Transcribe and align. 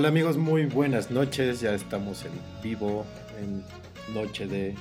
Hola 0.00 0.08
amigos, 0.08 0.38
muy 0.38 0.64
buenas 0.64 1.10
noches. 1.10 1.60
Ya 1.60 1.74
estamos 1.74 2.24
en 2.24 2.30
vivo 2.62 3.04
en 3.38 3.62
Noche 4.14 4.46
de 4.46 4.74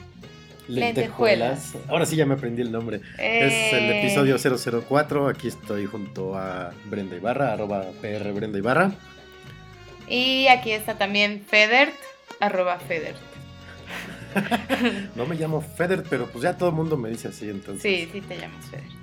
Lentejuelas. 0.70 1.74
Ahora 1.90 2.06
sí 2.06 2.16
ya 2.16 2.26
me 2.26 2.36
aprendí 2.36 2.62
el 2.62 2.72
nombre. 2.72 3.02
Es 3.18 3.74
el 3.74 3.84
Eh. 3.92 4.00
episodio 4.00 4.38
004. 4.40 5.28
Aquí 5.28 5.50
estoy 5.50 5.88
junto 5.88 6.38
a 6.38 6.72
Brenda 6.86 7.18
Ibarra, 7.18 7.52
arroba 7.52 7.84
PR 8.02 8.32
Brenda 8.32 8.60
Ibarra. 8.60 8.94
Y 10.08 10.48
aquí 10.48 10.72
está 10.72 10.98
también 10.98 11.44
Federt, 11.46 11.94
arroba 12.40 12.80
Federt. 12.80 13.18
No 15.18 15.26
me 15.26 15.36
llamo 15.36 15.60
Feder, 15.60 16.06
pero 16.10 16.28
pues 16.28 16.44
ya 16.44 16.58
todo 16.58 16.70
el 16.70 16.76
mundo 16.76 16.96
me 16.96 17.10
dice 17.10 17.28
así, 17.28 17.50
entonces. 17.50 17.82
Sí, 17.82 18.08
sí 18.14 18.22
te 18.22 18.38
llamas 18.38 18.66
Federt. 18.68 18.99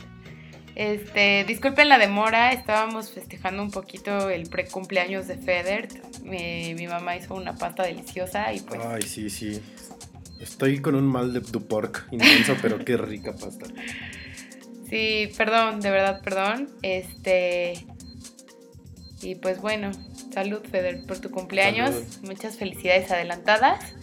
Este, 0.76 1.44
disculpen 1.44 1.88
la 1.88 1.96
demora, 1.96 2.52
estábamos 2.52 3.10
festejando 3.10 3.62
un 3.62 3.70
poquito 3.70 4.28
el 4.28 4.46
pre-cumpleaños 4.46 5.26
de 5.26 5.38
Federt. 5.38 5.90
Mi, 6.22 6.74
mi 6.74 6.86
mamá 6.86 7.16
hizo 7.16 7.34
una 7.34 7.56
pasta 7.56 7.82
deliciosa 7.82 8.52
y 8.52 8.60
pues 8.60 8.82
Ay, 8.84 9.00
sí, 9.00 9.30
sí. 9.30 9.58
Estoy 10.38 10.80
con 10.82 10.94
un 10.94 11.06
mal 11.06 11.32
de 11.32 11.40
du 11.40 11.66
pork 11.66 12.06
inmenso, 12.10 12.54
pero 12.60 12.84
qué 12.84 12.98
rica 12.98 13.32
pasta. 13.32 13.64
sí, 14.90 15.30
perdón, 15.38 15.80
de 15.80 15.90
verdad, 15.90 16.20
perdón. 16.22 16.68
Este, 16.82 17.86
y 19.22 19.36
pues 19.36 19.62
bueno, 19.62 19.92
salud 20.34 20.60
Federt 20.70 21.06
por 21.06 21.18
tu 21.20 21.30
cumpleaños, 21.30 21.88
Salud. 21.88 22.28
muchas 22.28 22.58
felicidades 22.58 23.10
adelantadas. 23.10 23.94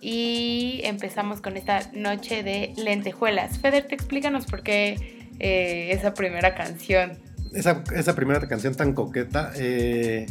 Y 0.00 0.80
empezamos 0.82 1.40
con 1.40 1.56
esta 1.56 1.88
noche 1.92 2.42
de 2.42 2.72
lentejuelas. 2.76 3.58
Federt, 3.58 3.92
explícanos 3.92 4.46
por 4.46 4.64
qué 4.64 5.21
eh, 5.38 5.92
esa 5.92 6.14
primera 6.14 6.54
canción. 6.54 7.18
Esa, 7.52 7.84
esa 7.94 8.14
primera 8.14 8.46
canción 8.48 8.74
tan 8.74 8.94
coqueta, 8.94 9.52
eh, 9.56 10.26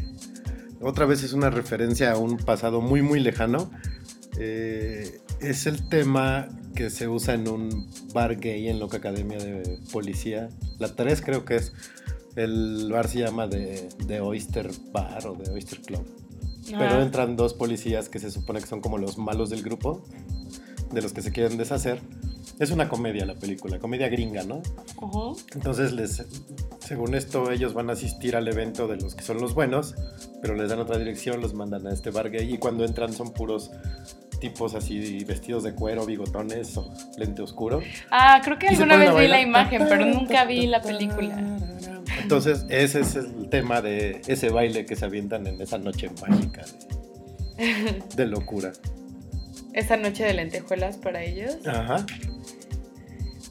otra 0.81 1.05
vez 1.05 1.23
es 1.23 1.33
una 1.33 1.49
referencia 1.49 2.11
a 2.11 2.17
un 2.17 2.37
pasado 2.37 2.81
muy, 2.81 3.01
muy 3.01 3.19
lejano. 3.19 3.69
Eh, 4.39 5.19
es 5.39 5.67
el 5.67 5.87
tema 5.87 6.47
que 6.75 6.89
se 6.89 7.07
usa 7.07 7.35
en 7.35 7.47
un 7.47 7.89
bar 8.13 8.37
gay 8.37 8.67
en 8.67 8.79
Loca 8.79 8.97
Academia 8.97 9.37
de 9.37 9.79
Policía. 9.91 10.49
La 10.79 10.95
3 10.95 11.21
creo 11.21 11.45
que 11.45 11.57
es. 11.57 11.73
El 12.35 12.89
bar 12.91 13.07
se 13.09 13.19
llama 13.19 13.49
The, 13.49 13.89
The 14.07 14.21
Oyster 14.21 14.71
Bar 14.91 15.27
o 15.27 15.33
The 15.33 15.51
Oyster 15.51 15.81
Club. 15.81 16.05
Pero 16.65 17.01
entran 17.01 17.35
dos 17.35 17.53
policías 17.53 18.07
que 18.07 18.19
se 18.19 18.31
supone 18.31 18.61
que 18.61 18.67
son 18.67 18.81
como 18.81 18.97
los 18.97 19.17
malos 19.17 19.49
del 19.49 19.63
grupo, 19.63 20.03
de 20.91 21.01
los 21.01 21.11
que 21.11 21.21
se 21.21 21.31
quieren 21.31 21.57
deshacer. 21.57 22.01
Es 22.61 22.69
una 22.69 22.87
comedia 22.87 23.25
la 23.25 23.33
película, 23.33 23.79
comedia 23.79 24.07
gringa, 24.07 24.43
¿no? 24.43 24.61
ujú. 24.97 25.35
Entonces, 25.55 25.93
les, 25.93 26.23
según 26.77 27.15
esto, 27.15 27.49
ellos 27.49 27.73
van 27.73 27.89
a 27.89 27.93
asistir 27.93 28.35
al 28.35 28.47
evento 28.47 28.87
de 28.87 28.97
los 28.97 29.15
que 29.15 29.23
son 29.23 29.41
los 29.41 29.55
buenos, 29.55 29.95
pero 30.43 30.53
les 30.53 30.69
dan 30.69 30.77
otra 30.77 30.99
dirección, 30.99 31.41
los 31.41 31.55
mandan 31.55 31.87
a 31.87 31.91
este 31.91 32.11
bar 32.11 32.29
gay 32.29 32.53
y 32.53 32.59
cuando 32.59 32.85
entran 32.85 33.13
son 33.13 33.33
puros 33.33 33.71
tipos 34.39 34.75
así 34.75 35.23
vestidos 35.23 35.63
de 35.63 35.73
cuero, 35.73 36.05
bigotones 36.05 36.77
o 36.77 36.93
lente 37.17 37.41
oscuro. 37.41 37.81
Ah, 38.11 38.39
creo 38.43 38.59
que 38.59 38.67
alguna 38.67 38.95
vez 38.95 39.15
vi 39.15 39.27
la 39.27 39.41
imagen, 39.41 39.87
pero 39.89 40.05
nunca 40.05 40.45
vi 40.45 40.67
la 40.67 40.83
película. 40.83 41.35
Entonces, 42.21 42.67
ese 42.69 42.99
es 42.99 43.15
el 43.15 43.49
tema 43.49 43.81
de 43.81 44.21
ese 44.27 44.51
baile 44.51 44.85
que 44.85 44.95
se 44.95 45.05
avientan 45.05 45.47
en 45.47 45.59
esa 45.59 45.79
noche 45.79 46.11
mágica 46.21 46.63
de, 47.57 48.03
de 48.15 48.25
locura. 48.27 48.71
Esa 49.73 49.97
noche 49.97 50.25
de 50.25 50.35
lentejuelas 50.35 50.97
para 50.97 51.23
ellos. 51.23 51.57
Ajá. 51.65 52.05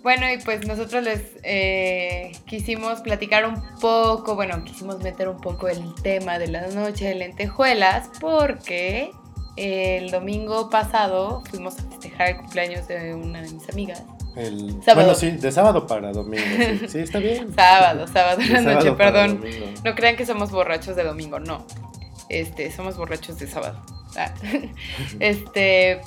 Bueno, 0.02 0.30
y 0.32 0.38
pues 0.38 0.66
nosotros 0.66 1.04
les 1.04 1.20
eh, 1.42 2.32
quisimos 2.46 3.00
platicar 3.00 3.46
un 3.46 3.62
poco, 3.80 4.34
bueno, 4.34 4.64
quisimos 4.64 5.00
meter 5.00 5.28
un 5.28 5.40
poco 5.40 5.68
el 5.68 5.94
tema 6.02 6.38
de 6.38 6.48
la 6.48 6.66
noche 6.68 7.08
de 7.08 7.14
lentejuelas 7.16 8.08
porque 8.18 9.10
el 9.56 10.10
domingo 10.10 10.70
pasado 10.70 11.42
fuimos 11.50 11.78
a 11.78 11.82
festejar 11.82 12.28
el 12.30 12.36
cumpleaños 12.38 12.88
de 12.88 13.14
una 13.14 13.42
de 13.42 13.50
mis 13.50 13.68
amigas. 13.68 14.02
El, 14.36 14.82
Sábado. 14.82 15.08
Bueno, 15.08 15.14
sí, 15.14 15.32
de 15.32 15.52
sábado 15.52 15.86
para 15.86 16.12
domingo. 16.12 16.44
Sí, 16.80 16.88
Sí, 16.88 16.98
está 17.00 17.18
bien. 17.18 17.52
Sábado, 17.56 18.06
sábado 18.06 18.38
De 18.38 18.48
la 18.48 18.62
sábado 18.62 18.76
noche, 18.76 18.92
perdón. 18.92 19.44
No 19.84 19.94
crean 19.94 20.16
que 20.16 20.24
somos 20.24 20.50
borrachos 20.50 20.96
de 20.96 21.04
domingo, 21.04 21.40
no. 21.40 21.66
Este, 22.28 22.70
somos 22.70 22.96
borrachos 22.96 23.38
de 23.38 23.46
sábado. 23.48 23.78
Ah. 24.16 24.32
Este, 25.20 26.00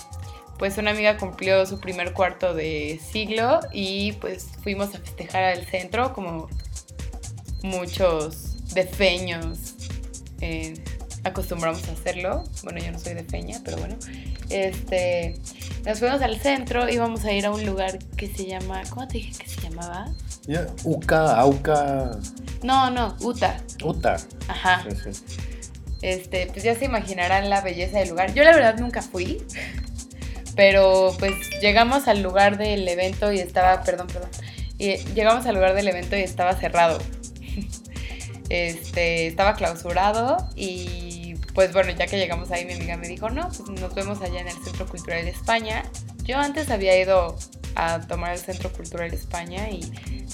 pues 0.64 0.78
una 0.78 0.92
amiga 0.92 1.18
cumplió 1.18 1.66
su 1.66 1.78
primer 1.78 2.14
cuarto 2.14 2.54
de 2.54 2.98
siglo 3.12 3.60
y 3.74 4.14
pues 4.14 4.48
fuimos 4.64 4.96
a 4.96 5.00
festejar 5.00 5.44
al 5.44 5.66
centro 5.66 6.14
como 6.14 6.48
muchos 7.64 8.74
defeños 8.74 9.76
eh, 10.40 10.82
acostumbramos 11.26 11.86
a 11.90 11.92
hacerlo. 11.92 12.46
Bueno, 12.64 12.80
yo 12.80 12.94
no 12.94 13.00
soy 13.00 13.14
de 13.14 13.26
feña, 13.26 13.60
pero 13.66 13.76
bueno. 13.76 13.98
Este, 14.50 15.38
nos 15.86 16.00
fuimos 16.00 16.22
al 16.22 16.40
centro 16.40 16.88
y 16.88 16.98
vamos 16.98 17.26
a 17.26 17.34
ir 17.34 17.46
a 17.46 17.52
un 17.52 17.66
lugar 17.66 18.00
que 18.16 18.34
se 18.34 18.46
llama, 18.46 18.84
¿cómo 18.90 19.06
te 19.06 19.16
dije 19.16 19.34
que 19.38 19.50
se 19.50 19.60
llamaba? 19.60 20.14
Ya, 20.48 20.68
Uca, 20.86 21.42
Auca, 21.42 22.12
No, 22.64 22.90
no, 22.90 23.18
Uta. 23.20 23.62
Uta. 23.84 24.16
Ajá. 24.48 24.86
Sí, 24.90 25.12
sí. 25.14 25.24
Este, 26.02 26.48
pues 26.48 26.64
ya 26.64 26.74
se 26.74 26.86
imaginarán 26.86 27.50
la 27.50 27.60
belleza 27.60 28.00
del 28.00 28.10
lugar. 28.10 28.34
Yo 28.34 28.46
la 28.46 28.54
verdad 28.54 28.78
nunca 28.78 29.02
fui, 29.02 29.42
pero 30.56 31.16
pues 31.20 31.34
llegamos 31.62 32.08
al 32.08 32.22
lugar 32.22 32.58
del 32.58 32.88
evento 32.88 33.32
y 33.32 33.40
estaba, 33.40 33.84
perdón, 33.84 34.08
perdón, 34.08 34.30
y 34.78 34.98
llegamos 35.14 35.46
al 35.46 35.56
lugar 35.56 35.74
del 35.74 35.88
evento 35.88 36.16
y 36.16 36.22
estaba 36.22 36.54
cerrado. 36.56 37.00
Este, 38.50 39.26
estaba 39.26 39.56
clausurado 39.56 40.38
y 40.56 41.36
pues 41.56 41.74
bueno, 41.74 41.92
ya 41.92 42.06
que 42.06 42.18
llegamos 42.18 42.52
ahí 42.52 42.66
mi 42.66 42.74
amiga 42.74 42.98
me 42.98 43.08
dijo, 43.08 43.30
no, 43.30 43.48
pues 43.48 43.68
nos 43.70 43.96
vemos 43.96 44.22
allá 44.22 44.42
en 44.42 44.48
el 44.48 44.64
Centro 44.64 44.86
Cultural 44.86 45.24
de 45.24 45.32
España. 45.32 45.84
Yo 46.24 46.38
antes 46.38 46.70
había 46.70 47.00
ido 47.00 47.36
a 47.76 48.02
tomar 48.02 48.34
el 48.34 48.40
Centro 48.40 48.72
Cultural 48.72 49.14
España 49.14 49.70
y 49.70 49.82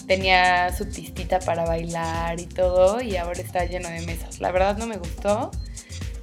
tenía 0.08 0.76
su 0.76 0.86
pistita 0.90 1.40
para 1.40 1.66
bailar 1.66 2.40
y 2.40 2.46
todo 2.46 3.02
y 3.02 3.16
ahora 3.18 3.40
está 3.40 3.66
lleno 3.66 3.90
de 3.90 4.02
mesas. 4.02 4.40
La 4.40 4.52
verdad 4.52 4.78
no 4.78 4.88
me 4.88 4.98
gustó, 4.98 5.52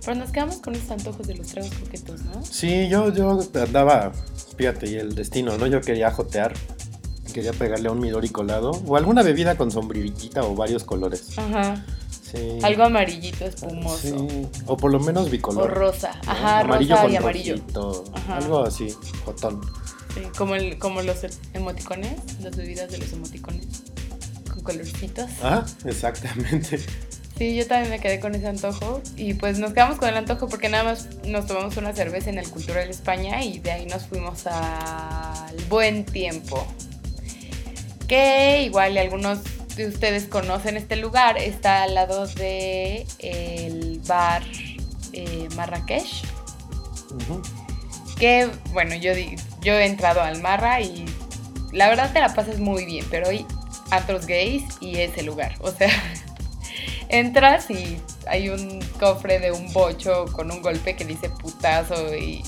pero 0.06 0.18
nos 0.18 0.30
quedamos 0.30 0.56
con 0.58 0.74
esos 0.76 0.90
antojos 0.92 1.26
de 1.26 1.34
los 1.34 1.48
tragos 1.48 1.70
coquetos, 1.74 2.22
¿no? 2.22 2.42
Sí, 2.44 2.88
yo, 2.88 3.12
yo 3.12 3.40
andaba, 3.60 4.12
fíjate, 4.56 4.88
y 4.88 4.94
el 4.94 5.14
destino, 5.16 5.58
¿no? 5.58 5.66
Yo 5.66 5.80
quería 5.80 6.10
jotear, 6.12 6.54
quería 7.34 7.52
pegarle 7.52 7.88
a 7.88 7.92
un 7.92 7.98
Midori 8.00 8.28
colado, 8.28 8.70
o 8.86 8.96
alguna 8.96 9.22
bebida 9.22 9.56
con 9.56 9.70
sombrillita 9.72 10.44
o 10.44 10.54
varios 10.54 10.84
colores. 10.84 11.36
Ajá. 11.36 11.84
Sí. 12.22 12.58
Algo 12.62 12.84
amarillito 12.84 13.44
espumoso. 13.44 13.98
Sí, 13.98 14.46
o 14.66 14.76
por 14.76 14.92
lo 14.92 15.00
menos 15.00 15.26
O 15.26 15.30
bicolor. 15.30 15.72
rosa. 15.74 16.12
¿no? 16.24 16.30
Ajá, 16.30 16.60
amarillo 16.60 16.94
rosa 16.94 17.02
con 17.04 17.12
y 17.12 17.16
amarillo. 17.16 17.54
rojito, 17.56 18.04
Ajá. 18.14 18.36
Algo 18.38 18.60
así, 18.64 18.88
jotón. 19.24 19.60
Sí, 20.14 20.22
como, 20.38 20.54
el, 20.54 20.78
como 20.78 21.02
los 21.02 21.18
emoticones, 21.52 22.14
las 22.42 22.56
bebidas 22.56 22.90
de 22.92 22.98
los 22.98 23.12
emoticones. 23.12 23.66
Con 24.48 24.62
colorcitos. 24.62 25.30
Ah, 25.42 25.64
exactamente. 25.84 26.80
Sí, 27.36 27.54
yo 27.54 27.66
también 27.66 27.90
me 27.90 27.98
quedé 27.98 28.18
con 28.18 28.34
ese 28.34 28.46
antojo 28.46 29.02
y 29.14 29.34
pues 29.34 29.58
nos 29.58 29.74
quedamos 29.74 29.98
con 29.98 30.08
el 30.08 30.16
antojo 30.16 30.48
porque 30.48 30.70
nada 30.70 30.84
más 30.84 31.06
nos 31.26 31.46
tomamos 31.46 31.76
una 31.76 31.92
cerveza 31.92 32.30
en 32.30 32.38
el 32.38 32.48
Cultural 32.48 32.88
España 32.88 33.44
y 33.44 33.58
de 33.58 33.72
ahí 33.72 33.86
nos 33.86 34.06
fuimos 34.06 34.46
al 34.46 35.54
Buen 35.68 36.06
Tiempo. 36.06 36.66
Que 38.08 38.62
igual 38.62 38.94
y 38.94 38.98
algunos 38.98 39.40
de 39.76 39.86
ustedes 39.86 40.24
conocen 40.24 40.78
este 40.78 40.96
lugar, 40.96 41.36
está 41.36 41.82
al 41.82 41.94
lado 41.94 42.26
de 42.26 43.06
el 43.18 44.00
bar 44.06 44.42
eh, 45.12 45.48
Marrakech. 45.56 46.24
Que 48.18 48.48
bueno, 48.72 48.94
yo, 48.94 49.12
yo 49.60 49.74
he 49.74 49.84
entrado 49.84 50.22
al 50.22 50.40
Marra 50.40 50.80
y 50.80 51.04
la 51.72 51.90
verdad 51.90 52.14
te 52.14 52.20
la 52.20 52.34
pasas 52.34 52.58
muy 52.58 52.86
bien, 52.86 53.04
pero 53.10 53.28
hay 53.28 53.44
antros 53.90 54.26
gays 54.26 54.64
y 54.80 54.96
ese 54.96 55.22
lugar. 55.22 55.54
O 55.60 55.70
sea, 55.70 55.90
entras 57.08 57.70
y 57.70 58.00
hay 58.26 58.48
un 58.48 58.80
cofre 58.98 59.38
de 59.38 59.52
un 59.52 59.72
bocho 59.72 60.26
con 60.32 60.50
un 60.50 60.62
golpe 60.62 60.96
que 60.96 61.04
dice 61.04 61.30
putazo 61.30 62.14
y, 62.16 62.42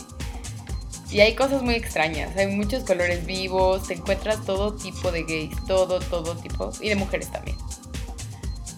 y 1.10 1.20
hay 1.20 1.34
cosas 1.34 1.62
muy 1.62 1.74
extrañas. 1.74 2.36
Hay 2.36 2.48
muchos 2.48 2.84
colores 2.84 3.24
vivos, 3.26 3.88
te 3.88 3.94
encuentras 3.94 4.44
todo 4.44 4.74
tipo 4.74 5.10
de 5.12 5.22
gays, 5.24 5.56
todo, 5.66 6.00
todo 6.00 6.36
tipo, 6.36 6.72
y 6.80 6.88
de 6.88 6.94
mujeres 6.96 7.30
también. 7.30 7.56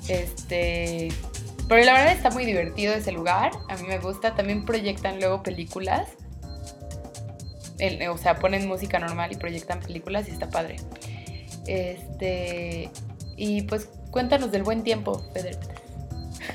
Este. 0.08 1.08
Pero 1.68 1.84
la 1.84 1.92
verdad 1.94 2.12
está 2.12 2.30
muy 2.30 2.44
divertido 2.44 2.92
ese 2.94 3.12
lugar. 3.12 3.52
A 3.68 3.76
mí 3.76 3.86
me 3.86 3.98
gusta. 3.98 4.34
También 4.34 4.64
proyectan 4.64 5.20
luego 5.20 5.42
películas. 5.42 6.08
El- 7.78 8.08
o 8.08 8.18
sea, 8.18 8.36
ponen 8.36 8.66
música 8.66 8.98
normal 8.98 9.32
y 9.32 9.36
proyectan 9.36 9.80
películas 9.80 10.28
y 10.28 10.32
está 10.32 10.50
padre. 10.50 10.76
Este. 11.66 12.90
Y 13.36 13.62
pues 13.62 13.88
cuéntanos 14.10 14.50
del 14.50 14.62
buen 14.62 14.82
tiempo, 14.82 15.22
Feder. 15.32 15.58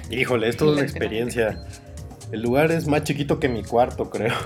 Híjole, 0.10 0.50
es 0.50 0.58
toda 0.58 0.74
una 0.74 0.82
experiencia. 0.82 1.60
El 2.32 2.42
lugar 2.42 2.72
es 2.72 2.88
más 2.88 3.04
chiquito 3.04 3.40
que 3.40 3.48
mi 3.50 3.64
cuarto, 3.64 4.10
creo. 4.10 4.34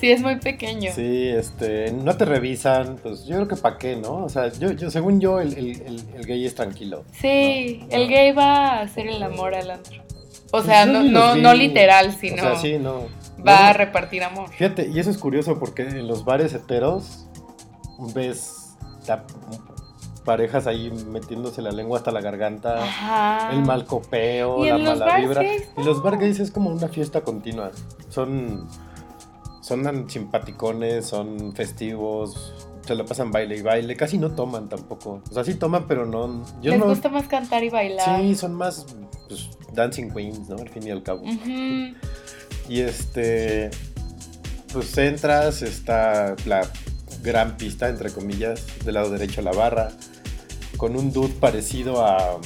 Sí, 0.00 0.10
es 0.10 0.20
muy 0.20 0.36
pequeño. 0.36 0.90
Sí, 0.94 1.28
este, 1.28 1.90
no 1.92 2.14
te 2.16 2.24
revisan, 2.26 2.96
pues 3.02 3.24
yo 3.24 3.36
creo 3.36 3.48
que 3.48 3.56
para 3.56 3.78
qué, 3.78 3.96
¿no? 3.96 4.16
O 4.24 4.28
sea, 4.28 4.52
yo, 4.52 4.72
yo 4.72 4.90
según 4.90 5.20
yo, 5.20 5.40
el, 5.40 5.54
el- 5.56 5.80
el- 5.82 6.04
el 6.16 6.26
gay 6.26 6.44
es 6.44 6.54
tranquilo. 6.54 7.04
Sí, 7.18 7.86
No, 7.90 7.96
el 7.96 8.08
gay 8.08 8.32
va 8.32 8.66
a 8.66 8.80
hacer 8.82 9.06
el 9.06 9.22
amor 9.22 9.54
al 9.54 9.70
antro. 9.70 10.02
O 10.52 10.62
sea, 10.62 10.84
Pues 10.84 10.96
yo 10.96 11.02
no, 11.04 11.34
no, 11.34 11.36
no 11.36 11.54
literal, 11.54 12.12
sino 12.14 12.34
O 12.42 12.46
sea, 12.46 12.56
sí, 12.56 12.78
no. 12.78 13.06
va 13.46 13.68
a 13.68 13.72
repartir 13.72 14.22
amor. 14.24 14.50
Fíjate, 14.50 14.88
y 14.88 14.98
eso 14.98 15.08
es 15.10 15.16
curioso 15.16 15.58
porque 15.58 15.82
en 15.82 16.06
los 16.06 16.24
bares 16.26 16.52
heteros 16.52 17.26
ves 18.14 18.74
parejas 20.24 20.66
ahí 20.66 20.90
metiéndose 21.08 21.60
la 21.62 21.70
lengua 21.70 21.98
hasta 21.98 22.10
la 22.10 22.20
garganta, 22.20 22.82
Ajá. 22.82 23.52
el 23.52 23.62
mal 23.62 23.84
copeo, 23.86 24.64
la 24.64 24.78
mala 24.78 25.18
vibra. 25.18 25.42
gays, 25.42 25.68
Y 25.76 25.82
los 25.84 26.02
bar 26.02 26.18
gays 26.18 26.40
es 26.40 26.50
como 26.50 26.70
una 26.70 26.88
fiesta 26.88 27.20
continua. 27.22 27.70
Son, 28.08 28.66
son 29.60 30.08
simpaticones, 30.10 31.06
son 31.06 31.54
festivos, 31.54 32.54
se 32.86 32.94
la 32.94 33.04
pasan 33.04 33.30
baile 33.30 33.56
y 33.58 33.62
baile. 33.62 33.96
Casi 33.96 34.18
no 34.18 34.30
toman 34.32 34.68
tampoco. 34.68 35.22
O 35.30 35.34
sea, 35.34 35.44
sí 35.44 35.54
toman, 35.54 35.86
pero 35.86 36.06
no. 36.06 36.44
Yo 36.62 36.70
Les 36.70 36.80
no. 36.80 36.86
gusta 36.86 37.08
más 37.08 37.26
cantar 37.28 37.62
y 37.64 37.70
bailar. 37.70 38.20
Sí, 38.20 38.34
son 38.34 38.54
más 38.54 38.86
pues, 39.28 39.50
dancing 39.72 40.10
queens, 40.10 40.48
¿no? 40.48 40.56
Al 40.56 40.68
fin 40.68 40.86
y 40.86 40.90
al 40.90 41.02
cabo. 41.02 41.22
Y 42.68 42.80
este, 42.80 43.70
pues 44.72 44.96
entras, 44.96 45.60
está 45.62 46.34
la 46.46 46.66
gran 47.22 47.56
pista, 47.56 47.88
entre 47.88 48.10
comillas, 48.10 48.64
del 48.84 48.94
lado 48.94 49.10
derecho 49.10 49.40
la 49.42 49.52
barra, 49.52 49.90
con 50.76 50.96
un 50.96 51.12
dude 51.12 51.34
parecido 51.34 52.04
a... 52.04 52.40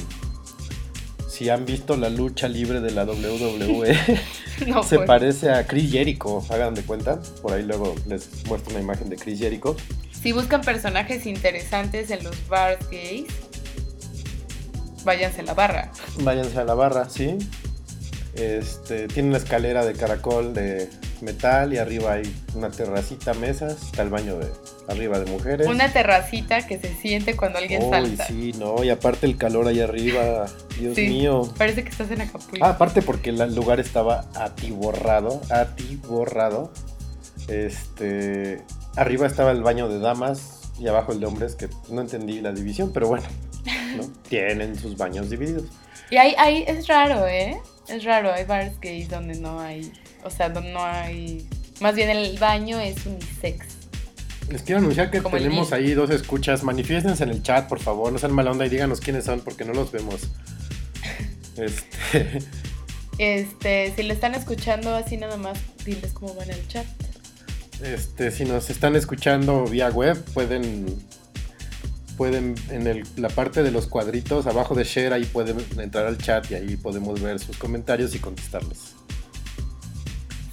Si 1.27 1.49
han 1.49 1.65
visto 1.65 1.95
la 1.95 2.09
lucha 2.09 2.47
libre 2.49 2.81
de 2.81 2.91
la 2.91 3.05
WWE, 3.05 3.97
No, 4.67 4.83
se 4.83 4.97
pues. 4.97 5.07
parece 5.07 5.51
a 5.51 5.65
Chris 5.65 5.91
Jericho, 5.91 6.43
hagan 6.49 6.73
de 6.73 6.81
cuenta. 6.83 7.19
Por 7.41 7.53
ahí 7.53 7.63
luego 7.63 7.95
les 8.07 8.45
muestro 8.45 8.71
una 8.71 8.81
imagen 8.81 9.09
de 9.09 9.15
Chris 9.15 9.39
Jericho. 9.39 9.75
Si 10.21 10.33
buscan 10.33 10.61
personajes 10.61 11.25
interesantes 11.25 12.11
en 12.11 12.23
los 12.23 12.35
bars 12.49 12.89
gays, 12.89 13.27
váyanse 15.05 15.41
a 15.41 15.43
la 15.43 15.53
barra. 15.53 15.91
Váyanse 16.21 16.59
a 16.59 16.65
la 16.65 16.73
barra, 16.73 17.09
¿sí? 17.09 17.37
Este, 18.35 19.07
tiene 19.07 19.29
una 19.29 19.37
escalera 19.37 19.83
de 19.85 19.93
caracol 19.93 20.53
de 20.53 20.89
metal 21.21 21.73
y 21.73 21.77
arriba 21.77 22.13
hay 22.13 22.33
una 22.55 22.69
terracita, 22.69 23.33
mesas, 23.33 23.81
está 23.83 24.03
el 24.03 24.09
baño 24.09 24.37
de 24.37 24.47
arriba 24.87 25.19
de 25.19 25.25
mujeres. 25.29 25.67
Una 25.67 25.91
terracita 25.91 26.65
que 26.65 26.79
se 26.79 26.93
siente 26.95 27.35
cuando 27.35 27.57
alguien 27.57 27.83
Uy, 27.83 27.89
salta. 27.89 28.27
sí, 28.27 28.53
no, 28.57 28.83
y 28.83 28.89
aparte 28.89 29.25
el 29.25 29.35
calor 29.37 29.67
ahí 29.67 29.81
arriba, 29.81 30.45
Dios 30.79 30.95
Sí. 30.95 31.07
mío. 31.07 31.51
Parece 31.57 31.83
que 31.83 31.89
estás 31.89 32.09
en 32.11 32.21
Acapulco. 32.21 32.63
Ah, 32.65 32.69
aparte 32.69 33.01
porque 33.01 33.31
el 33.31 33.55
lugar 33.55 33.79
estaba 33.79 34.25
atiborrado, 34.35 35.41
atiborrado. 35.49 36.71
Este, 37.47 38.61
arriba 38.95 39.27
estaba 39.27 39.51
el 39.51 39.63
baño 39.63 39.89
de 39.89 39.99
damas 39.99 40.71
y 40.79 40.87
abajo 40.87 41.11
el 41.11 41.19
de 41.19 41.25
hombres, 41.25 41.55
que 41.55 41.67
no 41.89 42.01
entendí 42.01 42.39
la 42.41 42.51
división, 42.53 42.91
pero 42.93 43.07
bueno, 43.07 43.25
¿no? 43.97 44.03
tienen 44.29 44.77
sus 44.79 44.95
baños 44.95 45.29
divididos. 45.29 45.65
Y 46.09 46.17
ahí, 46.17 46.33
ahí 46.37 46.63
es 46.67 46.87
raro, 46.87 47.27
¿eh? 47.27 47.59
Es 47.89 48.03
raro, 48.03 48.31
hay 48.31 48.45
bars 48.45 48.79
gays 48.81 49.09
donde 49.09 49.35
no 49.35 49.59
hay, 49.59 49.91
o 50.23 50.29
sea, 50.29 50.49
donde 50.49 50.71
no 50.71 50.83
hay, 50.83 51.47
más 51.81 51.95
bien 51.95 52.09
el 52.09 52.37
baño 52.37 52.79
es 52.79 53.05
unisex. 53.05 53.65
Les 54.49 54.63
quiero 54.63 54.79
anunciar 54.79 55.11
que 55.11 55.21
Como 55.21 55.37
tenemos 55.37 55.71
ahí 55.73 55.93
dos 55.93 56.09
escuchas. 56.09 56.63
Manifiéstense 56.63 57.23
en 57.23 57.29
el 57.29 57.43
chat, 57.43 57.67
por 57.67 57.79
favor. 57.79 58.11
No 58.11 58.17
sean 58.17 58.31
mala 58.33 58.49
onda 58.49 58.65
y 58.65 58.69
díganos 58.69 58.99
quiénes 58.99 59.25
son 59.25 59.41
porque 59.41 59.63
no 59.65 59.73
los 59.73 59.91
vemos. 59.91 60.21
Este, 61.57 62.39
Este, 63.17 63.93
si 63.95 64.03
lo 64.03 64.13
están 64.13 64.33
escuchando 64.33 64.95
así 64.95 65.17
nada 65.17 65.35
más, 65.35 65.59
diles 65.83 66.13
cómo 66.13 66.33
van 66.35 66.49
el 66.49 66.67
chat. 66.69 66.85
este, 67.83 68.31
si 68.31 68.45
nos 68.45 68.69
están 68.69 68.95
escuchando 68.95 69.65
vía 69.65 69.89
web, 69.89 70.17
pueden, 70.33 70.85
pueden 72.19 72.55
en 72.69 72.85
el- 72.85 73.03
la 73.15 73.29
parte 73.29 73.63
de 73.63 73.71
los 73.71 73.87
cuadritos 73.87 74.45
abajo 74.45 74.75
de 74.75 74.83
share 74.83 75.13
ahí 75.13 75.23
pueden 75.23 75.55
entrar 75.79 76.05
al 76.05 76.17
chat 76.17 76.51
y 76.51 76.55
ahí 76.55 76.75
podemos 76.75 77.21
ver 77.21 77.39
sus 77.39 77.55
comentarios 77.55 78.13
y 78.13 78.19
contestarles. 78.19 78.79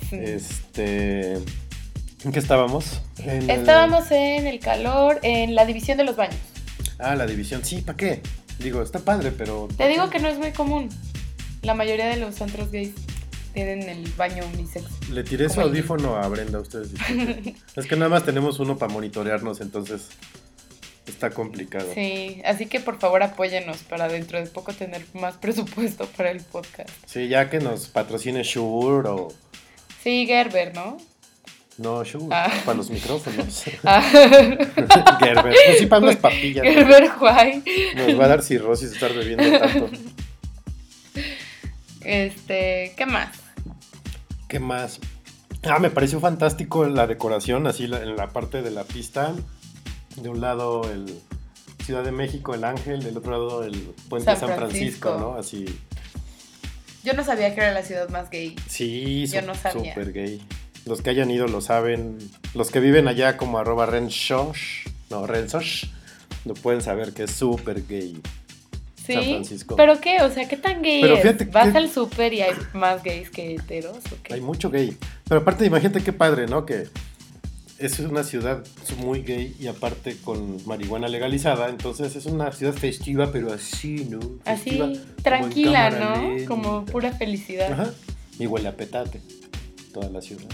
Sí. 0.08 0.16
Este, 0.16 1.32
¿en 1.32 2.32
qué 2.32 2.38
estábamos? 2.38 3.00
En 3.18 3.42
el- 3.42 3.50
Estábamos 3.50 4.08
en 4.12 4.46
el 4.46 4.60
calor, 4.60 5.18
en 5.24 5.56
la 5.56 5.66
división 5.66 5.98
de 5.98 6.04
los 6.04 6.14
baños. 6.14 6.38
Ah, 7.00 7.16
la 7.16 7.26
división. 7.26 7.64
Sí, 7.64 7.82
¿para 7.82 7.96
qué? 7.96 8.22
Digo, 8.60 8.80
está 8.80 9.00
padre, 9.00 9.32
pero. 9.32 9.66
Te 9.76 9.88
digo 9.88 10.08
que 10.08 10.20
no 10.20 10.28
es 10.28 10.38
muy 10.38 10.52
común. 10.52 10.88
La 11.62 11.74
mayoría 11.74 12.06
de 12.06 12.16
los 12.18 12.40
antros 12.40 12.70
gays 12.70 12.92
tienen 13.54 13.82
el 13.88 14.08
baño 14.12 14.44
unisex. 14.54 14.84
Le 15.10 15.24
tiré 15.24 15.48
su 15.48 15.60
el- 15.60 15.66
audífono 15.66 16.14
a 16.14 16.28
Brenda, 16.28 16.60
ustedes. 16.60 16.90
Es 17.74 17.86
que 17.86 17.96
nada 17.96 18.08
más 18.08 18.24
tenemos 18.24 18.60
uno 18.60 18.78
para 18.78 18.92
monitorearnos, 18.92 19.60
entonces 19.60 20.02
está 21.06 21.30
complicado. 21.30 21.86
Sí, 21.94 22.40
así 22.44 22.66
que 22.66 22.80
por 22.80 22.98
favor 22.98 23.22
apóyenos 23.22 23.78
para 23.78 24.08
dentro 24.08 24.38
de 24.38 24.46
poco 24.46 24.72
tener 24.72 25.04
más 25.14 25.36
presupuesto 25.40 26.06
para 26.16 26.30
el 26.30 26.40
podcast. 26.40 26.90
Sí, 27.06 27.28
ya 27.28 27.48
que 27.50 27.58
nos 27.60 27.86
patrocine 27.88 28.42
Shure 28.42 29.08
o. 29.08 29.28
Sí, 30.02 30.26
Gerber, 30.26 30.74
¿no? 30.74 30.98
No, 31.78 32.02
Shure, 32.04 32.28
Ah. 32.30 32.50
para 32.64 32.76
los 32.78 32.88
micrófonos. 32.90 33.64
Ah, 33.84 34.00
Gerber, 35.20 35.54
pues 35.64 35.78
sí, 35.78 35.86
para 35.86 36.02
unas 36.02 36.16
papillas. 36.16 36.64
¿no? 36.64 36.70
Gerber 36.72 37.10
White. 37.20 37.94
Nos 37.96 38.20
va 38.20 38.24
a 38.24 38.28
dar 38.28 38.42
cirrosis 38.42 38.92
estar 38.92 39.12
bebiendo 39.12 39.58
tanto. 39.58 39.90
Este, 42.02 42.94
¿qué 42.96 43.06
más? 43.06 43.28
¿Qué 44.48 44.60
más? 44.60 45.00
Ah, 45.64 45.78
me 45.80 45.90
pareció 45.90 46.20
fantástico 46.20 46.84
la 46.86 47.06
decoración, 47.06 47.66
así 47.66 47.86
la- 47.88 48.02
en 48.02 48.16
la 48.16 48.28
parte 48.28 48.62
de 48.62 48.70
la 48.70 48.84
pista. 48.84 49.34
De 50.16 50.28
un 50.28 50.40
lado 50.40 50.90
el 50.90 51.20
Ciudad 51.84 52.02
de 52.04 52.10
México, 52.12 52.54
el 52.54 52.64
Ángel, 52.64 53.02
del 53.02 53.16
otro 53.16 53.30
lado 53.32 53.62
el 53.64 53.78
Puente 54.08 54.24
San 54.26 54.38
San 54.40 54.56
Francisco, 54.56 55.10
Francisco. 55.10 55.18
¿no? 55.18 55.38
Así. 55.38 55.64
Yo 57.04 57.12
no 57.12 57.22
sabía 57.22 57.54
que 57.54 57.60
era 57.60 57.72
la 57.72 57.82
ciudad 57.82 58.08
más 58.08 58.30
gay. 58.30 58.56
Sí, 58.68 59.26
Yo 59.26 59.42
no 59.42 59.54
sabía. 59.54 59.94
súper 59.94 60.12
gay. 60.12 60.42
Los 60.86 61.02
que 61.02 61.10
hayan 61.10 61.30
ido 61.30 61.46
lo 61.46 61.60
saben. 61.60 62.18
Los 62.54 62.70
que 62.70 62.80
viven 62.80 63.06
allá 63.08 63.36
como 63.36 63.58
arroba 63.58 63.86
Renshosh, 63.86 64.86
no, 65.10 65.26
Rensosh, 65.26 65.84
lo 66.44 66.54
pueden 66.54 66.80
saber 66.80 67.12
que 67.12 67.24
es 67.24 67.30
súper 67.30 67.86
gay. 67.86 68.20
¿Sí? 69.06 69.12
San 69.12 69.22
Francisco. 69.24 69.76
¿Pero 69.76 70.00
qué? 70.00 70.22
O 70.22 70.30
sea, 70.30 70.48
¿qué 70.48 70.56
tan 70.56 70.82
gay 70.82 71.00
Pero 71.00 71.14
es? 71.14 71.22
fíjate 71.22 71.44
¿Vas 71.44 71.70
que- 71.70 71.78
al 71.78 71.90
súper 71.90 72.32
y 72.32 72.42
hay 72.42 72.54
más 72.72 73.04
gays 73.04 73.30
que 73.30 73.54
heteros 73.54 73.98
o 73.98 74.16
qué? 74.24 74.34
Hay 74.34 74.40
mucho 74.40 74.70
gay. 74.70 74.96
Pero 75.28 75.42
aparte, 75.42 75.64
imagínate 75.64 76.02
qué 76.02 76.12
padre, 76.12 76.46
¿no? 76.48 76.66
Que 76.66 76.88
es 77.78 77.98
una 78.00 78.24
ciudad 78.24 78.64
muy 78.98 79.22
gay 79.22 79.54
y 79.58 79.66
aparte 79.66 80.16
con 80.16 80.64
marihuana 80.66 81.08
legalizada. 81.08 81.68
Entonces 81.68 82.16
es 82.16 82.26
una 82.26 82.50
ciudad 82.52 82.72
festiva, 82.72 83.30
pero 83.32 83.52
así, 83.52 84.06
¿no? 84.10 84.20
Festiva, 84.44 84.86
Así, 84.86 85.00
tranquila, 85.22 85.90
¿no? 85.90 86.22
lenta. 86.22 86.46
Como 86.46 86.84
pura 86.84 87.12
felicidad. 87.12 87.72
Ajá. 87.72 87.90
Y 88.38 88.46
huele 88.46 88.68
a 88.68 88.76
petate. 88.76 89.20
Toda 89.92 90.10
la 90.10 90.20
ciudad. 90.20 90.48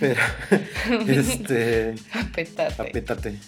Pero, 0.00 0.20
este. 1.08 1.94
Petate. 2.34 2.82
Apétate. 2.82 3.38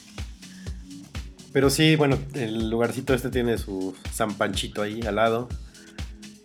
Pero 1.53 1.69
sí, 1.71 1.97
bueno, 1.97 2.19
el 2.35 2.71
lugarcito 2.71 3.13
este 3.13 3.29
tiene 3.31 3.59
su 3.59 3.95
San 4.13 4.35
Panchito 4.35 4.83
ahí 4.83 5.01
al 5.03 5.17
lado. 5.17 5.49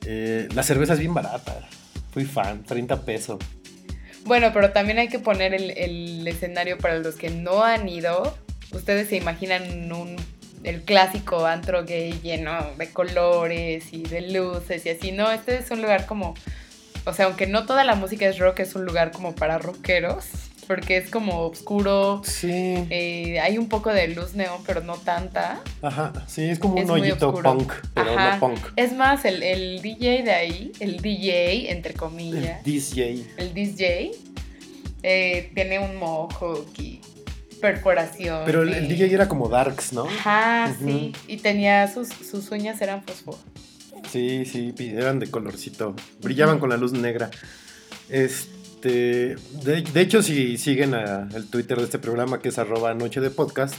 Eh, 0.05 0.48
la 0.53 0.63
cerveza 0.63 0.93
es 0.93 1.00
bien 1.00 1.13
barata. 1.13 1.67
Fui 2.12 2.25
fan, 2.25 2.63
30 2.63 3.01
pesos. 3.05 3.38
Bueno, 4.25 4.51
pero 4.53 4.72
también 4.72 4.98
hay 4.98 5.08
que 5.08 5.20
poner 5.20 5.53
el, 5.53 5.72
el 5.77 6.27
escenario 6.27 6.79
para 6.79 6.98
los 6.98 7.15
que 7.15 7.29
no 7.29 7.63
han 7.63 7.88
ido. 7.88 8.36
Ustedes 8.72 9.08
se 9.08 9.17
imaginan 9.17 9.91
un, 9.91 10.15
el 10.63 10.82
clásico 10.82 11.46
antro 11.46 11.86
gay 11.86 12.20
lleno 12.24 12.72
de 12.77 12.89
colores 12.89 13.94
y 13.94 14.01
de 14.01 14.22
luces 14.32 14.84
y 14.86 14.89
así. 14.89 15.12
No, 15.12 15.32
este 15.32 15.58
es 15.58 15.70
un 15.70 15.82
lugar 15.82 16.08
como... 16.08 16.34
O 17.05 17.13
sea, 17.13 17.25
aunque 17.25 17.46
no 17.46 17.67
toda 17.67 17.84
la 17.84 17.94
música 17.94 18.25
es 18.25 18.39
rock, 18.39 18.62
es 18.62 18.74
un 18.74 18.84
lugar 18.84 19.12
como 19.12 19.36
para 19.36 19.60
rockeros. 19.60 20.25
Porque 20.67 20.98
es 20.98 21.12
como 21.12 21.41
oscuro. 21.41 22.22
Sí. 22.25 22.50
eh, 22.89 23.39
hay 23.39 23.57
un 23.57 23.69
poco 23.69 23.91
de 23.93 24.07
luz 24.07 24.34
neón, 24.34 24.62
pero 24.65 24.81
no 24.81 24.95
tanta. 24.95 25.62
Ajá, 25.81 26.12
sí, 26.27 26.43
es 26.45 26.57
como 26.60 26.77
Es 26.77 26.86
un 26.86 26.91
hoyito 26.91 27.34
punk, 27.34 27.72
pero 27.93 28.12
Ajá. 28.17 28.34
no 28.36 28.39
punk. 28.39 28.60
Es 28.75 28.93
más, 28.93 29.25
el, 29.25 29.43
el 29.43 29.81
DJ 29.81 30.24
de 30.24 30.31
ahí, 30.31 30.72
el 30.79 30.98
DJ, 31.01 31.72
entre 31.72 31.91
El 31.93 31.98
comillas, 32.00 32.63
DJ. 32.63 33.25
el 33.38 33.53
DJ, 33.53 34.12
eh, 35.03 35.51
tiene 35.53 35.77
un 35.79 35.98
mohawk 35.98 36.67
y 36.79 37.00
perforación. 37.62 38.41
Pero 38.45 38.63
el, 38.63 38.74
el 38.74 38.88
DJ 38.88 39.13
era 39.13 39.27
como 39.27 39.48
darks, 39.50 39.93
¿no? 39.93 40.05
Ajá, 40.05 40.75
sí. 40.84 41.13
Y 41.27 41.38
tenía 41.38 41.88
sus, 41.93 42.10
sus 42.10 42.50
uñas 42.51 42.81
eran 42.81 43.03
fosfo. 43.03 43.38
Sí, 44.12 44.45
sí, 44.45 44.74
eran 44.95 45.19
de 45.19 45.27
colorcito. 45.29 45.95
Brillaban 46.22 46.60
con 46.60 46.69
la 46.69 46.77
luz 46.77 46.91
negra. 46.93 47.29
Este. 48.10 48.54
De, 48.82 49.36
de 49.94 50.01
hecho, 50.01 50.22
si 50.22 50.58
siguen 50.58 50.94
a- 50.94 51.27
el 51.34 51.48
Twitter 51.50 51.77
de 51.77 51.86
este 51.86 51.98
programa, 52.00 52.39
que 52.39 52.50
es 52.50 52.60
arroba 52.60 52.94
noche 52.94 53.20
de 53.22 53.32
podcast, 53.32 53.75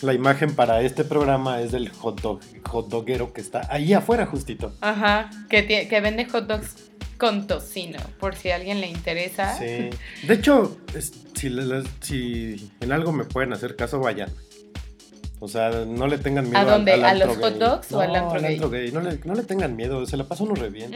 la 0.00 0.14
imagen 0.14 0.54
para 0.54 0.80
este 0.80 1.04
programa 1.04 1.60
es 1.60 1.72
del 1.72 1.90
hot, 1.90 2.20
dog, 2.22 2.40
hot 2.66 2.88
doguero 2.88 3.32
que 3.34 3.42
está 3.42 3.66
ahí 3.70 3.92
afuera, 3.92 4.24
justito. 4.26 4.74
Ajá, 4.80 5.28
que, 5.50 5.66
que 5.88 6.00
vende 6.00 6.24
hot 6.24 6.46
dogs 6.46 6.90
con 7.18 7.46
tocino, 7.46 7.98
por 8.18 8.34
si 8.34 8.50
a 8.50 8.56
alguien 8.56 8.80
le 8.80 8.86
interesa. 8.88 9.58
Sí. 9.58 9.90
De 10.26 10.34
hecho, 10.34 10.78
es- 10.94 11.12
si, 11.34 11.50
si 12.00 12.70
en 12.80 12.92
algo 12.92 13.12
me 13.12 13.24
pueden 13.24 13.52
hacer 13.52 13.76
caso, 13.76 13.98
vayan. 14.00 14.30
O 15.42 15.48
sea, 15.48 15.70
no 15.86 16.06
le 16.06 16.18
tengan 16.18 16.44
miedo 16.44 16.58
¿A 16.58 16.64
dónde? 16.64 16.92
al 16.92 17.04
¿A 17.04 17.14
los 17.14 17.28
antro 17.30 17.42
hot 17.44 17.50
gay. 17.52 17.58
dogs 17.60 17.92
o 17.92 18.00
al 18.00 18.12
No, 18.12 18.18
antro 18.18 18.40
gay? 18.70 18.92
No 18.92 19.00
le, 19.00 19.18
no 19.24 19.34
le 19.34 19.42
tengan 19.42 19.74
miedo, 19.74 20.04
se 20.06 20.16
la 20.18 20.24
pasa 20.24 20.44
uno 20.44 20.54
re 20.54 20.68
bien. 20.68 20.90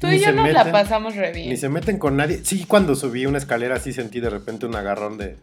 Tú 0.00 0.06
Ni 0.08 0.16
y 0.16 0.20
yo 0.20 0.32
nos 0.32 0.46
la 0.50 0.64
meten, 0.64 0.72
pasamos 0.72 1.14
re 1.14 1.30
bien. 1.32 1.50
Ni 1.50 1.56
se 1.58 1.68
meten 1.68 1.98
con 1.98 2.16
nadie. 2.16 2.40
Sí, 2.42 2.64
cuando 2.64 2.94
subí 2.94 3.26
una 3.26 3.36
escalera 3.38 3.78
sí 3.78 3.92
sentí 3.92 4.18
de 4.20 4.30
repente 4.30 4.64
un 4.64 4.74
agarrón 4.76 5.18
de, 5.18 5.36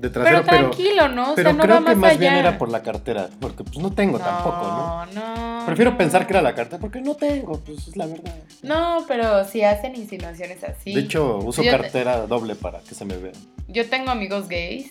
de 0.00 0.10
trasero, 0.10 0.42
pero 0.44 0.58
tranquilo, 0.70 1.08
¿no? 1.08 1.32
O 1.32 1.34
pero 1.36 1.52
no 1.52 1.62
creo 1.62 1.82
va 1.84 1.90
que 1.90 1.94
más 1.96 2.10
allá. 2.12 2.20
bien 2.20 2.34
era 2.34 2.58
por 2.58 2.68
la 2.68 2.82
cartera, 2.82 3.28
porque 3.40 3.62
pues 3.62 3.78
no 3.78 3.92
tengo 3.92 4.18
tampoco, 4.18 4.62
¿no? 4.62 5.06
No, 5.14 5.66
Prefiero 5.66 5.92
no. 5.92 5.98
pensar 5.98 6.26
que 6.26 6.32
era 6.32 6.42
la 6.42 6.56
cartera, 6.56 6.80
porque 6.80 7.00
no 7.00 7.14
tengo, 7.14 7.60
pues 7.60 7.86
es 7.86 7.96
la 7.96 8.06
verdad. 8.06 8.34
No, 8.62 9.04
pero 9.06 9.44
si 9.44 9.62
hacen 9.62 9.94
insinuaciones 9.94 10.64
así. 10.64 10.92
De 10.94 11.00
hecho, 11.02 11.38
uso 11.38 11.62
Yo 11.62 11.70
cartera 11.70 12.26
doble 12.26 12.56
para 12.56 12.80
que 12.80 12.96
se 12.96 13.04
me 13.04 13.16
vea. 13.16 13.32
Yo 13.68 13.88
tengo 13.88 14.10
amigos 14.10 14.48
gays. 14.48 14.90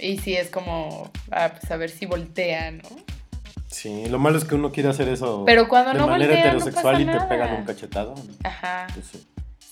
Y 0.00 0.18
sí 0.18 0.34
es 0.34 0.48
como, 0.50 1.10
ah, 1.30 1.52
pues 1.58 1.70
a 1.70 1.76
ver 1.76 1.90
si 1.90 2.06
voltean, 2.06 2.78
¿no? 2.78 2.88
Sí, 3.68 4.06
lo 4.08 4.18
malo 4.18 4.36
es 4.38 4.44
que 4.44 4.56
uno 4.56 4.72
quiere 4.72 4.88
hacer 4.88 5.08
eso 5.08 5.44
Pero 5.46 5.68
cuando 5.68 5.92
de 5.92 5.98
no 5.98 6.08
manera 6.08 6.32
no 6.34 6.38
heterosexual 6.40 6.96
y 7.00 7.04
te 7.04 7.12
nada. 7.12 7.28
pegan 7.28 7.54
un 7.54 7.64
cachetado. 7.64 8.14
Ajá, 8.42 8.88
Pues 8.94 9.06
sí. 9.06 9.26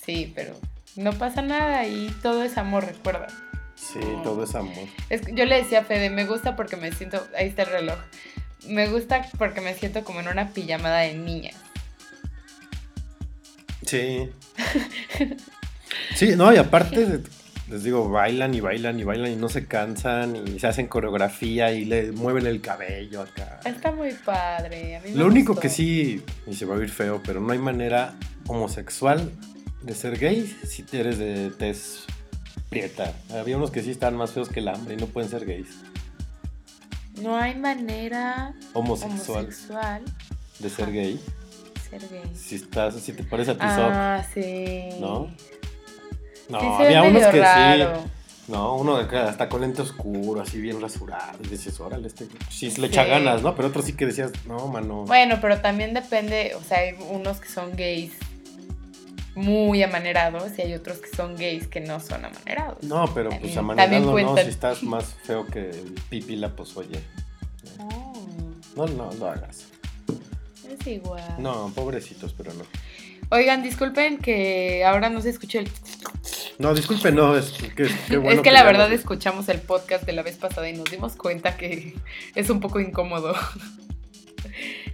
sí, 0.05 0.31
pero 0.33 0.53
no 0.95 1.11
pasa 1.13 1.41
nada 1.41 1.85
y 1.85 2.07
todo 2.21 2.43
es 2.43 2.57
amor, 2.57 2.85
recuerda. 2.85 3.27
Sí, 3.75 3.99
todo 4.23 4.43
es 4.43 4.55
amor. 4.55 4.73
Es 5.09 5.21
yo 5.33 5.45
le 5.45 5.55
decía 5.55 5.79
a 5.79 5.83
Fede, 5.83 6.09
me 6.09 6.25
gusta 6.25 6.55
porque 6.55 6.75
me 6.77 6.91
siento, 6.91 7.25
ahí 7.37 7.47
está 7.47 7.63
el 7.63 7.69
reloj, 7.69 7.97
me 8.67 8.87
gusta 8.87 9.25
porque 9.37 9.61
me 9.61 9.73
siento 9.73 10.03
como 10.03 10.19
en 10.21 10.27
una 10.29 10.49
pijamada 10.49 10.99
de 10.99 11.15
niña. 11.15 11.51
Sí. 13.85 14.29
Sí, 16.15 16.35
no, 16.35 16.53
y 16.53 16.57
aparte, 16.57 17.21
les 17.69 17.83
digo, 17.83 18.09
bailan 18.09 18.53
y 18.55 18.59
bailan 18.61 18.99
y 18.99 19.03
bailan 19.03 19.31
y 19.31 19.35
no 19.35 19.47
se 19.49 19.65
cansan 19.67 20.35
y 20.35 20.59
se 20.59 20.67
hacen 20.67 20.87
coreografía 20.87 21.71
y 21.71 21.85
le 21.85 22.11
mueven 22.11 22.47
el 22.47 22.61
cabello 22.61 23.21
acá. 23.21 23.59
Está 23.65 23.91
muy 23.91 24.11
padre. 24.13 24.95
A 24.97 25.01
mí 25.01 25.11
me 25.11 25.15
Lo 25.17 25.27
único 25.27 25.53
gustó. 25.53 25.61
que 25.61 25.69
sí, 25.69 26.23
y 26.47 26.55
se 26.55 26.65
va 26.65 26.75
a 26.75 26.77
oír 26.79 26.89
feo, 26.89 27.21
pero 27.25 27.39
no 27.41 27.51
hay 27.53 27.59
manera 27.59 28.15
homosexual 28.47 29.31
de 29.83 29.93
ser 29.93 30.17
gay 30.17 30.45
si 30.67 30.83
eres 30.91 31.17
de 31.19 31.51
tez 31.51 32.05
prieta. 32.69 33.13
Había 33.31 33.57
unos 33.57 33.71
que 33.71 33.81
sí 33.83 33.91
estaban 33.91 34.17
más 34.17 34.31
feos 34.31 34.49
que 34.49 34.59
el 34.61 34.67
hambre 34.67 34.95
y 34.95 34.97
no 34.97 35.05
pueden 35.07 35.29
ser 35.29 35.45
gays. 35.45 35.67
No 37.21 37.35
hay 37.37 37.55
manera 37.55 38.53
Homosexual, 38.73 39.45
homosexual 39.45 40.03
de 40.59 40.69
ser 40.69 40.85
Ajá. 40.85 40.93
gay. 40.93 41.19
ser 41.89 42.01
gay. 42.09 42.31
Si 42.35 42.55
estás, 42.55 42.95
si 42.95 43.13
te 43.13 43.23
parece 43.23 43.51
a 43.51 43.53
ti 43.55 43.59
Ah, 43.61 44.25
sí. 44.33 44.89
¿no? 44.99 45.27
No, 46.49 46.59
Sí, 46.59 46.83
había 46.83 47.03
unos 47.03 47.23
que 47.27 47.39
raro. 47.41 48.01
sí. 48.03 48.09
No, 48.51 48.75
uno 48.77 48.97
de 48.97 49.03
acá 49.03 49.29
hasta 49.29 49.47
con 49.47 49.61
lente 49.61 49.83
oscuro, 49.83 50.41
así 50.41 50.59
bien 50.59 50.81
rasurado. 50.81 51.37
Y 51.43 51.47
dices, 51.49 51.79
órale, 51.79 52.07
este 52.07 52.27
sí 52.49 52.71
le 52.77 52.87
echa 52.87 53.03
Sí. 53.03 53.09
ganas, 53.11 53.43
¿no? 53.43 53.53
Pero 53.55 53.67
otros 53.67 53.85
sí 53.85 53.93
que 53.93 54.07
decías, 54.07 54.31
no, 54.47 54.67
mano. 54.67 55.05
Bueno, 55.05 55.37
pero 55.39 55.61
también 55.61 55.93
depende, 55.93 56.55
o 56.55 56.63
sea, 56.63 56.79
hay 56.79 56.95
unos 57.11 57.39
que 57.39 57.47
son 57.47 57.75
gays 57.75 58.13
muy 59.35 59.83
amanerados 59.83 60.51
y 60.57 60.63
hay 60.63 60.73
otros 60.73 60.97
que 60.97 61.15
son 61.15 61.35
gays 61.35 61.67
que 61.67 61.79
no 61.79 61.99
son 61.99 62.25
amanerados. 62.25 62.81
No, 62.83 63.05
pero 63.13 63.29
pues 63.29 63.41
También- 63.53 63.59
amanezado 63.59 64.05
también 64.07 64.25
no, 64.25 64.37
si 64.37 64.49
estás 64.49 64.81
más 64.83 65.05
feo 65.23 65.45
que 65.45 65.69
el 65.69 65.93
pipi 66.09 66.35
la 66.35 66.49
pozoye. 66.55 66.99
Oh, 67.79 68.13
No, 68.75 68.87
no, 68.87 69.11
lo 69.13 69.27
hagas. 69.29 69.65
es 70.67 70.87
igual. 70.87 71.23
No, 71.37 71.71
pobrecitos, 71.75 72.33
pero 72.33 72.51
no. 72.53 72.63
Oigan, 73.31 73.61
disculpen 73.61 74.17
que 74.17 74.83
ahora 74.85 75.09
no 75.09 75.21
se 75.21 75.29
escuchó 75.29 75.59
el... 75.59 75.69
No, 76.59 76.73
disculpe, 76.73 77.11
no, 77.13 77.37
es 77.37 77.51
que, 77.51 77.87
qué 78.09 78.17
bueno 78.17 78.31
es 78.35 78.41
que 78.41 78.51
la 78.51 78.63
verdad 78.63 78.91
escuchamos 78.91 79.47
el 79.47 79.59
podcast 79.61 80.05
de 80.05 80.11
la 80.11 80.23
vez 80.23 80.35
pasada 80.35 80.69
y 80.69 80.73
nos 80.73 80.91
dimos 80.91 81.15
cuenta 81.15 81.55
que 81.55 81.95
es 82.35 82.49
un 82.49 82.59
poco 82.59 82.81
incómodo. 82.81 83.33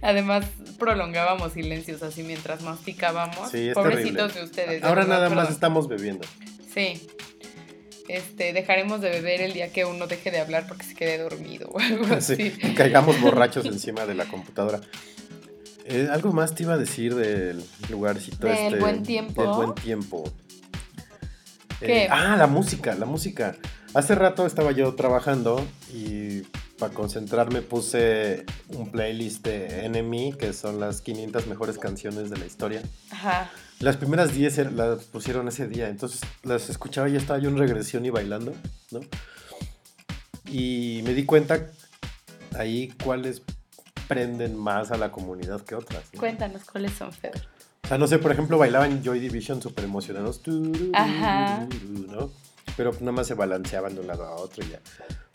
Además, 0.00 0.46
prolongábamos 0.78 1.54
silencios 1.54 2.02
así 2.04 2.22
mientras 2.22 2.62
masticábamos. 2.62 3.50
Sí, 3.50 3.68
es 3.68 3.74
Pobrecitos 3.74 4.32
terrible. 4.32 4.40
de 4.40 4.44
ustedes. 4.44 4.82
de 4.82 4.86
Ahora 4.86 5.04
nada 5.04 5.28
más 5.30 5.50
estamos 5.50 5.88
bebiendo. 5.88 6.24
Sí. 6.72 7.04
Este, 8.08 8.52
dejaremos 8.52 9.00
de 9.00 9.10
beber 9.10 9.40
el 9.40 9.52
día 9.52 9.72
que 9.72 9.84
uno 9.84 10.06
deje 10.06 10.30
de 10.30 10.38
hablar 10.38 10.68
porque 10.68 10.84
se 10.84 10.94
quede 10.94 11.18
dormido 11.18 11.68
o 11.70 11.80
algo 11.80 12.04
Sí, 12.20 12.34
así. 12.34 12.52
y 12.62 12.74
caigamos 12.74 13.20
borrachos 13.20 13.66
encima 13.66 14.06
de 14.06 14.14
la 14.14 14.26
computadora. 14.26 14.80
Eh, 15.84 16.06
algo 16.12 16.32
más 16.32 16.54
te 16.54 16.62
iba 16.62 16.74
a 16.74 16.78
decir 16.78 17.14
del 17.16 17.64
lugarcito 17.90 18.46
Del 18.46 18.56
este. 18.56 18.78
buen 18.78 19.02
tiempo. 19.02 19.42
Del 19.42 19.50
buen 19.52 19.74
tiempo. 19.74 20.24
¿Qué? 21.80 22.04
Eh, 22.04 22.08
ah, 22.10 22.36
la 22.36 22.46
música, 22.46 22.94
la 22.94 23.06
música. 23.06 23.56
Hace 23.94 24.14
rato 24.14 24.46
estaba 24.46 24.72
yo 24.72 24.94
trabajando 24.94 25.66
y 25.92 26.42
para 26.78 26.92
concentrarme 26.92 27.62
puse 27.62 28.44
un 28.68 28.90
playlist 28.90 29.44
de 29.46 29.86
Enemy, 29.86 30.34
que 30.34 30.52
son 30.52 30.78
las 30.80 31.00
500 31.00 31.46
mejores 31.46 31.78
canciones 31.78 32.28
de 32.30 32.36
la 32.38 32.44
historia. 32.46 32.82
Ajá. 33.10 33.50
Las 33.80 33.96
primeras 33.96 34.32
10 34.34 34.58
er- 34.58 34.72
las 34.72 35.04
pusieron 35.04 35.48
ese 35.48 35.66
día, 35.68 35.88
entonces 35.88 36.20
las 36.42 36.68
escuchaba 36.70 37.08
y 37.08 37.16
estaba 37.16 37.38
yo 37.38 37.48
en 37.48 37.56
regresión 37.58 38.04
y 38.06 38.10
bailando, 38.10 38.52
¿no? 38.90 39.00
Y 40.46 41.00
me 41.04 41.12
di 41.14 41.24
cuenta 41.24 41.66
ahí 42.58 42.92
cuáles 43.02 43.42
prenden 44.08 44.56
más 44.56 44.90
a 44.92 44.96
la 44.96 45.10
comunidad 45.10 45.60
que 45.62 45.74
otras. 45.74 46.04
¿no? 46.12 46.20
Cuéntanos 46.20 46.64
cuáles 46.64 46.92
son. 46.92 47.10
O 47.86 47.88
sea, 47.88 47.98
no 47.98 48.08
sé, 48.08 48.18
por 48.18 48.32
ejemplo, 48.32 48.58
bailaban 48.58 49.00
Joy 49.04 49.20
Division 49.20 49.62
súper 49.62 49.84
emocionados, 49.84 50.40
Ajá. 50.92 51.68
¿no? 52.10 52.30
Pero 52.76 52.90
nada 52.98 53.12
más 53.12 53.28
se 53.28 53.34
balanceaban 53.34 53.94
de 53.94 54.00
un 54.00 54.08
lado 54.08 54.24
a 54.24 54.34
otro 54.34 54.64
y 54.64 54.70
ya. 54.70 54.80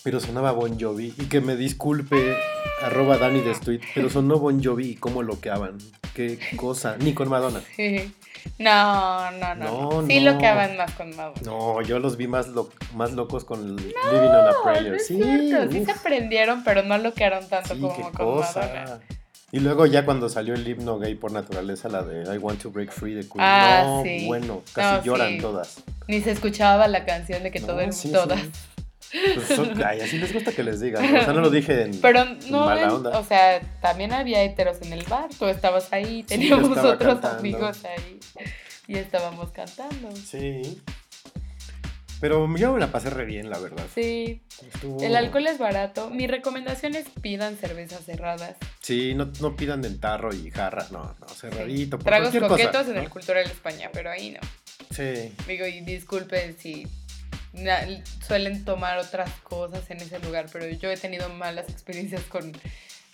Pero 0.04 0.20
sonaba 0.20 0.52
Bon 0.52 0.78
Jovi, 0.80 1.14
y 1.18 1.26
que 1.28 1.40
me 1.42 1.56
disculpe, 1.56 2.36
arroba 2.84 3.18
Dani 3.18 3.40
de 3.40 3.52
Street, 3.52 3.80
pero 3.96 4.10
sonó 4.10 4.38
Bon 4.38 4.62
Jovi 4.62 4.90
y 4.90 4.96
cómo 4.96 5.24
loqueaban. 5.24 5.78
Qué 6.14 6.38
cosa, 6.58 6.98
ni 7.00 7.14
con 7.14 7.30
Madonna. 7.30 7.62
Sí. 7.78 8.14
No, 8.60 9.32
no, 9.32 9.56
no. 9.56 9.92
No, 10.02 10.08
sí 10.08 10.20
no. 10.20 10.34
lo 10.34 10.38
que 10.40 10.48
hagan 10.48 10.76
más 10.76 10.92
con 10.96 11.16
Madonna. 11.16 11.42
No, 11.46 11.82
yo 11.84 12.00
los 12.00 12.18
vi 12.18 12.28
más, 12.28 12.50
lo- 12.50 12.70
más 12.96 13.14
locos 13.14 13.46
con 13.46 13.78
Living 13.78 13.94
on 14.12 14.36
a 14.36 14.52
No, 14.52 14.64
Prayer. 14.64 14.90
no 14.90 14.96
es 14.96 15.08
sí, 15.08 15.16
cierto. 15.16 15.72
Sí 15.72 15.86
se 15.86 15.94
prendieron, 16.04 16.64
pero 16.66 16.84
no 16.84 16.98
lo 16.98 17.14
quedaron 17.14 17.48
tanto 17.48 17.76
sí, 17.76 17.80
como 17.80 17.94
con 17.94 18.12
cosa. 18.12 18.60
Madonna. 18.60 19.00
Y 19.54 19.60
luego 19.60 19.86
ya 19.86 20.06
cuando 20.06 20.30
salió 20.30 20.54
el 20.54 20.66
himno 20.68 20.98
gay 20.98 21.16
por 21.16 21.32
naturaleza, 21.32 21.90
la 21.90 22.04
de 22.04 22.24
I 22.34 22.38
Want 22.38 22.62
to 22.62 22.72
Break 22.72 22.92
Free 22.92 23.14
de 23.16 23.22
Queen. 23.24 23.40
Ah, 23.40 23.84
no, 23.86 24.04
sí. 24.04 24.26
bueno, 24.28 24.62
casi 24.74 24.98
No, 25.00 25.04
lloran 25.04 25.30
sí. 25.34 25.38
todas. 25.40 25.84
Ni 26.08 26.22
se 26.22 26.32
escuchaba 26.32 26.88
la 26.88 27.04
canción 27.06 27.44
de 27.44 27.52
que 27.52 27.60
No, 27.60 27.68
todo 27.68 27.82
el 27.82 27.92
sí, 27.92 28.08
sí. 28.08 28.14
todas. 28.14 28.40
Pues 29.36 29.48
son- 29.48 29.84
ay, 29.86 30.00
así 30.00 30.18
les 30.18 30.32
gusta 30.34 30.54
que 30.54 30.64
les 30.64 30.80
digan. 30.80 31.04
¿no? 31.04 31.20
O 31.20 31.24
sea, 31.24 31.34
no 31.34 31.42
lo 31.42 31.50
dije 31.50 31.82
en. 31.84 32.00
Pero 32.00 32.24
no, 32.50 32.66
mala 32.66 32.84
en- 32.84 32.90
onda. 32.92 33.20
o 33.20 33.26
sea, 33.26 33.60
también 33.82 34.14
había 34.14 34.42
heteros 34.42 34.82
en 34.84 34.94
el 34.94 35.04
bar. 35.04 35.28
Tú 35.38 35.46
estabas 35.48 35.92
ahí, 35.92 36.24
teníamos 36.24 36.78
otros 36.78 36.98
cantando. 36.98 37.40
amigos 37.40 37.84
ahí 37.84 38.20
y 38.88 38.96
estábamos 38.98 39.52
cantando. 39.52 40.16
Sí. 40.16 40.82
Pero 42.22 42.48
yo 42.56 42.72
me 42.74 42.80
la 42.80 42.92
pasé 42.92 43.10
re 43.10 43.26
bien, 43.26 43.50
la 43.50 43.58
verdad. 43.58 43.84
Sí, 43.94 44.42
Estuvo- 44.74 45.04
el 45.04 45.16
alcohol 45.16 45.48
es 45.48 45.58
barato. 45.58 46.12
Mi 46.12 46.28
recomendación 46.28 46.94
es 46.96 47.08
pidan 47.20 47.58
cervezas 47.58 48.06
cerradas. 48.06 48.56
Sí, 48.80 49.16
no, 49.16 49.32
no 49.42 49.56
pidan 49.56 49.82
de 49.82 49.90
tarro 49.90 50.34
y 50.34 50.52
jarra. 50.52 50.86
No, 50.92 51.16
no, 51.20 51.28
cerradito. 51.28 51.98
por 51.98 52.06
Tragos 52.06 52.30
cosa, 52.30 52.48
coquetos 52.48 52.88
en 52.88 52.96
¿no? 52.96 53.02
el 53.02 53.10
Cultural 53.10 53.46
España, 53.46 53.90
pero 53.92 54.12
ahí 54.12 54.30
no. 54.30 54.40
Sí. 54.96 55.34
Digo, 55.48 55.66
y 55.66 55.82
disculpen 55.82 56.56
si 56.58 56.88
suelen 58.26 58.64
tomar 58.66 58.98
otras 59.00 59.30
cosas 59.44 59.90
en 59.90 59.98
ese 59.98 60.20
lugar, 60.20 60.46
pero 60.52 60.68
yo 60.70 60.90
he 60.92 60.98
tenido 60.98 61.28
malas 61.30 61.70
experiencias 61.70 62.22
con 62.24 62.52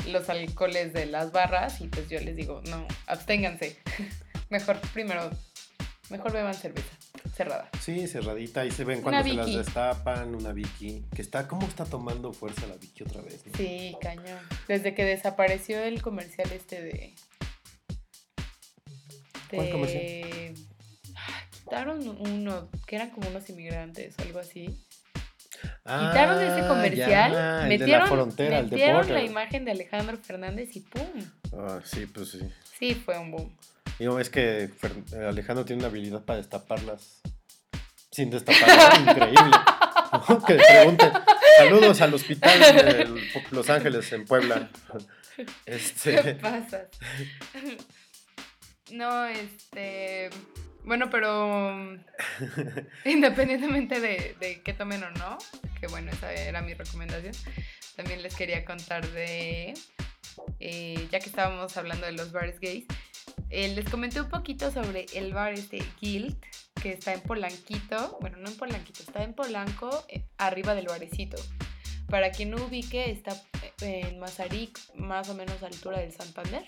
los 0.10 0.30
alcoholes 0.30 0.94
de 0.94 1.06
las 1.06 1.32
barras 1.32 1.82
y 1.82 1.88
pues 1.88 2.08
yo 2.10 2.20
les 2.20 2.36
digo, 2.36 2.62
no, 2.70 2.86
absténganse. 3.08 3.78
Mejor 4.50 4.80
primero, 4.94 5.30
mejor 6.10 6.32
beban 6.34 6.54
cerveza 6.54 6.97
cerrada. 7.36 7.70
Sí, 7.80 8.08
cerradita. 8.08 8.62
Ahí 8.62 8.72
se 8.72 8.84
ven 8.84 9.02
cuando 9.02 9.24
se 9.24 9.34
las 9.34 9.54
destapan. 9.54 10.36
Una 10.36 10.52
Vicky. 10.52 11.06
Que 11.16 11.22
está, 11.22 11.48
¿cómo 11.48 11.68
está 11.68 11.86
tomando 11.86 12.34
fuerza 12.34 12.68
la 12.68 12.76
Vicky 12.76 13.04
otra 13.04 13.22
vez? 13.22 13.46
no? 13.46 13.54
Sí, 13.58 13.96
cañón. 14.02 14.40
Desde 14.68 14.94
que 14.94 15.06
desapareció 15.06 15.84
el 15.84 16.02
comercial 16.02 16.52
este 16.52 16.82
de... 16.82 17.16
¿Cuál 19.50 19.70
comercial? 19.70 20.56
Ah, 21.16 21.42
Quitaron 21.52 22.08
uno, 22.08 22.70
que 22.86 22.96
eran 22.96 23.12
como 23.12 23.30
unos 23.30 23.50
inmigrantes 23.50 24.16
o 24.20 24.22
algo 24.24 24.40
así. 24.40 24.84
Ah, 25.86 26.10
Quitaron 26.12 26.42
ese 26.44 26.68
comercial, 26.68 27.32
ya, 27.32 27.64
el 27.64 27.70
de 27.70 27.78
metieron, 27.78 28.02
la 28.02 28.08
frontera, 28.08 28.60
el 28.60 28.70
de 28.70 28.76
metieron 28.76 29.14
la 29.14 29.24
imagen 29.24 29.66
de 29.66 29.72
Alejandro 29.72 30.18
Fernández 30.18 30.76
y 30.76 30.82
¡pum! 30.82 31.08
Ah, 31.54 31.80
sí, 31.84 32.06
pues 32.06 32.32
sí. 32.32 32.40
Sí, 32.78 32.94
fue 32.94 33.18
un 33.18 33.32
boom. 33.32 33.58
Digo, 34.00 34.20
es 34.20 34.30
que 34.30 34.70
Fer- 34.70 35.27
Alejandro 35.27 35.66
tiene 35.66 35.82
una 35.82 35.89
habilidad 35.89 36.24
para 36.24 36.38
destaparlas 36.38 37.22
sin 38.12 38.30
destaparlas. 38.30 39.00
increíble. 39.01 39.58
¿no? 40.30 40.46
Que 40.46 40.56
pregunte. 40.56 41.12
Saludos 41.58 42.01
al 42.01 42.13
hospital 42.13 42.60
de 42.60 43.10
Los 43.51 43.70
Ángeles 43.70 44.12
en 44.13 44.25
Puebla. 44.25 44.70
¿Qué 45.36 45.46
Este, 45.66 46.36
pasa? 46.36 46.88
No, 48.92 49.25
este... 49.25 50.30
Bueno, 50.86 51.10
pero 51.10 51.74
mm, 51.75 52.00
independientemente 53.04 54.00
de, 54.00 54.38
de 54.39 54.62
qué 54.62 54.72
tomen 54.74 55.04
o 55.04 55.12
no, 55.12 55.38
que 55.82 55.88
bueno, 55.88 56.10
esa 56.12 56.32
era 56.32 56.62
mi 56.62 56.74
recomendación, 56.74 57.34
también 57.98 58.24
les 58.24 58.34
quería 58.34 58.63
contar 58.63 59.06
de, 59.12 59.74
eh, 60.62 61.08
ya 61.12 61.20
que 61.20 61.25
estábamos 61.27 61.75
hablando 61.75 62.06
de 62.06 62.13
los 62.13 62.32
bares 62.32 62.62
gays, 62.62 62.86
eh, 63.50 63.69
les 63.69 63.89
comenté 63.89 64.22
un 64.22 64.29
poquito 64.29 64.72
sobre 64.72 65.05
el 65.13 65.34
bar 65.34 65.53
este 65.53 65.79
Guild, 66.01 66.38
que 66.81 66.91
está 66.91 67.13
en 67.13 67.22
Polanquito, 67.22 68.17
bueno, 68.22 68.38
no 68.38 68.50
en 68.50 68.57
Polanquito, 68.57 69.03
está 69.03 69.24
en 69.24 69.34
Polanco, 69.34 70.05
eh, 70.10 70.25
arriba 70.38 70.75
del 70.75 70.88
barecito. 70.88 71.38
Para 72.07 72.31
quien 72.31 72.51
no 72.51 72.65
ubique, 72.65 73.10
está 73.10 73.34
eh, 73.81 74.07
en 74.07 74.19
Mazarik, 74.19 74.79
más 74.96 75.29
o 75.29 75.34
menos 75.34 75.63
a 75.63 75.67
altura 75.67 76.00
del 76.00 76.13
Santander. 76.13 76.65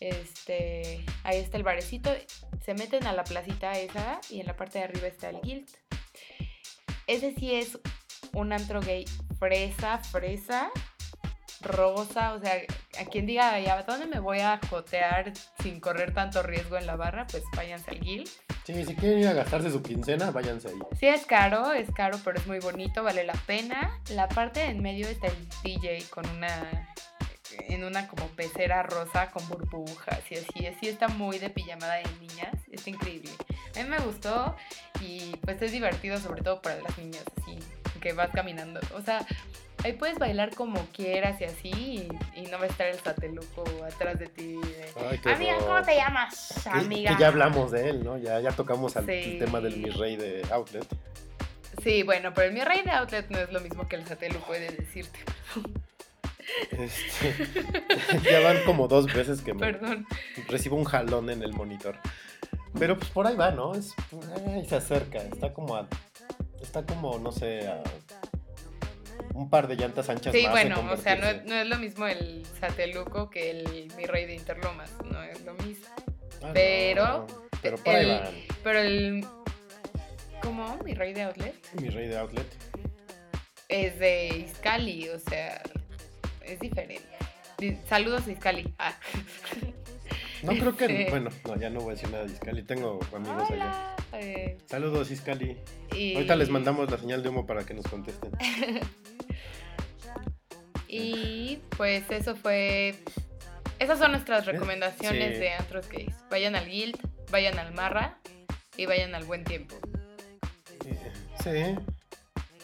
Este, 0.00 1.04
ahí 1.24 1.38
está 1.38 1.58
el 1.58 1.62
barecito. 1.62 2.10
Se 2.64 2.74
meten 2.74 3.06
a 3.06 3.12
la 3.12 3.24
placita 3.24 3.72
esa 3.72 4.20
y 4.30 4.40
en 4.40 4.46
la 4.46 4.56
parte 4.56 4.78
de 4.78 4.84
arriba 4.84 5.06
está 5.06 5.30
el 5.30 5.40
Guild. 5.42 5.68
Ese 7.06 7.34
sí 7.34 7.54
es 7.54 7.78
un 8.32 8.52
antro 8.52 8.80
gay 8.80 9.04
fresa, 9.38 9.98
fresa, 9.98 10.70
rosa, 11.60 12.34
o 12.34 12.40
sea, 12.40 12.54
a 12.98 13.04
quien 13.04 13.26
diga, 13.26 13.54
¿a 13.54 13.82
dónde 13.82 14.06
me 14.06 14.20
voy 14.20 14.40
a 14.40 14.60
jotear 14.68 15.32
sin 15.62 15.80
correr 15.80 16.12
tanto 16.14 16.42
riesgo 16.42 16.76
en 16.76 16.86
la 16.86 16.96
barra? 16.96 17.26
Pues 17.26 17.42
váyanse 17.56 17.90
al 17.90 18.00
Guild. 18.00 18.28
Sí, 18.64 18.84
si 18.84 18.94
quieren 18.94 19.20
ir 19.20 19.28
a 19.28 19.32
gastarse 19.32 19.70
su 19.70 19.82
quincena, 19.82 20.30
váyanse 20.30 20.68
ahí. 20.68 20.78
Sí, 20.98 21.06
es 21.06 21.26
caro, 21.26 21.72
es 21.72 21.90
caro, 21.92 22.18
pero 22.24 22.38
es 22.38 22.46
muy 22.46 22.60
bonito, 22.60 23.02
vale 23.02 23.24
la 23.24 23.34
pena. 23.46 24.00
La 24.10 24.28
parte 24.28 24.60
de 24.60 24.66
en 24.66 24.82
medio 24.82 25.08
está 25.08 25.26
el 25.26 25.48
DJ 25.62 26.04
con 26.10 26.28
una 26.30 26.88
en 27.68 27.84
una 27.84 28.06
como 28.06 28.26
pecera 28.28 28.82
rosa 28.82 29.30
con 29.30 29.46
burbujas 29.48 30.20
y 30.30 30.36
así, 30.36 30.66
así 30.66 30.88
está 30.88 31.08
muy 31.08 31.38
de 31.38 31.50
pijamada 31.50 31.96
de 31.96 32.04
niñas, 32.20 32.54
está 32.70 32.90
increíble. 32.90 33.30
A 33.76 33.82
mí 33.82 33.88
me 33.88 33.98
gustó 33.98 34.56
y 35.00 35.36
pues 35.42 35.60
es 35.62 35.72
divertido 35.72 36.18
sobre 36.18 36.42
todo 36.42 36.60
para 36.62 36.80
las 36.80 36.96
niñas, 36.98 37.24
así, 37.40 37.58
que 38.00 38.12
vas 38.12 38.30
caminando. 38.30 38.80
O 38.94 39.02
sea, 39.02 39.26
ahí 39.84 39.92
puedes 39.92 40.18
bailar 40.18 40.54
como 40.54 40.80
quieras 40.92 41.40
y 41.40 41.44
así 41.44 42.08
y, 42.36 42.42
no 42.50 42.58
va 42.58 42.64
a 42.64 42.68
estar 42.68 42.88
el 42.88 42.98
sateluco 42.98 43.64
atrás 43.84 44.18
de 44.18 44.26
ti. 44.26 44.58
Ay, 45.10 45.18
qué 45.18 45.30
amiga, 45.32 45.56
horror. 45.56 45.68
¿cómo 45.68 45.82
te 45.82 45.96
llamas? 45.96 46.66
Amiga. 46.66 47.14
Que 47.14 47.20
ya 47.20 47.28
hablamos 47.28 47.70
de 47.70 47.90
él, 47.90 48.04
¿no? 48.04 48.18
Ya, 48.18 48.40
ya 48.40 48.50
tocamos 48.52 48.96
al 48.96 49.06
Sí. 49.06 49.12
el 49.12 49.38
tema 49.38 49.60
del 49.60 49.76
mi 49.76 49.90
rey 49.90 50.16
de 50.16 50.42
Outlet. 50.50 50.86
Sí, 51.82 52.02
bueno, 52.02 52.32
pero 52.34 52.48
el 52.48 52.52
mi 52.54 52.62
rey 52.62 52.82
de 52.82 52.90
outlet 52.90 53.30
no 53.30 53.38
es 53.38 53.50
lo 53.52 53.60
mismo 53.60 53.88
que 53.88 53.96
el 53.96 54.06
sateluco 54.06 54.46
puede 54.46 54.70
decirte. 54.70 55.18
Este, 56.72 57.48
ya 58.30 58.40
van 58.40 58.58
como 58.66 58.88
dos 58.88 59.06
veces 59.12 59.40
que 59.40 59.54
me 59.54 59.60
Perdón. 59.60 60.06
recibo 60.48 60.76
un 60.76 60.84
jalón 60.84 61.30
en 61.30 61.42
el 61.42 61.52
monitor. 61.52 61.96
Pero 62.78 62.98
pues 62.98 63.10
por 63.10 63.26
ahí 63.26 63.36
va, 63.36 63.50
¿no? 63.50 63.74
Es, 63.74 63.94
ay, 64.46 64.66
se 64.66 64.76
acerca, 64.76 65.18
está 65.18 65.52
como 65.52 65.76
a, 65.76 65.86
está 66.60 66.84
como, 66.84 67.18
no 67.18 67.32
sé, 67.32 67.66
a 67.66 67.82
un 69.34 69.48
par 69.50 69.68
de 69.68 69.76
llantas 69.76 70.08
anchas 70.08 70.34
Sí, 70.34 70.42
más 70.44 70.52
bueno, 70.52 70.76
o 70.90 70.96
sea, 70.96 71.14
no, 71.16 71.26
es- 71.26 71.34
convertirse. 71.34 71.48
no 71.48 71.54
es 71.62 71.66
lo 71.68 71.78
mismo 71.78 72.06
el 72.06 72.46
sateluco 72.58 73.30
que 73.30 73.50
el 73.50 73.92
mi 73.96 74.06
rey 74.06 74.26
de 74.26 74.34
Interlomas, 74.34 74.90
no 75.04 75.22
es 75.22 75.40
lo 75.42 75.54
mismo. 75.54 75.86
Ah, 76.42 76.46
no, 76.48 76.52
pero 76.54 77.26
pero 77.62 77.76
por 77.78 77.94
ahí 77.94 78.10
el- 78.10 78.20
van. 78.20 78.34
Pero 78.64 78.78
el... 78.80 79.24
¿Cómo? 80.42 80.78
Mi 80.84 80.94
rey 80.94 81.12
de 81.12 81.22
outlet 81.24 81.54
Mi 81.80 81.90
rey 81.90 82.08
de 82.08 82.16
Outlet. 82.18 82.46
es 83.68 83.98
de 83.98 84.28
Iscali, 84.48 85.08
o 85.10 85.18
sea, 85.18 85.62
es 86.42 86.58
diferente. 86.60 87.04
Di- 87.58 87.76
Saludos 87.88 88.26
a 88.26 88.30
Iscali. 88.32 88.74
Ah. 88.78 88.94
No 90.42 90.52
creo 90.52 90.76
que, 90.76 90.84
Este- 90.86 91.10
bueno, 91.10 91.30
no, 91.46 91.56
ya 91.56 91.68
no 91.70 91.80
voy 91.80 91.90
a 91.90 91.94
decir 91.94 92.10
nada 92.10 92.24
de 92.24 92.32
Iscali, 92.32 92.62
tengo 92.62 92.98
amigos 93.14 93.50
allá. 93.50 93.94
Eh, 94.14 94.56
Saludos 94.66 95.10
Iscali. 95.10 95.56
y, 95.94 96.14
Ahorita 96.14 96.36
les 96.36 96.48
mandamos 96.48 96.90
la 96.90 96.96
señal 96.98 97.22
de 97.22 97.28
humo 97.28 97.46
para 97.46 97.64
que 97.64 97.74
nos 97.74 97.86
contesten. 97.86 98.30
Y 100.92 101.58
pues 101.76 102.02
eso 102.10 102.34
fue... 102.34 102.96
Esas 103.78 103.98
son 104.00 104.10
nuestras 104.10 104.44
recomendaciones 104.46 105.34
Sí. 105.34 105.40
de 105.40 105.52
antros 105.52 105.88
gays. 105.88 106.14
Vayan 106.30 106.56
al 106.56 106.66
Guild, 106.66 106.98
vayan 107.30 107.58
al 107.58 107.72
Marra 107.72 108.18
y 108.76 108.86
vayan 108.86 109.14
al 109.14 109.24
Buen 109.24 109.44
Tiempo. 109.44 109.76
Eh, 110.84 111.12
Sí, 111.42 111.76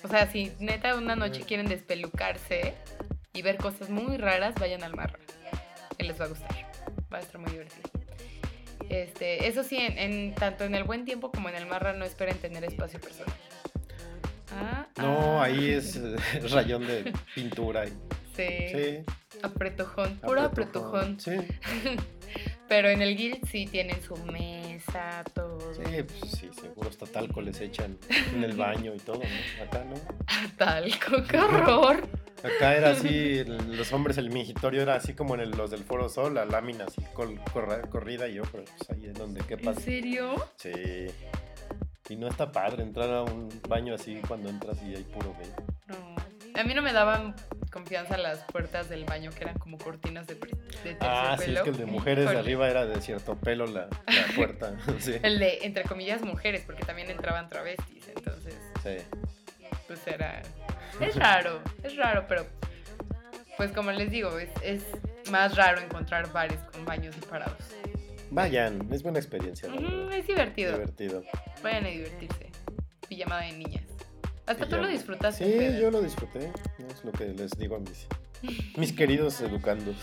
O 0.02 0.08
sea, 0.08 0.30
si 0.30 0.52
neta 0.58 0.96
una 0.96 1.14
noche 1.16 1.42
quieren 1.42 1.66
despelucarse 1.66 2.74
y 3.32 3.42
ver 3.42 3.56
cosas 3.58 3.88
muy 3.90 4.16
raras, 4.16 4.54
vayan 4.56 4.82
al 4.82 4.94
Marra. 4.96 5.18
Y 5.98 6.02
les 6.04 6.20
va 6.20 6.24
a 6.26 6.28
gustar. 6.28 6.72
Va 7.12 7.18
a 7.18 7.20
estar 7.20 7.40
muy 7.40 7.50
divertido. 7.50 7.90
Este, 8.88 9.48
eso 9.48 9.64
sí, 9.64 9.76
en, 9.80 10.34
tanto 10.34 10.64
en 10.64 10.74
el 10.74 10.84
buen 10.84 11.04
tiempo 11.04 11.30
como 11.30 11.48
en 11.48 11.56
el 11.56 11.66
Marra 11.66 11.92
no 11.92 12.04
esperen 12.04 12.36
tener 12.38 12.64
espacio 12.64 13.00
personal. 13.00 13.34
Ah, 14.52 14.86
no, 14.96 15.40
ah. 15.40 15.44
ahí 15.44 15.70
es 15.70 15.98
rayón 16.52 16.86
de 16.86 17.12
pintura. 17.34 17.86
y- 17.86 17.92
Sí, 18.36 18.68
Sí, 18.70 18.98
apretujón, 19.42 20.16
puro 20.18 20.42
apretujón. 20.42 21.18
Sí, 21.20 21.32
Pero 22.68 22.88
en 22.88 23.00
el 23.00 23.16
guild 23.16 23.46
sí 23.48 23.66
tienen 23.66 24.02
su 24.02 24.16
mesa, 24.26 25.22
todo. 25.34 25.58
sí, 25.74 26.02
pues 26.02 26.32
sí, 26.32 26.50
seguro 26.60 26.88
hasta 26.90 27.06
talco 27.06 27.40
les 27.40 27.60
echan 27.60 27.96
en 28.34 28.42
el 28.42 28.52
baño 28.56 28.92
y 28.94 28.98
todo, 28.98 29.18
¿no? 29.20 29.64
Acá 29.64 29.84
no. 29.84 29.94
Talco, 30.56 31.22
qué 31.30 31.38
horror. 31.38 32.08
Acá 32.42 32.76
era 32.76 32.90
así, 32.90 33.44
los 33.44 33.92
hombres, 33.92 34.18
el 34.18 34.30
mingitorio 34.30 34.82
era 34.82 34.96
así 34.96 35.14
como 35.14 35.34
en 35.36 35.40
el- 35.42 35.50
los 35.52 35.70
del 35.70 35.84
Foro 35.84 36.08
Sol, 36.08 36.34
la 36.34 36.44
lámina 36.44 36.84
así 36.86 37.00
col- 37.14 37.40
corra- 37.52 37.82
corrida 37.88 38.28
y 38.28 38.34
yo, 38.34 38.42
pero 38.50 38.64
pues 38.64 38.90
ahí 38.90 39.06
es 39.06 39.14
donde, 39.14 39.40
¿qué 39.42 39.54
¿En 39.54 39.60
pasa? 39.62 39.80
serio? 39.80 40.34
Sí. 40.56 40.72
Y 42.08 42.16
no 42.16 42.28
está 42.28 42.50
padre 42.52 42.82
entrar 42.82 43.10
a 43.10 43.22
un 43.22 43.48
baño 43.68 43.94
así 43.94 44.20
cuando 44.26 44.48
entras 44.48 44.76
y 44.82 44.94
hay 44.94 45.02
puro 45.04 45.34
gay. 45.38 45.50
No. 45.86 46.16
A 46.60 46.64
mí 46.64 46.74
no 46.74 46.82
me 46.82 46.92
daban 46.92 47.34
confianza 47.76 48.16
las 48.16 48.38
puertas 48.44 48.88
del 48.88 49.04
baño 49.04 49.30
que 49.32 49.44
eran 49.44 49.58
como 49.58 49.76
cortinas 49.76 50.26
de, 50.26 50.36
de 50.36 50.96
Ah, 51.00 51.36
sí, 51.38 51.52
es 51.52 51.60
que 51.60 51.68
el 51.68 51.76
de 51.76 51.84
mujeres 51.84 52.30
de 52.30 52.38
arriba 52.38 52.70
era 52.70 52.86
de 52.86 53.02
cierto 53.02 53.36
pelo 53.36 53.66
la, 53.66 53.88
la 54.06 54.26
puerta. 54.34 54.72
Sí, 54.98 55.16
El 55.22 55.38
de, 55.38 55.58
entre 55.60 55.84
comillas, 55.84 56.22
mujeres, 56.22 56.62
porque 56.64 56.84
también 56.84 57.10
entraban 57.10 57.50
travestis, 57.50 58.08
entonces, 58.08 58.54
sí. 58.82 58.96
pues 59.86 60.06
era... 60.06 60.40
Es 61.02 61.16
raro, 61.16 61.60
es 61.82 61.94
raro, 61.96 62.24
pero 62.26 62.46
pues 63.58 63.72
como 63.72 63.92
les 63.92 64.10
digo, 64.10 64.38
es, 64.38 64.48
es 64.62 64.82
más 65.30 65.54
raro 65.54 65.78
encontrar 65.82 66.32
bares 66.32 66.58
con 66.72 66.86
baños 66.86 67.14
separados. 67.14 67.58
Vayan, 68.30 68.88
es 68.90 69.02
buena 69.02 69.18
experiencia. 69.18 69.68
es 70.14 70.26
divertido. 70.26 70.72
Divertido. 70.72 71.22
Vayan 71.62 71.84
a 71.84 71.88
divertirse. 71.88 72.50
Pijamada 73.06 73.42
de 73.42 73.52
niñas. 73.52 73.84
Hasta 74.46 74.68
tú 74.68 74.76
lo 74.76 74.86
disfrutaste. 74.86 75.44
Sí, 75.44 75.80
yo 75.80 75.90
lo 75.90 76.00
disfruté. 76.00 76.52
Es 76.88 77.04
lo 77.04 77.12
que 77.12 77.26
les 77.26 77.50
digo 77.52 77.76
a 77.76 77.80
mis, 77.80 78.06
mis 78.76 78.92
queridos 78.92 79.40
educandos. 79.40 79.96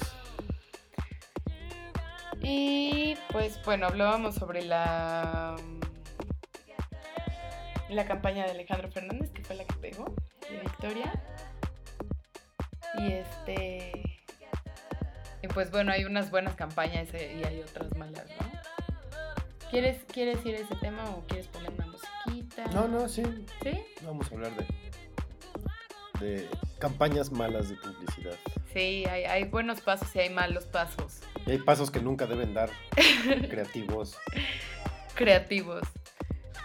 Y 2.41 3.15
pues 3.32 3.58
bueno, 3.63 3.88
hablábamos 3.88 4.36
sobre 4.36 4.63
la 4.63 5.56
la 7.89 8.06
campaña 8.06 8.45
de 8.45 8.51
Alejandro 8.51 8.89
Fernández, 8.89 9.29
que 9.32 9.43
fue 9.43 9.56
la 9.56 9.65
que 9.65 9.75
pegó, 9.75 10.13
de 10.49 10.60
Victoria. 10.60 11.13
Y 12.97 13.13
este 13.13 14.13
y 15.43 15.47
pues 15.49 15.71
bueno, 15.71 15.91
hay 15.91 16.06
unas 16.06 16.32
buenas 16.32 16.56
campañas 16.56 17.13
eh, 17.13 17.38
y 17.39 17.43
hay 17.45 17.60
otras 17.62 17.95
malas, 17.97 18.25
¿no? 18.39 19.69
¿Quieres, 19.69 20.03
¿Quieres 20.06 20.45
ir 20.45 20.56
a 20.56 20.60
ese 20.60 20.75
tema 20.75 21.03
o 21.10 21.25
quieres 21.27 21.47
poner 21.47 21.73
No, 22.73 22.88
no, 22.88 23.08
sí. 23.10 23.23
¿Sí? 23.62 23.82
Vamos 24.06 24.32
a 24.32 24.36
hablar 24.36 24.52
de, 26.19 26.26
de 26.26 26.49
campañas 26.80 27.32
malas 27.32 27.69
de 27.69 27.76
publicidad. 27.76 28.36
Sí, 28.73 29.06
hay, 29.06 29.23
hay 29.26 29.43
buenos 29.45 29.82
pasos 29.82 30.15
y 30.15 30.19
hay 30.19 30.30
malos 30.30 30.65
pasos. 30.65 31.19
Y 31.45 31.52
hay 31.52 31.58
pasos 31.60 31.91
que 31.91 31.99
nunca 32.02 32.26
deben 32.26 32.54
dar 32.54 32.69
creativos. 33.49 34.17
Creativos. 35.15 35.84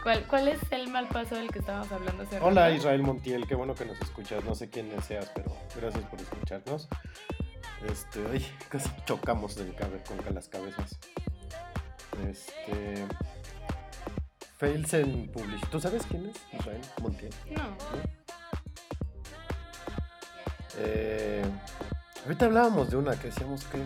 ¿Cuál, 0.03 0.23
¿Cuál 0.29 0.49
es 0.49 0.61
el 0.71 0.89
mal 0.89 1.09
paso 1.09 1.35
del 1.35 1.51
que 1.51 1.59
estábamos 1.59 1.91
hablando 1.93 2.23
hace 2.23 2.39
Hola 2.41 2.67
rato? 2.69 2.77
Israel 2.77 3.03
Montiel, 3.03 3.47
qué 3.47 3.55
bueno 3.57 3.75
que 3.75 3.85
nos 3.85 4.01
escuchas. 4.01 4.45
No 4.45 4.55
sé 4.55 4.71
quién 4.71 4.91
seas, 5.03 5.31
pero 5.35 5.55
gracias 5.77 6.05
por 6.05 6.21
escucharnos. 6.21 6.89
Este, 7.91 8.25
ay, 8.33 8.47
casi 8.69 8.89
chocamos 9.05 9.57
del 9.57 9.75
cabe- 9.75 10.03
con 10.05 10.35
las 10.35 10.49
cabezas. 10.49 10.99
Este. 12.29 13.05
Fails 14.59 14.92
en 14.94 15.29
publicidad. 15.29 15.68
¿Tú 15.71 15.81
sabes 15.81 16.03
quién 16.09 16.27
es 16.27 16.37
Israel 16.59 16.81
Montiel? 17.01 17.33
No. 17.51 17.77
Eh, 20.79 21.44
ahorita 22.25 22.47
hablábamos 22.47 22.90
de 22.90 22.97
una 22.97 23.18
que 23.18 23.29
decíamos 23.29 23.64
que. 23.66 23.79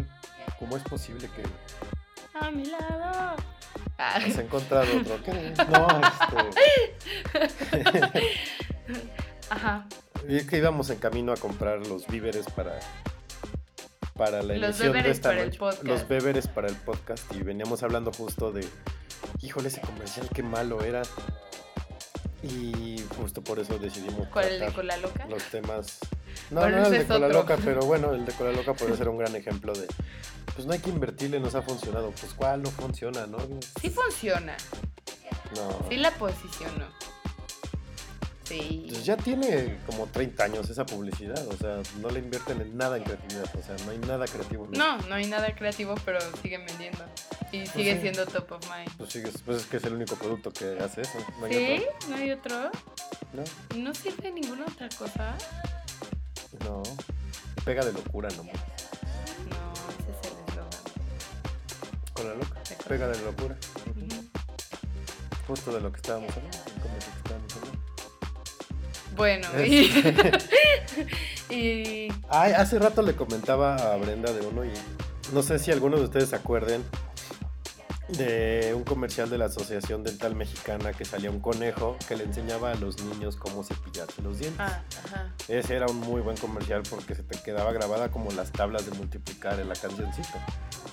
¿Cómo 0.58 0.76
es 0.76 0.82
posible 0.84 1.28
que 1.28 1.42
A 2.38 2.50
mi 2.50 2.64
lado. 2.64 3.36
Ah, 3.98 4.16
has 4.16 4.38
encontrado 4.38 4.86
otro? 4.98 5.22
¿Qué? 5.22 5.52
No, 5.70 5.88
este. 7.70 8.22
Ajá. 9.50 9.86
Es 10.26 10.46
que 10.46 10.56
íbamos 10.56 10.88
en 10.88 10.98
camino 10.98 11.32
a 11.32 11.36
comprar 11.36 11.86
los 11.86 12.06
víveres 12.06 12.46
para, 12.46 12.78
para 14.14 14.42
la 14.42 14.54
Los 14.54 14.80
emisión 14.80 15.02
de 15.02 15.10
esta 15.10 15.34
noche. 15.34 15.58
Los 15.82 16.08
víveres 16.08 16.46
para 16.46 16.68
el 16.68 16.76
podcast. 16.76 17.30
Y 17.34 17.42
veníamos 17.42 17.82
hablando 17.82 18.12
justo 18.12 18.52
de, 18.52 18.66
híjole, 19.40 19.68
ese 19.68 19.80
comercial, 19.80 20.28
qué 20.34 20.42
malo 20.42 20.82
era. 20.82 21.02
Y 22.42 22.96
justo 23.16 23.40
por 23.40 23.60
eso 23.60 23.78
decidimos 23.78 24.26
¿Cuál 24.28 24.48
el 24.48 24.60
de 24.60 24.72
cola 24.72 24.96
loca? 24.96 25.26
los 25.26 25.44
temas. 25.44 25.98
No, 26.50 26.68
no 26.68 26.86
el 26.86 26.90
de 26.90 27.06
Cola 27.06 27.26
otro. 27.26 27.40
Loca, 27.40 27.58
pero 27.64 27.80
bueno, 27.86 28.12
el 28.12 28.24
de 28.24 28.32
Cola 28.32 28.52
Loca 28.52 28.74
puede 28.74 28.96
ser 28.96 29.08
un 29.08 29.18
gran 29.18 29.36
ejemplo 29.36 29.72
de, 29.72 29.86
Pues 30.54 30.66
no 30.66 30.72
hay 30.72 30.80
que 30.80 30.90
invertirle, 30.90 31.38
nos 31.38 31.54
ha 31.54 31.62
funcionado. 31.62 32.10
Pues 32.10 32.34
cuál 32.34 32.62
no 32.62 32.70
funciona, 32.70 33.26
¿no? 33.26 33.38
Sí 33.80 33.90
funciona. 33.90 34.56
No. 35.54 35.86
Sí 35.88 35.96
la 35.96 36.10
posicionó. 36.12 36.86
Sí. 38.44 38.86
Pues 38.88 39.04
ya 39.04 39.16
tiene 39.16 39.78
como 39.86 40.06
30 40.06 40.44
años 40.44 40.68
esa 40.68 40.84
publicidad, 40.84 41.46
o 41.46 41.56
sea, 41.56 41.80
no 42.00 42.10
le 42.10 42.18
invierten 42.18 42.60
en 42.60 42.76
nada 42.76 42.96
en 42.96 43.04
creatividad, 43.04 43.44
o 43.56 43.62
sea, 43.62 43.76
no 43.86 43.92
hay 43.92 43.98
nada 43.98 44.26
creativo. 44.26 44.68
No, 44.72 44.98
no 44.98 45.14
hay 45.14 45.26
nada 45.26 45.54
creativo, 45.54 45.94
pero 46.04 46.18
siguen 46.42 46.66
vendiendo. 46.66 47.04
Y 47.52 47.66
sigue 47.66 47.94
sí. 47.96 48.00
siendo 48.00 48.26
top 48.26 48.50
of 48.52 48.70
mind. 48.70 48.90
Pues, 48.96 49.12
sí, 49.12 49.22
pues 49.44 49.58
es 49.58 49.66
que 49.66 49.76
es 49.76 49.84
el 49.84 49.92
único 49.94 50.16
producto 50.16 50.50
que 50.50 50.78
hace 50.80 51.02
eso. 51.02 51.18
No 51.38 51.46
hay 51.46 51.52
¿Sí? 51.52 51.84
¿No 52.08 52.16
hay 52.16 52.30
otro? 52.30 52.68
otro, 52.68 52.80
¿no? 53.34 53.44
¿No 53.78 53.94
sirve 53.94 54.32
ninguna 54.32 54.64
otra 54.64 54.88
cosa? 54.98 55.36
No. 56.64 56.82
Pega 57.64 57.84
de 57.84 57.92
locura 57.92 58.30
nomás. 58.30 58.56
No, 59.50 59.72
ese 59.98 60.10
es 60.10 60.32
el 60.32 60.38
eslogan. 60.48 60.80
Con 62.14 62.28
la 62.28 62.34
loca. 62.34 62.60
Pega 62.88 63.08
de 63.08 63.22
locura. 63.22 63.56
Justo 65.46 65.72
de 65.72 65.80
lo 65.82 65.92
que 65.92 65.96
estábamos 65.96 66.30
hablando. 66.34 66.58
como 66.82 66.94
de 66.94 67.06
lo 67.06 67.12
que 67.12 67.18
estábamos 67.18 67.52
hablando. 67.56 67.82
Bueno, 69.14 69.48
y, 69.62 69.92
y 71.54 72.12
Ay, 72.30 72.52
hace 72.52 72.78
rato 72.78 73.02
le 73.02 73.14
comentaba 73.14 73.92
a 73.92 73.96
Brenda 73.98 74.32
de 74.32 74.40
uno 74.46 74.64
y 74.64 74.70
no 75.34 75.42
sé 75.42 75.58
si 75.58 75.70
algunos 75.70 76.00
de 76.00 76.06
ustedes 76.06 76.30
se 76.30 76.36
acuerden 76.36 76.82
de 78.12 78.74
un 78.74 78.84
comercial 78.84 79.30
de 79.30 79.38
la 79.38 79.46
Asociación 79.46 80.02
Dental 80.02 80.34
Mexicana 80.34 80.92
que 80.92 81.04
salía 81.04 81.30
un 81.30 81.40
conejo 81.40 81.96
que 82.06 82.16
le 82.16 82.24
enseñaba 82.24 82.72
a 82.72 82.74
los 82.74 83.02
niños 83.02 83.36
cómo 83.36 83.64
cepillarse 83.64 84.22
los 84.22 84.38
dientes. 84.38 84.60
ah, 84.60 84.82
ajá. 85.04 85.32
Ese 85.48 85.76
era 85.76 85.86
un 85.86 85.98
muy 86.00 86.20
buen 86.20 86.36
comercial 86.36 86.82
porque 86.88 87.14
se 87.14 87.22
te 87.22 87.40
quedaba 87.42 87.72
grabada 87.72 88.10
como 88.10 88.30
las 88.32 88.52
tablas 88.52 88.84
de 88.86 88.96
multiplicar 88.96 89.58
en 89.60 89.68
la 89.68 89.74
cancioncita. 89.74 90.44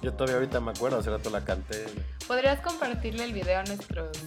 Yo 0.01 0.13
todavía 0.13 0.36
ahorita 0.36 0.60
me 0.62 0.71
acuerdo, 0.71 0.99
hace 0.99 1.10
rato 1.10 1.29
la 1.29 1.43
canté. 1.43 1.86
¿Podrías 2.27 2.62
compartirle 2.62 3.25
el 3.25 3.34
video 3.34 3.60
a 3.60 3.63
nuestros 3.63 4.17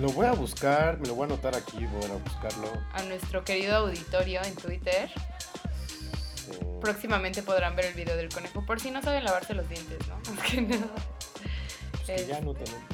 Lo 0.00 0.08
voy 0.08 0.26
a 0.26 0.32
buscar, 0.32 0.98
me 0.98 1.06
lo 1.08 1.14
voy 1.14 1.24
a 1.24 1.26
anotar 1.26 1.54
aquí, 1.54 1.84
voy 1.86 2.04
a 2.10 2.14
buscarlo. 2.14 2.72
a 2.92 3.02
nuestro 3.02 3.44
querido 3.44 3.76
auditorio 3.76 4.42
en 4.42 4.54
Twitter? 4.56 5.10
Sí. 6.34 6.52
Próximamente 6.80 7.42
podrán 7.42 7.74
ver 7.76 7.86
el 7.86 7.94
video 7.94 8.16
del 8.16 8.28
conejo 8.28 8.64
por 8.64 8.80
si 8.80 8.90
no 8.90 9.02
saben 9.02 9.24
lavarse 9.24 9.52
los 9.54 9.68
dientes, 9.68 9.98
¿no? 10.08 10.16
Más 10.34 10.50
que 10.50 10.62
nada. 10.62 10.86
Pues 12.06 12.22
que 12.22 12.26
ya 12.28 12.40
no 12.40 12.54
tenemos. 12.54 12.80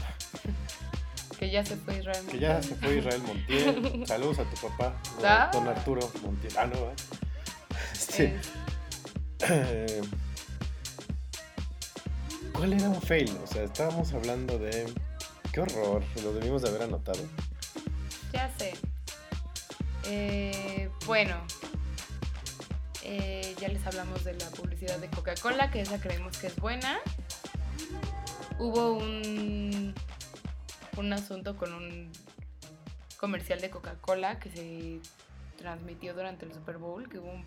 Que 1.38 1.50
ya 1.50 1.64
se 1.64 1.76
fue 1.76 1.98
Israel. 1.98 2.24
Que 2.30 2.38
ya 2.38 2.62
se 2.62 2.76
fue 2.76 2.98
Israel 2.98 3.20
Montiel. 3.22 4.02
Saludos 4.06 4.38
a 4.38 4.44
tu 4.44 4.68
papá, 4.68 4.94
don- 5.18 5.26
Ah. 5.26 5.50
don 5.52 5.66
Arturo 5.66 6.08
Montiel. 6.22 6.52
Ah, 6.56 6.66
no, 6.66 6.76
¿eh? 6.78 6.94
Este, 7.92 8.38
eh, 9.48 10.02
¿Cuál 12.52 12.74
era 12.74 12.88
un 12.88 13.00
fail? 13.02 13.36
O 13.42 13.46
sea, 13.46 13.64
estábamos 13.64 14.12
hablando 14.12 14.58
de. 14.58 14.92
Qué 15.52 15.60
horror, 15.60 16.02
lo 16.22 16.32
debimos 16.32 16.62
de 16.62 16.68
haber 16.68 16.82
anotado. 16.82 17.18
ya 18.32 18.48
sé. 18.58 18.74
Eh, 20.04 20.90
bueno. 21.06 21.36
Eh, 23.02 23.56
ya 23.60 23.66
les 23.68 23.84
hablamos 23.84 24.22
de 24.22 24.34
la 24.34 24.46
publicidad 24.50 24.98
de 24.98 25.08
Coca-Cola, 25.10 25.72
que 25.72 25.80
esa 25.80 26.00
creemos 26.00 26.38
que 26.38 26.46
es 26.46 26.56
buena. 26.56 27.00
Hubo 28.58 28.92
un, 28.92 29.94
un 30.96 31.12
asunto 31.12 31.56
con 31.56 31.72
un 31.72 32.12
comercial 33.16 33.60
de 33.60 33.70
Coca-Cola 33.70 34.38
que 34.38 34.50
se 34.50 35.00
transmitió 35.56 36.14
durante 36.14 36.44
el 36.44 36.52
Super 36.52 36.78
Bowl, 36.78 37.08
que 37.08 37.18
hubo 37.18 37.30
un, 37.30 37.46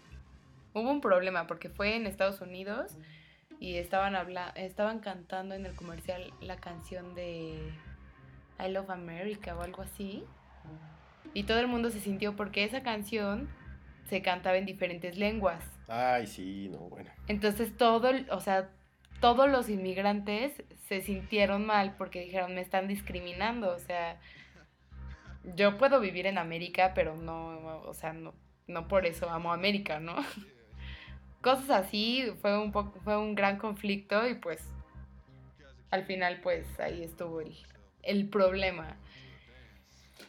hubo 0.73 0.89
un 0.89 1.01
problema 1.01 1.47
porque 1.47 1.69
fue 1.69 1.95
en 1.95 2.07
Estados 2.07 2.41
Unidos 2.41 2.93
y 3.59 3.75
estaban, 3.75 4.15
habla 4.15 4.49
estaban 4.55 4.99
cantando 4.99 5.55
en 5.55 5.65
el 5.65 5.75
comercial 5.75 6.33
la 6.41 6.57
canción 6.57 7.15
de 7.15 7.71
I 8.59 8.69
Love 8.69 8.89
America 8.89 9.55
o 9.55 9.61
algo 9.61 9.81
así. 9.81 10.23
Y 11.33 11.43
todo 11.43 11.59
el 11.59 11.67
mundo 11.67 11.89
se 11.89 11.99
sintió 11.99 12.35
porque 12.35 12.63
esa 12.63 12.81
canción 12.83 13.49
se 14.09 14.21
cantaba 14.21 14.57
en 14.57 14.65
diferentes 14.65 15.17
lenguas. 15.17 15.63
Ay, 15.87 16.27
sí, 16.27 16.69
no, 16.69 16.79
bueno. 16.79 17.11
Entonces 17.27 17.75
todo, 17.75 18.09
o 18.31 18.39
sea, 18.39 18.69
todos 19.19 19.49
los 19.49 19.69
inmigrantes 19.69 20.63
se 20.87 21.01
sintieron 21.01 21.65
mal 21.65 21.95
porque 21.97 22.21
dijeron, 22.21 22.55
me 22.55 22.61
están 22.61 22.87
discriminando, 22.87 23.73
o 23.73 23.79
sea, 23.79 24.19
yo 25.55 25.77
puedo 25.77 25.99
vivir 25.99 26.27
en 26.27 26.37
América, 26.37 26.93
pero 26.93 27.15
no, 27.15 27.81
o 27.85 27.93
sea, 27.93 28.13
no, 28.13 28.33
no 28.67 28.87
por 28.87 29.05
eso 29.05 29.29
amo 29.29 29.53
América, 29.53 29.99
¿no? 29.99 30.15
Cosas 31.41 31.69
así, 31.69 32.31
fue 32.41 32.57
un 32.57 32.73
fue 32.73 33.17
un 33.17 33.35
gran 33.35 33.57
conflicto 33.57 34.27
y 34.27 34.35
pues 34.35 34.67
al 35.91 36.05
final 36.05 36.41
pues 36.41 36.79
ahí 36.79 37.03
estuvo 37.03 37.41
el, 37.41 37.55
el 38.01 38.27
problema. 38.27 38.97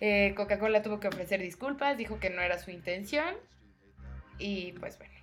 Eh, 0.00 0.34
Coca-Cola 0.36 0.82
tuvo 0.82 1.00
que 1.00 1.08
ofrecer 1.08 1.40
disculpas, 1.40 1.96
dijo 1.96 2.20
que 2.20 2.28
no 2.28 2.42
era 2.42 2.58
su 2.58 2.70
intención 2.70 3.34
y 4.38 4.72
pues 4.72 4.98
bueno, 4.98 5.14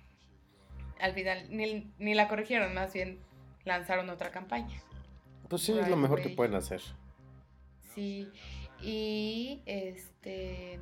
al 1.00 1.14
final 1.14 1.46
ni, 1.50 1.92
ni 1.98 2.14
la 2.14 2.26
corrigieron, 2.26 2.74
más 2.74 2.92
bien 2.92 3.20
lanzaron 3.64 4.08
otra 4.10 4.30
campaña. 4.30 4.76
Pues 5.48 5.62
sí, 5.62 5.78
es 5.78 5.88
lo 5.88 5.96
mejor 5.96 6.22
que 6.22 6.30
pueden 6.30 6.54
hacer. 6.54 6.80
Sí, 7.94 8.30
y 8.80 9.62
este... 9.66 10.80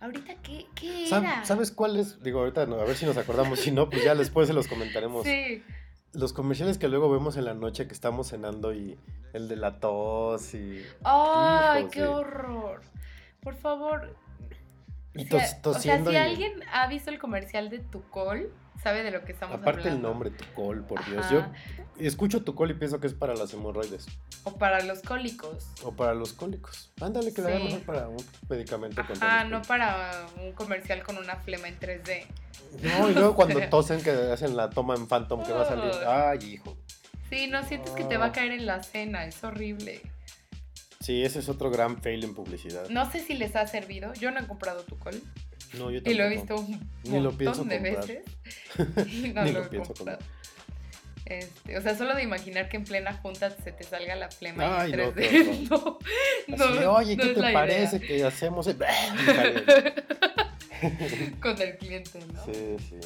Ahorita, 0.00 0.34
¿qué, 0.36 0.66
qué 0.74 1.06
Sab- 1.10 1.20
era? 1.24 1.44
¿Sabes 1.44 1.70
cuál 1.70 1.96
es? 1.98 2.22
Digo, 2.22 2.40
ahorita 2.40 2.64
no, 2.66 2.76
a 2.80 2.84
ver 2.84 2.96
si 2.96 3.04
nos 3.04 3.18
acordamos. 3.18 3.60
Si 3.60 3.70
no, 3.70 3.90
pues 3.90 4.02
ya 4.02 4.14
después 4.14 4.48
se 4.48 4.54
los 4.54 4.66
comentaremos. 4.66 5.24
Sí, 5.26 5.62
Los 6.14 6.32
comerciales 6.32 6.78
que 6.78 6.88
luego 6.88 7.10
vemos 7.10 7.36
en 7.36 7.44
la 7.44 7.52
noche 7.54 7.86
que 7.86 7.92
estamos 7.92 8.28
cenando 8.28 8.72
y 8.72 8.98
el 9.34 9.46
de 9.48 9.56
la 9.56 9.78
tos 9.78 10.54
y, 10.54 10.82
¡Ay, 11.04 11.80
Hijo, 11.82 11.90
qué 11.90 12.00
sí. 12.00 12.06
horror! 12.06 12.80
Por 13.42 13.54
favor. 13.56 14.16
Y 15.14 15.24
o 15.24 15.28
sea, 15.28 15.60
tos- 15.62 15.76
o 15.76 15.80
sea, 15.80 15.94
tosiendo. 15.98 16.10
si 16.10 16.16
y- 16.16 16.18
alguien 16.18 16.52
ha 16.72 16.86
visto 16.86 17.10
el 17.10 17.18
comercial 17.18 17.68
de 17.70 17.78
Tucol, 17.80 18.52
sabe 18.82 19.02
de 19.02 19.10
lo 19.10 19.24
que 19.24 19.32
estamos 19.32 19.56
Aparte 19.56 19.80
el 19.82 19.86
hablando. 19.88 20.08
nombre, 20.08 20.30
Tucol, 20.30 20.84
por 20.84 21.04
Dios. 21.04 21.26
Ajá. 21.26 21.52
Yo 21.98 22.06
escucho 22.06 22.42
Tucol 22.42 22.70
y 22.70 22.74
pienso 22.74 22.98
que 23.00 23.06
es 23.08 23.14
para 23.14 23.34
las 23.34 23.52
hemorroides 23.52 24.06
O 24.44 24.56
para 24.56 24.82
los 24.84 25.00
cólicos. 25.02 25.66
o 25.82 25.92
para 25.92 26.14
los 26.14 26.32
cólicos. 26.32 26.90
Ándale, 27.00 27.34
que 27.34 27.42
le 27.42 27.48
Sí. 27.48 27.52
da 27.58 27.64
mejor 27.64 27.80
para 27.82 28.08
un 28.08 28.16
medicamento 28.48 29.02
los 29.06 29.20
no 29.50 29.62
para 29.62 30.26
un 30.40 30.52
comercial 30.52 31.02
con 31.02 31.18
una 31.18 31.36
flema 31.36 31.68
en 31.68 31.78
3D. 31.78 32.26
No, 32.82 33.10
y 33.10 33.14
luego 33.14 33.34
cuando 33.34 33.60
tosen 33.70 34.02
que 34.02 34.10
hacen 34.10 34.56
la 34.56 34.70
toma 34.70 34.94
en 34.94 35.06
Phantom 35.08 35.42
que 35.44 35.52
va 35.52 35.62
a 35.62 35.66
salir. 35.68 35.92
Ay, 36.06 36.38
hijo. 36.54 36.76
Sí, 37.28 37.46
no 37.48 37.62
sientes 37.64 37.90
que 37.92 38.04
te 38.04 38.16
va 38.16 38.26
a 38.26 38.32
caer 38.32 38.52
en 38.52 38.64
la 38.66 38.82
cena, 38.82 39.24
es 39.24 39.42
horrible. 39.44 40.00
Sí, 41.02 41.24
ese 41.24 41.38
es 41.38 41.48
otro 41.48 41.70
gran 41.70 42.00
fail 42.02 42.22
en 42.24 42.34
publicidad. 42.34 42.88
No 42.90 43.10
sé 43.10 43.20
si 43.20 43.34
les 43.34 43.56
ha 43.56 43.66
servido, 43.66 44.12
yo 44.14 44.30
no 44.30 44.40
he 44.40 44.46
comprado 44.46 44.82
Tucol 44.84 45.22
No, 45.78 45.90
yo 45.90 46.00
y 46.04 46.14
lo 46.14 46.24
he 46.24 46.36
tampoco. 46.36 46.62
visto 46.66 46.78
un 46.78 46.90
Ni 47.04 47.20
lo 47.20 47.32
montón 47.32 47.38
pienso 47.38 47.64
de 47.64 47.76
comprar. 47.78 48.06
veces 48.06 49.14
y 49.24 49.28
no 49.32 49.44
Ni 49.44 49.52
lo, 49.52 49.60
lo 49.60 49.64
he 49.66 49.68
pienso 49.70 49.94
comprado. 49.94 50.18
Este, 51.24 51.78
o 51.78 51.80
sea, 51.80 51.96
solo 51.96 52.14
de 52.16 52.22
imaginar 52.24 52.68
que 52.68 52.76
en 52.76 52.84
plena 52.84 53.14
junta 53.14 53.50
se 53.50 53.70
te 53.72 53.84
salga 53.84 54.16
la 54.16 54.30
flema 54.30 54.80
Ay, 54.82 54.92
en 54.92 54.98
no, 54.98 55.12
3D. 55.14 55.14
qué 55.14 55.66
no, 55.70 55.98
no, 56.48 56.64
Así 56.64 56.84
Oye, 56.84 57.16
¿qué 57.16 57.28
te 57.34 57.52
parece 57.52 57.96
idea. 57.96 58.06
que 58.08 58.24
hacemos? 58.24 58.66
el-" 58.66 58.76
Y. 60.82 61.30
Con 61.40 61.60
el 61.62 61.78
cliente, 61.78 62.18
¿no? 62.34 62.44
Sí, 62.44 62.76
sí. 62.88 62.96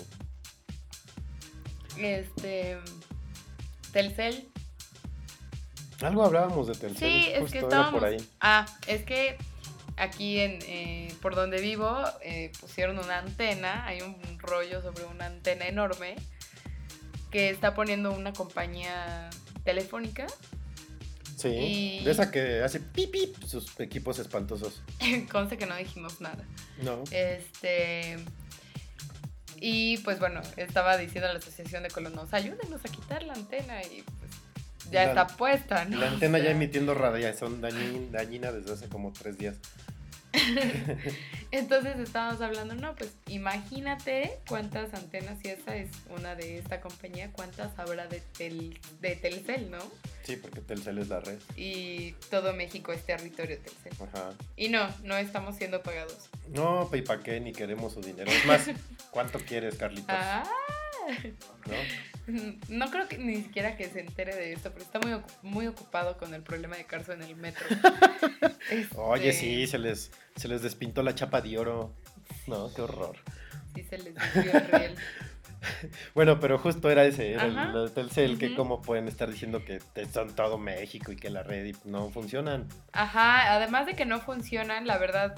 Este. 1.99 2.79
Telcel. 3.93 4.49
Algo 6.03 6.25
hablábamos 6.25 6.67
de 6.67 6.75
Telcel. 6.75 7.09
Sí, 7.09 7.29
es 7.33 7.51
que 7.53 7.59
estábamos. 7.61 8.01
por 8.01 8.05
ahí. 8.09 8.17
Ah, 8.41 8.67
es 8.87 9.05
que 9.05 9.37
aquí 9.97 10.41
en 10.41 10.59
eh, 10.63 11.15
por 11.23 11.35
donde 11.35 11.61
vivo 11.61 11.97
eh, 12.23 12.51
pusieron 12.61 12.99
una 12.99 13.19
antena. 13.19 13.87
Hay 13.87 14.01
un 14.03 14.17
rollo 14.39 14.83
sobre 14.83 15.05
una 15.05 15.27
antena 15.27 15.67
enorme 15.67 16.17
que 17.31 17.51
está 17.51 17.75
poniendo 17.75 18.13
una 18.13 18.33
compañía 18.33 19.31
telefónica. 19.65 20.27
Sí, 21.37 21.49
y- 21.49 22.05
de 22.05 22.11
esa 22.11 22.31
que 22.31 22.63
hace 22.63 22.81
pip 22.81 23.11
pip 23.11 23.43
sus 23.45 23.79
equipos 23.81 24.19
espantosos. 24.19 24.83
Conste 25.33 25.59
que 25.59 25.67
no 25.67 25.77
dijimos 25.77 26.21
nada. 26.21 26.45
No. 26.83 27.03
Este. 27.11 28.19
Y 29.61 29.99
pues 29.99 30.19
bueno, 30.19 30.43
estaba 30.57 30.97
diciendo 30.99 31.29
a 31.29 31.33
la 31.33 31.39
asociación 31.39 31.83
de 31.85 31.89
colonos, 31.91 32.33
ayúdenos 32.35 32.85
a 32.85 32.89
quitar 32.89 33.23
la 33.23 33.33
antena 33.35 33.83
y 33.83 34.03
ya 34.91 35.05
La- 35.05 35.09
está 35.23 35.27
puesta, 35.37 35.85
¿no? 35.85 35.99
La 35.99 36.09
antena 36.09 36.39
O 36.39 36.41
ya 36.43 36.51
emitiendo 36.51 36.95
radiación 36.95 37.61
dañin- 37.63 38.11
dañina 38.11 38.53
desde 38.53 38.73
hace 38.73 38.89
como 38.89 39.13
tres 39.13 39.39
días. 39.39 39.57
Entonces 41.53 41.97
estábamos 42.01 42.41
hablando, 42.41 42.75
no, 42.75 42.97
pues 42.97 43.15
imagínate 43.29 44.39
cuántas 44.49 44.93
antenas, 44.95 45.39
si 45.41 45.49
esa 45.51 45.77
es 45.77 45.89
una 46.17 46.35
de 46.35 46.59
esta 46.59 46.81
compañía, 46.81 47.31
cuántas 47.33 47.79
habrá 47.79 48.09
de, 48.09 48.21
tel- 48.37 48.77
de 49.01 49.15
Telcel, 49.15 49.71
¿no? 49.71 49.79
Sí, 50.25 50.35
porque 50.37 50.61
Telcel 50.61 50.99
es 50.99 51.09
la 51.09 51.21
red. 51.21 51.39
Y 51.57 52.13
todo 52.31 52.53
México 52.55 52.93
es 52.93 53.05
territorio 53.07 53.59
Telcel. 53.59 53.93
Ajá. 54.09 54.31
Y 54.57 54.69
no, 54.71 54.89
no 55.05 55.17
estamos 55.17 55.55
siendo 55.57 55.83
pagados. 55.83 56.29
No, 56.49 56.91
¿y 56.93 57.03
para 57.03 57.23
qué? 57.23 57.39
Ni 57.41 57.53
queremos 57.53 57.93
su 57.93 58.01
dinero. 58.01 58.31
Es 58.33 58.45
más, 58.47 58.67
¿cuánto 59.13 59.39
quieres, 59.39 59.77
Carlitos? 59.77 60.07
Ah, 60.09 60.43
¿no? 61.67 62.55
No 62.69 62.91
creo 62.91 63.07
que 63.07 63.19
ni 63.19 63.37
siquiera 63.37 63.77
que 63.77 63.89
se 63.89 64.01
entere 64.01 64.35
de 64.35 64.53
esto, 64.53 64.71
pero 64.73 64.85
está 64.85 64.99
muy, 64.99 65.21
muy 65.43 65.67
ocupado 65.67 66.17
con 66.17 66.33
el 66.35 66.43
problema 66.43 66.77
de 66.77 66.85
Carso 66.85 67.13
en 67.13 67.23
el 67.23 67.37
metro. 67.37 67.67
Oye, 68.97 69.29
este 69.29 69.41
sí, 69.41 69.67
se 69.67 69.79
les, 69.79 70.11
se 70.37 70.49
les 70.49 70.63
despintó 70.63 71.03
la 71.03 71.15
chapa 71.15 71.41
de 71.41 71.59
oro. 71.59 71.95
No, 72.47 72.73
qué 72.75 72.83
horror. 72.83 73.17
Sí, 73.75 73.83
se 73.83 73.99
les 73.99 74.15
desvió 74.15 74.53
el 74.53 74.67
riel. 74.69 74.97
bueno, 76.15 76.41
pero 76.41 76.59
justo 76.59 76.91
era 76.91 77.05
ese, 77.05 77.33
era 77.33 77.45
el, 77.47 77.93
Telcel, 77.93 78.39
que 78.39 78.55
como 78.55 78.83
pueden 78.83 79.09
estar 79.09 79.31
diciendo 79.31 79.65
que 79.65 79.81
son 80.13 80.35
todo 80.35 80.59
México 80.59 81.13
y 81.13 81.17
que 81.17 81.31
la 81.31 81.43
red 81.43 81.75
no 81.85 82.11
funcionan. 82.11 82.69
Ajá, 82.93 83.53
además 83.55 83.87
de 83.87 83.95
que 83.95 84.07
no 84.07 84.21
funcionan, 84.21 84.87
la 84.87 84.99
verdad, 84.99 85.35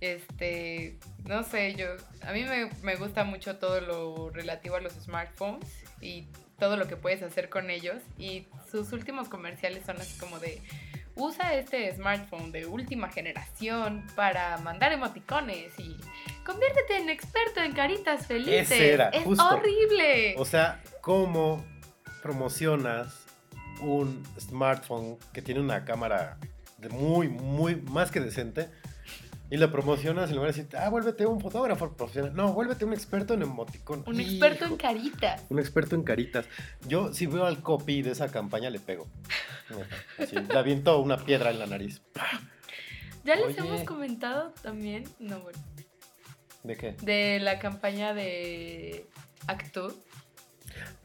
este, 0.00 0.98
no 1.24 1.42
sé, 1.42 1.74
yo, 1.74 1.86
a 2.22 2.32
mí 2.32 2.44
me, 2.44 2.70
me 2.82 2.96
gusta 2.96 3.24
mucho 3.24 3.56
todo 3.56 3.80
lo 3.80 4.30
relativo 4.30 4.76
a 4.76 4.80
los 4.80 4.92
smartphones 4.94 5.66
y 6.00 6.26
todo 6.58 6.76
lo 6.76 6.86
que 6.86 6.96
puedes 6.96 7.22
hacer 7.22 7.48
con 7.48 7.70
ellos 7.70 8.02
y 8.18 8.46
sus 8.70 8.92
últimos 8.92 9.28
comerciales 9.28 9.84
son 9.86 9.96
así 9.96 10.18
como 10.18 10.38
de 10.38 10.60
usa 11.16 11.54
este 11.54 11.92
smartphone 11.94 12.52
de 12.52 12.66
última 12.66 13.08
generación 13.08 14.06
para 14.14 14.58
mandar 14.58 14.92
emoticones 14.92 15.78
y 15.78 15.96
conviértete 16.44 16.98
en 16.98 17.10
experto 17.10 17.60
en 17.60 17.72
caritas 17.72 18.26
felices. 18.26 19.00
es 19.12 19.38
horrible. 19.38 20.34
O 20.38 20.44
sea, 20.44 20.80
¿cómo 21.00 21.64
promocionas 22.22 23.26
un 23.80 24.22
smartphone 24.38 25.18
que 25.32 25.42
tiene 25.42 25.60
una 25.60 25.84
cámara 25.84 26.38
de 26.78 26.88
muy, 26.88 27.28
muy, 27.28 27.76
más 27.76 28.10
que 28.10 28.20
decente? 28.20 28.68
Y 29.50 29.56
lo 29.56 29.72
promocionas 29.72 30.30
en 30.30 30.36
lugar 30.36 30.52
de 30.52 30.62
decir, 30.62 30.76
ah, 30.78 30.88
vuélvete 30.88 31.26
un 31.26 31.40
fotógrafo 31.40 31.92
profesional. 31.92 32.32
No, 32.34 32.52
vuélvete 32.52 32.84
un 32.84 32.92
experto 32.92 33.34
en 33.34 33.42
emoticón. 33.42 34.04
Un 34.06 34.20
experto 34.20 34.64
en 34.64 34.76
caritas. 34.76 35.44
Un 35.48 35.58
experto 35.58 35.96
en 35.96 36.04
caritas. 36.04 36.46
Yo, 36.86 37.12
si 37.12 37.26
veo 37.26 37.44
al 37.46 37.60
copy 37.60 38.02
de 38.02 38.12
esa 38.12 38.30
campaña, 38.30 38.70
le 38.70 38.78
pego. 38.78 39.08
Así, 40.18 40.36
le 40.36 40.56
aviento 40.56 41.00
una 41.00 41.16
piedra 41.16 41.50
en 41.50 41.58
la 41.58 41.66
nariz. 41.66 42.00
¿Ya 43.24 43.34
les 43.34 43.58
hemos 43.58 43.82
comentado 43.82 44.52
también? 44.62 45.04
No, 45.18 45.40
bueno. 45.40 45.58
¿De 46.62 46.76
qué? 46.76 46.92
De 47.02 47.40
la 47.40 47.58
campaña 47.58 48.14
de 48.14 49.06
Actu. 49.46 49.92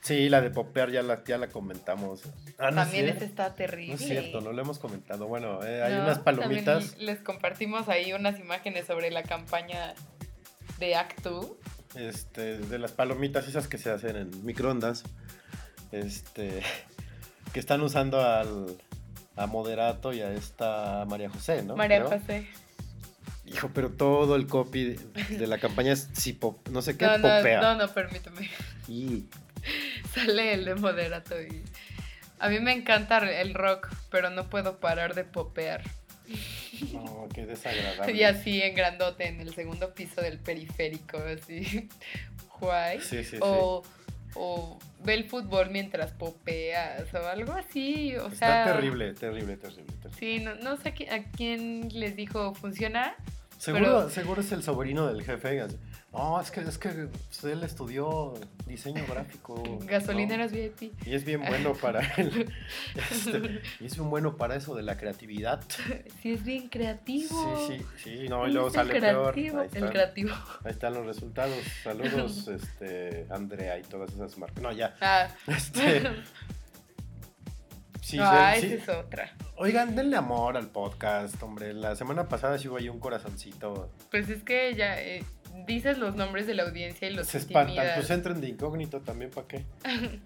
Sí, 0.06 0.30
la 0.30 0.40
de 0.40 0.52
Popear 0.52 0.92
ya 0.92 1.02
la, 1.02 1.24
ya 1.24 1.40
la 1.40 1.48
comentamos. 1.48 2.22
Ah, 2.60 2.70
también 2.70 3.10
esta 3.10 3.26
está 3.26 3.56
terrible. 3.56 3.96
No 3.96 4.00
es 4.00 4.06
cierto, 4.06 4.40
no 4.40 4.52
lo 4.52 4.62
hemos 4.62 4.78
comentado. 4.78 5.26
Bueno, 5.26 5.64
eh, 5.66 5.82
hay 5.82 5.94
unas 5.94 6.20
palomitas. 6.20 6.96
Les 7.00 7.22
compartimos 7.22 7.90
ahí 7.90 8.14
unas 8.14 8.40
imágenes 8.40 8.86
sobre 8.86 9.10
la 9.10 9.24
campaña 9.24 9.96
de 10.78 10.94
Actu. 10.94 11.58
Este, 11.96 12.60
de 12.60 12.78
las 12.78 12.92
palomitas 12.92 13.48
esas 13.48 13.68
que 13.68 13.80
se 13.80 13.90
hacen 13.90 14.16
en 14.16 14.46
microondas. 14.46 15.06
Este, 15.92 16.62
que 17.54 17.60
están 17.60 17.82
usando 17.82 18.22
al, 18.22 18.78
a 19.36 19.48
Moderato 19.48 20.14
y 20.14 20.22
a 20.22 20.32
esta 20.34 21.06
María 21.08 21.32
José, 21.32 21.64
¿no? 21.64 21.76
María 21.76 22.04
José. 22.04 22.48
Hijo, 23.48 23.72
pero 23.74 23.90
todo 23.90 24.36
el 24.36 24.46
copy 24.46 24.98
de, 25.32 25.48
la 25.48 25.58
campaña 25.58 25.94
es 25.94 26.10
si 26.14 26.40
no 26.70 26.84
sé 26.84 26.96
qué, 26.96 27.08
no, 27.08 27.14
popea. 27.14 27.62
No, 27.62 27.76
no, 27.76 27.88
permíteme. 27.92 28.52
Y... 28.88 29.26
Sale 30.14 30.54
el 30.54 30.66
de 30.66 30.76
moderato 30.76 31.42
y... 31.42 31.64
A 32.38 32.50
mí 32.50 32.60
me 32.60 32.74
encanta 32.74 33.18
el 33.18 33.54
rock, 33.54 33.90
pero 34.12 34.30
no 34.30 34.50
puedo 34.50 34.80
parar 34.80 35.16
de 35.16 35.24
popear. 35.24 35.84
No, 36.94 37.28
qué 37.34 37.46
desagradable. 37.46 38.14
Y 38.14 38.24
así 38.24 38.62
en 38.62 38.76
grandote 38.76 39.28
en 39.28 39.42
el 39.42 39.54
segundo 39.54 39.94
piso 39.94 40.22
del 40.22 40.40
periférico, 40.40 41.18
así. 41.18 41.90
Guay. 42.60 43.02
Sí, 43.02 43.24
sí, 43.24 43.38
o, 43.42 43.84
o 44.36 44.80
ve 45.04 45.14
el 45.14 45.26
fútbol 45.26 45.70
mientras 45.70 46.12
popeas 46.12 47.14
o 47.14 47.28
algo 47.28 47.54
así. 47.54 48.16
O 48.16 48.28
Está 48.28 48.66
terrible, 48.66 49.14
terrible, 49.14 49.58
terrible, 49.58 49.94
Sí, 50.18 50.40
no, 50.40 50.56
no 50.56 50.78
sé 50.78 50.94
a 51.12 51.24
quién 51.32 51.90
les 51.94 52.16
dijo 52.16 52.54
funciona. 52.54 53.16
Seguro, 53.58 54.10
seguro 54.10 54.42
es 54.42 54.52
el 54.52 54.64
sobrino 54.64 55.08
del 55.08 55.24
jefe. 55.24 55.66
No, 56.16 56.40
es 56.40 56.50
que, 56.50 56.62
es 56.62 56.78
que 56.78 57.10
él 57.44 57.64
estudió 57.64 58.34
diseño 58.66 59.04
gráfico. 59.10 59.62
Gasolineras 59.82 60.54
VIP. 60.54 60.94
Y 61.06 61.14
es 61.14 61.26
bien 61.26 61.44
bueno 61.46 61.74
para 61.74 62.00
él. 62.18 62.50
Este, 62.96 63.62
y 63.82 63.86
es 63.86 63.98
bien 63.98 64.10
bueno 64.10 64.38
para 64.38 64.56
eso 64.56 64.76
de 64.76 64.84
la 64.84 64.98
creatividad. 64.98 65.62
Sí, 66.22 66.32
es 66.32 66.44
bien 66.46 66.70
creativo. 66.70 67.68
Sí, 67.68 67.78
sí, 67.78 67.86
sí. 68.04 68.30
No, 68.30 68.48
y 68.48 68.54
luego 68.54 68.70
sale 68.70 69.00
peor. 69.00 69.36
Ahí 69.36 69.48
el 69.74 69.90
creativo. 69.90 70.34
Ahí 70.64 70.72
están 70.72 70.94
los 70.94 71.06
resultados. 71.06 71.58
Saludos, 71.84 72.48
este, 72.48 73.28
Andrea 73.30 73.78
y 73.78 73.82
todas 73.84 74.14
esas 74.14 74.38
marcas. 74.38 74.64
No, 74.64 74.72
ya. 74.72 74.96
Ah. 75.02 75.28
Este, 75.48 76.02
sí, 78.02 78.18
ah, 78.22 78.56
esa 78.56 78.68
es 78.68 78.88
otra. 78.88 79.36
Oigan, 79.58 79.98
denle 79.98 80.16
amor 80.16 80.56
al 80.56 80.68
podcast, 80.68 81.42
hombre. 81.44 81.74
La 81.74 81.98
semana 81.98 82.30
pasada 82.30 82.58
sí 82.58 82.70
hubo 82.70 82.78
ahí 82.78 82.88
un 82.88 83.02
corazoncito. 83.02 83.92
Pues 84.12 84.30
es 84.30 84.44
que 84.44 84.76
ya 84.76 85.02
eh, 85.02 85.24
dices 85.66 85.98
los 85.98 86.16
nombres 86.16 86.48
de 86.48 86.54
la 86.54 86.64
audiencia 86.64 87.10
y 87.10 87.14
los 87.14 87.28
Se 87.28 87.40
espantan, 87.40 87.88
pues 87.96 88.10
entren 88.10 88.42
de 88.42 88.50
incógnito 88.50 89.02
también, 89.02 89.32
¿para 89.32 89.48
qué? 89.48 89.66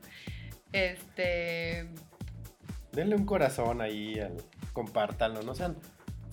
este... 0.71 1.87
Denle 2.91 3.15
un 3.15 3.25
corazón 3.25 3.81
ahí, 3.81 4.19
al, 4.19 4.37
compártanlo, 4.73 5.43
no 5.43 5.53
sean... 5.55 5.77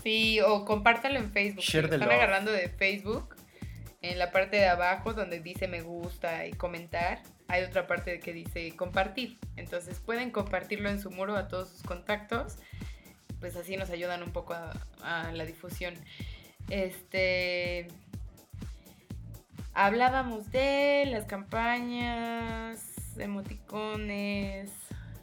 Sí, 0.03 0.41
o 0.41 0.65
compártanlo 0.65 1.19
en 1.19 1.33
Facebook. 1.33 1.65
están 1.65 2.03
agarrando 2.03 2.53
de 2.53 2.69
Facebook. 2.69 3.37
En 4.03 4.19
la 4.19 4.31
parte 4.31 4.57
de 4.57 4.67
abajo 4.67 5.15
donde 5.15 5.41
dice 5.41 5.67
me 5.67 5.83
gusta 5.83 6.47
y 6.47 6.53
comentar, 6.53 7.23
hay 7.49 7.65
otra 7.65 7.87
parte 7.87 8.21
que 8.21 8.33
dice 8.33 8.75
compartir. 8.77 9.39
Entonces 9.57 9.99
pueden 9.99 10.31
compartirlo 10.31 10.91
en 10.91 11.01
su 11.01 11.11
muro 11.11 11.37
a 11.37 11.49
todos 11.49 11.71
sus 11.71 11.83
contactos. 11.83 12.57
Pues 13.41 13.57
así 13.57 13.77
nos 13.77 13.91
ayudan 13.91 14.23
un 14.23 14.33
poco 14.33 14.55
a, 14.55 14.73
a 15.03 15.33
la 15.33 15.45
difusión. 15.45 15.95
Este 16.71 17.89
hablábamos 19.77 20.51
de 20.51 21.05
las 21.07 21.27
campañas, 21.27 22.83
emoticones. 23.19 24.73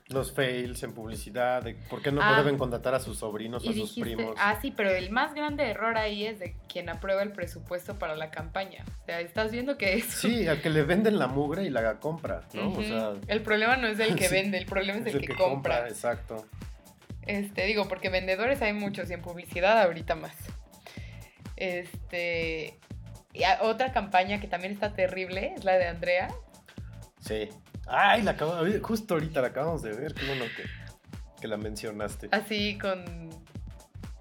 Los 0.10 0.32
fails 0.32 0.84
en 0.84 0.94
publicidad, 0.94 1.64
de 1.64 1.74
por 1.90 2.04
qué 2.04 2.12
no 2.12 2.22
ah, 2.22 2.38
deben 2.38 2.58
contratar 2.58 2.94
a 2.94 3.00
sus 3.00 3.18
sobrinos 3.18 3.66
o 3.66 3.70
a 3.70 3.74
sus 3.74 3.98
primos. 3.98 4.36
Ah, 4.38 4.60
sí, 4.62 4.70
pero 4.70 4.92
el 4.92 5.10
más 5.10 5.34
grande 5.34 5.64
error 5.64 5.98
ahí 5.98 6.26
es 6.26 6.38
de 6.38 6.56
quien 6.68 6.90
aprueba 6.90 7.24
el 7.24 7.32
presupuesto 7.32 7.98
para 7.98 8.16
la 8.16 8.30
campaña. 8.30 8.86
O 9.02 9.06
sea, 9.06 9.22
estás 9.22 9.52
viendo 9.52 9.76
que 9.78 9.96
es. 9.96 10.06
Sí, 10.06 10.48
al 10.48 10.62
que 10.62 10.70
le 10.70 10.84
venden 10.84 11.18
la 11.18 11.28
mugre 11.28 11.64
y 11.64 11.70
la 11.72 12.00
compra, 12.00 12.42
¿no? 12.54 12.74
o 12.74 12.84
sea... 12.84 13.14
El 13.28 13.42
problema 13.42 13.78
no 13.78 13.88
es 13.88 14.00
el 14.00 14.16
que 14.18 14.28
vende, 14.28 14.60
el 14.60 14.68
problema 14.68 15.00
es, 15.00 15.16
el, 15.16 15.26
que, 15.26 15.34
compra. 15.34 15.88
Exacto. 15.88 16.46
Este, 17.26 17.66
digo, 17.66 17.88
porque 17.88 18.10
vendedores 18.10 18.62
hay 18.62 18.74
muchos 18.74 19.10
y 19.10 19.14
en 19.14 19.22
publicidad 19.22 19.82
ahorita 19.82 20.16
más. 20.16 20.36
Este, 21.56 22.78
y 23.34 23.44
otra 23.62 23.92
campaña 23.92 24.40
que 24.40 24.48
también 24.48 24.74
está 24.74 24.94
terrible 24.94 25.54
es 25.56 25.64
la 25.64 25.74
de 25.74 25.88
Andrea. 25.88 26.30
Sí. 27.20 27.50
Ay, 27.88 28.22
la 28.22 28.34
de 28.34 28.64
ver, 28.64 28.82
justo 28.82 29.16
ahorita 29.16 29.42
la 29.42 29.48
acabamos 29.48 29.82
de 29.82 29.94
ver, 29.94 30.14
qué 30.14 30.26
bueno 30.26 30.46
que, 30.56 30.64
que 31.42 31.48
la 31.48 31.58
mencionaste. 31.58 32.30
Así 32.32 32.78
con, 32.78 33.30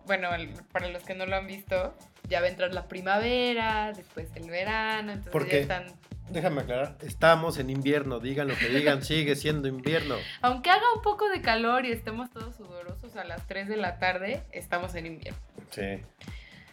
bueno, 0.07 0.29
para 0.73 0.89
los 0.89 1.03
que 1.05 1.15
no 1.15 1.27
lo 1.27 1.37
han 1.37 1.47
visto, 1.47 1.95
ya 2.29 2.41
va 2.41 2.47
a 2.47 2.51
entrar 2.51 2.73
la 2.75 2.89
primavera, 2.89 3.93
después 3.93 4.29
el 4.35 4.51
verano, 4.51 5.13
entonces 5.13 5.33
Porque, 5.33 5.53
ya 5.53 5.59
están... 5.61 5.87
Déjame 6.31 6.63
aclarar, 6.63 6.97
estamos 7.03 7.59
en 7.59 7.69
invierno, 7.69 8.19
digan 8.19 8.49
lo 8.49 8.57
que 8.57 8.69
digan, 8.69 9.03
sigue 9.05 9.37
siendo 9.37 9.69
invierno. 9.69 10.17
Aunque 10.41 10.71
haga 10.71 10.85
un 10.97 11.03
poco 11.03 11.29
de 11.29 11.43
calor 11.43 11.85
y 11.85 11.93
estemos 11.93 12.31
todos 12.31 12.57
sudorosos 12.57 13.17
a 13.17 13.25
las 13.25 13.47
3 13.47 13.69
de 13.69 13.77
la 13.77 13.99
tarde, 13.99 14.43
estamos 14.51 14.95
en 14.95 15.07
invierno. 15.07 15.39
Sí. 15.71 16.01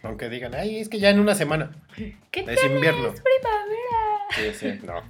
Aunque 0.02 0.28
digan, 0.28 0.54
ay, 0.54 0.78
es 0.78 0.88
que 0.88 0.98
ya 0.98 1.10
en 1.10 1.20
una 1.20 1.34
semana. 1.34 1.70
¿Qué 2.30 2.40
es 2.40 2.64
invierno. 2.64 3.08
Es 3.08 3.20
primavera. 3.20 4.26
Sí, 4.30 4.52
sí, 4.54 4.80
no. 4.84 5.02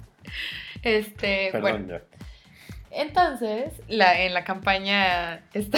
Este, 0.83 1.49
Perdón, 1.51 1.87
bueno. 1.87 1.87
Ya. 1.87 2.01
Entonces, 2.91 3.71
la, 3.87 4.21
en 4.21 4.33
la 4.33 4.43
campaña 4.43 5.43
está, 5.53 5.77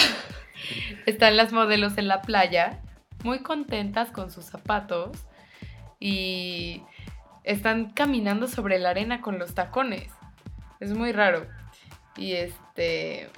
están 1.05 1.37
las 1.37 1.53
modelos 1.53 1.97
en 1.97 2.07
la 2.07 2.21
playa, 2.21 2.79
muy 3.23 3.39
contentas 3.39 4.11
con 4.11 4.31
sus 4.31 4.45
zapatos 4.45 5.11
y 5.99 6.81
están 7.43 7.91
caminando 7.91 8.47
sobre 8.47 8.79
la 8.79 8.89
arena 8.89 9.21
con 9.21 9.37
los 9.37 9.53
tacones. 9.53 10.09
Es 10.79 10.91
muy 10.93 11.11
raro. 11.11 11.47
Y 12.17 12.33
este, 12.33 13.29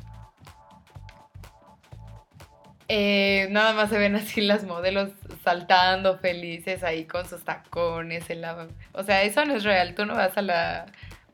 eh, 2.87 3.47
nada 3.51 3.73
más 3.73 3.89
se 3.89 3.97
ven 3.97 4.15
así 4.15 4.41
las 4.41 4.63
modelos 4.63 5.11
saltando 5.45 6.17
felices 6.17 6.83
ahí 6.83 7.05
con 7.05 7.25
sus 7.25 7.43
tacones. 7.43 8.29
En 8.29 8.41
la... 8.41 8.67
O 8.91 9.03
sea, 9.03 9.23
eso 9.23 9.45
no 9.45 9.55
es 9.55 9.63
real. 9.63 9.95
Tú 9.95 10.05
no 10.05 10.15
vas 10.15 10.37
a 10.37 10.41
la 10.41 10.87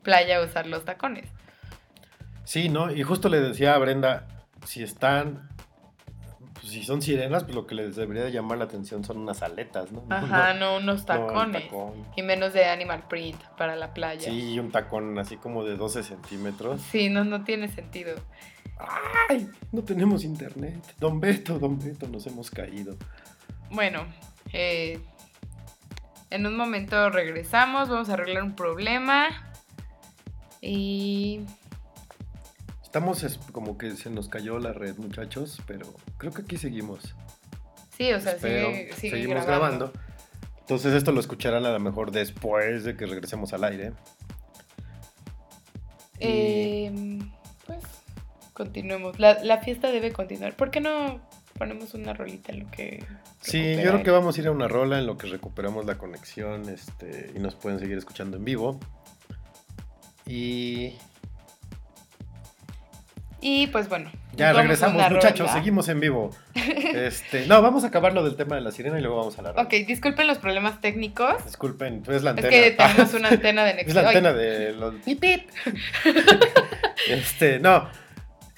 playa 0.04 0.38
a 0.38 0.44
usar 0.44 0.66
los 0.66 0.84
tacones. 0.84 1.28
Sí, 2.44 2.68
¿no? 2.68 2.92
Y 2.92 3.02
justo 3.02 3.28
le 3.28 3.40
decía 3.40 3.74
a 3.74 3.78
Brenda, 3.78 4.26
si 4.66 4.82
están, 4.82 5.48
pues 6.54 6.72
si 6.72 6.82
son 6.84 7.00
sirenas, 7.02 7.44
pues 7.44 7.54
lo 7.54 7.66
que 7.66 7.74
les 7.74 7.96
debería 7.96 8.24
de 8.24 8.30
llamar 8.32 8.58
la 8.58 8.64
atención 8.64 9.04
son 9.04 9.18
unas 9.18 9.42
aletas, 9.42 9.90
¿no? 9.92 10.04
Ajá, 10.10 10.54
no, 10.58 10.76
unos 10.76 11.00
no 11.00 11.04
tacones. 11.06 11.64
tacón. 11.64 12.06
Y 12.16 12.22
menos 12.22 12.52
de 12.52 12.66
animal 12.66 13.04
print 13.08 13.40
para 13.56 13.76
la 13.76 13.94
playa. 13.94 14.30
Sí, 14.30 14.52
y 14.54 14.58
un 14.58 14.70
tacón 14.70 15.18
así 15.18 15.36
como 15.36 15.64
de 15.64 15.76
12 15.76 16.02
centímetros. 16.02 16.80
Sí, 16.82 17.08
no, 17.08 17.24
no 17.24 17.44
tiene 17.44 17.68
sentido. 17.68 18.16
¡Ay! 19.28 19.48
No 19.70 19.82
tenemos 19.82 20.24
internet. 20.24 20.94
Don 20.98 21.20
Beto, 21.20 21.58
don 21.58 21.78
Beto, 21.78 22.08
nos 22.08 22.26
hemos 22.26 22.50
caído. 22.50 22.96
Bueno, 23.72 24.06
eh, 24.52 25.00
en 26.30 26.46
un 26.46 26.56
momento 26.56 27.10
regresamos, 27.10 27.88
vamos 27.88 28.08
a 28.10 28.14
arreglar 28.14 28.42
un 28.42 28.54
problema. 28.54 29.28
Y 30.60 31.40
Estamos 32.82 33.22
es- 33.22 33.38
como 33.52 33.78
que 33.78 33.92
se 33.96 34.10
nos 34.10 34.28
cayó 34.28 34.58
la 34.58 34.72
red, 34.72 34.96
muchachos, 34.98 35.60
pero 35.66 35.86
creo 36.18 36.32
que 36.32 36.42
aquí 36.42 36.56
seguimos. 36.58 37.14
sí, 37.96 38.12
o 38.12 38.20
sea, 38.20 38.32
Espero. 38.32 38.68
sigue, 38.68 38.92
sigue 38.94 39.10
Seguimos 39.16 39.46
grabando. 39.46 39.86
grabando. 39.86 40.12
Entonces 40.60 40.94
esto 40.94 41.12
lo 41.12 41.20
escucharán 41.20 41.66
a 41.66 41.70
lo 41.72 41.80
mejor 41.80 42.10
después 42.12 42.84
de 42.84 42.96
que 42.96 43.06
regresemos 43.06 43.52
al 43.52 43.64
aire. 43.64 43.92
Y- 46.18 46.24
Eh, 46.26 47.18
pues 47.66 47.82
continuemos. 48.52 49.18
La, 49.18 49.42
la 49.42 49.58
fiesta 49.58 49.90
debe 49.90 50.12
continuar. 50.12 50.54
¿Por 50.56 50.70
qué 50.70 50.80
no 50.80 51.20
ponemos 51.58 51.94
una 51.94 52.12
rolita 52.14 52.52
en 52.52 52.60
lo 52.60 52.70
que... 52.70 53.04
Sí, 53.40 53.76
yo 53.76 53.82
creo 53.90 54.02
que 54.02 54.10
vamos 54.10 54.36
a 54.36 54.40
ir 54.40 54.46
a 54.46 54.50
una 54.50 54.68
rola 54.68 54.98
en 54.98 55.06
lo 55.06 55.16
que 55.18 55.26
recuperamos 55.26 55.84
la 55.86 55.96
conexión 55.98 56.68
este, 56.68 57.30
y 57.34 57.38
nos 57.38 57.54
pueden 57.54 57.78
seguir 57.78 57.98
escuchando 57.98 58.36
en 58.36 58.44
vivo. 58.44 58.78
Y 60.26 60.94
Y 63.40 63.66
pues 63.68 63.88
bueno. 63.88 64.10
ya 64.36 64.52
regresamos, 64.52 65.02
muchachos, 65.10 65.40
rola. 65.48 65.52
seguimos 65.52 65.88
en 65.88 66.00
vivo. 66.00 66.30
Este, 66.92 67.46
no, 67.46 67.62
vamos 67.62 67.84
a 67.84 67.86
acabar 67.86 68.12
lo 68.12 68.22
del 68.22 68.36
tema 68.36 68.54
de 68.54 68.60
la 68.60 68.70
sirena 68.70 68.98
y 68.98 69.02
luego 69.02 69.16
vamos 69.16 69.38
a 69.38 69.42
la 69.42 69.52
rola. 69.52 69.62
Ok, 69.62 69.70
disculpen 69.86 70.26
los 70.26 70.36
problemas 70.36 70.80
técnicos. 70.82 71.42
Disculpen, 71.46 72.02
es 72.06 72.22
la 72.22 72.32
Es 72.32 72.36
antena. 72.36 72.50
que 72.50 72.70
tenemos 72.72 73.14
una 73.14 73.28
antena 73.30 73.64
de 73.64 73.70
Es 73.70 73.76
Next. 73.78 73.94
la 73.94 74.06
antena 74.08 74.32
de 74.34 74.72
los 74.74 74.94
pip 74.96 75.18
pip. 75.20 75.48
este, 77.08 77.58
no. 77.60 77.88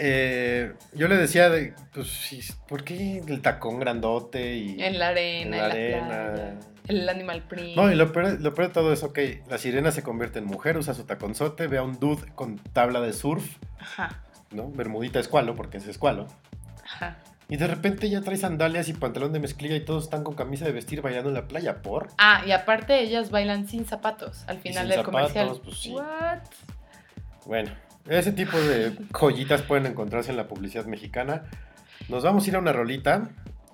Eh, 0.07 0.73
yo 0.95 1.09
le 1.09 1.17
decía 1.17 1.49
de, 1.49 1.73
pues, 1.93 2.57
¿por 2.69 2.85
qué 2.85 3.23
el 3.27 3.41
tacón 3.43 3.81
grandote 3.81 4.55
y 4.57 4.83
En 4.83 4.99
la 4.99 5.09
arena, 5.09 5.41
En 5.41 5.55
en 5.55 5.61
la 5.61 5.65
arena. 5.67 6.33
playa. 6.35 6.55
El 6.87 7.09
animal 7.09 7.43
print. 7.49 7.77
No, 7.77 7.91
y 7.91 7.95
lo 7.95 8.13
peor, 8.13 8.39
lo 8.41 8.53
peor 8.53 8.69
de 8.69 8.75
todo 8.75 8.93
es, 8.93 9.03
ok, 9.03 9.19
la 9.49 9.57
sirena 9.57 9.91
se 9.91 10.03
convierte 10.03 10.39
en 10.41 10.45
mujer, 10.45 10.77
usa 10.77 10.93
su 10.93 11.05
taconzote, 11.05 11.67
ve 11.67 11.79
a 11.79 11.83
un 11.83 11.99
dude 11.99 12.31
con 12.35 12.59
tabla 12.59 13.01
de 13.01 13.15
surf, 13.15 13.57
Ajá, 13.79 14.23
¿no? 14.51 14.71
Bermudita 14.71 15.19
escualo, 15.19 15.55
porque 15.55 15.79
es 15.79 15.87
escualo. 15.87 16.27
ajá. 16.85 17.17
Y 17.47 17.57
de 17.59 17.67
repente 17.67 18.09
ya 18.09 18.23
trae 18.23 18.39
sandalias 18.39 18.89
y 18.89 18.95
pantalón 18.95 19.33
de 19.35 19.39
mezclilla 19.39 19.77
y 19.77 19.85
todos 19.85 20.05
están 20.05 20.25
con 20.25 20.35
camisa 20.35 20.65
de 20.65 20.73
vestir 20.73 21.03
bailando 21.03 21.29
en 21.29 21.35
la 21.35 21.47
playa, 21.47 21.83
¿por? 21.83 22.09
Ah, 22.17 22.43
y 22.47 22.53
aparte 22.53 23.01
ellas 23.01 23.31
bailan 23.31 23.69
sin 23.69 23.85
zapatos 23.85 24.45
al 24.47 24.59
final 24.61 24.85
sin 24.87 24.91
del 24.97 25.05
zapatos, 25.05 25.33
comercial. 25.33 25.61
pues 25.63 25.79
sí. 25.79 25.91
What? 25.93 26.39
Bueno, 27.47 27.71
ese 28.09 28.33
tipo 28.33 28.59
de 28.59 28.97
joyitas 29.13 29.63
pueden 29.63 29.87
encontrarse 29.87 30.31
en 30.31 30.37
la 30.37 30.49
publicidad 30.49 30.85
mexicana. 30.87 31.45
Nos 32.09 32.23
vamos 32.23 32.45
a 32.45 32.49
ir 32.51 32.57
a 32.57 32.59
una 32.59 32.73
rolita 32.73 33.31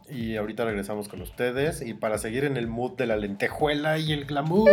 y 0.08 0.36
ahorita 0.36 0.64
regresamos 0.64 1.08
con 1.08 1.20
ustedes. 1.22 1.82
Y 1.82 1.94
para 1.94 2.18
seguir 2.18 2.44
en 2.44 2.56
el 2.56 2.66
mood 2.66 2.96
de 2.96 3.06
la 3.06 3.16
lentejuela 3.16 3.98
y 3.98 4.12
el 4.12 4.24
glamour, 4.26 4.70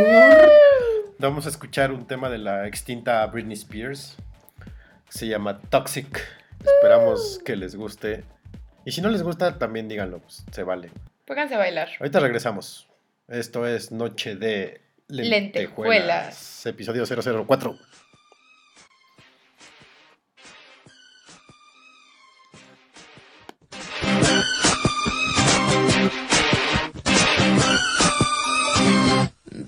vamos 1.20 1.46
a 1.46 1.50
escuchar 1.50 1.92
un 1.92 2.06
tema 2.06 2.30
de 2.30 2.38
la 2.38 2.68
extinta 2.68 3.26
Britney 3.28 3.56
Spears. 3.56 4.18
Se 5.10 5.28
llama 5.28 5.60
Toxic. 5.62 6.22
Esperamos 6.60 7.40
que 7.44 7.56
les 7.56 7.76
guste. 7.76 8.24
Y 8.86 8.92
si 8.92 9.02
no 9.02 9.10
les 9.10 9.24
gusta, 9.24 9.58
también 9.58 9.88
díganlo, 9.88 10.20
pues, 10.20 10.46
se 10.52 10.64
vale. 10.64 10.92
Pónganse 11.26 11.56
a 11.56 11.58
bailar. 11.58 11.90
Ahorita 12.00 12.20
regresamos. 12.20 12.88
Esto 13.28 13.68
es 13.68 13.92
Noche 13.92 14.36
de 14.36 14.82
Lentejuelas. 15.08 16.66
Episodio 16.66 17.06
004. 17.06 17.78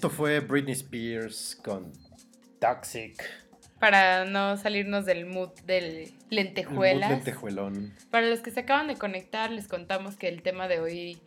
Esto 0.00 0.08
fue 0.08 0.40
Britney 0.40 0.72
Spears 0.72 1.60
con 1.62 1.92
Toxic. 2.58 3.22
Para 3.78 4.24
no 4.24 4.56
salirnos 4.56 5.04
del 5.04 5.26
mood 5.26 5.50
del 5.66 5.84
El 5.84 6.00
mood 6.06 6.30
lentejuelas. 6.30 7.10
lentejuelón. 7.10 7.92
Para 8.10 8.26
los 8.26 8.40
que 8.40 8.50
se 8.50 8.60
acaban 8.60 8.88
de 8.88 8.94
conectar, 8.96 9.50
les 9.50 9.68
contamos 9.68 10.16
que 10.16 10.28
el 10.28 10.40
tema 10.40 10.68
de 10.68 10.80
hoy, 10.80 11.20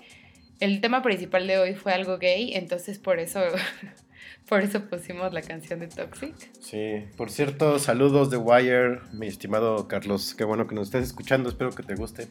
el 0.60 0.82
tema 0.82 1.04
principal 1.04 1.46
de 1.46 1.60
hoy 1.60 1.76
fue 1.76 1.94
algo 1.94 2.18
gay, 2.18 2.56
entonces 2.56 2.98
por 2.98 3.20
eso, 3.20 3.42
por 4.50 4.62
eso 4.62 4.90
pusimos 4.90 5.32
la 5.34 5.44
canción 5.44 5.80
de 5.80 5.88
Toxic. 5.90 6.34
Sí, 6.60 7.06
por 7.16 7.30
cierto, 7.30 7.78
saludos 7.78 8.32
de 8.32 8.38
Wire, 8.38 9.02
mi 9.12 9.28
estimado 9.28 9.88
Carlos. 9.88 10.34
Qué 10.34 10.46
bueno 10.46 10.66
que 10.66 10.74
nos 10.74 10.88
estés 10.88 11.04
escuchando, 11.04 11.48
espero 11.48 11.70
que 11.70 11.84
te 11.84 11.94
guste. 11.94 12.28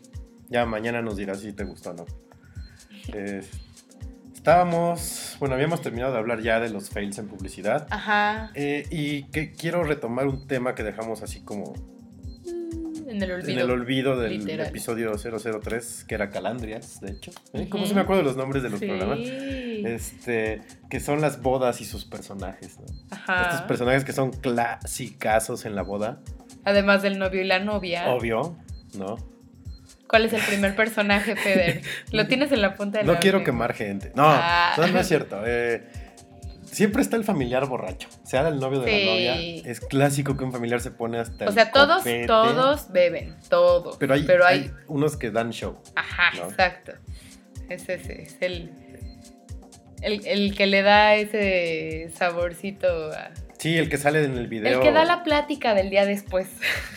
Ya 0.48 0.66
mañana 0.66 1.02
nos 1.02 1.16
dirás 1.16 1.38
si 1.38 1.52
te 1.52 1.62
gustó 1.62 1.90
o 1.90 1.94
no. 1.94 2.06
Eh, 3.14 3.42
estábamos, 4.42 5.36
bueno, 5.38 5.54
habíamos 5.54 5.82
terminado 5.82 6.12
de 6.12 6.18
hablar 6.18 6.40
ya 6.42 6.58
de 6.58 6.68
los 6.68 6.90
fails 6.90 7.16
en 7.18 7.28
publicidad. 7.28 7.86
Ajá. 7.90 8.50
Eh, 8.54 8.84
y 8.90 9.22
que 9.30 9.52
quiero 9.52 9.84
retomar 9.84 10.26
un 10.26 10.48
tema 10.48 10.74
que 10.74 10.82
dejamos 10.82 11.22
así 11.22 11.42
como 11.42 11.74
En 13.06 13.22
el 13.22 13.30
olvido. 13.30 13.50
en 13.52 13.58
el 13.60 13.70
olvido 13.70 14.18
del 14.18 14.38
literal. 14.40 14.66
episodio 14.66 15.12
003, 15.16 16.04
que 16.08 16.16
era 16.16 16.30
Calandrias, 16.30 17.00
de 17.00 17.12
hecho. 17.12 17.30
¿Eh? 17.52 17.68
¿Cómo 17.70 17.86
se 17.86 17.94
me 17.94 18.00
acuerdo 18.00 18.22
de 18.22 18.26
los 18.28 18.36
nombres 18.36 18.64
de 18.64 18.70
los 18.70 18.80
Sí. 18.80 18.86
programas? 18.88 19.20
Este, 19.20 20.60
que 20.90 20.98
son 20.98 21.20
las 21.20 21.40
bodas 21.40 21.80
y 21.80 21.84
sus 21.84 22.04
personajes, 22.04 22.80
¿no? 22.80 22.86
Ajá. 23.12 23.42
Estos 23.42 23.60
personajes 23.62 24.04
que 24.04 24.12
son 24.12 24.32
clasicazos 24.32 25.64
en 25.66 25.76
la 25.76 25.82
boda, 25.82 26.20
Además 26.64 27.02
del 27.02 27.16
novio 27.18 27.42
y 27.42 27.44
la 27.44 27.60
novia. 27.60 28.08
obvio, 28.08 28.56
¿no? 28.98 29.16
¿Cuál 30.12 30.26
es 30.26 30.34
el 30.34 30.42
primer 30.42 30.76
personaje, 30.76 31.36
Feder? 31.36 31.80
Lo 32.12 32.26
tienes 32.26 32.52
en 32.52 32.60
la 32.60 32.74
punta 32.74 32.98
de 32.98 33.04
la 33.06 33.14
No 33.14 33.18
quiero 33.18 33.42
quemar 33.42 33.72
gente. 33.72 34.12
No, 34.14 34.24
Ah. 34.26 34.74
no, 34.76 34.86
no 34.88 35.00
es 35.00 35.08
cierto. 35.08 35.40
eh, 35.46 35.86
siempre 36.66 37.00
está 37.00 37.16
el 37.16 37.24
familiar 37.24 37.64
borracho. 37.64 38.10
Sea 38.22 38.46
el 38.48 38.58
novio 38.60 38.80
de 38.80 38.90
Sí. 38.90 39.04
la 39.06 39.10
novia. 39.34 39.70
Es 39.72 39.80
clásico 39.80 40.36
que 40.36 40.44
un 40.44 40.52
familiar 40.52 40.82
se 40.82 40.90
pone 40.90 41.18
hasta 41.18 41.46
O 41.46 41.48
el 41.48 41.54
sea, 41.54 41.72
todos, 41.72 41.98
copete. 42.02 42.26
todos 42.26 42.92
beben, 42.92 43.36
todos. 43.48 43.96
Pero 43.96 44.12
hay, 44.12 44.24
pero 44.24 44.44
hay, 44.44 44.58
hay 44.58 44.70
unos 44.86 45.16
que 45.16 45.30
dan 45.30 45.50
show. 45.50 45.78
Ajá, 45.94 46.36
¿no? 46.36 46.50
exacto. 46.50 46.92
Es 47.70 47.88
ese, 47.88 48.20
es 48.24 48.36
el, 48.42 48.70
el, 50.02 50.26
el 50.26 50.54
que 50.54 50.66
le 50.66 50.82
da 50.82 51.14
ese 51.14 52.10
saborcito. 52.14 52.86
a- 53.12 53.30
Sí, 53.62 53.78
el 53.78 53.88
que 53.88 53.96
sale 53.96 54.24
en 54.24 54.36
el 54.36 54.48
video. 54.48 54.78
El 54.78 54.80
que 54.80 54.90
da 54.90 55.04
la 55.04 55.22
plática 55.22 55.72
del 55.72 55.88
día 55.88 56.04
después. 56.04 56.48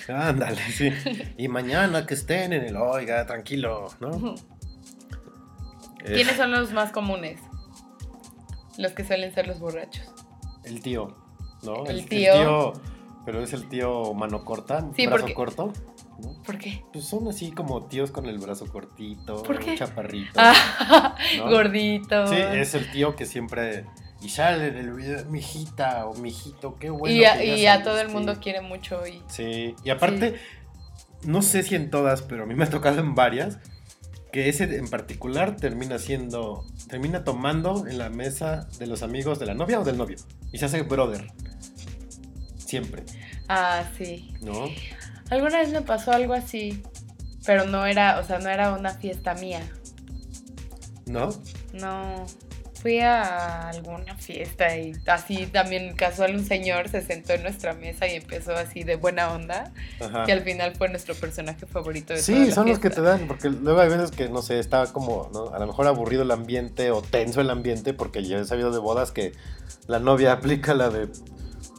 Ándale, 0.08 0.60
sí. 0.72 0.92
Y 1.38 1.48
mañana 1.48 2.08
que 2.08 2.16
estén 2.16 2.54
en 2.54 2.64
el, 2.64 2.76
oiga, 2.76 3.24
tranquilo, 3.28 3.90
¿no? 4.00 4.34
¿Quiénes 6.04 6.36
son 6.36 6.50
los 6.52 6.74
más 6.74 6.92
comunes? 6.92 7.40
Los 8.80 8.94
que 8.94 9.04
suelen 9.04 9.32
ser 9.32 9.46
los 9.46 9.60
borrachos. 9.60 10.12
El 10.64 10.82
tío, 10.82 11.16
¿no? 11.62 11.86
El 11.86 12.08
tío. 12.10 12.74
pero 13.28 13.44
es 13.44 13.54
el 13.54 13.70
tío 13.70 14.16
mano 14.16 14.44
corta, 14.44 14.88
Sí, 14.96 15.06
brazo 15.06 15.22
porque- 15.22 15.34
corto. 15.36 15.74
¿no? 16.20 16.42
¿Por 16.44 16.58
qué? 16.58 16.84
Pues 16.94 17.06
son 17.06 17.28
así 17.28 17.52
como 17.52 17.86
tíos 17.86 18.10
con 18.10 18.26
el 18.26 18.40
brazo 18.40 18.66
cortito, 18.72 19.44
¿Por 19.44 19.60
qué? 19.60 19.76
chaparrito. 19.78 20.32
Ah, 20.38 21.16
¿no? 21.38 21.50
gordito. 21.52 22.26
Sí, 22.26 22.38
es 22.38 22.74
el 22.74 22.90
tío 22.92 23.16
que 23.16 23.28
siempre. 23.28 23.86
Y 24.22 24.30
sale 24.30 24.68
en 24.70 24.78
el 24.78 24.94
video, 24.94 25.26
mijita 25.26 26.06
o 26.08 26.16
mijito, 26.16 26.78
qué 26.80 26.90
bueno. 26.90 27.16
y 27.16 27.26
a, 27.26 27.38
que 27.38 27.48
ya 27.48 27.56
y 27.58 27.66
a 27.68 27.84
todo 27.84 27.94
el 27.96 28.08
saliste". 28.08 28.14
mundo 28.18 28.40
quiere 28.42 28.62
mucho 28.62 29.06
y 29.06 29.22
Sí, 29.28 29.76
y 29.84 29.90
aparte, 29.90 30.36
no 31.24 31.42
sé 31.42 31.64
si 31.64 31.76
en 31.76 31.90
todas, 31.92 32.22
pero 32.22 32.44
a 32.44 32.46
mí 32.46 32.56
me 32.56 32.64
ha 32.64 32.70
tocado 32.70 33.00
en 33.00 33.14
varias, 33.14 33.60
que 34.32 34.50
ese 34.50 34.64
en 34.78 34.88
particular 34.90 35.58
termina 35.58 36.00
siendo, 36.00 36.66
termina 36.90 37.24
tomando 37.24 37.86
en 37.88 37.98
la 37.98 38.10
mesa 38.10 38.68
de 38.80 38.88
los 38.88 39.04
amigos 39.04 39.38
de 39.40 39.46
la 39.46 39.54
novia 39.54 39.80
o 39.80 39.84
del 39.84 39.98
novio. 39.98 40.18
Y 40.52 40.58
se 40.58 40.66
hace 40.66 40.82
brother. 40.82 41.28
Siempre, 42.58 43.04
Ah, 43.48 43.84
sí. 43.98 44.34
¿no? 44.42 44.70
Alguna 45.30 45.60
vez 45.60 45.70
me 45.72 45.82
pasó 45.82 46.12
algo 46.12 46.34
así, 46.34 46.82
pero 47.46 47.66
no 47.66 47.86
era, 47.86 48.20
o 48.20 48.24
sea, 48.24 48.40
no 48.40 48.50
era 48.50 48.74
una 48.74 48.92
fiesta 48.92 49.36
mía. 49.36 49.62
¿No? 51.06 51.30
No, 51.74 52.26
fui 52.82 53.00
a 53.00 53.70
alguna 53.70 54.16
fiesta 54.16 54.78
y 54.78 54.94
así 55.08 55.48
también 55.48 55.96
casual 55.96 56.36
un 56.36 56.46
señor 56.46 56.90
se 56.90 57.02
sentó 57.02 57.34
en 57.34 57.44
nuestra 57.44 57.74
mesa 57.74 58.08
y 58.08 58.16
empezó 58.16 58.56
así 58.56 58.84
de 58.84 58.96
buena 58.96 59.32
onda, 59.32 59.72
Ajá. 60.00 60.26
que 60.26 60.32
al 60.32 60.42
final 60.42 60.76
fue 60.76 60.90
nuestro 60.90 61.16
personaje 61.16 61.66
favorito 61.66 62.14
de 62.14 62.20
toda 62.22 62.26
Sí, 62.26 62.48
la 62.48 62.54
son 62.54 62.68
los 62.68 62.80
que 62.80 62.90
te 62.90 63.02
dan, 63.02 63.28
porque 63.28 63.50
luego 63.50 63.80
hay 63.80 63.90
veces 63.90 64.12
que, 64.12 64.30
no 64.30 64.42
sé, 64.42 64.60
está 64.60 64.92
como, 64.94 65.30
¿no? 65.34 65.54
A 65.54 65.60
lo 65.60 65.68
mejor 65.68 65.88
aburrido 65.88 66.24
el 66.24 66.32
ambiente 66.32 66.92
o 66.92 67.02
tenso 67.02 67.42
el 67.42 67.50
ambiente, 67.50 67.94
porque 67.94 68.24
yo 68.24 68.38
he 68.40 68.46
sabido 68.46 68.72
de 68.72 68.80
bodas 68.80 69.12
que 69.12 69.32
la 69.88 70.00
novia 70.00 70.32
aplica 70.34 70.74
la 70.74 70.90
de, 70.90 71.08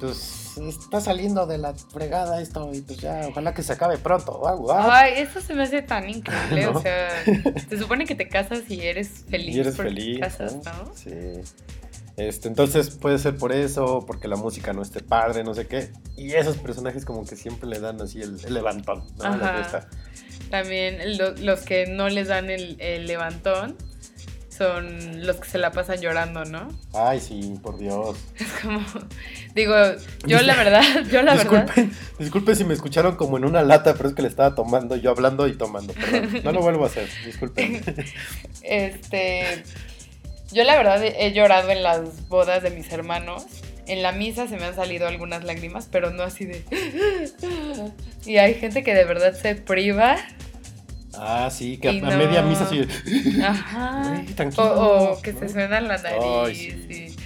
pues, 0.01 0.46
está 0.57 1.01
saliendo 1.01 1.47
de 1.47 1.59
la 1.59 1.75
fregada 1.75 2.41
esto 2.41 2.71
y 2.73 2.81
pues 2.81 2.99
ya, 2.99 3.27
ojalá 3.29 3.53
que 3.55 3.63
se 3.63 3.73
acabe 3.73 3.99
pronto 3.99 4.47
algo. 4.49 4.73
ah. 4.73 4.89
Ay, 5.01 5.15
eso 5.19 5.41
se 5.41 5.55
me 5.55 5.63
hace 5.65 5.83
tan 5.83 6.09
increíble, 6.09 6.65
¿No? 6.73 6.79
o 6.79 6.83
sea, 6.83 7.09
se 7.69 7.79
supone 7.79 8.05
que 8.07 8.15
te 8.15 8.29
casas 8.29 8.63
y 8.69 8.81
eres 8.81 9.25
feliz 9.29 9.55
y 9.57 9.61
eres 9.61 9.77
feliz, 9.77 10.15
te 10.17 10.21
casas, 10.21 10.55
¿no? 10.57 10.63
¿no? 10.85 10.93
Sí. 10.95 11.11
Este, 12.17 12.49
entonces 12.49 12.89
puede 12.91 13.19
ser 13.19 13.37
por 13.37 13.53
eso, 13.53 14.03
porque 14.07 14.27
la 14.27 14.37
música 14.37 14.73
no 14.73 14.81
esté 14.81 15.01
padre, 15.01 15.45
no 15.45 15.53
sé 15.53 15.67
qué. 15.67 15.91
Y 16.17 16.33
esos 16.33 16.57
personajes 16.57 17.05
como 17.05 17.27
que 17.27 17.37
siempre 17.37 17.69
le 17.69 17.79
dan 17.79 18.01
así 18.01 18.23
el, 18.23 18.39
el 18.43 18.55
levantón. 18.55 19.05
También 20.51 21.19
lo- 21.19 21.33
los 21.33 21.61
que 21.61 21.87
no 21.87 22.09
les 22.09 22.29
dan 22.29 22.51
el, 22.51 22.81
el 22.81 23.07
levantón 23.07 23.77
son 24.57 25.27
los 25.27 25.37
que 25.37 25.49
se 25.49 25.59
la 25.59 25.73
pasan 25.73 26.01
llorando, 26.01 26.45
¿no? 26.45 26.69
Ay, 26.95 27.21
sí, 27.21 27.55
por 27.63 27.79
Dios. 27.79 28.17
Es 28.39 28.53
como, 28.63 28.81
digo, 29.55 29.75
yo 30.27 30.41
la 30.43 30.55
verdad, 30.57 30.83
yo 31.11 31.23
la 31.23 31.35
verdad, 31.35 31.67
Disculpen, 31.67 31.93
disculpen 32.19 32.57
si 32.57 32.65
me 32.65 32.75
escucharon 32.75 33.17
como 33.17 33.37
en 33.37 33.45
una 33.45 33.63
lata, 33.63 33.95
pero 33.95 34.09
es 34.09 34.15
que 34.15 34.23
le 34.23 34.29
estaba 34.29 34.55
tomando, 34.55 34.97
yo 34.97 35.11
hablando 35.11 35.47
y 35.47 35.57
tomando, 35.57 35.93
perdón. 35.93 36.43
No 36.45 36.53
lo 36.53 36.61
vuelvo 36.61 36.85
a 36.85 36.87
hacer, 36.87 37.09
disculpen. 37.25 37.83
este, 38.63 39.63
yo 40.53 40.65
la 40.65 40.77
verdad 40.77 41.03
he 41.03 41.33
llorado 41.33 41.71
en 41.71 41.83
las 41.83 42.29
bodas 42.29 42.63
de 42.63 42.71
mis 42.71 42.91
hermanos. 42.93 43.47
En 43.87 44.03
la 44.03 44.11
misa 44.11 44.49
se 44.49 44.57
me 44.57 44.65
han 44.65 44.75
salido 44.75 45.07
algunas 45.07 45.45
lágrimas, 45.45 45.89
pero 45.91 46.11
no 46.11 46.25
así 46.25 46.45
de... 46.45 46.65
Y 48.27 48.39
hay 48.39 48.55
gente 48.55 48.83
que 48.83 48.93
de 48.95 49.05
verdad 49.05 49.35
se 49.35 49.55
priva. 49.55 50.17
Ah, 51.19 51.49
sí, 51.51 51.79
que 51.79 51.89
a, 51.89 51.93
media 51.93 52.43
misa 52.43 52.65
así. 52.65 52.87
Ajá. 53.43 54.23
Tranquilo, 54.35 54.65
O, 54.65 55.13
o 55.15 55.23
que 55.23 55.33
¿no? 55.33 55.41
se 55.41 55.49
suena 55.49 55.81
la 55.81 55.99
nariz. 55.99 56.23
Ay, 56.47 56.55
sí. 56.55 56.93
y- 56.95 57.17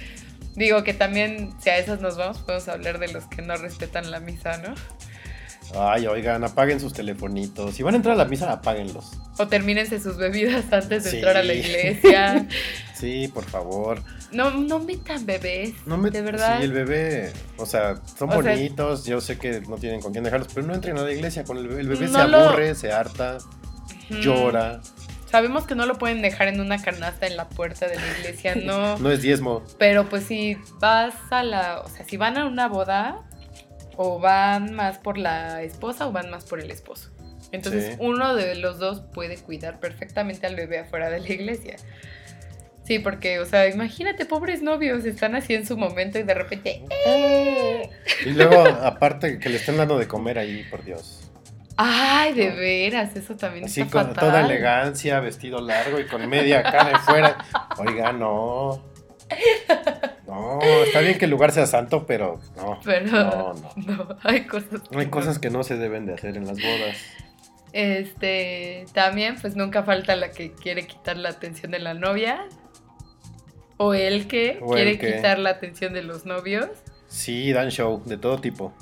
Digo 0.55 0.83
que 0.83 0.93
también, 0.93 1.53
si 1.61 1.69
a 1.69 1.77
esas 1.77 2.01
nos 2.01 2.17
vamos, 2.17 2.39
podemos 2.39 2.67
hablar 2.67 2.99
de 2.99 3.07
los 3.07 3.25
que 3.25 3.41
no 3.41 3.55
respetan 3.55 4.11
la 4.11 4.19
misa, 4.19 4.57
¿no? 4.57 4.73
Ay, 5.79 6.05
oigan, 6.07 6.43
apaguen 6.43 6.81
sus 6.81 6.91
telefonitos. 6.91 7.73
Si 7.75 7.83
van 7.83 7.93
a 7.93 7.97
entrar 7.97 8.15
a 8.15 8.17
la 8.17 8.25
misa, 8.25 8.51
apáguenlos. 8.51 9.11
O 9.37 9.47
termínense 9.47 10.01
sus 10.01 10.17
bebidas 10.17 10.65
antes 10.73 11.05
de 11.05 11.09
Sí. 11.09 11.15
entrar 11.17 11.37
a 11.37 11.43
la 11.43 11.53
iglesia. 11.53 12.47
Sí, 12.93 13.27
por 13.33 13.43
favor. 13.45 14.03
No, 14.31 14.51
no 14.51 14.77
metan 14.77 15.25
bebés. 15.25 15.73
No 15.87 15.97
me, 15.97 16.11
de 16.11 16.21
verdad. 16.21 16.59
Sí, 16.59 16.65
el 16.65 16.71
bebé, 16.71 17.33
o 17.57 17.65
sea, 17.65 17.95
son 18.15 18.29
O 18.29 18.43
sea- 18.43 18.51
bonitos, 18.53 19.05
yo 19.05 19.19
sé 19.21 19.39
que 19.39 19.61
no 19.61 19.77
tienen 19.77 20.01
con 20.01 20.11
quién 20.11 20.23
dejarlos, 20.23 20.49
pero 20.53 20.67
no 20.67 20.75
entren 20.75 20.99
a 20.99 21.01
la 21.01 21.11
iglesia 21.11 21.43
con 21.43 21.57
el 21.57 21.67
bebé. 21.67 21.81
El 21.81 21.87
bebé 21.87 22.07
No 22.09 22.21
se 22.21 22.27
lo- 22.27 22.37
aburre, 22.37 22.75
se 22.75 22.91
harta, 22.91 23.39
Llora. 24.19 24.81
Sabemos 25.29 25.65
que 25.65 25.75
no 25.75 25.85
lo 25.85 25.97
pueden 25.97 26.21
dejar 26.21 26.49
en 26.49 26.59
una 26.59 26.81
canasta 26.81 27.25
en 27.25 27.37
la 27.37 27.47
puerta 27.47 27.87
de 27.87 27.95
la 27.95 28.07
iglesia, 28.19 28.55
no. 28.63 28.97
No 28.99 29.11
es 29.11 29.21
diezmo. 29.21 29.63
Pero 29.79 30.09
pues 30.09 30.25
si 30.25 30.57
vas 30.79 31.15
a 31.29 31.43
la, 31.43 31.79
o 31.81 31.87
sea, 31.89 32.05
si 32.05 32.17
van 32.17 32.37
a 32.37 32.45
una 32.45 32.67
boda, 32.67 33.21
o 33.97 34.19
van 34.19 34.73
más 34.73 34.97
por 34.97 35.17
la 35.17 35.61
esposa 35.63 36.07
o 36.07 36.11
van 36.11 36.29
más 36.29 36.45
por 36.45 36.59
el 36.59 36.71
esposo. 36.71 37.11
Entonces 37.51 37.85
Sí. 37.85 37.95
uno 37.99 38.33
de 38.35 38.55
los 38.55 38.79
dos 38.79 39.01
puede 39.13 39.37
cuidar 39.37 39.79
perfectamente 39.79 40.47
al 40.47 40.55
bebé 40.55 40.79
afuera 40.79 41.09
de 41.09 41.19
la 41.19 41.29
iglesia. 41.31 41.75
Sí, 42.83 42.99
porque, 42.99 43.39
o 43.39 43.45
sea, 43.45 43.67
imagínate, 43.69 44.25
pobres 44.25 44.61
novios, 44.61 45.05
están 45.05 45.35
así 45.35 45.53
en 45.53 45.65
su 45.67 45.77
momento 45.77 46.17
y 46.19 46.23
de 46.23 46.33
repente... 46.33 46.81
"Eh". 47.05 47.89
Y 48.25 48.29
luego, 48.31 48.63
aparte, 48.81 49.37
que 49.39 49.49
le 49.49 49.57
estén 49.57 49.77
dando 49.77 49.97
de 49.99 50.07
comer 50.07 50.39
ahí, 50.39 50.63
por 50.69 50.83
Dios. 50.83 51.20
Ay, 51.77 52.33
de 52.33 52.49
veras, 52.51 53.15
eso 53.15 53.35
también 53.35 53.65
Así 53.65 53.81
está 53.81 53.91
con 54.03 54.07
fatal. 54.13 54.29
toda 54.29 54.45
elegancia, 54.45 55.19
vestido 55.19 55.61
largo 55.61 55.99
y 55.99 56.05
con 56.05 56.27
media 56.29 56.61
de 56.63 56.99
fuera. 56.99 57.37
Oiga, 57.77 58.11
no. 58.11 58.83
No, 60.27 60.59
está 60.85 60.99
bien 60.99 61.17
que 61.17 61.25
el 61.25 61.31
lugar 61.31 61.51
sea 61.51 61.65
santo, 61.65 62.05
pero 62.05 62.39
no. 62.57 62.79
Pero 62.83 63.05
No, 63.07 63.53
no. 63.53 63.73
no, 63.75 64.07
hay 64.23 64.41
cosas. 64.45 64.81
Hay 64.95 65.07
cosas 65.07 65.39
que 65.39 65.49
no 65.49 65.63
se 65.63 65.77
deben 65.77 66.05
de 66.05 66.13
hacer 66.13 66.37
en 66.37 66.45
las 66.45 66.57
bodas. 66.57 66.97
Este, 67.73 68.85
también, 68.93 69.37
pues 69.39 69.55
nunca 69.55 69.83
falta 69.83 70.15
la 70.17 70.31
que 70.31 70.51
quiere 70.51 70.85
quitar 70.85 71.15
la 71.17 71.29
atención 71.29 71.71
de 71.71 71.79
la 71.79 71.93
novia. 71.93 72.45
O 73.77 73.93
el 73.93 74.27
que 74.27 74.59
O 74.61 74.75
el 74.75 74.83
quiere 74.83 74.99
que. 74.99 75.15
quitar 75.15 75.39
la 75.39 75.51
atención 75.51 75.93
de 75.93 76.03
los 76.03 76.25
novios. 76.25 76.67
Sí, 77.07 77.51
dan 77.53 77.69
show, 77.71 78.01
de 78.05 78.17
todo 78.17 78.39
tipo. 78.39 78.73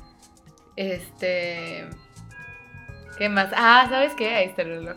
Este. 0.75 1.85
¿Qué 3.19 3.29
más? 3.29 3.49
Ah, 3.55 3.85
¿sabes 3.89 4.13
qué? 4.15 4.33
Ahí 4.33 4.45
está 4.45 4.63
el 4.63 4.69
reloj. 4.69 4.95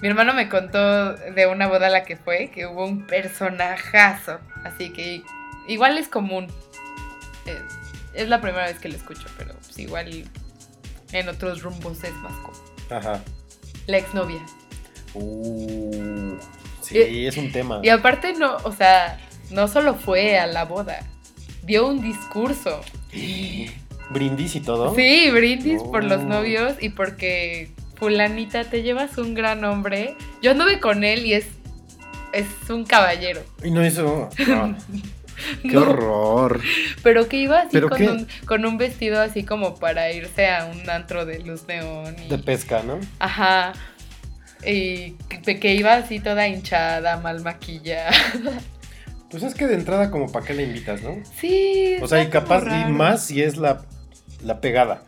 Mi 0.00 0.08
hermano 0.08 0.34
me 0.34 0.48
contó 0.48 1.12
de 1.14 1.46
una 1.46 1.68
boda 1.68 1.86
a 1.86 1.90
la 1.90 2.02
que 2.02 2.16
fue 2.16 2.50
que 2.50 2.66
hubo 2.66 2.84
un 2.84 3.06
personajazo. 3.06 4.40
Así 4.64 4.92
que 4.92 5.22
igual 5.68 5.96
es 5.98 6.08
común. 6.08 6.48
Es 8.14 8.28
la 8.28 8.40
primera 8.40 8.64
vez 8.66 8.78
que 8.80 8.88
lo 8.88 8.96
escucho, 8.96 9.26
pero 9.38 9.54
pues 9.54 9.78
igual 9.78 10.24
en 11.12 11.28
otros 11.28 11.62
rumbos 11.62 12.02
es 12.02 12.14
más 12.14 12.32
común. 12.32 12.60
Ajá. 12.90 13.20
La 13.86 13.98
exnovia. 13.98 14.40
Uh, 15.14 16.36
sí, 16.80 16.98
Y- 16.98 17.26
es 17.26 17.36
un 17.36 17.52
tema. 17.52 17.80
Y 17.82 17.90
aparte 17.90 18.32
no, 18.34 18.56
o 18.64 18.72
sea, 18.72 19.18
no 19.50 19.68
solo 19.68 19.94
fue 19.94 20.38
a 20.38 20.46
la 20.46 20.64
boda, 20.64 21.00
dio 21.62 21.86
un 21.86 22.00
discurso. 22.00 22.80
Brindis 24.12 24.54
y 24.56 24.60
todo. 24.60 24.94
Sí, 24.94 25.30
brindis 25.30 25.82
por 25.82 26.04
los 26.04 26.20
Oh. 26.20 26.24
novios 26.26 26.74
y 26.80 26.90
porque 26.90 27.70
fulanita 27.96 28.64
te 28.64 28.82
llevas 28.82 29.16
un 29.18 29.34
gran 29.34 29.64
hombre. 29.64 30.16
Yo 30.42 30.50
anduve 30.52 30.80
con 30.80 31.04
él 31.04 31.26
y 31.26 31.34
es 31.34 31.46
es 32.32 32.46
un 32.70 32.84
caballero. 32.84 33.42
Y 33.62 33.70
no 33.70 33.84
hizo. 33.86 34.30
ah, 34.48 34.74
qué 35.62 35.68
No, 35.68 35.82
horror. 35.82 36.60
pero 37.02 37.28
que 37.28 37.36
iba 37.36 37.60
así 37.60 37.68
¿Pero 37.72 37.90
con 37.90 38.02
un, 38.02 38.26
con 38.46 38.64
un 38.64 38.78
vestido 38.78 39.20
así 39.20 39.44
como 39.44 39.74
para 39.74 40.10
irse 40.12 40.48
a 40.48 40.64
un 40.66 40.88
antro 40.88 41.26
de 41.26 41.40
luz 41.40 41.66
neón 41.68 42.16
y 42.24 42.28
De 42.28 42.38
pesca, 42.38 42.82
¿no? 42.82 42.98
ajá. 43.18 43.72
Y 44.64 45.12
que, 45.44 45.58
que 45.58 45.74
iba 45.74 45.94
así 45.94 46.20
toda 46.20 46.46
hinchada, 46.48 47.16
mal 47.18 47.42
maquillada. 47.42 48.12
Pues 49.30 49.42
es 49.42 49.54
que 49.54 49.66
de 49.66 49.74
entrada, 49.74 50.10
como 50.10 50.30
para 50.30 50.46
qué 50.46 50.54
la 50.54 50.62
invitas, 50.62 51.02
¿no? 51.02 51.16
Sí. 51.40 51.96
O 52.00 52.06
sea, 52.06 52.22
y 52.22 52.28
capaz, 52.28 52.62
y 52.66 52.90
más 52.92 53.24
si 53.24 53.42
es 53.42 53.56
la, 53.56 53.82
la 54.44 54.60
pegada. 54.60 55.02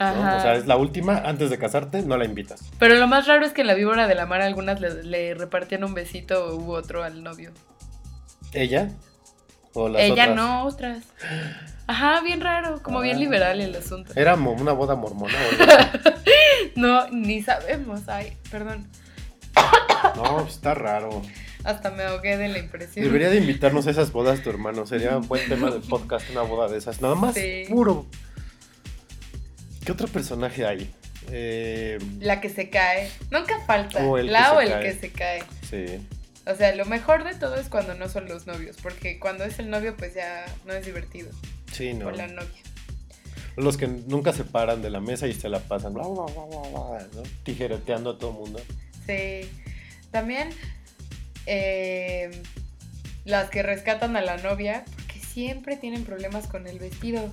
¿no? 0.00 0.06
Ajá. 0.06 0.36
O 0.36 0.40
sea, 0.42 0.54
es 0.54 0.66
la 0.66 0.76
última, 0.76 1.16
antes 1.18 1.50
de 1.50 1.58
casarte, 1.58 2.02
no 2.02 2.16
la 2.16 2.24
invitas. 2.24 2.60
Pero 2.78 2.94
lo 2.96 3.06
más 3.08 3.26
raro 3.26 3.44
es 3.44 3.52
que 3.52 3.62
en 3.62 3.66
la 3.66 3.74
víbora 3.74 4.06
de 4.06 4.14
la 4.14 4.26
mar 4.26 4.40
algunas 4.42 4.80
le, 4.80 5.02
le 5.02 5.34
repartían 5.34 5.82
un 5.84 5.94
besito 5.94 6.56
u 6.56 6.70
otro 6.72 7.02
al 7.02 7.22
novio. 7.24 7.50
¿Ella? 8.52 8.90
¿O 9.74 9.88
las 9.88 10.02
Ella 10.02 10.22
otras? 10.24 10.36
no, 10.36 10.64
otras. 10.64 11.04
Ajá, 11.86 12.20
bien 12.22 12.40
raro, 12.40 12.82
como 12.82 13.00
bien 13.00 13.16
Ah. 13.16 13.20
liberal 13.20 13.60
el 13.60 13.74
asunto. 13.74 14.12
¿Era 14.14 14.34
una 14.34 14.72
boda 14.72 14.94
mormona 14.94 15.34
o 15.34 15.62
algo? 15.62 16.10
No, 16.76 17.08
ni 17.10 17.42
sabemos. 17.42 18.08
Ay, 18.08 18.36
perdón. 18.50 18.86
No, 20.16 20.38
pues 20.42 20.54
está 20.54 20.74
raro. 20.74 21.22
Hasta 21.64 21.90
me 21.90 22.04
ahogué 22.04 22.36
de 22.36 22.48
la 22.48 22.58
impresión. 22.58 23.04
Debería 23.04 23.30
de 23.30 23.36
invitarnos 23.38 23.86
a 23.86 23.90
esas 23.90 24.12
bodas 24.12 24.42
tu 24.42 24.50
hermano. 24.50 24.86
Sería 24.86 25.16
un 25.16 25.26
buen 25.26 25.46
tema 25.48 25.70
de 25.70 25.80
podcast, 25.80 26.30
una 26.30 26.42
boda 26.42 26.68
de 26.68 26.78
esas. 26.78 27.00
Nada 27.02 27.14
más 27.14 27.34
Sí. 27.34 27.64
puro. 27.68 28.06
¿Qué 29.88 29.92
otro 29.92 30.06
personaje 30.06 30.66
hay? 30.66 30.94
Eh, 31.30 31.98
La 32.20 32.42
que 32.42 32.50
se 32.50 32.68
cae. 32.68 33.10
Nunca 33.30 33.58
falta. 33.64 34.04
O 34.04 34.18
el 34.18 34.26
que 34.26 34.32
la 34.32 34.52
o 34.52 34.60
el 34.60 34.68
cae. 34.68 34.82
que 34.82 34.92
se 34.92 35.10
cae. 35.10 35.42
sí. 35.62 36.06
O 36.44 36.54
sea, 36.54 36.74
lo 36.74 36.84
mejor 36.84 37.24
de 37.24 37.34
todo 37.34 37.54
es 37.54 37.70
cuando 37.70 37.94
no 37.94 38.06
son 38.10 38.28
los 38.28 38.46
novios. 38.46 38.76
Porque 38.82 39.18
cuando 39.18 39.44
es 39.44 39.58
el 39.58 39.70
novio, 39.70 39.96
pues 39.96 40.14
ya 40.14 40.44
no 40.66 40.74
es 40.74 40.84
divertido. 40.84 41.30
Sí, 41.72 41.94
no. 41.94 42.08
O 42.08 42.10
la 42.10 42.26
novia. 42.26 42.60
Los 43.56 43.78
que 43.78 43.86
nunca 43.86 44.34
se 44.34 44.44
paran 44.44 44.82
de 44.82 44.90
la 44.90 45.00
mesa 45.00 45.26
y 45.26 45.32
se 45.32 45.48
la 45.48 45.58
pasan 45.58 45.94
bla, 45.94 46.06
bla, 46.06 46.26
bla, 46.34 46.44
bla, 46.44 46.68
bla, 46.68 47.08
¿no? 47.14 47.22
tijereteando 47.44 48.10
a 48.10 48.18
todo 48.18 48.32
el 48.32 48.36
mundo. 48.36 48.60
Sí. 49.06 49.50
También 50.10 50.50
eh, 51.46 52.30
las 53.24 53.48
que 53.48 53.62
rescatan 53.62 54.16
a 54.16 54.20
la 54.20 54.36
novia, 54.36 54.84
porque 54.96 55.18
siempre 55.18 55.78
tienen 55.78 56.04
problemas 56.04 56.46
con 56.46 56.66
el 56.66 56.78
vestido. 56.78 57.32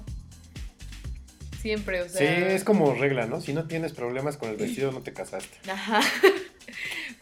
Siempre, 1.65 2.01
o 2.03 2.07
sea. 2.09 2.19
Sí, 2.19 2.43
es 2.53 2.63
como 2.63 2.93
regla, 2.93 3.25
¿no? 3.25 3.41
Si 3.41 3.51
no 3.51 3.63
tienes 3.65 3.91
problemas 3.91 4.37
con 4.37 4.49
el 4.51 4.55
vestido, 4.55 4.91
no 4.91 5.01
te 5.01 5.13
casaste. 5.13 5.57
Ajá. 5.71 5.99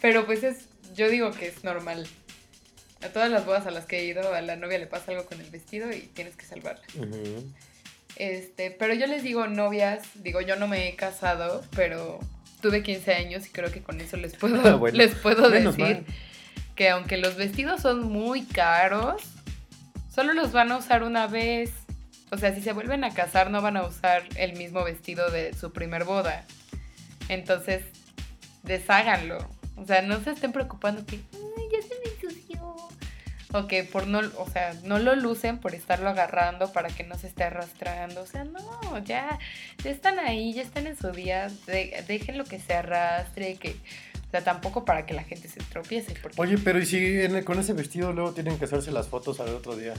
Pero 0.01 0.25
pues 0.25 0.43
es, 0.43 0.65
yo 0.95 1.07
digo 1.09 1.31
que 1.31 1.47
es 1.47 1.63
normal. 1.63 2.05
A 3.01 3.07
todas 3.07 3.31
las 3.31 3.45
bodas 3.45 3.65
a 3.67 3.71
las 3.71 3.85
que 3.85 3.99
he 3.99 4.05
ido, 4.05 4.33
a 4.33 4.41
la 4.41 4.57
novia 4.57 4.77
le 4.79 4.87
pasa 4.87 5.11
algo 5.11 5.25
con 5.25 5.39
el 5.39 5.49
vestido 5.49 5.91
y 5.93 6.01
tienes 6.13 6.35
que 6.35 6.45
salvarla. 6.45 6.81
Este, 8.17 8.69
pero 8.71 8.93
yo 8.93 9.07
les 9.07 9.23
digo 9.23 9.47
novias, 9.47 10.03
digo, 10.15 10.41
yo 10.41 10.57
no 10.57 10.67
me 10.67 10.89
he 10.89 10.95
casado, 10.97 11.63
pero 11.75 12.19
tuve 12.61 12.83
15 12.83 13.13
años 13.13 13.47
y 13.47 13.49
creo 13.49 13.71
que 13.71 13.81
con 13.81 13.99
eso 14.01 14.17
les 14.17 14.35
puedo, 14.35 14.61
Ah, 14.67 14.75
bueno. 14.75 14.97
les 14.97 15.15
puedo 15.15 15.49
Menos 15.49 15.77
decir 15.77 15.95
mal. 15.95 16.05
que 16.75 16.89
aunque 16.89 17.15
los 17.17 17.35
vestidos 17.37 17.81
son 17.81 18.03
muy 18.03 18.43
caros, 18.43 19.21
solo 20.13 20.33
los 20.33 20.51
van 20.51 20.71
a 20.73 20.77
usar 20.77 21.03
una 21.03 21.27
vez. 21.27 21.71
O 22.33 22.37
sea, 22.37 22.53
si 22.55 22.61
se 22.61 22.73
vuelven 22.73 23.03
a 23.03 23.13
casar 23.13 23.51
no 23.51 23.61
van 23.61 23.77
a 23.77 23.83
usar 23.85 24.23
el 24.35 24.53
mismo 24.57 24.83
vestido 24.83 25.29
de 25.29 25.53
su 25.53 25.71
primer 25.71 26.03
boda. 26.03 26.45
Entonces, 27.29 27.83
desháganlo. 28.63 29.37
O 29.75 29.85
sea, 29.85 30.01
no 30.01 30.21
se 30.23 30.31
estén 30.31 30.51
preocupando 30.51 31.05
que, 31.05 31.15
"Ay, 31.15 31.63
ya 31.71 31.81
se 31.81 31.95
me 31.99 32.11
ensució. 32.29 32.75
O 33.55 33.67
que 33.67 33.83
por 33.83 34.07
no, 34.07 34.19
o 34.37 34.49
sea, 34.49 34.73
no 34.83 34.97
lo 34.97 35.15
lucen 35.15 35.59
por 35.59 35.75
estarlo 35.75 36.09
agarrando 36.09 36.71
para 36.73 36.89
que 36.89 37.03
no 37.03 37.15
se 37.19 37.27
esté 37.27 37.43
arrastrando. 37.43 38.21
O 38.21 38.25
sea, 38.25 38.43
no, 38.45 38.97
ya, 39.05 39.37
ya 39.83 39.91
están 39.91 40.17
ahí, 40.17 40.53
ya 40.53 40.63
están 40.63 40.87
en 40.87 40.97
su 40.97 41.11
día. 41.11 41.49
de- 41.67 42.03
dejen 42.07 42.37
lo 42.39 42.45
que 42.45 42.59
se 42.59 42.73
arrastre, 42.73 43.55
que, 43.57 43.71
o 44.27 44.31
sea, 44.31 44.43
tampoco 44.43 44.85
para 44.85 45.05
que 45.05 45.13
la 45.13 45.23
gente 45.23 45.47
se 45.49 45.59
tropiece. 45.59 46.15
Porque 46.21 46.41
Oye, 46.41 46.57
pero 46.57 46.79
¿y 46.79 46.85
si 46.87 47.43
con 47.43 47.59
ese 47.59 47.73
vestido 47.73 48.11
luego 48.11 48.33
tienen 48.33 48.57
que 48.57 48.65
hacerse 48.65 48.91
las 48.91 49.07
fotos 49.07 49.39
al 49.39 49.49
otro 49.49 49.75
día? 49.75 49.93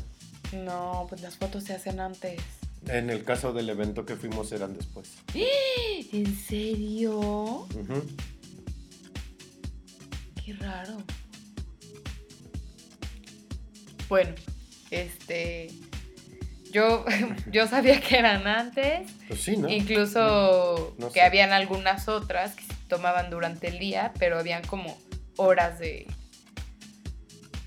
No, 0.55 1.07
pues 1.09 1.21
las 1.23 1.37
fotos 1.37 1.65
se 1.65 1.75
hacen 1.75 2.01
antes. 2.01 2.41
En 2.87 3.09
el 3.11 3.25
caso 3.25 3.53
del 3.53 3.71
evento 3.71 4.05
que 4.05 4.15
fuimos 4.17 4.53
eran 4.53 4.75
después. 4.75 5.13
¿En 6.13 6.37
serio? 6.37 7.67
Qué 10.45 10.53
raro. 10.55 10.99
Bueno, 14.09 14.35
este. 14.91 15.71
Yo, 16.73 17.05
yo 17.51 17.67
sabía 17.67 18.01
que 18.01 18.19
eran 18.19 18.47
antes. 18.47 19.11
Pues 19.29 19.41
sí, 19.41 19.57
¿no? 19.57 19.69
Incluso 19.69 20.95
No 20.99 21.09
que 21.09 21.21
sé. 21.21 21.23
habían 21.23 21.53
algunas 21.53 22.09
otras 22.09 22.55
que 22.55 22.65
se 22.65 22.75
tomaban 22.89 23.31
durante 23.31 23.69
el 23.69 23.79
día, 23.79 24.13
pero 24.19 24.39
habían 24.39 24.63
como 24.67 24.97
horas 25.37 25.79
de. 25.79 26.07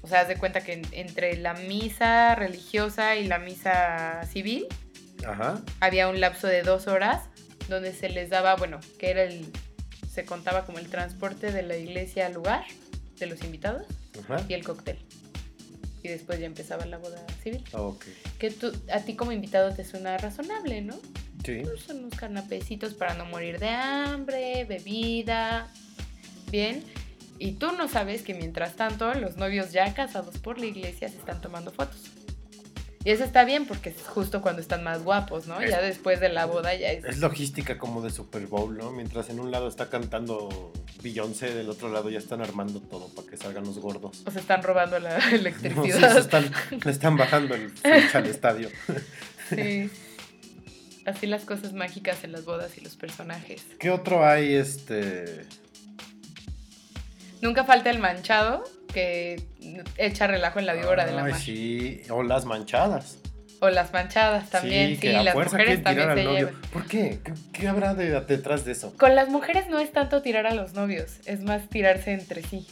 O 0.08 0.10
sea, 0.10 0.22
haz 0.22 0.30
de 0.30 0.38
cuenta 0.38 0.62
que 0.62 0.72
en- 0.72 0.88
entre 0.94 1.36
la 1.36 1.54
misa 1.54 2.34
religiosa 2.34 3.18
y 3.18 3.28
la 3.28 3.40
misa 3.40 4.24
civil 4.32 4.66
Ajá. 5.28 5.62
había 5.82 6.08
un 6.08 6.22
lapso 6.22 6.48
de 6.48 6.62
dos 6.62 6.88
horas 6.88 7.24
donde 7.68 7.92
se 7.92 8.08
les 8.08 8.30
daba, 8.30 8.56
bueno, 8.56 8.80
que 9.00 9.10
era 9.12 9.24
el. 9.24 9.46
Se 10.10 10.24
contaba 10.24 10.66
como 10.66 10.80
el 10.80 10.88
transporte 10.88 11.52
de 11.52 11.62
la 11.62 11.76
iglesia 11.76 12.26
al 12.28 12.36
lugar 12.36 12.64
de 13.20 13.26
los 13.26 13.44
invitados 13.44 13.86
Ajá. 14.24 14.42
y 14.48 14.54
el 14.54 14.64
cóctel. 14.64 14.98
Y 16.04 16.08
después 16.08 16.40
ya 16.40 16.46
empezaba 16.46 16.86
la 16.86 17.00
boda 17.00 17.22
civil. 17.44 17.62
Ah, 17.74 17.82
Ok. 17.82 18.06
Que 18.40 18.50
tú, 18.50 18.72
a 18.94 19.02
ti 19.02 19.14
como 19.18 19.34
invitado 19.34 19.74
te 19.76 19.84
suena 19.84 20.18
razonable, 20.18 20.80
¿no? 20.82 20.96
Sí. 21.44 21.64
Pues 21.66 21.82
son 21.82 21.98
unos 22.06 22.16
canapecitos 22.18 22.94
para 22.94 23.14
no 23.16 23.26
morir 23.26 23.60
de 23.60 23.68
hambre, 23.68 24.64
bebida. 24.64 25.68
Bien. 26.50 26.82
Y 27.40 27.54
tú 27.54 27.72
no 27.74 27.88
sabes 27.88 28.22
que 28.24 28.34
mientras 28.34 28.76
tanto 28.76 29.14
los 29.14 29.38
novios 29.38 29.72
ya 29.72 29.94
casados 29.94 30.38
por 30.38 30.60
la 30.60 30.66
iglesia 30.66 31.08
se 31.10 31.18
están 31.18 31.42
tomando 31.42 31.72
fotos. 31.72 32.00
Y 33.04 33.12
eso 33.12 33.24
está 33.24 33.46
bien 33.46 33.66
porque 33.66 33.90
es 33.90 34.02
justo 34.06 34.42
cuando 34.42 34.62
están 34.62 34.84
más 34.84 35.02
guapos, 35.04 35.48
¿no? 35.48 35.64
Ya 35.66 35.82
después 35.82 36.20
de 36.20 36.28
la 36.28 36.46
boda 36.46 36.76
ya 36.76 36.92
es... 36.92 37.06
Es 37.06 37.20
logística 37.20 37.78
como 37.78 38.02
de 38.02 38.10
Super 38.10 38.48
Bowl, 38.48 38.78
¿no? 38.78 38.92
Mientras 38.92 39.30
en 39.30 39.40
un 39.40 39.50
lado 39.50 39.70
está 39.70 39.90
cantando 39.90 40.74
Beyoncé, 41.02 41.54
del 41.54 41.70
otro 41.70 41.90
lado 41.90 42.10
ya 42.10 42.18
están 42.18 42.42
armando 42.42 42.82
todo 42.82 43.08
para 43.08 43.30
que 43.30 43.38
salgan 43.38 43.64
los 43.64 43.80
gordos. 43.80 44.24
O 44.26 44.32
se 44.32 44.40
están 44.40 44.62
robando 44.62 45.00
la 45.00 45.16
No, 45.20 45.22
sí, 45.22 45.36
electricidad. 45.36 46.14
se 46.14 46.20
están, 46.20 46.52
le 46.84 46.92
están 46.92 47.16
bajando 47.16 47.56
el 47.56 47.72
al 48.14 48.26
estadio. 48.26 48.70
Sí. 49.50 49.90
Así 51.06 51.26
las 51.26 51.46
cosas 51.46 51.72
mágicas 51.72 52.26
en 52.26 52.34
las 52.34 52.44
bodas 52.44 52.78
y 52.78 52.82
los 52.82 52.98
personajes. 52.98 53.64
¿Qué 53.80 53.90
otro 53.90 54.28
hay, 54.28 54.56
este... 54.56 55.46
Nunca 57.42 57.64
falta 57.64 57.90
el 57.90 58.00
manchado 58.00 58.64
que 58.94 59.42
echa 59.98 60.28
relajo 60.28 60.60
en 60.60 60.66
la 60.66 60.74
víbora 60.74 61.06
de 61.06 61.12
la 61.14 61.24
mar. 61.24 61.36
sí, 61.40 62.02
o 62.10 62.24
las 62.24 62.46
manchadas. 62.46 63.18
O 63.60 63.70
las 63.70 63.92
manchadas 63.92 64.50
también, 64.52 64.92
sí, 64.92 64.98
que 64.98 65.16
a 65.18 65.24
las 65.24 65.34
mujeres 65.36 65.82
también 65.84 66.14
se 66.16 66.24
llevan. 66.24 66.54
¿Por 66.72 66.86
qué? 66.86 67.20
¿Qué, 67.24 67.34
qué 67.54 67.68
habrá 67.68 67.96
de- 67.96 68.22
detrás 68.22 68.66
de 68.66 68.72
eso? 68.74 68.94
Con 68.98 69.16
las 69.16 69.30
mujeres 69.30 69.68
no 69.68 69.80
es 69.80 69.92
tanto 69.92 70.22
tirar 70.22 70.46
a 70.46 70.54
los 70.54 70.74
novios, 70.74 71.18
es 71.26 71.42
más 71.42 71.68
tirarse 71.70 72.12
entre 72.14 72.44
sí. 72.44 72.68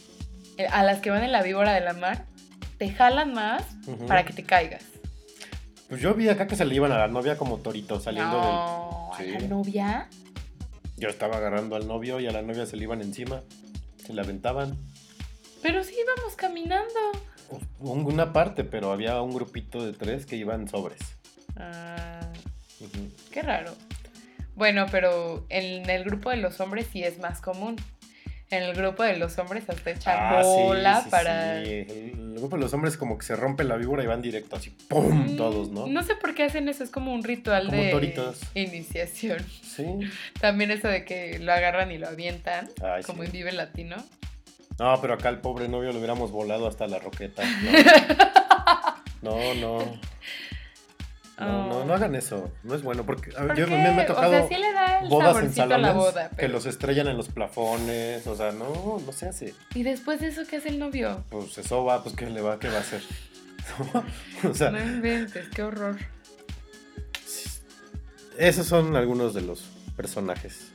Eh, 0.58 0.68
A 0.68 0.84
las 0.84 1.00
que 1.00 1.10
van 1.10 1.24
en 1.24 1.32
la 1.32 1.42
víbora 1.42 1.74
de 1.74 1.82
la 1.82 1.94
mar, 1.94 2.26
te 2.78 2.90
jalan 2.92 3.34
más 3.34 3.64
para 4.08 4.26
que 4.26 4.34
te 4.34 4.44
caigas. 4.44 4.84
Pues 5.90 6.02
yo 6.02 6.14
vi 6.14 6.30
acá 6.30 6.48
que 6.48 6.56
se 6.56 6.66
le 6.66 6.76
iban 6.76 6.92
a 6.92 6.98
la 7.00 7.08
novia 7.08 7.38
como 7.38 7.58
torito 7.58 8.00
saliendo 8.00 8.32
no, 8.40 9.12
del... 9.20 9.30
a 9.30 9.34
la 9.34 9.40
Sí. 9.40 9.48
novia. 9.48 10.08
Yo 10.98 11.10
estaba 11.10 11.38
agarrando 11.38 11.76
al 11.76 11.88
novio 11.88 12.20
y 12.20 12.28
a 12.28 12.32
la 12.32 12.42
novia 12.42 12.66
se 12.66 12.78
le 12.78 12.84
iban 12.84 13.02
encima. 13.02 13.42
Se 14.06 14.14
le 14.14 14.22
aventaban. 14.22 14.78
Pero 15.62 15.84
sí 15.84 15.96
íbamos 16.00 16.36
caminando. 16.36 17.00
Un- 17.80 18.06
Una 18.06 18.34
parte, 18.34 18.64
pero 18.64 18.92
había 18.92 19.22
un 19.22 19.34
grupito 19.34 19.86
de 19.86 19.94
tres 19.94 20.26
que 20.26 20.36
iban 20.36 20.68
sobres. 20.68 21.00
Ah, 21.58 22.20
qué 23.32 23.42
raro. 23.42 23.74
Bueno, 24.56 24.86
pero 24.92 25.46
en 25.50 25.90
el 25.90 26.04
grupo 26.06 26.30
de 26.30 26.38
los 26.38 26.60
hombres 26.60 26.88
sí 26.92 27.04
es 27.04 27.20
más 27.20 27.42
común. 27.42 27.76
En 28.52 28.62
el 28.64 28.76
grupo 28.76 29.02
de 29.04 29.18
los 29.18 29.38
hombres 29.40 29.64
hasta 29.70 29.90
echar 29.90 30.18
Ah, 30.20 30.42
bola 30.44 31.02
sí, 31.04 31.10
para... 31.10 31.64
sí. 31.64 31.72
El 31.90 32.36
grupo 32.38 32.58
de 32.58 32.62
los 32.62 32.74
hombres 32.74 32.96
como 32.96 33.18
que 33.18 33.26
se 33.26 33.36
rompe 33.36 33.64
la 33.64 33.76
víbora 33.76 34.04
y 34.04 34.08
van 34.08 34.22
directo 34.22 34.56
así, 34.56 34.70
¡pum! 34.88 35.34
Mm, 35.34 35.38
Todos, 35.38 35.70
¿no? 35.70 35.88
No 35.88 36.04
sé 36.04 36.16
por 36.16 36.36
qué 36.36 36.44
hacen 36.44 36.70
eso, 36.70 36.84
es 36.84 36.92
como 36.92 37.12
un 37.14 37.24
ritual 37.24 37.68
Como 37.68 37.82
de 37.82 37.90
toritos. 37.92 38.42
iniciación. 38.54 39.40
Sí. 39.64 39.86
También 40.40 40.70
eso 40.72 40.88
de 40.88 41.06
que 41.06 41.40
lo 41.40 41.52
agarran 41.54 41.92
y 41.92 41.98
lo 41.98 42.08
avientan, 42.08 42.70
Ay, 42.84 43.02
como 43.04 43.24
en 43.24 43.32
Vive 43.32 43.52
Latino. 43.52 43.96
No, 44.78 45.00
pero 45.02 45.14
acá 45.16 45.30
al 45.30 45.40
pobre 45.42 45.68
novio 45.70 45.92
lo 45.92 45.98
hubiéramos 45.98 46.32
volado 46.32 46.68
hasta 46.68 46.86
la 46.88 47.00
roqueta. 47.00 47.44
No, 49.22 49.54
no. 49.56 49.80
No, 49.80 50.00
no, 51.38 51.68
no, 51.68 51.86
no 51.86 51.94
hagan 51.94 52.16
eso. 52.16 52.52
No 52.64 52.76
es 52.76 52.82
bueno. 52.84 53.06
Porque 53.06 53.32
a 53.36 53.42
ver, 53.42 53.48
¿Por 53.50 53.58
yo 53.58 53.68
me, 53.68 53.78
me 53.78 54.02
ha 54.02 54.06
tocado 54.08 54.28
O 54.28 54.32
sea, 54.32 54.48
sí 54.48 54.56
le 54.56 54.72
da 54.72 55.00
el 55.02 55.10
bodas 55.10 55.38
en 55.44 55.50
a 55.50 55.54
salones 55.54 55.82
la 55.82 55.94
boda. 55.94 56.30
que 56.30 56.48
los 56.48 56.66
estrellan 56.66 57.08
en 57.08 57.18
los 57.18 57.28
plafones. 57.30 58.26
O 58.28 58.36
sea, 58.36 58.52
no, 58.52 59.02
no 59.06 59.12
se 59.12 59.28
hace. 59.28 59.54
¿Y 59.74 59.84
después 59.84 60.20
de 60.22 60.28
eso 60.28 60.44
qué 60.50 60.58
hace 60.58 60.70
el 60.70 60.80
novio? 60.80 61.24
Pues 61.30 61.58
eso 61.58 61.84
va, 61.84 62.04
pues 62.04 62.16
¿qué 62.16 62.30
le 62.30 62.42
va? 62.42 62.58
¿Qué 62.60 62.70
va 62.70 62.78
a 62.78 62.82
hacer? 62.82 63.02
o 64.50 64.54
sea, 64.54 64.72
No 64.72 64.80
inventes, 64.80 65.48
qué 65.50 65.64
horror. 65.64 65.98
esos 68.38 68.66
son 68.68 68.96
algunos 68.96 69.34
de 69.34 69.42
los 69.42 69.64
personajes. 69.96 70.72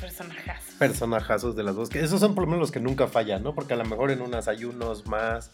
Personajazo. 0.00 0.72
Personajazos 0.78 1.56
de 1.56 1.62
las 1.62 1.74
dos. 1.76 1.90
Que 1.90 2.00
esos 2.00 2.20
son 2.20 2.34
por 2.34 2.44
lo 2.44 2.48
menos 2.48 2.60
los 2.60 2.70
que 2.70 2.80
nunca 2.80 3.06
fallan, 3.06 3.42
¿no? 3.42 3.54
Porque 3.54 3.74
a 3.74 3.76
lo 3.76 3.84
mejor 3.84 4.10
en 4.10 4.22
unas 4.22 4.48
hay 4.48 4.64
unos 4.64 5.06
más, 5.06 5.50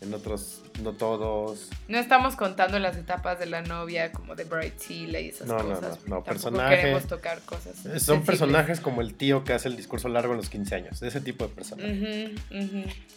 en 0.00 0.14
otros 0.14 0.62
no 0.82 0.92
todos. 0.92 1.68
No 1.88 1.98
estamos 1.98 2.34
contando 2.36 2.78
las 2.78 2.96
etapas 2.96 3.38
de 3.38 3.46
la 3.46 3.60
novia 3.62 4.12
como 4.12 4.34
de 4.34 4.44
Bridezilla 4.44 5.20
y 5.20 5.28
esas 5.28 5.46
No, 5.46 5.58
no, 5.62 5.74
cosas. 5.74 5.98
no, 6.06 6.16
no, 6.16 6.24
personaje. 6.24 6.76
queremos 6.76 7.06
tocar 7.06 7.40
cosas. 7.42 7.74
Eh, 7.80 7.82
Son 7.82 7.90
sensibles. 8.00 8.26
personajes 8.26 8.80
como 8.80 9.02
el 9.02 9.14
tío 9.14 9.44
que 9.44 9.52
hace 9.52 9.68
el 9.68 9.76
discurso 9.76 10.08
largo 10.08 10.32
en 10.32 10.38
los 10.38 10.48
15 10.48 10.74
años. 10.74 11.00
De 11.00 11.08
ese 11.08 11.20
tipo 11.20 11.46
de 11.46 11.54
personajes. 11.54 12.30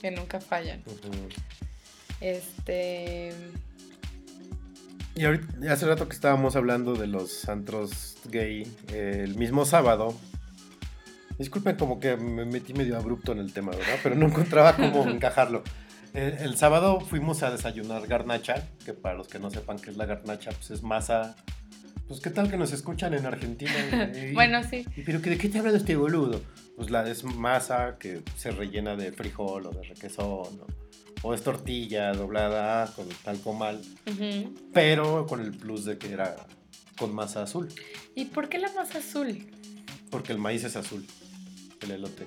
Que 0.02 0.12
nunca 0.12 0.42
fallan. 0.42 0.82
Este. 2.22 3.34
Y 5.16 5.26
ahorita, 5.26 5.72
hace 5.72 5.86
rato 5.86 6.08
que 6.08 6.16
estábamos 6.16 6.56
hablando 6.56 6.96
de 6.96 7.08
los 7.08 7.48
antros 7.48 8.18
gay, 8.26 8.64
eh, 8.90 9.22
el 9.24 9.36
mismo 9.36 9.66
sábado. 9.66 10.14
Disculpen 11.38 11.76
como 11.78 12.00
que 12.00 12.16
me 12.18 12.46
metí 12.46 12.74
medio 12.74 12.96
abrupto 12.98 13.32
en 13.32 13.40
el 13.40 13.54
tema, 13.54 13.72
¿verdad? 13.72 14.00
Pero 14.04 14.16
no 14.16 14.28
encontraba 14.28 14.76
cómo 14.76 15.04
encajarlo. 15.10 15.64
El, 16.14 16.34
el 16.34 16.58
sábado 16.58 17.00
fuimos 17.00 17.42
a 17.44 17.52
desayunar 17.52 18.06
garnacha, 18.08 18.68
que 18.86 18.94
para 18.94 19.16
los 19.16 19.28
que 19.28 19.40
no 19.40 19.50
sepan 19.50 19.80
qué 19.80 19.90
es 19.90 19.98
la 19.98 20.06
garnacha, 20.06 20.52
pues 20.52 20.72
es 20.72 20.84
masa. 20.84 21.36
Pues 22.08 22.20
qué 22.20 22.30
tal 22.30 22.50
que 22.52 22.58
nos 22.58 22.72
escuchan 22.72 23.14
en 23.14 23.26
Argentina. 23.26 23.72
Y- 24.16 24.34
Bueno, 24.34 24.62
sí. 24.64 24.86
y, 24.96 25.02
Pero 25.02 25.22
que 25.22 25.32
¿de 25.32 25.38
qué 25.38 25.50
te 25.50 25.60
habla 25.60 25.72
de 25.72 25.78
este 25.80 25.96
boludo? 25.96 26.42
Pues 26.76 26.90
la 26.92 27.08
es 27.10 27.24
masa 27.24 27.98
que 28.00 28.22
se 28.36 28.52
rellena 28.52 28.96
de 28.96 29.12
frijol 29.12 29.66
o 29.68 29.72
de 29.72 29.84
requesón, 29.84 30.58
¿no? 30.58 30.68
o 31.26 31.34
es 31.34 31.42
tortilla 31.42 32.12
doblada 32.12 32.92
con 32.96 33.08
tal 33.24 33.40
comal 33.40 33.80
Ujú. 34.12 34.54
pero 34.74 35.26
con 35.26 35.40
el 35.40 35.52
plus 35.52 35.86
de 35.86 35.98
que 35.98 36.12
era 36.12 36.36
con 36.98 37.16
masa 37.16 37.44
azul, 37.44 37.70
¿Y 38.14 38.26
por 38.26 38.50
qué 38.50 38.60
la 38.60 38.70
masa 38.74 38.98
azul? 38.98 39.48
porque 40.10 40.34
el 40.34 40.38
maíz 40.40 40.66
es 40.66 40.76
azul, 40.76 41.06
el 41.84 41.92
elote. 41.92 42.26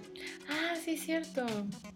Ah, 0.49 0.75
sí, 0.85 0.97
cierto. 0.97 1.45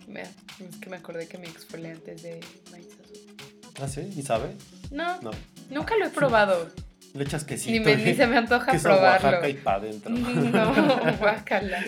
Me- 0.08 0.22
es 0.22 0.76
que 0.80 0.90
me 0.90 0.96
acordé 0.96 1.26
que 1.28 1.38
mi 1.38 1.46
ex 1.46 1.64
fue 1.66 1.78
antes 1.90 2.22
de 2.22 2.40
maíz 2.70 2.88
azul. 3.02 3.36
¿Ah, 3.82 3.88
sí? 3.88 4.10
¿Y 4.16 4.22
sabe? 4.22 4.56
No, 4.90 5.20
No. 5.22 5.30
nunca 5.70 5.96
lo 5.96 6.06
he 6.06 6.10
probado. 6.10 6.68
Le 7.14 7.24
echas 7.24 7.42
quesito. 7.44 7.72
ni, 7.72 7.80
me- 7.80 7.96
ni 7.96 8.14
se 8.14 8.26
me 8.26 8.36
antoja 8.36 8.70
queso 8.70 8.84
probarlo. 8.84 9.28
Oaxaca 9.30 9.48
y 9.48 9.54
pa' 9.54 9.74
adentro. 9.74 10.10
No, 10.14 11.16
guácala. 11.18 11.84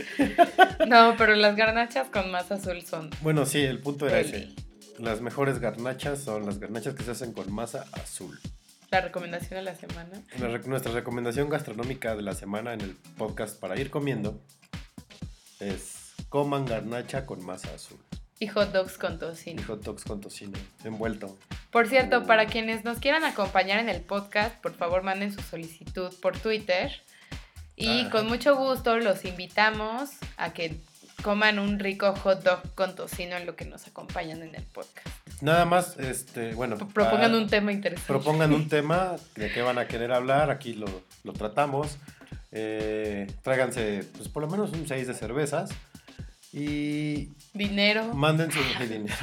No, 0.88 1.14
pero 1.16 1.34
las 1.36 1.54
garnachas 1.56 2.08
con 2.08 2.30
masa 2.30 2.56
azul 2.56 2.82
son 2.82 3.10
Bueno, 3.20 3.46
sí, 3.46 3.60
el 3.60 3.78
punto 3.80 4.06
era 4.08 4.20
ese. 4.20 4.32
deli. 4.32 4.56
Las 4.98 5.20
mejores 5.20 5.58
garnachas 5.60 6.18
son 6.20 6.44
las 6.46 6.58
garnachas 6.58 6.94
que 6.94 7.02
se 7.04 7.12
hacen 7.12 7.32
con 7.32 7.52
masa 7.52 7.86
azul. 7.92 8.38
La 8.90 9.00
recomendación 9.00 9.50
de 9.58 9.62
la 9.62 9.74
semana. 9.74 10.10
La 10.38 10.48
rec- 10.48 10.66
nuestra 10.66 10.92
recomendación 10.92 11.48
gastronómica 11.48 12.14
de 12.16 12.22
la 12.22 12.34
semana 12.34 12.74
en 12.74 12.80
el 12.82 12.96
podcast 13.16 13.58
para 13.58 13.78
ir 13.80 13.90
comiendo 13.90 14.42
es 15.68 16.12
coman 16.28 16.64
garnacha 16.66 17.26
con 17.26 17.44
masa 17.44 17.74
azul. 17.74 17.98
Y 18.38 18.48
hot 18.48 18.72
dogs 18.72 18.98
con 18.98 19.14
Y 19.14 19.18
tocino. 19.18 19.62
hot 19.66 19.82
dogs 19.84 20.04
con 20.04 20.20
tocino 20.20 20.58
envuelto. 20.84 21.38
Por 21.70 21.86
cierto, 21.88 22.24
para 22.26 22.46
quienes 22.46 22.84
nos 22.84 22.98
quieran 22.98 23.24
acompañar 23.24 23.78
en 23.78 23.88
el 23.88 24.00
podcast, 24.00 24.56
por 24.60 24.74
favor 24.74 25.02
manden 25.02 25.32
su 25.32 25.40
solicitud 25.42 26.12
por 26.20 26.36
Twitter. 26.36 26.90
Y 27.76 28.06
Ah. 28.06 28.10
con 28.10 28.26
mucho 28.26 28.56
gusto 28.56 28.98
los 28.98 29.24
invitamos 29.24 30.10
a 30.36 30.52
que 30.52 30.80
coman 31.22 31.58
un 31.60 31.78
rico 31.78 32.14
hot 32.16 32.42
dog 32.42 32.74
con 32.74 32.96
tocino 32.96 33.36
en 33.36 33.46
lo 33.46 33.54
que 33.54 33.64
nos 33.64 33.86
acompañan 33.86 34.42
en 34.42 34.54
el 34.56 34.64
podcast. 34.64 35.08
Nada 35.40 35.64
más, 35.64 35.96
este, 35.98 36.54
bueno. 36.54 36.76
Propongan 36.76 37.34
un 37.34 37.48
tema 37.48 37.72
interesante. 37.72 38.08
propongan 38.12 38.52
un 38.52 38.68
tema 38.68 39.16
de 39.36 39.52
qué 39.52 39.62
van 39.62 39.78
a 39.78 39.86
querer 39.86 40.12
hablar, 40.12 40.50
aquí 40.50 40.74
lo, 40.74 40.86
lo 41.22 41.32
tratamos. 41.32 41.96
Eh, 42.52 43.26
tráiganse, 43.42 44.04
pues 44.16 44.28
por 44.28 44.42
lo 44.42 44.48
menos 44.50 44.72
un 44.72 44.86
6 44.86 45.06
de 45.06 45.14
cervezas 45.14 45.70
y 46.52 47.30
Dinero. 47.54 48.12
manden 48.14 48.52
su, 48.52 48.58
dinero. 48.82 49.14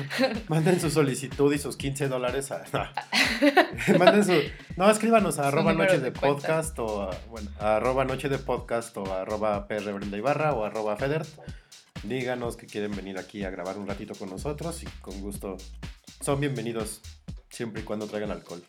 manden 0.48 0.80
su 0.82 0.90
solicitud 0.90 1.54
y 1.54 1.60
sus 1.60 1.78
15 1.78 2.08
dólares 2.08 2.52
a... 2.52 2.64
no. 2.74 3.98
manden 4.00 4.26
su... 4.26 4.34
No, 4.78 4.90
escríbanos 4.90 5.38
a 5.38 5.50
arroba 5.50 5.74
noche 5.74 6.00
de 6.00 6.12
cuenta. 6.12 6.22
podcast 6.48 6.80
o 6.80 7.04
a, 7.04 7.16
bueno, 7.30 7.52
a 7.60 7.76
arroba 7.76 8.04
noche 8.04 8.30
de 8.30 8.40
podcast 8.40 8.98
o 8.98 9.14
a 9.14 9.22
arroba 9.22 9.68
PR 9.68 9.94
Brenda 9.94 10.18
Ibarra 10.18 10.54
o 10.54 10.66
arroba 10.66 10.98
Federt. 10.98 11.28
Díganos 12.04 12.56
que 12.58 12.66
quieren 12.66 12.96
venir 12.96 13.20
aquí 13.20 13.44
a 13.44 13.52
grabar 13.52 13.78
un 13.78 13.86
ratito 13.88 14.16
con 14.16 14.30
nosotros 14.32 14.82
y 14.82 14.86
con 15.02 15.22
gusto 15.22 15.58
son 16.22 16.40
bienvenidos 16.40 17.02
siempre 17.52 17.82
y 17.82 17.86
cuando 17.86 18.08
traigan 18.08 18.32
alcohol. 18.32 18.64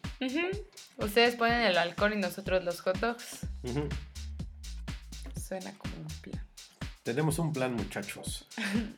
Ustedes 0.98 1.36
ponen 1.36 1.62
el 1.62 1.78
alcohol 1.78 2.12
y 2.12 2.16
nosotros 2.18 2.62
los 2.64 2.80
hot 2.82 2.98
dogs. 2.98 3.46
Suena 5.50 5.72
como 5.78 5.94
un 5.96 6.06
plan. 6.22 6.46
Tenemos 7.02 7.38
un 7.40 7.52
plan, 7.52 7.74
muchachos. 7.74 8.46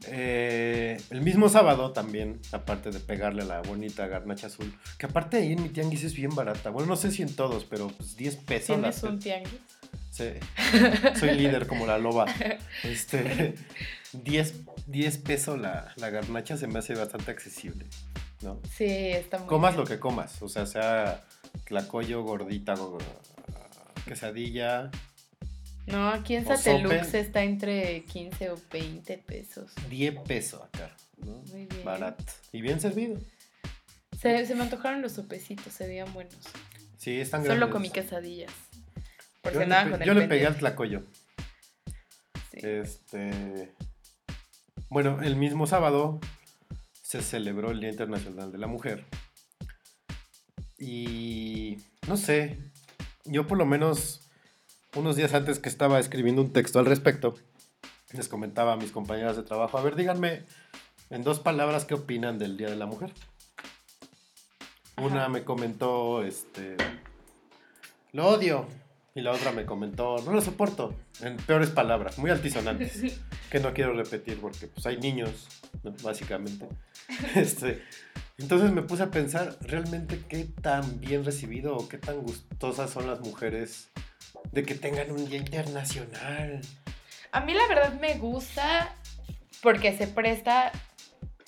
Eh, 0.08 1.00
el 1.10 1.22
mismo 1.22 1.48
sábado 1.48 1.92
también, 1.92 2.38
aparte 2.52 2.90
de 2.90 2.98
pegarle 3.00 3.42
a 3.42 3.46
la 3.46 3.62
bonita 3.62 4.06
garnacha 4.08 4.48
azul, 4.48 4.76
que 4.98 5.06
aparte 5.06 5.38
ahí 5.38 5.52
en 5.52 5.62
mi 5.62 5.68
tianguis 5.70 6.04
es 6.04 6.14
bien 6.14 6.34
barata. 6.34 6.68
Bueno, 6.70 6.88
no 6.88 6.96
sé 6.96 7.10
si 7.12 7.22
en 7.22 7.34
todos, 7.34 7.64
pero 7.64 7.88
pues 7.88 8.16
10 8.16 8.36
pesos. 8.36 8.76
la 8.78 8.90
¿Tienes 8.90 9.02
un 9.04 9.18
tianguis? 9.20 9.60
Sí. 10.10 10.28
Soy 11.18 11.30
líder 11.36 11.66
como 11.66 11.86
la 11.86 11.96
loba. 11.98 12.26
Este, 12.84 13.54
10, 14.12 14.54
10 14.88 15.18
pesos 15.18 15.58
la, 15.58 15.94
la 15.96 16.10
garnacha 16.10 16.56
se 16.58 16.66
me 16.66 16.80
hace 16.80 16.94
bastante 16.94 17.30
accesible. 17.30 17.86
¿no? 18.42 18.60
Sí, 18.76 18.84
está 18.86 19.38
muy 19.38 19.46
Comas 19.46 19.72
bien. 19.74 19.84
lo 19.84 19.86
que 19.88 19.98
comas, 20.00 20.42
o 20.42 20.48
sea, 20.48 20.66
sea 20.66 21.24
tlacoyo, 21.64 22.22
gordita, 22.24 22.74
go- 22.74 22.98
quesadilla, 24.04 24.90
No, 25.86 26.08
aquí 26.08 26.36
en 26.36 26.46
Satelux 26.46 27.14
está 27.14 27.42
entre 27.42 28.04
15 28.04 28.50
o 28.50 28.56
20 28.70 29.18
pesos. 29.18 29.72
10 29.90 30.20
pesos 30.20 30.62
acá. 30.62 30.94
¿no? 31.18 31.42
Muy 31.50 31.66
bien. 31.66 31.84
Barato. 31.84 32.24
Y 32.52 32.60
bien 32.60 32.80
servido. 32.80 33.18
Se, 34.20 34.46
se 34.46 34.54
me 34.54 34.62
antojaron 34.62 35.02
los 35.02 35.12
sopecitos, 35.12 35.72
se 35.72 35.86
veían 35.86 36.12
buenos. 36.12 36.36
Sí, 36.96 37.20
están 37.20 37.42
Solo 37.42 37.54
grandes. 37.56 37.72
comí 37.72 37.90
quesadillas. 37.90 38.52
Por 39.40 39.52
Yo, 39.54 39.60
si 39.62 39.66
le, 39.66 39.90
con 39.90 40.02
el 40.02 40.06
yo 40.06 40.14
le 40.14 40.28
pegué 40.28 40.46
al 40.46 40.56
tlacoyo. 40.56 41.02
Sí. 42.52 42.58
Este. 42.62 43.72
Bueno, 44.88 45.20
el 45.22 45.34
mismo 45.36 45.66
sábado 45.66 46.20
se 47.02 47.22
celebró 47.22 47.72
el 47.72 47.80
Día 47.80 47.90
Internacional 47.90 48.52
de 48.52 48.58
la 48.58 48.68
Mujer. 48.68 49.04
Y 50.78 51.78
no 52.06 52.16
sé, 52.16 52.58
yo 53.24 53.46
por 53.46 53.58
lo 53.58 53.66
menos 53.66 54.30
unos 54.96 55.16
días 55.16 55.34
antes 55.34 55.58
que 55.58 55.68
estaba 55.68 55.98
escribiendo 55.98 56.42
un 56.42 56.52
texto 56.52 56.78
al 56.78 56.86
respecto, 56.86 57.34
les 58.12 58.28
comentaba 58.28 58.74
a 58.74 58.76
mis 58.76 58.92
compañeras 58.92 59.36
de 59.36 59.42
trabajo, 59.42 59.78
a 59.78 59.82
ver, 59.82 59.96
díganme 59.96 60.44
en 61.10 61.22
dos 61.24 61.40
palabras 61.40 61.84
qué 61.84 61.94
opinan 61.94 62.38
del 62.38 62.56
Día 62.56 62.68
de 62.68 62.76
la 62.76 62.86
Mujer. 62.86 63.12
Una 64.98 65.28
me 65.28 65.44
comentó, 65.44 66.22
este, 66.22 66.76
lo 68.12 68.28
odio. 68.28 68.66
Y 69.14 69.20
la 69.20 69.32
otra 69.32 69.52
me 69.52 69.66
comentó, 69.66 70.16
no 70.24 70.32
lo 70.32 70.40
soporto. 70.40 70.94
En 71.20 71.36
peores 71.36 71.68
palabras, 71.68 72.18
muy 72.18 72.30
altisonantes. 72.30 73.20
que 73.50 73.60
no 73.60 73.74
quiero 73.74 73.92
repetir 73.92 74.40
porque 74.40 74.68
pues 74.68 74.86
hay 74.86 74.98
niños, 74.98 75.48
básicamente. 76.02 76.66
Este, 77.34 77.82
entonces 78.38 78.72
me 78.72 78.80
puse 78.80 79.02
a 79.02 79.10
pensar 79.10 79.58
realmente 79.60 80.22
qué 80.28 80.44
tan 80.44 80.98
bien 80.98 81.24
recibido 81.24 81.76
o 81.76 81.88
qué 81.88 81.98
tan 81.98 82.22
gustosas 82.22 82.90
son 82.90 83.06
las 83.06 83.20
mujeres 83.20 83.90
de 84.50 84.62
que 84.64 84.74
tengan 84.74 85.10
un 85.10 85.28
día 85.28 85.38
internacional. 85.38 86.60
A 87.32 87.40
mí 87.40 87.54
la 87.54 87.66
verdad 87.68 87.92
me 87.94 88.14
gusta 88.14 88.94
porque 89.62 89.96
se 89.96 90.06
presta, 90.06 90.72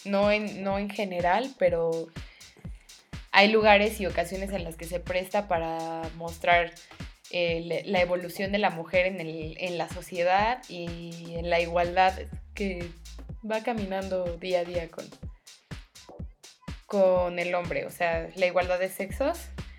no 0.05 0.31
en, 0.31 0.63
no 0.63 0.79
en 0.79 0.89
general, 0.89 1.55
pero 1.59 2.09
hay 3.33 3.51
lugares 3.51 4.01
y 4.01 4.07
ocasiones 4.07 4.51
en 4.53 4.65
las 4.65 4.77
que 4.77 4.85
se 4.87 5.01
presta 5.01 5.49
para 5.49 6.03
mostrar 6.17 6.73
eh, 7.31 7.83
la 7.87 8.01
evolución 8.01 8.53
de 8.53 8.59
la 8.59 8.71
mujer 8.71 9.07
en, 9.07 9.21
el- 9.21 9.57
en 9.59 9.77
la 9.77 9.89
sociedad 9.89 10.63
y 10.69 11.35
en 11.35 11.51
la 11.51 11.61
igualdad 11.61 12.15
que 12.55 12.89
va 13.51 13.63
caminando 13.63 14.37
día 14.37 14.61
a 14.61 14.65
día 14.65 14.89
con, 14.91 15.05
con 16.87 17.39
el 17.39 17.55
hombre, 17.55 17.87
o 17.87 17.91
sea, 17.91 18.29
la 18.37 18.47
igualdad 18.47 18.79
de 18.79 18.89
sexos. 18.89 19.39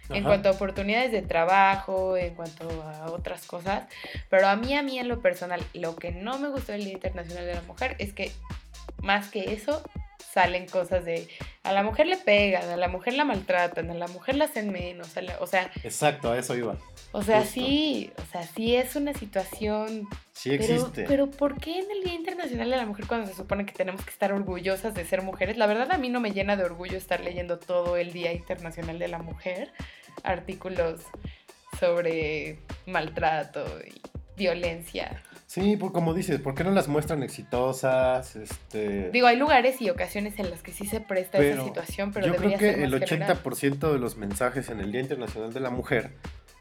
En 0.10 0.24
cuanto 0.24 0.50
a 0.50 0.52
oportunidades 0.52 1.12
de 1.12 1.22
trabajo, 1.22 2.16
en 2.18 2.36
cuanto 2.36 2.70
a 2.84 3.12
otras 3.12 3.46
cosas. 3.46 3.84
Pero 4.30 4.48
a 4.48 4.56
mí, 4.56 4.76
a 4.76 4.84
mí 4.84 5.00
en 5.00 5.08
lo 5.08 5.22
personal, 5.22 5.64
lo 5.74 5.96
que 5.96 6.12
no 6.12 6.38
me 6.40 6.50
gustó 6.50 6.72
del 6.74 6.84
Día 6.86 6.94
Internacional 6.94 7.46
de 7.46 7.56
la 7.56 7.62
Mujer 7.64 7.96
es 8.00 8.14
que 8.14 8.32
más 9.02 9.30
que 9.30 9.54
eso, 9.54 9.82
salen 10.34 10.68
cosas 10.68 11.06
de 11.06 11.28
a 11.64 11.72
la 11.72 11.82
mujer 11.82 12.08
le 12.08 12.18
pegan, 12.18 12.70
a 12.70 12.76
la 12.76 12.88
mujer 12.90 13.14
la 13.14 13.24
maltratan, 13.24 13.90
a 13.90 13.94
la 13.94 14.08
mujer 14.08 14.36
la 14.36 14.46
hacen 14.46 14.70
menos, 14.72 15.16
la- 15.16 15.38
o 15.40 15.48
sea, 15.48 15.72
Exacto, 15.84 16.32
a 16.32 16.38
eso 16.38 16.56
iba. 16.56 16.76
O 17.16 17.24
sea, 17.24 17.40
Justo. 17.40 17.54
sí, 17.54 18.12
o 18.18 18.32
sea, 18.32 18.44
sí 18.44 18.76
es 18.76 18.98
una 18.98 19.14
situación 19.14 20.06
Sí 20.34 20.52
existe. 20.52 21.06
pero 21.08 21.32
¿por 21.32 21.58
qué 21.58 21.80
en 21.80 21.90
el 21.90 22.04
Día 22.04 22.14
Internacional 22.14 22.70
de 22.70 22.76
la 22.76 22.86
Mujer 22.86 23.08
cuando 23.08 23.28
se 23.28 23.34
supone 23.34 23.66
que 23.66 23.72
tenemos 23.72 24.04
que 24.04 24.12
estar 24.12 24.34
orgullosas 24.34 24.94
de 24.94 25.06
ser 25.06 25.22
mujeres? 25.22 25.56
La 25.56 25.66
verdad 25.66 25.90
a 25.94 25.98
mí 25.98 26.10
no 26.10 26.20
me 26.20 26.32
llena 26.32 26.58
de 26.58 26.66
orgullo 26.66 26.98
estar 26.98 27.22
leyendo 27.22 27.58
todo 27.58 27.96
el 27.96 28.12
Día 28.12 28.34
Internacional 28.34 29.00
de 29.00 29.08
la 29.08 29.20
Mujer, 29.20 29.72
artículos 30.24 31.04
sobre 31.80 32.60
maltrato 32.86 33.66
y 33.88 34.02
violencia. 34.36 35.24
Sí, 35.48 35.78
pues 35.78 35.94
como 35.94 36.14
dices, 36.14 36.42
¿por 36.42 36.54
qué 36.54 36.66
no 36.66 36.72
las 36.72 36.90
muestran 36.90 37.24
exitosas? 37.24 38.36
Este... 38.36 39.10
Digo, 39.12 39.28
hay 39.28 39.38
lugares 39.38 39.82
y 39.82 39.90
ocasiones 39.90 40.38
en 40.38 40.50
las 40.50 40.62
que 40.62 40.74
sí 40.74 40.86
se 40.86 41.00
presta 41.00 41.38
esa 41.38 41.64
situación, 41.64 42.12
pero 42.12 42.28
Yo 42.28 42.36
creo 42.36 42.52
que 42.52 42.58
ser 42.58 42.80
el 42.82 42.92
más 42.92 43.10
general. 43.10 43.42
80% 43.42 43.94
de 43.94 44.00
los 44.00 44.18
mensajes 44.18 44.70
en 44.70 44.82
el 44.82 44.92
Día 44.92 45.00
Internacional 45.00 45.54
de 45.54 45.60
la 45.62 45.70
Mujer 45.70 46.12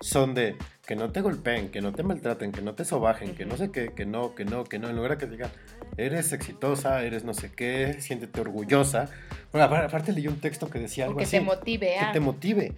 son 0.01 0.35
de 0.35 0.57
que 0.87 0.97
no 0.97 1.11
te 1.13 1.21
golpeen, 1.23 1.71
que 1.71 1.81
no 1.81 1.93
te 1.93 2.03
maltraten, 2.03 2.53
que 2.53 2.61
no 2.61 2.75
te 2.75 2.85
sobajen, 2.85 3.35
que 3.35 3.47
no 3.47 3.57
sé 3.57 3.71
qué, 3.71 3.93
que 3.95 4.05
no, 4.05 4.35
que 4.35 4.45
no, 4.45 4.65
que 4.65 4.79
no. 4.79 4.89
En 4.91 4.97
lugar 4.97 5.13
de 5.13 5.19
que 5.19 5.27
diga, 5.27 5.51
eres 5.97 6.33
exitosa, 6.33 7.03
eres 7.03 7.25
no 7.25 7.33
sé 7.33 7.51
qué, 7.53 7.97
siéntete 8.01 8.41
orgullosa. 8.41 9.09
Bueno, 9.53 9.67
apar- 9.67 9.85
aparte 9.87 10.13
leí 10.13 10.27
un 10.29 10.41
texto 10.41 10.69
que 10.69 10.79
decía 10.79 11.05
algo 11.07 11.17
que 11.19 11.25
así. 11.25 11.39
te 11.39 11.41
motive 11.43 11.95
que 11.99 12.05
a... 12.05 12.13
te 12.13 12.21
motive. 12.21 12.73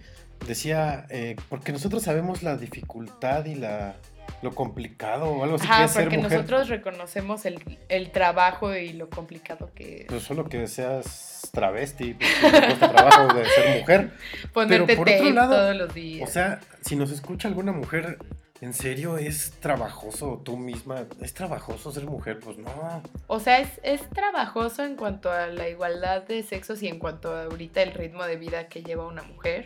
Decía, 0.47 1.05
eh, 1.09 1.35
porque 1.49 1.71
nosotros 1.71 2.03
sabemos 2.03 2.43
la 2.43 2.55
dificultad 2.57 3.45
y 3.45 3.55
la 3.55 3.95
lo 4.43 4.53
complicado 4.53 5.31
o 5.31 5.43
algo 5.43 5.55
así 5.55 5.65
que 5.65 5.73
Ajá, 5.73 5.87
ser 5.87 6.03
porque 6.03 6.17
mujer. 6.17 6.33
nosotros 6.33 6.69
reconocemos 6.69 7.45
el, 7.45 7.59
el 7.89 8.11
trabajo 8.11 8.75
y 8.75 8.93
lo 8.93 9.09
complicado 9.09 9.71
que 9.73 10.01
es. 10.01 10.05
Pues 10.07 10.21
solo 10.23 10.47
que 10.47 10.67
seas 10.67 11.36
travesti, 11.51 12.13
pues, 12.13 12.29
que 12.35 12.51
te 12.51 12.65
cuesta 12.67 12.91
trabajo 12.91 13.33
de 13.33 13.45
ser 13.45 13.79
mujer. 13.79 14.11
Ponerte 14.53 14.95
por 14.95 15.09
otro 15.09 15.29
lado, 15.31 15.55
todos 15.55 15.75
los 15.75 15.93
días. 15.93 16.29
O 16.29 16.31
sea, 16.31 16.59
si 16.81 16.95
nos 16.95 17.11
escucha 17.11 17.47
alguna 17.47 17.71
mujer, 17.71 18.17
¿en 18.61 18.73
serio 18.73 19.17
es 19.17 19.53
trabajoso 19.59 20.41
tú 20.43 20.57
misma? 20.57 21.05
¿Es 21.21 21.33
trabajoso 21.33 21.91
ser 21.91 22.05
mujer? 22.05 22.39
Pues 22.39 22.57
no. 22.57 23.03
O 23.27 23.39
sea, 23.39 23.59
es, 23.59 23.79
es 23.83 24.09
trabajoso 24.09 24.83
en 24.83 24.95
cuanto 24.95 25.31
a 25.31 25.47
la 25.47 25.69
igualdad 25.69 26.23
de 26.23 26.43
sexos 26.43 26.81
y 26.83 26.87
en 26.87 26.99
cuanto 26.99 27.35
a 27.35 27.43
ahorita 27.43 27.81
el 27.81 27.93
ritmo 27.93 28.23
de 28.23 28.37
vida 28.37 28.67
que 28.67 28.83
lleva 28.83 29.07
una 29.07 29.23
mujer. 29.23 29.65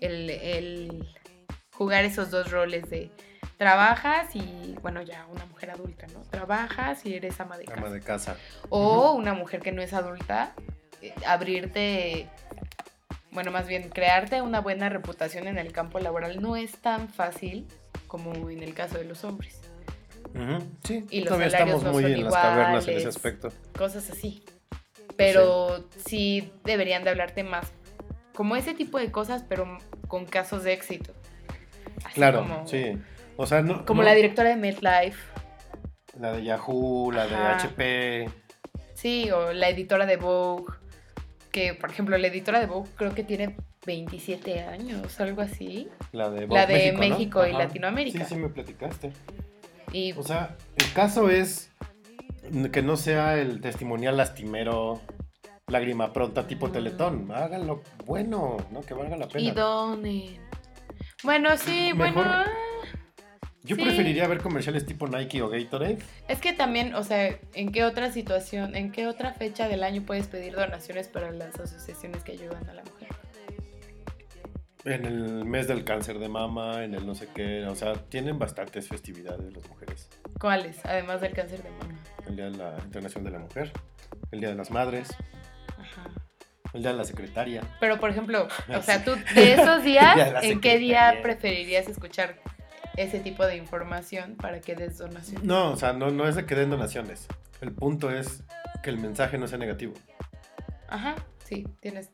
El, 0.00 0.30
el 0.30 1.06
jugar 1.72 2.04
esos 2.04 2.30
dos 2.30 2.50
roles 2.50 2.88
de 2.90 3.10
trabajas 3.62 4.34
y, 4.34 4.74
bueno, 4.82 5.02
ya 5.02 5.24
una 5.30 5.46
mujer 5.46 5.70
adulta, 5.70 6.08
¿no? 6.08 6.22
Trabajas 6.22 7.06
y 7.06 7.14
eres 7.14 7.38
ama 7.40 7.56
de 7.56 7.64
casa. 7.64 7.80
Ama 7.80 7.90
de 7.90 8.00
casa. 8.00 8.36
O 8.70 9.12
una 9.12 9.34
mujer 9.34 9.60
que 9.60 9.70
no 9.70 9.82
es 9.82 9.92
adulta, 9.92 10.52
eh, 11.00 11.14
abrirte, 11.24 12.28
bueno, 13.30 13.52
más 13.52 13.68
bien 13.68 13.88
crearte 13.88 14.42
una 14.42 14.60
buena 14.60 14.88
reputación 14.88 15.46
en 15.46 15.58
el 15.58 15.70
campo 15.70 16.00
laboral 16.00 16.42
no 16.42 16.56
es 16.56 16.72
tan 16.78 17.08
fácil 17.08 17.68
como 18.08 18.50
en 18.50 18.64
el 18.64 18.74
caso 18.74 18.98
de 18.98 19.04
los 19.04 19.22
hombres. 19.22 19.60
Sí, 20.82 21.04
Y 21.10 21.20
los 21.20 21.28
todavía 21.28 21.50
salarios 21.50 21.76
estamos 21.76 21.84
no 21.84 21.92
muy 21.92 22.02
son 22.02 22.12
en 22.12 22.24
las 22.24 22.34
cavernas 22.34 22.66
en 22.72 22.78
ese 22.78 22.90
iguales. 22.90 23.06
aspecto. 23.16 23.52
cosas 23.78 24.10
así. 24.10 24.42
Pero 25.16 25.84
sí 26.04 26.52
deberían 26.64 27.04
de 27.04 27.10
hablarte 27.10 27.44
más 27.44 27.70
como 28.34 28.56
ese 28.56 28.74
tipo 28.74 28.98
de 28.98 29.12
cosas, 29.12 29.44
pero 29.48 29.78
con 30.08 30.24
casos 30.26 30.64
de 30.64 30.72
éxito. 30.72 31.12
Así 32.04 32.14
Claro, 32.14 32.40
como, 32.40 32.66
sí. 32.66 32.98
O 33.36 33.46
sea, 33.46 33.62
no. 33.62 33.84
Como 33.84 34.02
no- 34.02 34.08
la 34.08 34.14
directora 34.14 34.50
de 34.50 34.56
MedLife, 34.56 35.18
La 36.20 36.32
de 36.32 36.44
Yahoo, 36.44 37.10
la 37.12 37.26
de. 37.26 37.34
HP. 37.34 38.30
sí, 38.94 39.30
o 39.30 39.52
la 39.52 39.68
editora 39.68 40.06
de 40.06 40.16
Vogue, 40.16 40.74
que 41.50 41.74
por 41.74 41.90
ejemplo 41.90 42.16
la 42.18 42.26
editora 42.28 42.60
de 42.60 42.66
Vogue 42.66 42.90
creo 42.96 43.14
que 43.14 43.24
tiene 43.24 43.56
27 43.86 44.60
años, 44.60 45.18
algo 45.20 45.42
así. 45.42 45.88
La 46.12 46.30
de, 46.30 46.42
La 46.42 46.46
Vogue 46.46 46.66
de 46.66 46.92
¿no? 46.92 46.98
México 46.98 47.46
y. 47.46 47.52
Latinoamérica. 47.52 48.18
Sí, 48.24 48.34
sí, 48.34 48.36
me 48.40 48.48
platicaste. 48.48 49.12
Y 49.92 50.12
O 50.12 50.22
sea, 50.22 50.56
el 50.76 50.92
caso 50.92 51.28
es 51.30 51.70
que 52.72 52.82
no 52.82 52.96
sea 52.96 53.38
el 53.38 53.60
testimonial 53.60 54.16
lastimero, 54.16 55.00
lágrima 55.68 56.12
pronta 56.12 56.46
tipo 56.46 56.68
Mm. 56.68 56.72
Teletón. 56.72 57.32
Háganlo 57.32 57.82
bueno, 58.06 58.56
¿no? 58.70 58.80
Que 58.82 58.94
valga 58.94 59.16
la 59.16 59.24
y 59.26 59.28
pena. 59.28 59.54
donen. 59.54 60.36
Bueno, 61.24 61.56
sí, 61.56 61.92
Mejor- 61.94 62.14
bueno. 62.24 62.44
Ah, 63.62 63.68
Yo 63.68 63.76
sí. 63.76 63.82
preferiría 63.82 64.26
ver 64.28 64.38
comerciales 64.40 64.84
tipo 64.86 65.06
Nike 65.08 65.42
o 65.42 65.48
Gatorade. 65.48 65.98
Es 66.28 66.40
que 66.40 66.52
también, 66.52 66.94
o 66.94 67.02
sea, 67.04 67.36
¿en 67.54 67.72
qué 67.72 67.84
otra 67.84 68.10
situación, 68.12 68.74
en 68.76 68.90
qué 68.92 69.06
otra 69.06 69.32
fecha 69.32 69.68
del 69.68 69.82
año 69.84 70.02
puedes 70.02 70.26
pedir 70.26 70.54
donaciones 70.54 71.08
para 71.08 71.30
las 71.30 71.58
asociaciones 71.58 72.22
que 72.24 72.32
ayudan 72.32 72.68
a 72.68 72.74
la 72.74 72.82
mujer? 72.84 73.08
En 74.84 75.04
el 75.04 75.44
mes 75.44 75.68
del 75.68 75.84
cáncer 75.84 76.18
de 76.18 76.28
mama, 76.28 76.82
en 76.82 76.94
el 76.94 77.06
no 77.06 77.14
sé 77.14 77.28
qué. 77.32 77.64
O 77.66 77.76
sea, 77.76 77.92
tienen 77.94 78.40
bastantes 78.40 78.88
festividades 78.88 79.52
las 79.54 79.68
mujeres. 79.68 80.08
¿Cuáles? 80.40 80.84
Además 80.84 81.20
del 81.20 81.32
cáncer 81.34 81.62
de 81.62 81.70
mama. 81.70 82.00
El 82.26 82.34
Día 82.36 82.44
de 82.50 82.56
la 82.56 82.76
Internacional 82.84 83.24
de 83.32 83.38
la 83.38 83.44
Mujer, 83.44 83.72
el 84.32 84.40
Día 84.40 84.48
de 84.48 84.54
las 84.56 84.72
Madres, 84.72 85.08
Ajá. 85.78 86.10
el 86.72 86.82
Día 86.82 86.90
de 86.90 86.96
la 86.96 87.04
Secretaria. 87.04 87.62
Pero, 87.78 88.00
por 88.00 88.10
ejemplo, 88.10 88.48
o 88.68 88.74
Sí. 88.80 88.82
sea, 88.82 89.04
tú 89.04 89.12
de 89.36 89.52
esos 89.54 89.82
días, 89.84 90.42
¿en 90.42 90.60
qué 90.60 90.78
día 90.78 91.20
preferirías 91.22 91.86
escuchar 91.88 92.40
ese 92.96 93.20
tipo 93.20 93.46
de 93.46 93.56
información 93.56 94.36
para 94.36 94.60
que 94.60 94.74
des 94.74 94.98
donación? 94.98 95.40
No, 95.46 95.72
o 95.72 95.76
sea, 95.76 95.92
no, 95.92 96.10
no 96.10 96.28
es 96.28 96.34
de 96.36 96.46
que 96.46 96.54
den 96.54 96.70
donaciones. 96.70 97.26
El 97.60 97.72
punto 97.72 98.10
es 98.10 98.42
que 98.82 98.90
el 98.90 98.98
mensaje 98.98 99.38
no 99.38 99.46
sea 99.46 99.58
negativo, 99.58 99.94
Ajá, 100.88 101.14
sí, 101.44 101.66
tienes, 101.80 102.10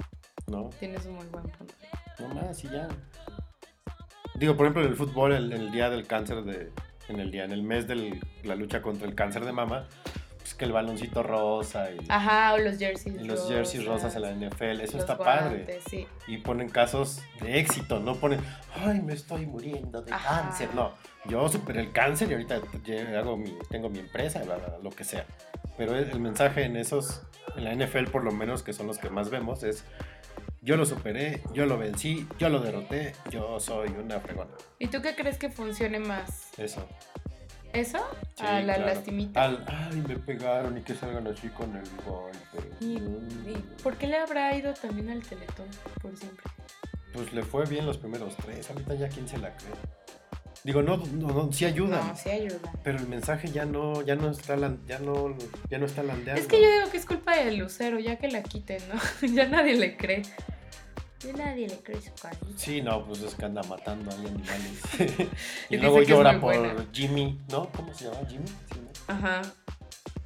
¿no? 0.47 0.71
tienes 0.79 1.05
un 1.07 1.17
muy 1.17 1.27
buen 1.27 1.45
punto. 1.45 1.75
No 2.21 2.29
más 2.35 2.63
y 2.65 2.69
ya. 2.69 2.87
Digo, 4.37 4.57
por 4.57 4.67
ejemplo, 4.67 4.83
en 4.83 4.89
el 4.89 4.97
fútbol, 4.97 5.33
el, 5.33 5.53
el 5.53 5.73
día 5.73 5.91
del 5.91 6.07
cáncer 6.07 6.43
de. 6.45 6.71
En 7.09 7.19
el 7.21 7.31
día, 7.31 7.45
en 7.45 7.53
el 7.53 7.63
mes 7.63 7.89
de 7.89 8.21
la 8.45 8.55
lucha 8.55 8.83
contra 8.83 9.09
el 9.09 9.15
cáncer 9.15 9.45
de 9.47 9.53
mama, 9.53 9.89
pues 10.49 10.55
que 10.55 10.65
el 10.65 10.73
baloncito 10.73 11.23
rosa 11.23 11.91
y, 11.91 11.99
Ajá, 12.09 12.55
o 12.55 12.59
los 12.59 12.79
jerseys 12.79 13.21
y 13.21 13.25
los 13.25 13.49
jerseys 13.49 13.85
rosas 13.85 14.17
en 14.17 14.23
la 14.23 14.31
NFL, 14.33 14.81
eso 14.81 14.97
está 14.99 15.19
padre. 15.19 15.59
padre. 15.61 15.81
Sí. 15.91 16.07
Y 16.27 16.39
ponen 16.39 16.71
casos 16.71 17.21
de 17.43 17.59
éxito, 17.59 18.01
no 18.01 18.15
ponen, 18.15 18.41
ay, 18.75 19.01
me 19.03 19.13
estoy 19.13 19.45
muriendo 19.45 20.01
de 20.01 20.11
Ajá. 20.13 20.43
cáncer. 20.43 20.71
No, 20.75 20.93
yo 21.27 21.47
superé 21.51 21.81
el 21.81 21.93
cáncer 21.93 22.31
y 22.31 22.33
ahorita 22.33 22.63
hago 23.19 23.37
mi, 23.37 23.55
tengo 23.69 23.91
mi 23.91 23.99
empresa, 23.99 24.43
bla, 24.43 24.57
bla, 24.57 24.69
bla, 24.69 24.79
lo 24.79 24.91
que 24.91 25.05
sea. 25.05 25.27
Pero 25.77 25.95
el, 25.95 26.09
el 26.11 26.21
mensaje 26.21 26.65
en 26.65 26.77
esos, 26.77 27.23
en 27.57 27.65
la 27.65 27.75
NFL 27.75 28.05
por 28.11 28.25
lo 28.25 28.33
menos, 28.33 28.63
que 28.63 28.73
son 28.73 28.87
los 28.87 28.97
que 28.99 29.11
más 29.11 29.29
vemos, 29.29 29.63
es, 29.65 29.85
yo 30.63 30.77
lo 30.77 30.87
superé, 30.87 31.43
yo 31.53 31.67
lo 31.67 31.77
vencí, 31.79 32.27
yo 32.39 32.49
lo 32.49 32.61
derroté, 32.61 33.13
yo 33.31 33.61
soy 33.61 33.91
una 33.91 34.19
fregona. 34.19 34.51
¿Y 34.79 34.89
tú 34.89 35.03
qué 35.03 35.15
crees 35.15 35.39
que 35.39 35.51
funcione 35.51 35.99
más? 35.99 36.59
Eso. 36.59 36.87
¿Eso? 37.73 37.99
Sí, 38.37 38.45
¿A 38.47 38.61
la 38.61 38.75
claro. 38.75 38.87
lastimita? 38.95 39.45
Al, 39.45 39.65
ay, 39.67 40.03
me 40.07 40.17
pegaron 40.17 40.79
y 40.79 40.81
que 40.83 40.95
salgan 40.95 41.27
así 41.27 41.49
con 41.49 41.75
el 41.77 41.89
golpe. 42.05 42.71
¿Y, 42.81 42.95
y 43.51 43.65
por 43.83 43.97
qué 43.97 44.07
le 44.07 44.17
habrá 44.17 44.55
ido 44.57 44.73
también 44.75 45.11
al 45.11 45.23
Teletón 45.23 45.69
por 46.01 46.17
siempre? 46.17 46.45
Pues 47.13 47.33
le 47.33 47.43
fue 47.43 47.67
bien 47.67 47.87
los 47.87 47.99
primeros 47.99 48.37
tres, 48.37 48.71
ahorita 48.71 48.95
ya 48.95 49.09
quién 49.09 49.29
se 49.29 49.39
la 49.39 49.55
cree. 49.57 49.73
Digo, 50.65 50.83
no, 50.83 50.97
no, 50.97 51.29
no 51.29 51.53
sí 51.53 51.65
ayudan. 51.65 52.07
No, 52.09 52.17
sí 52.17 52.31
ayuda. 52.31 52.73
Pero 52.83 52.99
el 52.99 53.07
mensaje 53.09 53.49
ya 53.51 53.65
no, 53.65 54.03
ya 54.03 54.17
no 54.17 54.31
está, 54.31 54.57
ya 54.87 54.99
no, 54.99 55.37
ya 55.71 55.79
no 55.79 55.87
está 55.87 56.03
landeando. 56.03 56.41
Es 56.41 56.49
que 56.49 56.61
yo 56.61 56.71
digo 56.71 56.91
que 56.91 56.97
es 56.97 57.07
culpa 57.07 57.37
del 57.37 57.57
lucero, 57.57 57.99
ya 57.99 58.17
que 58.17 58.29
la 58.29 58.43
quiten, 58.43 58.83
¿no? 58.89 59.29
ya 59.35 59.47
nadie 59.47 59.77
le 59.77 59.97
cree. 59.97 60.23
Ya 61.21 61.33
nadie 61.33 61.69
le 61.69 61.77
cree 61.79 62.01
su 62.01 62.13
carita. 62.21 62.47
Sí, 62.57 62.81
no, 62.81 63.05
pues 63.05 63.21
es 63.23 63.35
que 63.35 63.45
anda 63.45 63.63
matando 63.65 64.11
ahí 64.13 64.27
animales. 64.27 64.81
y, 65.71 65.75
Y 65.75 65.79
luego 65.79 66.03
llora 66.03 66.41
por 66.41 66.57
buena. 66.57 66.87
Jimmy, 66.93 67.41
¿no? 67.51 67.69
¿Cómo 67.73 67.93
se 67.93 68.05
llama? 68.05 68.19
Jimmy. 68.29 68.47
Sí, 68.47 68.81
¿no? 68.81 69.15
Ajá. 69.15 69.43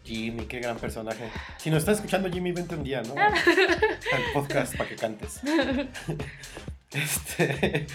Jimmy, 0.04 0.44
qué 0.46 0.58
gran 0.60 0.76
personaje. 0.76 1.30
Si 1.58 1.70
nos 1.70 1.78
está 1.80 1.92
escuchando 1.92 2.28
Jimmy, 2.30 2.52
vente 2.52 2.74
un 2.74 2.82
día, 2.84 3.02
¿no? 3.02 3.14
Ah. 3.16 3.32
Al 4.12 4.22
podcast 4.34 4.76
para 4.76 4.88
que 4.88 4.96
cantes. 4.96 5.40
este. 6.92 7.86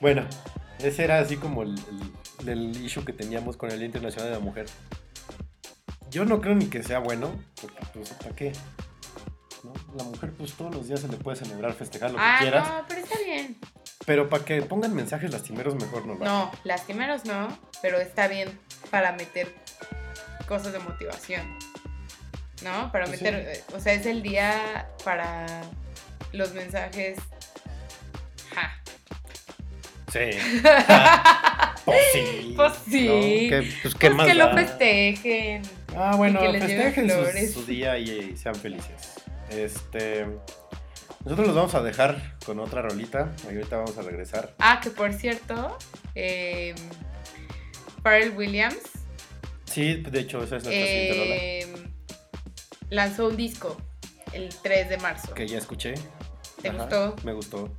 Bueno, 0.00 0.26
ese 0.78 1.04
era 1.04 1.18
así 1.18 1.36
como 1.36 1.62
el, 1.62 1.70
el- 1.70 2.48
el 2.48 2.84
issue 2.84 3.04
que 3.04 3.12
teníamos 3.12 3.56
con 3.58 3.70
el 3.70 3.78
Día 3.78 3.86
Internacional 3.86 4.30
de 4.30 4.38
la 4.38 4.42
Mujer. 4.42 4.66
Yo 6.10 6.24
no 6.24 6.40
creo 6.40 6.54
ni 6.54 6.66
que 6.66 6.82
sea 6.82 6.98
bueno, 6.98 7.32
porque 7.60 7.76
pues, 7.92 8.10
¿para 8.14 8.34
qué? 8.34 8.52
La 9.96 10.04
mujer, 10.04 10.32
pues 10.32 10.54
todos 10.54 10.74
los 10.74 10.88
días 10.88 11.00
se 11.00 11.08
le 11.08 11.16
puede 11.16 11.36
celebrar, 11.36 11.74
festejar 11.74 12.10
lo 12.10 12.16
que 12.16 12.22
ah, 12.24 12.36
quieras. 12.40 12.68
No, 12.68 12.84
pero 12.88 13.00
está 13.00 13.18
bien. 13.18 13.58
Pero 14.06 14.28
para 14.28 14.44
que 14.44 14.62
pongan 14.62 14.94
mensajes 14.94 15.30
lastimeros, 15.30 15.74
mejor 15.74 16.06
no. 16.06 16.14
No, 16.14 16.50
lastimeros 16.64 17.24
no, 17.26 17.48
pero 17.82 17.98
está 18.00 18.28
bien 18.28 18.58
para 18.90 19.12
meter 19.12 19.54
cosas 20.48 20.72
de 20.72 20.78
motivación. 20.78 21.58
¿No? 22.62 22.90
Para 22.92 23.06
pues 23.06 23.20
meter. 23.20 23.34
Eh, 23.34 23.64
o 23.74 23.80
sea, 23.80 23.92
es 23.92 24.06
el 24.06 24.22
día 24.22 24.88
para 25.04 25.46
los 26.32 26.54
mensajes. 26.54 27.18
Ja. 28.54 28.82
Sí. 30.12 30.30
Pues 31.84 31.98
sí. 32.14 32.52
Pues, 32.56 32.72
pues, 32.84 33.74
pues 33.82 33.94
que 33.94 34.34
lo 34.34 34.52
festejen. 34.54 35.62
Ah, 35.96 36.14
bueno, 36.16 36.40
que 36.40 36.60
festejen 36.60 37.10
su, 37.10 37.60
su, 37.60 37.66
día 37.66 37.98
y 37.98 38.10
eh, 38.10 38.36
sean 38.36 38.54
felices. 38.54 39.09
Este. 39.50 40.26
Nosotros 41.24 41.48
los 41.48 41.56
vamos 41.56 41.74
a 41.74 41.82
dejar 41.82 42.38
con 42.46 42.58
otra 42.60 42.82
rolita. 42.82 43.32
Y 43.44 43.54
ahorita 43.54 43.76
vamos 43.76 43.98
a 43.98 44.02
regresar. 44.02 44.54
Ah, 44.58 44.80
que 44.82 44.90
por 44.90 45.12
cierto, 45.12 45.76
eh, 46.14 46.74
Pharrell 48.02 48.36
Williams. 48.36 48.80
Sí, 49.64 49.96
de 49.96 50.20
hecho, 50.20 50.42
esa 50.42 50.56
es 50.56 50.64
nuestra 50.64 50.72
eh. 50.72 51.62
Em, 51.62 51.92
lanzó 52.88 53.28
un 53.28 53.36
disco 53.36 53.76
el 54.32 54.48
3 54.62 54.88
de 54.88 54.96
marzo. 54.98 55.34
Que 55.34 55.46
ya 55.46 55.58
escuché. 55.58 55.94
¿Te 56.62 56.70
gustó? 56.70 57.16
Me 57.24 57.32
gustó. 57.32 57.70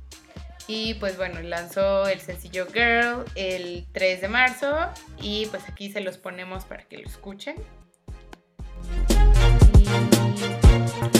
Y 0.68 0.94
pues 0.94 1.16
bueno, 1.16 1.40
lanzó 1.42 2.06
el 2.06 2.20
sencillo 2.20 2.66
Girl 2.66 3.24
el 3.34 3.86
3 3.92 4.20
de 4.20 4.28
marzo. 4.28 4.74
Y 5.20 5.46
pues 5.46 5.68
aquí 5.68 5.90
se 5.90 6.00
los 6.00 6.18
ponemos 6.18 6.64
para 6.64 6.84
que 6.84 6.98
lo 6.98 7.08
escuchen. 7.08 7.56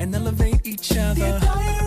and 0.00 0.14
elevate 0.14 0.66
each 0.66 0.96
other. 0.96 1.79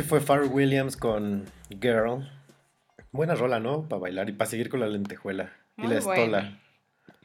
Este 0.00 0.08
fue 0.08 0.22
Pharrell 0.22 0.48
Williams 0.50 0.96
con 0.96 1.44
Girl. 1.68 2.26
Buena 3.12 3.34
rola, 3.34 3.60
¿no? 3.60 3.86
Para 3.86 4.00
bailar 4.00 4.30
y 4.30 4.32
para 4.32 4.48
seguir 4.48 4.70
con 4.70 4.80
la 4.80 4.86
lentejuela. 4.86 5.52
y 5.76 5.86
la 5.86 5.98
estola. 5.98 6.14
buena. 6.16 6.60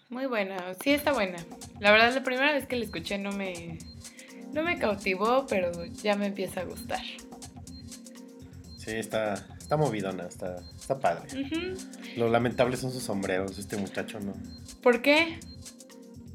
Muy 0.09 0.25
buena, 0.25 0.73
sí 0.83 0.91
está 0.91 1.13
buena. 1.13 1.37
La 1.79 1.93
verdad, 1.93 2.13
la 2.13 2.21
primera 2.21 2.51
vez 2.51 2.65
que 2.67 2.75
la 2.75 2.83
escuché 2.83 3.17
no 3.17 3.31
me, 3.31 3.77
no 4.51 4.61
me 4.61 4.77
cautivó, 4.77 5.45
pero 5.47 5.85
ya 5.85 6.17
me 6.17 6.25
empieza 6.25 6.59
a 6.59 6.63
gustar. 6.65 6.99
Sí, 8.77 8.91
está, 8.91 9.35
está 9.57 9.77
movidona, 9.77 10.25
está, 10.27 10.57
está 10.75 10.99
padre. 10.99 11.43
Ujú. 11.43 11.77
Lo 12.17 12.27
lamentable 12.27 12.75
son 12.75 12.91
sus 12.91 13.03
sombreros, 13.03 13.57
este 13.57 13.77
muchacho 13.77 14.19
no. 14.19 14.33
¿Por 14.83 15.01
qué? 15.01 15.39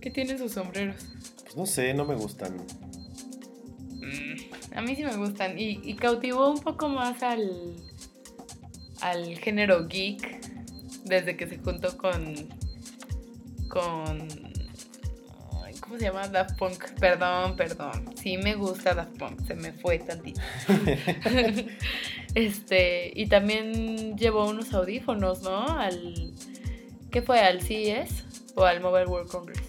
¿Qué 0.00 0.10
tienen 0.10 0.38
sus 0.38 0.52
sombreros? 0.52 1.04
Pues 1.42 1.54
no 1.54 1.66
sé, 1.66 1.92
no 1.92 2.06
me 2.06 2.14
gustan. 2.14 2.56
A 4.74 4.82
mí 4.82 4.94
sí 4.94 5.04
me 5.04 5.16
gustan. 5.16 5.58
Y, 5.58 5.80
y 5.82 5.94
cautivó 5.94 6.50
un 6.50 6.60
poco 6.60 6.88
más 6.88 7.22
al, 7.22 7.76
al 9.00 9.38
género 9.38 9.86
geek 9.88 10.40
desde 11.04 11.36
que 11.36 11.46
se 11.46 11.58
juntó 11.58 11.96
con. 11.96 12.34
con. 13.68 14.28
¿Cómo 15.80 15.98
se 15.98 16.04
llama? 16.04 16.28
Daft 16.28 16.56
Punk. 16.56 16.92
Perdón, 17.00 17.56
perdón. 17.56 18.14
Sí 18.16 18.36
me 18.36 18.54
gusta 18.54 18.94
Daft 18.94 19.18
Punk. 19.18 19.44
Se 19.46 19.54
me 19.54 19.72
fue 19.72 19.98
tantito. 19.98 20.40
este. 22.34 23.12
Y 23.14 23.26
también 23.26 24.16
llevó 24.16 24.48
unos 24.48 24.72
audífonos, 24.72 25.42
¿no? 25.42 25.66
Al. 25.66 26.32
¿Qué 27.10 27.22
fue? 27.22 27.40
¿Al 27.40 27.60
CES? 27.60 28.24
¿O 28.54 28.64
al 28.64 28.80
Mobile 28.80 29.06
World 29.06 29.30
Congress? 29.30 29.62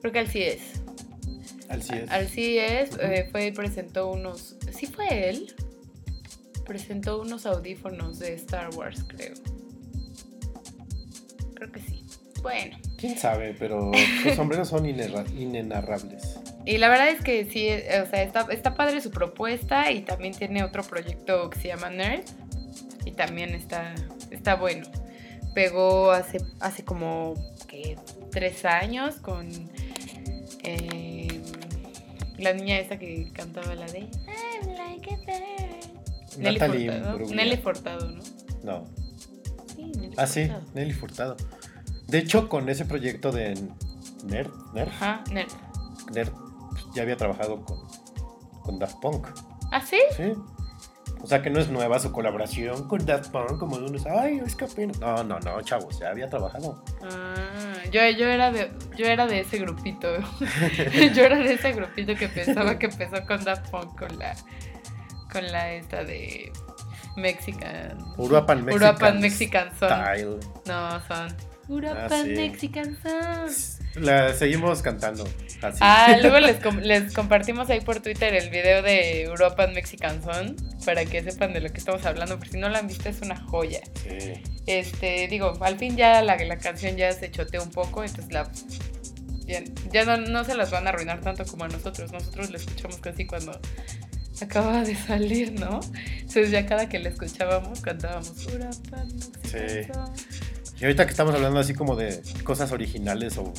Creo 0.00 0.12
que 0.12 0.18
al 0.18 0.28
CES. 0.28 0.75
Así 1.68 1.94
es. 1.94 2.10
Al 2.10 2.28
CES 2.28 2.92
Ujú. 2.92 3.00
eh, 3.02 3.28
fue 3.30 3.46
y 3.46 3.52
presentó 3.52 4.10
unos. 4.10 4.56
¿Sí 4.72 4.86
fue 4.86 5.30
él? 5.30 5.54
Presentó 6.64 7.20
unos 7.20 7.46
audífonos 7.46 8.18
de 8.18 8.34
Star 8.34 8.74
Wars, 8.74 9.04
creo. 9.08 9.34
Creo 11.54 11.72
que 11.72 11.80
sí. 11.80 12.04
Bueno. 12.42 12.76
Quién 12.98 13.18
sabe, 13.18 13.54
pero 13.58 13.92
sus 14.22 14.34
sombreros 14.34 14.68
son 14.68 14.86
inenarrables. 14.86 16.38
Y 16.64 16.78
la 16.78 16.88
verdad 16.88 17.10
es 17.10 17.22
que 17.22 17.44
sí, 17.44 17.68
eh, 17.68 18.00
o 18.04 18.10
sea, 18.10 18.22
está, 18.22 18.46
está 18.50 18.74
padre 18.74 19.00
su 19.00 19.10
propuesta 19.10 19.92
y 19.92 20.00
también 20.00 20.34
tiene 20.34 20.64
otro 20.64 20.82
proyecto 20.82 21.48
que 21.50 21.60
se 21.60 21.68
llama 21.68 21.90
Nerd. 21.90 22.24
Y 23.04 23.12
también 23.12 23.54
está, 23.54 23.94
está 24.30 24.56
bueno. 24.56 24.86
Pegó 25.54 26.10
hace, 26.10 26.38
hace 26.60 26.84
como 26.84 27.34
¿qué? 27.68 27.96
tres 28.32 28.64
años 28.64 29.16
con 29.16 29.48
la 32.38 32.52
niña 32.52 32.78
esta 32.78 32.98
que 32.98 33.30
cantaba 33.32 33.74
la 33.74 33.86
de 33.86 34.00
I'm 34.00 34.74
like 34.76 35.10
a 35.10 35.16
bird. 35.16 36.38
Nelly 36.38 36.58
Furtado. 36.58 36.76
Imbruglia. 37.12 37.36
Nelly 37.36 37.56
Furtado, 37.56 38.08
¿no? 38.10 38.22
No. 38.62 38.84
Sí, 39.74 39.82
Nelly 39.96 40.14
Ah, 40.16 40.26
sí. 40.26 40.50
Nelly 40.74 40.92
Furtado. 40.92 41.36
De 42.08 42.18
hecho, 42.18 42.48
con 42.48 42.68
ese 42.68 42.84
proyecto 42.84 43.32
de 43.32 43.54
Nerd, 44.24 44.50
Nerd, 44.74 44.88
Ajá, 44.88 45.24
Nerd. 45.32 45.50
Nerd, 46.14 46.32
ya 46.94 47.02
había 47.02 47.16
trabajado 47.16 47.64
con, 47.64 47.78
con 48.62 48.78
Daft 48.78 49.00
Punk. 49.00 49.26
¿Ah, 49.72 49.80
sí? 49.80 49.98
Sí. 50.16 50.32
O 51.26 51.28
sea 51.28 51.42
que 51.42 51.50
no 51.50 51.58
es 51.58 51.68
nueva 51.68 51.98
su 51.98 52.12
colaboración 52.12 52.86
con 52.86 53.04
Daft 53.04 53.32
Punk, 53.32 53.58
como 53.58 53.78
de 53.80 53.86
unos, 53.86 54.06
ay, 54.06 54.40
es 54.46 54.54
que 54.54 54.64
apenas. 54.64 55.00
No, 55.00 55.24
no, 55.24 55.40
no, 55.40 55.60
chavos, 55.62 55.98
ya 55.98 56.10
había 56.10 56.28
trabajado. 56.30 56.84
Ah, 57.02 57.34
yo, 57.90 58.00
yo, 58.16 58.26
era 58.28 58.52
de, 58.52 58.70
yo 58.96 59.06
era 59.06 59.26
de 59.26 59.40
ese 59.40 59.58
grupito. 59.58 60.06
yo 61.14 61.24
era 61.24 61.36
de 61.38 61.54
ese 61.54 61.72
grupito 61.72 62.14
que 62.14 62.28
pensaba 62.28 62.78
que 62.78 62.86
empezó 62.86 63.26
con 63.26 63.42
Daft 63.42 63.68
Punk, 63.70 63.98
con 63.98 64.16
la, 64.20 64.36
con 65.32 65.50
la 65.50 65.72
esta 65.72 66.04
de 66.04 66.52
Mexican. 67.16 67.98
Uruapan 68.18 68.64
Mexican, 68.64 68.88
Uruapan 68.88 69.20
Mexican 69.20 69.70
Son. 69.80 69.88
Style. 69.90 70.36
No, 70.66 71.00
son. 71.08 71.36
Uruapan 71.68 72.08
Ah, 72.12 72.22
sí. 72.22 72.30
Mexican 72.36 72.96
Son. 73.02 73.75
La 73.96 74.34
seguimos 74.34 74.82
cantando 74.82 75.24
así. 75.62 75.78
Ah, 75.80 76.16
luego 76.22 76.38
les, 76.38 76.56
com- 76.56 76.78
les 76.78 77.12
compartimos 77.14 77.70
ahí 77.70 77.80
por 77.80 78.00
Twitter 78.00 78.34
el 78.34 78.50
video 78.50 78.82
de 78.82 79.28
Uruapan 79.32 79.72
Mexican 79.72 80.22
Son 80.22 80.54
para 80.84 81.04
que 81.04 81.22
sepan 81.22 81.52
de 81.52 81.60
lo 81.60 81.70
que 81.70 81.78
estamos 81.78 82.04
hablando, 82.04 82.36
porque 82.38 82.52
si 82.52 82.58
no 82.58 82.68
lo 82.68 82.76
han 82.76 82.86
visto 82.88 83.08
es 83.08 83.20
una 83.22 83.36
joya. 83.40 83.80
Sí. 84.02 84.34
Este, 84.66 85.28
digo, 85.28 85.56
al 85.62 85.78
fin 85.78 85.96
ya 85.96 86.20
la, 86.22 86.36
la 86.36 86.58
canción 86.58 86.96
ya 86.96 87.10
se 87.12 87.30
choteó 87.30 87.62
un 87.62 87.70
poco, 87.70 88.04
entonces 88.04 88.32
la 88.32 88.50
ya, 89.46 89.62
ya 89.92 90.04
no, 90.04 90.16
no 90.16 90.44
se 90.44 90.54
las 90.56 90.70
van 90.70 90.86
a 90.86 90.90
arruinar 90.90 91.20
tanto 91.20 91.44
como 91.46 91.64
a 91.64 91.68
nosotros. 91.68 92.12
Nosotros 92.12 92.50
la 92.50 92.56
escuchamos 92.58 92.96
casi 92.98 93.26
cuando 93.26 93.58
acababa 94.40 94.82
de 94.82 94.94
salir, 94.94 95.52
¿no? 95.58 95.80
Entonces 96.18 96.50
ya 96.50 96.66
cada 96.66 96.88
que 96.88 96.98
la 96.98 97.08
escuchábamos 97.08 97.80
cantábamos 97.80 98.32
"Uruapan, 98.46 99.08
Sí. 99.44 99.56
Mexican 99.58 100.12
Y 100.78 100.84
ahorita 100.84 101.06
que 101.06 101.10
estamos 101.12 101.34
hablando 101.34 101.58
así 101.60 101.72
como 101.74 101.96
de 101.96 102.20
cosas 102.44 102.70
originales 102.72 103.38
o 103.38 103.54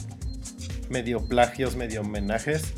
medio 0.89 1.27
plagios, 1.27 1.75
medio 1.75 2.01
homenajes, 2.01 2.73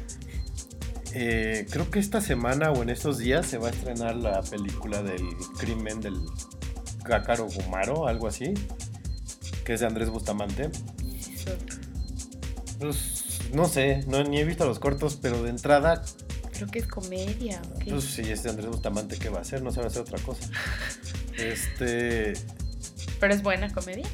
eh, 1.14 1.66
creo 1.70 1.90
que 1.90 2.00
esta 2.00 2.22
semana 2.22 2.72
o 2.72 2.84
en 2.84 2.90
estos 2.90 3.18
días 3.18 3.46
se 3.46 3.58
va 3.58 3.68
a 3.68 3.72
estrenar 3.72 4.16
la 4.16 4.42
película 4.44 5.02
del 5.02 5.24
crimen 5.58 6.02
del 6.02 6.20
Cácaro 7.04 7.48
Gumaro, 7.48 8.08
algo 8.08 8.28
así, 8.28 8.54
que 9.66 9.74
es 9.74 9.80
de 9.80 9.88
Andrés 9.88 10.10
Bustamante. 10.10 10.70
Pues 12.80 13.40
no 13.54 13.68
sé, 13.68 14.04
no, 14.08 14.24
ni 14.24 14.40
he 14.40 14.44
visto 14.44 14.66
los 14.66 14.80
cortos, 14.80 15.18
pero 15.22 15.42
de 15.42 15.50
entrada, 15.50 16.04
Creo 16.60 16.72
que 16.72 16.80
es 16.80 16.88
comedia. 16.88 17.62
pues 17.90 18.04
si 18.04 18.22
es 18.22 18.44
de 18.44 18.50
Andrés 18.50 18.68
Bustamante, 18.68 19.18
¿qué 19.18 19.30
va 19.30 19.38
a 19.38 19.42
hacer? 19.42 19.62
No 19.64 19.70
a 19.70 19.72
hacer 19.72 20.02
otra 20.02 20.20
cosa. 20.20 20.50
Este, 21.38 22.34
Pero 23.18 23.34
es 23.34 23.42
buena 23.42 23.74
comedia. 23.74 24.06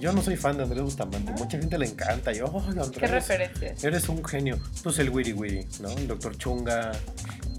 Yo 0.00 0.12
no 0.12 0.22
soy 0.22 0.36
fan 0.36 0.56
de 0.56 0.64
Andrés 0.64 0.82
Bustamante, 0.82 1.32
mucha 1.32 1.58
gente 1.58 1.78
le 1.78 1.86
encanta. 1.86 2.32
Yo, 2.32 2.46
"Oh, 2.46 2.60
Andrés, 2.60 2.90
¿Qué 2.90 3.06
referencias? 3.06 3.82
Eres 3.84 4.08
un 4.08 4.24
genio. 4.24 4.58
Pues 4.82 4.98
el 4.98 5.10
Wiri 5.10 5.32
Wiri, 5.32 5.66
¿no? 5.80 5.90
El 5.90 6.06
Doctor 6.08 6.36
Chunga, 6.36 6.92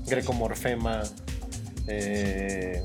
Greco 0.07 0.33
Morfema, 0.33 1.03
eh, 1.87 2.83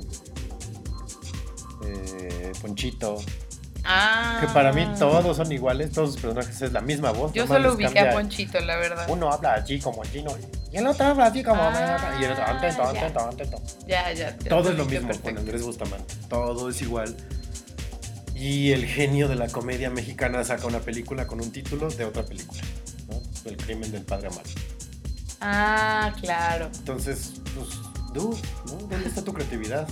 eh, 1.85 2.53
Ponchito. 2.61 3.18
Ah. 3.85 4.39
Que 4.43 4.47
para 4.49 4.72
mí 4.72 4.87
todos 4.99 5.37
son 5.37 5.51
iguales, 5.51 5.91
todos 5.93 6.12
sus 6.12 6.20
personajes 6.20 6.61
es 6.61 6.72
la 6.72 6.81
misma 6.83 7.12
voz. 7.12 7.33
Yo 7.33 7.47
solo 7.47 7.72
ubiqué 7.74 7.99
a 7.99 8.12
Ponchito, 8.12 8.61
la 8.61 8.76
verdad. 8.76 9.07
Uno 9.09 9.33
habla 9.33 9.55
así 9.55 9.81
como 9.81 10.05
chino 10.05 10.33
y 10.70 10.76
el 10.76 10.87
otro 10.87 11.07
habla 11.07 11.26
así 11.26 11.43
como. 11.43 11.61
Ah, 11.62 12.16
y 12.20 12.24
el 12.24 12.33
otro, 12.33 12.45
"Ante, 12.45 12.66
ante, 12.66 12.78
ya. 12.78 13.07
ante, 13.07 13.18
ante, 13.20 13.43
ante". 13.43 13.57
Ya, 13.87 14.12
ya. 14.12 14.37
ya 14.39 14.49
Todo 14.51 14.70
es 14.70 14.76
lo 14.76 14.85
mismo 14.85 15.11
con. 15.22 15.39
Andrés 15.39 15.62
Bustamante. 15.62 16.14
Todo 16.28 16.68
es 16.68 16.83
igual. 16.83 17.16
Y 18.41 18.72
el 18.72 18.86
genio 18.86 19.28
de 19.28 19.36
la 19.36 19.49
comedia 19.49 19.91
mexicana 19.91 20.43
saca 20.45 20.66
una 20.66 20.80
película 20.80 21.26
con 21.26 21.43
un 21.43 21.53
título 21.53 21.91
de 21.91 22.07
otra 22.07 22.24
película. 22.24 22.62
¿no? 23.11 23.20
El 23.45 23.59
crimen 23.59 23.93
del 23.93 24.03
padre 24.03 24.28
Amaro. 24.28 24.49
Ah, 25.43 26.14
claro. 26.22 26.70
Entonces, 26.74 27.34
pues, 27.55 27.68
dude, 28.14 28.41
¿no? 28.64 28.72
¿Dónde 28.88 29.07
está 29.07 29.22
tu 29.22 29.34
creatividad? 29.34 29.86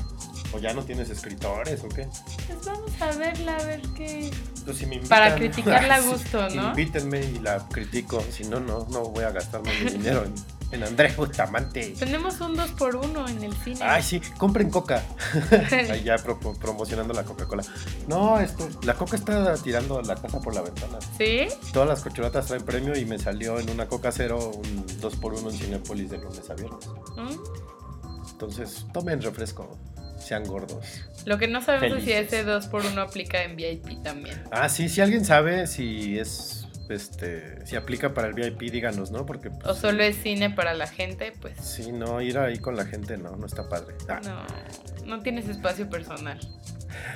¿O 0.55 0.59
ya 0.59 0.73
no 0.73 0.83
tienes 0.83 1.11
escritores 1.11 1.85
o 1.85 1.91
qué? 1.91 2.09
Pues 2.47 2.65
vamos 2.65 2.91
a 3.03 3.13
verla, 3.19 3.55
a 3.55 3.65
ver 3.65 3.83
qué. 3.95 4.31
Pues 4.65 4.79
si 4.79 4.87
me 4.87 4.95
invitan, 4.95 5.19
Para 5.19 5.35
criticarla 5.37 5.97
a 5.97 6.01
gusto, 6.01 6.49
¿no? 6.49 6.71
Invítenme 6.71 7.21
y 7.21 7.41
la 7.41 7.69
critico. 7.69 8.25
Si 8.33 8.45
no, 8.45 8.61
no, 8.61 8.87
no 8.91 9.11
voy 9.11 9.25
a 9.25 9.31
gastarme 9.31 9.71
mi 9.85 9.91
dinero 9.91 10.25
en, 10.25 10.33
en 10.71 10.83
Andrés 10.85 11.17
Bustamante. 11.17 11.95
Tenemos 11.99 12.41
un 12.41 12.55
2 12.57 12.71
por 12.73 12.97
1 12.97 13.29
en 13.29 13.43
el 13.45 13.55
cine. 13.57 13.81
Ay, 13.83 14.03
sí, 14.03 14.21
compren 14.37 14.71
coca. 14.71 15.03
Ahí 15.91 16.03
ya 16.05 16.17
pro- 16.19 16.39
promocionando 16.61 17.15
la 17.15 17.25
Coca-Cola. 17.25 17.63
No, 18.07 18.39
esto, 18.39 18.69
la 18.83 18.95
coca 18.95 19.17
está 19.17 19.55
tirando 19.57 20.01
la 20.03 20.15
casa 20.17 20.41
por 20.41 20.55
la 20.55 20.63
ventana. 20.63 20.99
¿Sí? 21.17 21.47
Todas 21.73 21.89
las 21.89 22.03
cocholatas 22.03 22.47
traen 22.47 22.65
premio 22.65 22.97
y 22.97 23.05
me 23.05 23.19
salió 23.19 23.59
en 23.59 23.71
una 23.71 23.87
Coca 23.89 24.13
Cero 24.13 24.53
un 24.55 24.87
2x1 25.01 25.51
en 25.53 25.59
Cinépolis 25.59 26.11
de 26.11 26.19
lunes 26.19 26.49
a 26.51 26.55
viernes. 26.55 26.87
¿Mm? 27.17 28.31
Entonces, 28.33 28.87
tomen 28.93 29.21
refresco, 29.21 29.77
sean 30.21 30.45
gordos. 30.45 30.85
Lo 31.25 31.39
que 31.39 31.49
no 31.49 31.61
sabemos 31.61 31.99
es 31.99 32.05
si 32.05 32.13
ese 32.13 32.45
2 32.45 32.67
por 32.69 32.85
1 32.87 33.01
aplica 33.01 33.43
en 33.43 33.57
VIP 33.57 34.03
también. 34.05 34.45
Ah, 34.53 34.69
sí, 34.69 34.89
si 34.89 35.01
alguien 35.01 35.25
sabe 35.25 35.67
si 35.67 36.19
es, 36.19 36.68
este, 36.89 37.65
si 37.67 37.77
aplica 37.77 38.15
para 38.15 38.29
el 38.29 38.35
VIP, 38.35 38.71
díganos, 38.71 39.11
¿no? 39.11 39.27
Porque, 39.27 39.49
O 39.49 39.53
pues, 39.59 39.79
solo 39.79 40.03
es 40.03 40.17
cine 40.17 40.51
para 40.51 40.75
la 40.75 40.87
gente, 40.87 41.33
pues. 41.41 41.57
sí, 41.61 41.93
no, 41.93 42.21
ir 42.21 42.39
ahí 42.39 42.59
con 42.59 42.77
la 42.77 42.85
gente, 42.87 43.17
no, 43.17 43.37
no 43.37 43.47
está 43.47 43.69
padre. 43.69 43.95
Ah. 44.09 44.21
No, 44.25 45.07
no 45.17 45.23
tienes 45.23 45.49
espacio 45.49 45.89
personal. 45.91 46.39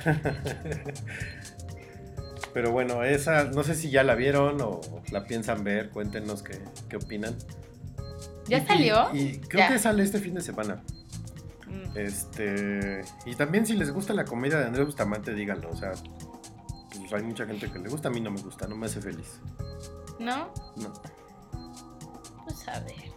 Pero 2.53 2.71
bueno, 2.71 3.03
esa, 3.03 3.45
no 3.45 3.63
sé 3.63 3.73
si 3.73 3.89
ya 3.89 4.03
la 4.03 4.13
vieron 4.15 4.61
o 4.61 4.79
la 5.11 5.25
piensan 5.25 5.63
ver, 5.63 5.89
cuéntenos 5.89 6.43
qué, 6.43 6.59
qué 6.87 6.97
opinan. 6.97 7.35
¿Ya 8.47 8.59
Y- 8.59 8.65
salió? 8.65 9.09
Y, 9.15 9.39
creo 9.39 9.61
Ya. 9.61 9.69
que 9.69 9.79
sale 9.79 10.03
este 10.03 10.19
fin 10.19 10.35
de 10.35 10.41
semana. 10.41 10.83
Mm. 11.67 11.97
Este. 11.97 13.01
Y 13.25 13.33
también 13.35 13.65
si 13.65 13.73
les 13.73 13.89
gusta 13.91 14.13
la 14.13 14.25
comedia 14.25 14.59
de 14.59 14.65
Andrés 14.65 14.85
Bustamante, 14.85 15.33
díganlo. 15.33 15.69
O 15.71 15.75
sea, 15.75 15.93
pues 17.09 17.21
hay 17.21 17.23
mucha 17.23 17.45
gente 17.45 17.71
que 17.71 17.79
le 17.79 17.89
gusta, 17.89 18.09
a 18.09 18.11
mí 18.11 18.19
no 18.21 18.31
me 18.31 18.41
gusta, 18.41 18.67
no 18.67 18.75
me 18.75 18.85
hace 18.85 19.01
feliz. 19.01 19.39
¿No? 20.19 20.53
No. 20.75 20.93
Pues 22.43 22.67
a 22.67 22.79
ver. 22.79 23.13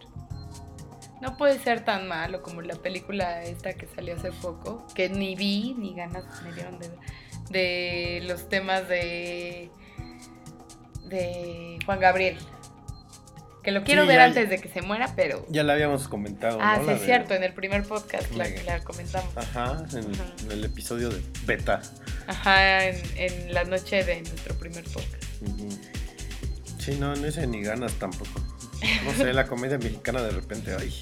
No 1.21 1.35
puede 1.35 1.57
ser 1.59 1.83
tan 1.83 2.07
malo 2.07 2.43
como 2.43 2.61
la 2.61 2.75
película 2.75 3.43
esta 3.43 3.73
que 3.73 3.87
salió 3.87 4.15
hace 4.15 4.31
poco, 4.31 4.85
que 4.93 5.09
ni 5.09 5.35
vi 5.35 5.73
ni 5.77 5.95
ganas 5.95 6.25
me 6.43 6.53
dieron 6.53 6.77
de 6.79 6.91
de 7.49 8.21
los 8.25 8.49
temas 8.49 8.87
de 8.87 9.71
de 11.05 11.79
Juan 11.85 11.99
Gabriel. 11.99 12.37
Que 13.63 13.71
lo 13.71 13.83
quiero 13.83 14.03
Sí, 14.03 14.07
ver 14.07 14.17
ya- 14.17 14.25
antes 14.25 14.49
de 14.49 14.59
que 14.59 14.69
se 14.69 14.81
muera, 14.81 15.13
pero 15.15 15.45
Ya 15.49 15.63
la 15.63 15.73
habíamos 15.73 16.07
comentado. 16.07 16.57
Ah, 16.61 16.77
¿no? 16.77 16.85
sí 16.85 16.91
es 16.91 16.99
de- 17.01 17.05
cierto, 17.05 17.33
en 17.33 17.43
el 17.43 17.53
primer 17.53 17.83
podcast 17.83 18.31
la, 18.33 18.45
Me- 18.45 18.63
la 18.63 18.79
comentamos. 18.83 19.35
Ajá, 19.35 19.83
en, 19.91 20.13
Ajá. 20.13 20.25
en 20.45 20.51
el 20.51 20.63
episodio 20.65 21.09
de 21.09 21.21
Beta. 21.45 21.81
Ajá, 22.27 22.85
en, 22.85 23.01
en 23.17 23.53
la 23.53 23.63
noche 23.65 24.03
de 24.03 24.21
nuestro 24.21 24.55
primer 24.55 24.83
podcast. 24.85 25.23
Sí, 26.79 26.95
no, 26.99 27.15
no 27.15 27.27
ese 27.27 27.45
ni 27.47 27.61
ganas 27.61 27.93
tampoco. 27.93 28.41
No 29.05 29.13
sé, 29.13 29.33
la 29.33 29.47
comedia 29.47 29.77
mexicana 29.77 30.21
de 30.21 30.31
repente, 30.31 30.73
ay. 30.79 30.93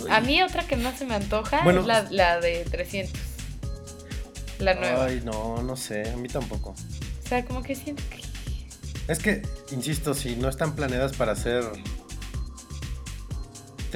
ay. 0.00 0.06
A 0.10 0.20
mí 0.20 0.42
otra 0.42 0.66
que 0.66 0.76
no 0.76 0.96
se 0.96 1.04
me 1.04 1.14
antoja 1.14 1.62
Bueno. 1.64 1.80
es 1.80 1.86
la, 1.86 2.02
la 2.10 2.40
de 2.40 2.64
300. 2.70 3.12
La 4.60 4.74
nueva. 4.74 5.04
Ay, 5.06 5.20
no, 5.24 5.62
no 5.62 5.76
sé, 5.76 6.08
a 6.10 6.16
mí 6.16 6.28
tampoco. 6.28 6.70
O 6.70 7.28
sea, 7.28 7.44
como 7.44 7.62
que 7.62 7.74
siento 7.74 8.02
que... 8.08 8.22
Es 9.12 9.18
que, 9.18 9.42
insisto, 9.72 10.14
si 10.14 10.36
no 10.36 10.48
están 10.48 10.74
planeadas 10.74 11.12
para 11.12 11.32
hacer 11.32 11.62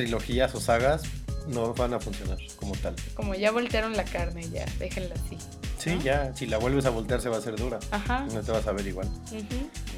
trilogías 0.01 0.55
o 0.55 0.61
sagas, 0.61 1.03
no 1.49 1.75
van 1.75 1.95
a 1.95 2.01
funcionar 2.01 2.39
como 2.57 2.75
tal. 2.77 2.95
Como 3.15 3.35
ya 3.35 3.51
voltearon 3.51 3.97
la 3.97 4.05
carne, 4.05 4.49
ya, 4.51 4.65
déjenla 4.79 5.15
así. 5.15 5.37
Sí, 5.79 5.95
¿No? 5.97 6.03
ya, 6.03 6.35
si 6.37 6.47
la 6.47 6.59
vuelves 6.59 6.85
a 6.85 6.91
voltear 6.91 7.21
se 7.21 7.29
va 7.29 7.37
a 7.37 7.39
hacer 7.39 7.57
dura. 7.57 7.79
Ajá. 7.91 8.27
No 8.33 8.41
te 8.43 8.53
vas 8.53 8.67
a 8.67 8.73
ver 8.73 8.87
igual. 8.87 9.09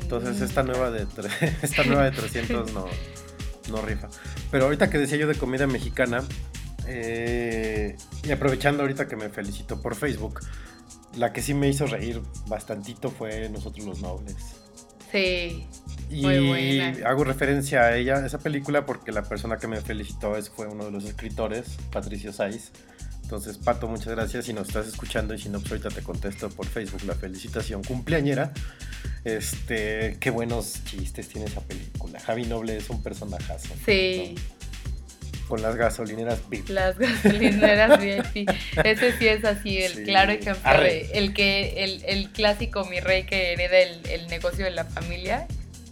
Entonces 0.00 0.40
Mm. 0.40 0.44
esta 0.44 0.62
nueva 0.62 0.90
de 0.90 1.06
esta 1.62 1.84
nueva 1.84 2.04
de 2.04 2.12
300 2.12 2.72
no, 2.72 2.86
no 3.70 3.82
rifa. 3.82 4.08
Pero 4.50 4.64
ahorita 4.64 4.90
que 4.90 4.98
decía 4.98 5.18
yo 5.18 5.26
de 5.26 5.34
comida 5.34 5.66
mexicana, 5.66 6.22
eh, 6.86 7.96
y 8.24 8.30
aprovechando 8.32 8.82
ahorita 8.82 9.06
que 9.08 9.16
me 9.16 9.28
felicito 9.28 9.80
por 9.80 9.94
Facebook, 9.96 10.40
la 11.16 11.32
que 11.32 11.42
sí 11.42 11.54
me 11.54 11.68
hizo 11.68 11.86
reír 11.86 12.20
bastantito 12.46 13.10
fue 13.10 13.48
Nosotros 13.48 13.84
los 13.86 14.00
Nobles. 14.00 14.36
Sí. 15.12 15.66
Y 16.10 16.22
Muy 16.22 16.46
buena. 16.46 17.08
hago 17.08 17.24
referencia 17.24 17.82
a 17.82 17.96
ella, 17.96 18.24
esa 18.26 18.38
película, 18.38 18.84
porque 18.84 19.12
la 19.12 19.22
persona 19.22 19.56
que 19.56 19.66
me 19.66 19.80
felicitó 19.80 20.36
es, 20.36 20.50
fue 20.50 20.66
uno 20.66 20.86
de 20.86 20.90
los 20.90 21.04
escritores, 21.04 21.78
Patricio 21.90 22.32
Saiz. 22.32 22.72
Entonces, 23.22 23.56
Pato, 23.56 23.88
muchas 23.88 24.08
gracias. 24.08 24.44
Si 24.44 24.52
nos 24.52 24.68
estás 24.68 24.86
escuchando 24.86 25.32
y 25.32 25.38
si 25.38 25.48
no, 25.48 25.58
pues 25.60 25.72
ahorita 25.72 25.88
te 25.88 26.02
contesto 26.02 26.50
por 26.50 26.66
Facebook 26.66 27.02
la 27.06 27.14
felicitación 27.14 27.82
cumpleañera. 27.82 28.52
Este, 29.24 30.18
qué 30.20 30.30
buenos 30.30 30.84
chistes 30.84 31.28
tiene 31.28 31.46
esa 31.46 31.62
película. 31.62 32.20
Javi 32.20 32.44
Noble 32.44 32.76
es 32.76 32.90
un 32.90 33.02
personajazo. 33.02 33.74
Sí. 33.86 34.34
¿no? 34.36 34.71
Con 35.52 35.60
las 35.60 35.76
gasolineras 35.76 36.48
VIP. 36.48 36.70
Las 36.70 36.96
gasolineras 36.98 38.00
VIP. 38.00 38.48
Ese 38.84 39.18
sí 39.18 39.28
es 39.28 39.44
así, 39.44 39.82
el 39.82 39.92
Sí. 39.96 40.04
claro 40.04 40.32
ejemplo 40.32 40.62
Arre. 40.64 41.10
el 41.12 41.34
que, 41.34 41.84
el, 41.84 42.02
el 42.06 42.30
clásico 42.30 42.86
mi 42.86 43.00
rey 43.00 43.24
que 43.26 43.52
hereda 43.52 43.76
el, 43.80 44.00
el 44.06 44.28
negocio 44.28 44.64
de 44.64 44.70
la 44.70 44.86
familia, 44.86 45.46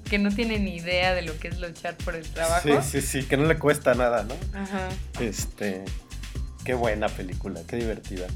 que 0.08 0.18
no 0.18 0.30
tiene 0.34 0.58
ni 0.60 0.76
idea 0.76 1.12
de 1.12 1.20
lo 1.20 1.38
que 1.38 1.48
es 1.48 1.58
luchar 1.60 1.94
por 1.98 2.16
el 2.16 2.26
trabajo. 2.30 2.66
Sí, 2.82 3.02
sí, 3.02 3.20
sí, 3.20 3.28
que 3.28 3.36
no 3.36 3.44
le 3.44 3.58
cuesta 3.58 3.92
nada, 3.94 4.22
¿no? 4.24 4.34
Ajá. 4.58 4.88
Este, 5.20 5.84
qué 6.64 6.72
buena 6.72 7.10
película, 7.10 7.60
qué 7.66 7.76
divertida. 7.76 8.28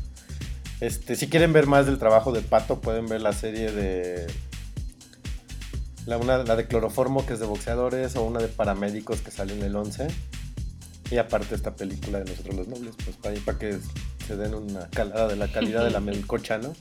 Este, 0.81 1.17
si 1.17 1.29
quieren 1.31 1.55
ver 1.55 1.67
más 1.67 1.87
del 1.87 1.99
trabajo 1.99 2.33
de 2.33 2.43
Pato, 2.43 2.83
pueden 2.83 3.07
ver 3.07 3.23
la 3.23 3.33
serie 3.33 3.73
de 3.73 4.27
la, 6.05 6.19
una, 6.19 6.37
la 6.45 6.55
de 6.55 6.67
cloroformo 6.67 7.25
que 7.25 7.33
es 7.33 7.41
de 7.41 7.47
boxeadores 7.47 8.15
o 8.17 8.25
una 8.25 8.41
de 8.41 8.49
paramédicos 8.49 9.23
que 9.23 9.31
sale 9.31 9.55
en 9.55 9.63
el 9.63 9.75
11. 9.75 10.09
Y 11.11 11.19
aparte 11.19 11.55
esta 11.55 11.75
película 11.77 12.19
de 12.21 12.31
Nosotros 12.31 12.55
los 12.57 12.69
Nobles, 12.69 12.95
pues 13.05 13.17
para, 13.17 13.35
para 13.41 13.59
que 13.59 13.79
se 14.27 14.37
den 14.37 14.55
una 14.55 14.89
calada 14.91 15.29
de 15.29 15.37
la 15.37 15.49
calidad 15.53 15.85
de 15.85 15.91
la 15.91 16.01
melcocha, 16.01 16.59
¿no? 16.59 16.75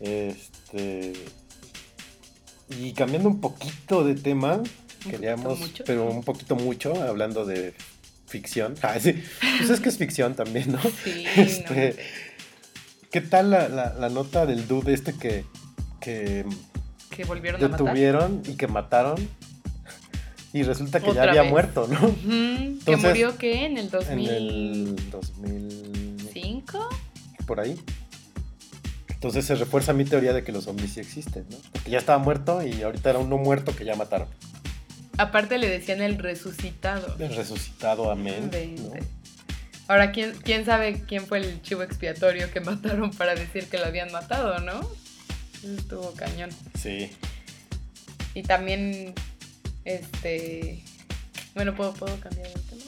Este 0.00 1.12
y 2.70 2.92
cambiando 2.94 3.28
un 3.28 3.40
poquito 3.40 4.02
de 4.04 4.14
tema, 4.14 4.54
¿Un 4.56 5.10
queríamos, 5.10 5.58
pero 5.84 6.06
un 6.10 6.22
poquito 6.22 6.56
mucho, 6.56 6.94
hablando 7.02 7.44
de 7.44 7.74
ficción. 8.26 8.74
Ah, 8.82 8.98
sí. 8.98 9.22
Pues 9.58 9.68
es 9.70 9.80
que 9.80 9.88
es 9.90 9.98
ficción 9.98 10.34
también, 10.34 10.72
¿no? 10.72 10.80
Sí, 11.04 11.24
Este, 11.36 11.96
¿Qué 13.10 13.20
tal 13.20 13.50
la, 13.50 13.68
la- 13.68 13.92
la 13.94 14.08
nota 14.08 14.46
del 14.46 14.66
dude 14.66 14.94
este 14.94 15.12
que, 15.12 15.44
que. 16.00 16.46
Que 17.10 17.24
volvieron 17.24 17.62
a 17.62 17.68
matar. 17.68 17.84
detuvieron 17.86 18.42
y 18.46 18.54
que 18.56 18.66
mataron? 18.68 19.16
Y 20.52 20.62
resulta 20.64 21.00
que 21.00 21.12
ya 21.14 21.22
había 21.24 21.42
vez. 21.42 21.50
muerto, 21.50 21.86
¿no? 21.88 21.98
Que 22.00 22.66
Entonces, 22.66 23.02
murió 23.04 23.38
qué 23.38 23.64
en 23.66 23.78
el 23.78 23.84
En 23.86 23.90
2005. 23.90 24.30
el 24.32 25.10
2005, 25.10 26.88
por 27.46 27.60
ahí. 27.60 27.80
Entonces 29.08 29.44
se 29.46 29.54
refuerza 29.54 29.92
mi 29.92 30.04
teoría 30.04 30.32
de 30.32 30.42
que 30.42 30.52
los 30.52 30.64
zombies 30.64 30.92
sí 30.94 31.00
existen, 31.00 31.46
¿no? 31.48 31.56
Porque 31.72 31.90
ya 31.90 31.98
estaba 31.98 32.18
muerto 32.18 32.62
y 32.66 32.82
ahorita 32.82 33.10
era 33.10 33.18
uno 33.20 33.38
muerto 33.38 33.74
que 33.74 33.84
ya 33.84 33.94
mataron. 33.94 34.28
Aparte 35.16 35.58
le 35.58 35.68
decían 35.68 36.02
el 36.02 36.18
resucitado. 36.18 37.14
El 37.18 37.34
resucitado, 37.36 38.10
amén. 38.10 38.50
Ahora, 39.88 40.10
¿quién, 40.10 40.32
¿quién 40.42 40.64
sabe 40.64 41.02
quién 41.06 41.26
fue 41.26 41.38
el 41.38 41.62
chivo 41.62 41.82
expiatorio 41.82 42.50
que 42.50 42.60
mataron 42.62 43.10
para 43.12 43.34
decir 43.34 43.66
que 43.68 43.78
lo 43.78 43.86
habían 43.86 44.10
matado, 44.10 44.58
no? 44.60 44.80
Estuvo 45.78 46.12
cañón. 46.14 46.50
Sí. 46.80 47.10
Y 48.34 48.42
también, 48.42 49.14
este... 49.84 50.82
Bueno, 51.54 51.74
¿puedo, 51.74 51.92
puedo 51.94 52.18
cambiar 52.20 52.46
el 52.46 52.60
tema? 52.62 52.82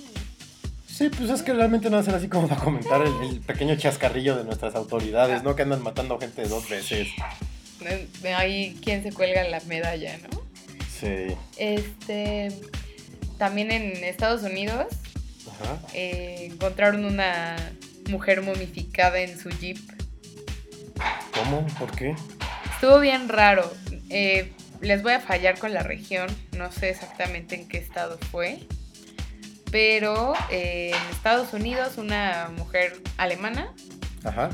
Sí, 0.87 1.09
pues 1.09 1.29
es 1.29 1.43
que 1.43 1.53
realmente 1.53 1.91
no 1.91 1.97
va 1.97 2.03
a 2.03 2.05
ser 2.05 2.15
así 2.15 2.29
como 2.29 2.49
para 2.49 2.61
comentar 2.61 3.03
el, 3.03 3.13
el 3.29 3.41
pequeño 3.41 3.77
chascarrillo 3.77 4.37
de 4.37 4.45
nuestras 4.45 4.75
autoridades, 4.75 5.43
¿no? 5.43 5.57
Que 5.57 5.63
andan 5.63 5.83
matando 5.83 6.19
gente 6.19 6.47
dos 6.47 6.69
veces. 6.69 7.09
Ahí, 8.37 8.79
¿quién 8.83 9.03
se 9.03 9.13
cuelga 9.13 9.45
la 9.45 9.61
medalla, 9.61 10.17
no? 10.19 10.41
Sí. 11.01 11.35
Este... 11.57 12.53
También 13.39 13.73
en 13.73 14.05
Estados 14.05 14.45
Unidos 14.45 14.87
Ajá. 15.51 15.81
eh, 15.93 16.49
encontraron 16.53 17.05
una 17.05 17.57
mujer 18.09 18.43
momificada 18.43 19.19
en 19.19 19.37
su 19.37 19.51
jeep. 19.51 19.77
¿Cómo? 21.35 21.67
¿Por 21.79 21.91
qué? 21.97 22.15
Estuvo 22.73 23.01
bien 23.01 23.29
raro. 23.29 23.71
Eh, 24.09 24.53
les 24.85 25.03
voy 25.03 25.13
a 25.13 25.21
fallar 25.21 25.59
con 25.59 25.73
la 25.73 25.83
región. 25.83 26.29
No 26.57 26.71
sé 26.71 26.91
exactamente 26.91 27.55
en 27.55 27.69
qué 27.69 27.79
estado 27.79 28.19
fue. 28.31 28.61
Pero 29.71 30.35
eh, 30.51 30.93
en 30.95 31.15
Estados 31.15 31.53
Unidos 31.53 31.99
una 31.99 32.51
mujer 32.57 33.01
alemana 33.17 33.73
Ajá. 34.23 34.51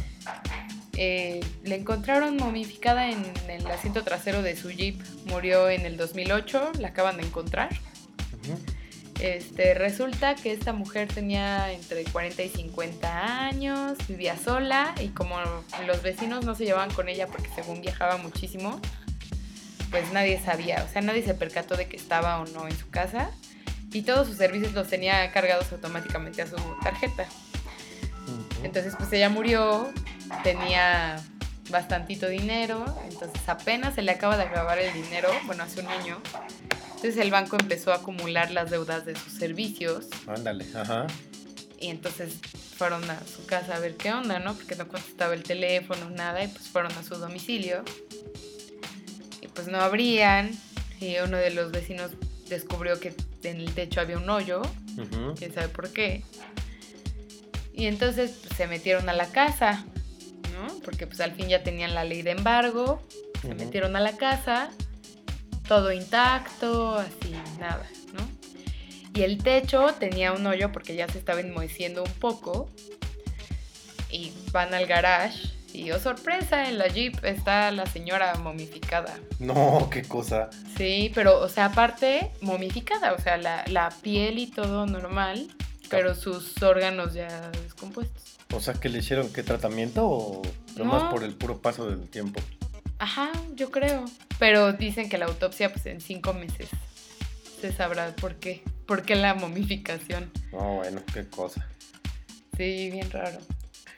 eh, 0.97 1.40
le 1.62 1.74
encontraron 1.74 2.36
momificada 2.39 3.11
en 3.11 3.23
el 3.48 3.66
asiento 3.66 4.02
trasero 4.02 4.43
de 4.43 4.57
su 4.57 4.70
jeep. 4.70 5.01
Murió 5.27 5.69
en 5.69 5.85
el 5.85 5.97
2008. 5.97 6.73
La 6.78 6.89
acaban 6.89 7.19
de 7.19 7.24
encontrar. 7.24 7.69
Este, 9.20 9.74
resulta 9.74 10.35
que 10.35 10.51
esta 10.52 10.73
mujer 10.73 11.09
tenía 11.09 11.70
entre 11.73 12.05
40 12.05 12.43
y 12.43 12.48
50 12.48 13.44
años, 13.44 13.98
vivía 14.09 14.39
sola 14.39 14.94
y 14.98 15.09
como 15.09 15.36
los 15.86 16.02
vecinos 16.02 16.47
no 16.47 16.55
se 16.55 16.65
llevaban 16.65 16.90
con 16.94 17.07
ella 17.11 17.27
porque 17.27 17.51
según 17.55 17.82
viajaba 17.82 18.16
muchísimo, 18.16 18.81
pues 19.90 20.12
nadie 20.12 20.40
sabía, 20.40 20.84
o 20.88 20.92
sea, 20.92 21.02
nadie 21.02 21.22
se 21.22 21.34
percató 21.34 21.76
de 21.76 21.88
que 21.88 21.96
estaba 21.96 22.40
o 22.40 22.46
no 22.46 22.68
en 22.68 22.76
su 22.76 22.88
casa 22.90 23.30
y 23.92 24.02
todos 24.02 24.28
sus 24.28 24.36
servicios 24.36 24.72
los 24.72 24.88
tenía 24.88 25.30
cargados 25.32 25.72
automáticamente 25.72 26.42
a 26.42 26.46
su 26.46 26.56
tarjeta. 26.82 27.26
Entonces, 28.62 28.94
pues 28.96 29.12
ella 29.12 29.28
murió, 29.28 29.90
tenía 30.44 31.20
bastantito 31.70 32.28
dinero, 32.28 32.84
entonces 33.08 33.40
apenas 33.48 33.94
se 33.94 34.02
le 34.02 34.12
acaba 34.12 34.36
de 34.36 34.44
acabar 34.44 34.78
el 34.78 34.92
dinero, 34.92 35.28
bueno, 35.46 35.62
hace 35.64 35.80
un 35.80 35.88
año. 35.88 36.20
Entonces 36.96 37.16
el 37.16 37.30
banco 37.30 37.56
empezó 37.58 37.92
a 37.92 37.96
acumular 37.96 38.50
las 38.50 38.70
deudas 38.70 39.06
de 39.06 39.16
sus 39.16 39.32
servicios 39.32 40.08
Ándale, 40.26 40.66
ajá. 40.74 41.06
y 41.80 41.88
entonces 41.88 42.34
fueron 42.76 43.08
a 43.10 43.18
su 43.26 43.46
casa 43.46 43.76
a 43.76 43.78
ver 43.78 43.96
qué 43.96 44.12
onda, 44.12 44.38
¿no? 44.38 44.54
Porque 44.54 44.76
no 44.76 44.86
contestaba 44.86 45.32
el 45.32 45.42
teléfono, 45.42 46.10
nada, 46.10 46.44
y 46.44 46.48
pues 46.48 46.68
fueron 46.68 46.92
a 46.92 47.02
su 47.02 47.14
domicilio. 47.14 47.84
Pues 49.61 49.70
no 49.70 49.78
abrían, 49.82 50.53
y 51.03 51.19
uno 51.19 51.37
de 51.37 51.51
los 51.51 51.70
vecinos 51.70 52.12
descubrió 52.49 52.99
que 52.99 53.15
en 53.43 53.59
el 53.61 53.74
techo 53.74 54.01
había 54.01 54.16
un 54.16 54.31
hoyo, 54.31 54.62
Ujú. 54.97 55.35
quién 55.37 55.53
sabe 55.53 55.69
por 55.69 55.93
qué. 55.93 56.23
Y 57.74 57.85
entonces 57.85 58.39
pues, 58.43 58.57
se 58.57 58.66
metieron 58.66 59.11
a 59.11 59.12
la 59.12 59.27
casa, 59.31 59.85
¿no? 60.55 60.74
Porque 60.82 61.07
pues 61.07 61.20
al 61.20 61.32
fin 61.32 61.49
ya 61.49 61.62
tenían 61.62 61.93
la 61.95 62.05
ley 62.05 62.23
de 62.23 62.31
embargo, 62.31 63.03
se 63.43 63.55
metieron 63.55 63.97
a 63.97 64.01
la 64.01 64.16
casa, 64.16 64.70
todo 65.69 65.93
intacto, 65.93 66.95
así, 66.95 67.35
nada, 67.59 67.87
¿no? 68.15 68.27
Y 69.12 69.24
el 69.24 69.43
techo 69.43 69.93
tenía 69.99 70.32
un 70.32 70.47
hoyo 70.47 70.73
porque 70.73 70.95
ya 70.97 71.07
se 71.07 71.19
estaba 71.19 71.41
enmoheciendo 71.41 72.03
un 72.03 72.12
poco. 72.12 72.70
y 74.11 74.32
van 74.53 74.73
al 74.73 74.87
garage 74.87 75.39
y, 75.74 75.90
oh 75.92 75.98
sorpresa, 76.01 76.68
en 76.68 76.78
la 76.78 76.86
Jeep 76.88 77.24
está 77.24 77.70
la 77.70 77.86
señora 77.86 78.34
momificada. 78.36 79.18
No, 79.38 79.88
qué 79.90 80.02
cosa. 80.02 80.51
Sí, 80.76 81.10
pero, 81.14 81.40
o 81.40 81.48
sea, 81.48 81.66
aparte, 81.66 82.30
momificada, 82.40 83.12
o 83.12 83.18
sea, 83.20 83.36
la, 83.36 83.64
la 83.68 83.88
piel 84.02 84.38
y 84.38 84.47
todo 84.47 84.86
normal, 84.86 85.48
pero 85.88 86.14
sus 86.14 86.62
órganos 86.62 87.14
ya 87.14 87.51
descompuestos. 87.62 88.38
O 88.52 88.60
sea, 88.60 88.74
que 88.74 88.88
le 88.88 88.98
hicieron 88.98 89.32
qué 89.32 89.42
tratamiento 89.42 90.06
o 90.09 90.42
No. 90.76 90.84
nomás 90.84 91.05
por 91.12 91.22
el 91.24 91.34
puro 91.34 91.59
paso 91.60 91.88
del 91.88 92.09
tiempo. 92.09 92.40
Ajá, 92.98 93.30
yo 93.55 93.70
creo. 93.70 94.05
Pero 94.38 94.72
dicen 94.72 95.09
que 95.09 95.18
la 95.18 95.26
autopsia, 95.26 95.72
pues 95.72 95.86
en 95.86 96.01
cinco 96.01 96.32
meses 96.34 96.68
se 97.60 97.72
sabrá 97.72 98.14
por 98.16 98.34
qué. 98.36 98.62
¿Por 98.86 99.02
qué 99.05 99.14
la 99.14 99.34
momificación? 99.34 100.30
No, 100.52 100.76
bueno, 100.76 101.02
qué 101.14 101.26
cosa. 101.28 101.66
Sí, 102.56 102.90
bien 102.90 103.10
raro. 103.10 103.38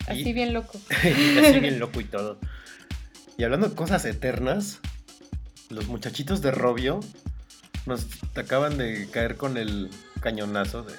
Así 0.06 0.28
Y- 0.28 0.32
bien 0.32 0.52
loco. 0.52 0.80
así 0.90 1.60
bien 1.60 1.78
loco 1.78 2.00
y 2.00 2.04
todo. 2.04 2.38
Y 3.38 3.44
hablando 3.44 3.68
de 3.68 3.74
cosas 3.74 4.04
eternas, 4.04 4.78
los 5.70 5.86
muchachitos 5.88 6.42
de 6.42 6.50
Robio 6.50 7.00
nos 7.86 8.06
acaban 8.36 8.78
de 8.78 9.08
caer 9.10 9.36
con 9.36 9.56
el 9.56 9.90
cañonazo 10.20 10.82
de 10.82 10.94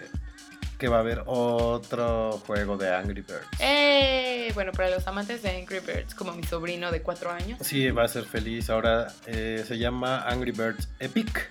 que 0.79 0.87
va 0.89 0.97
a 0.97 0.99
haber 0.99 1.23
otro 1.27 2.41
juego 2.45 2.75
de 2.77 2.93
Angry 2.93 3.21
Birds. 3.21 3.47
¡Eh! 3.59 4.51
Bueno, 4.53 4.73
para 4.73 4.89
los 4.89 5.07
amantes 5.07 5.41
de 5.41 5.51
Angry 5.61 5.79
Birds, 5.79 6.13
como 6.13 6.33
mi 6.33 6.43
sobrino 6.43 6.91
de 6.91 7.01
cuatro 7.01 7.31
años. 7.31 7.57
Sí, 7.61 7.89
va 7.91 8.03
a 8.03 8.07
ser 8.09 8.25
feliz. 8.25 8.69
Ahora 8.69 9.07
eh, 9.25 9.63
se 9.65 9.77
llama 9.77 10.23
Angry 10.27 10.51
Birds 10.51 10.89
Epic. 10.99 11.49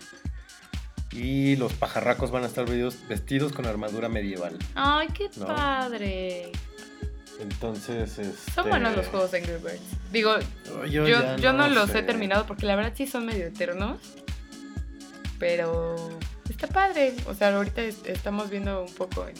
Y 1.12 1.56
los 1.56 1.72
pajarracos 1.74 2.30
van 2.30 2.42
a 2.44 2.46
estar 2.46 2.64
vestidos, 2.64 2.96
vestidos 3.08 3.52
con 3.52 3.66
armadura 3.66 4.08
medieval. 4.08 4.58
¡Ay, 4.74 5.08
qué 5.14 5.30
No. 5.36 5.46
padre! 5.46 6.50
Entonces, 7.40 8.18
este... 8.18 8.52
Son 8.52 8.68
buenos 8.68 8.96
los 8.96 9.06
juegos 9.08 9.30
de 9.32 9.38
Angry 9.38 9.52
Birds. 9.54 9.80
Digo, 10.12 10.34
Yo, 10.88 11.06
yo, 11.36 11.52
no, 11.52 11.68
los 11.68 11.90
sé. 11.90 12.00
he 12.00 12.02
terminado 12.02 12.46
porque 12.46 12.66
la 12.66 12.76
verdad 12.76 12.92
sí 12.94 13.06
son 13.06 13.26
medio 13.26 13.46
eternos. 13.46 13.98
Pero 15.38 15.96
está 16.48 16.66
padre. 16.68 17.14
O 17.26 17.34
sea, 17.34 17.54
ahorita 17.56 17.82
es- 17.82 18.04
estamos 18.04 18.50
viendo 18.50 18.84
un 18.84 18.94
poco 18.94 19.26
en 19.26 19.34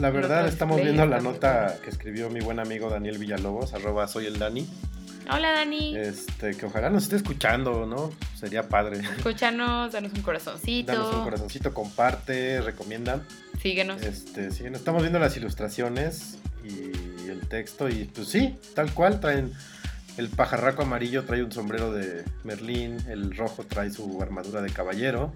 La 0.00 0.10
verdad, 0.10 0.46
estamos 0.46 0.80
viendo 0.80 1.06
la 1.06 1.20
nota 1.20 1.78
que 1.82 1.90
escribió 1.90 2.28
mi 2.30 2.40
buen 2.40 2.58
amigo 2.60 2.90
Daniel 2.90 3.18
Villalobos, 3.18 3.72
arroba 3.74 4.06
soy 4.08 4.26
el 4.26 4.38
Dani. 4.38 4.68
Hola 5.32 5.52
Dani. 5.52 5.96
Este, 5.96 6.54
que 6.54 6.66
ojalá 6.66 6.90
nos 6.90 7.04
esté 7.04 7.16
escuchando, 7.16 7.86
¿no? 7.86 8.12
Sería 8.38 8.68
padre. 8.68 9.00
Escúchanos, 9.16 9.90
danos 9.92 10.12
un 10.12 10.20
corazoncito. 10.20 10.92
Danos 10.92 11.14
un 11.14 11.24
corazoncito, 11.24 11.72
comparte, 11.72 12.60
recomienda. 12.60 13.22
Síguenos. 13.62 14.02
Este, 14.02 14.50
sí, 14.50 14.64
estamos 14.66 15.00
viendo 15.02 15.18
las 15.18 15.34
ilustraciones 15.38 16.36
y 16.64 17.28
el 17.30 17.40
texto 17.48 17.88
y 17.88 18.04
pues 18.04 18.28
sí, 18.28 18.56
tal 18.74 18.92
cual 18.92 19.20
traen 19.20 19.52
el 20.16 20.28
pajarraco 20.28 20.82
amarillo 20.82 21.24
trae 21.24 21.42
un 21.42 21.50
sombrero 21.52 21.92
de 21.92 22.24
Merlín, 22.44 22.96
el 23.08 23.36
rojo 23.36 23.64
trae 23.64 23.90
su 23.90 24.20
armadura 24.22 24.62
de 24.62 24.70
caballero. 24.70 25.32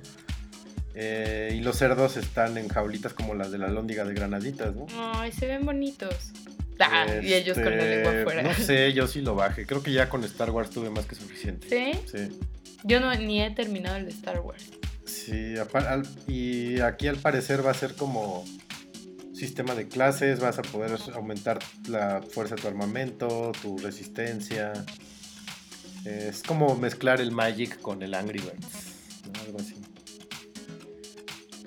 eh, 0.95 1.53
y 1.55 1.61
los 1.61 1.77
cerdos 1.77 2.17
están 2.17 2.59
en 2.59 2.69
jaulitas 2.69 3.13
como 3.13 3.35
las 3.35 3.51
de 3.53 3.59
la 3.59 3.69
lóndiga 3.69 4.05
de 4.05 4.15
granaditas, 4.15 4.75
¿no? 4.75 4.87
Ay, 4.97 5.31
se 5.33 5.47
ven 5.47 5.65
bonitos. 5.65 6.33
Ah, 6.81 7.07
y 7.23 7.35
ellos 7.35 7.57
con 7.57 7.65
la 7.77 7.83
Este, 7.85 7.97
lengua 7.97 8.21
afuera. 8.23 8.43
No 8.43 8.55
sé, 8.55 8.93
yo 8.95 9.07
sí 9.09 9.21
lo 9.21 9.35
bajé. 9.35 9.67
Creo 9.67 9.83
que 9.83 9.93
ya 9.93 10.09
con 10.09 10.23
Star 10.25 10.51
Wars 10.51 10.71
tuve 10.71 10.91
más 10.91 11.07
que 11.07 11.15
suficiente. 11.17 11.69
¿Sí? 11.69 12.01
Sí. 12.17 12.39
Yo 12.85 13.01
no 13.01 13.13
ni 13.17 13.43
he 13.43 13.51
terminado 13.51 13.97
el 13.97 14.05
de 14.05 14.11
Star 14.13 14.41
Wars. 14.41 14.65
Sí, 15.05 15.55
y 16.29 16.81
aquí 16.81 17.09
al 17.09 17.17
parecer 17.17 17.65
va 17.67 17.71
a 17.73 17.75
ser 17.75 17.95
como 17.95 18.45
sistema 19.39 19.75
de 19.75 19.89
clases, 19.89 20.41
vas 20.41 20.59
a 20.59 20.63
poder 20.63 20.99
aumentar 21.15 21.59
la 21.89 22.23
fuerza 22.23 22.55
de 22.57 22.63
tu 22.63 22.69
armamento, 22.69 23.53
tu 23.63 23.79
resistencia. 23.79 24.73
Es 26.05 26.43
como 26.43 26.75
mezclar 26.77 27.21
el 27.21 27.31
Magic 27.33 27.81
con 27.81 28.03
el 28.03 28.15
Angry 28.15 28.41
Birds, 28.41 28.67
¿no? 29.33 29.41
algo 29.43 29.59
así. 29.61 29.75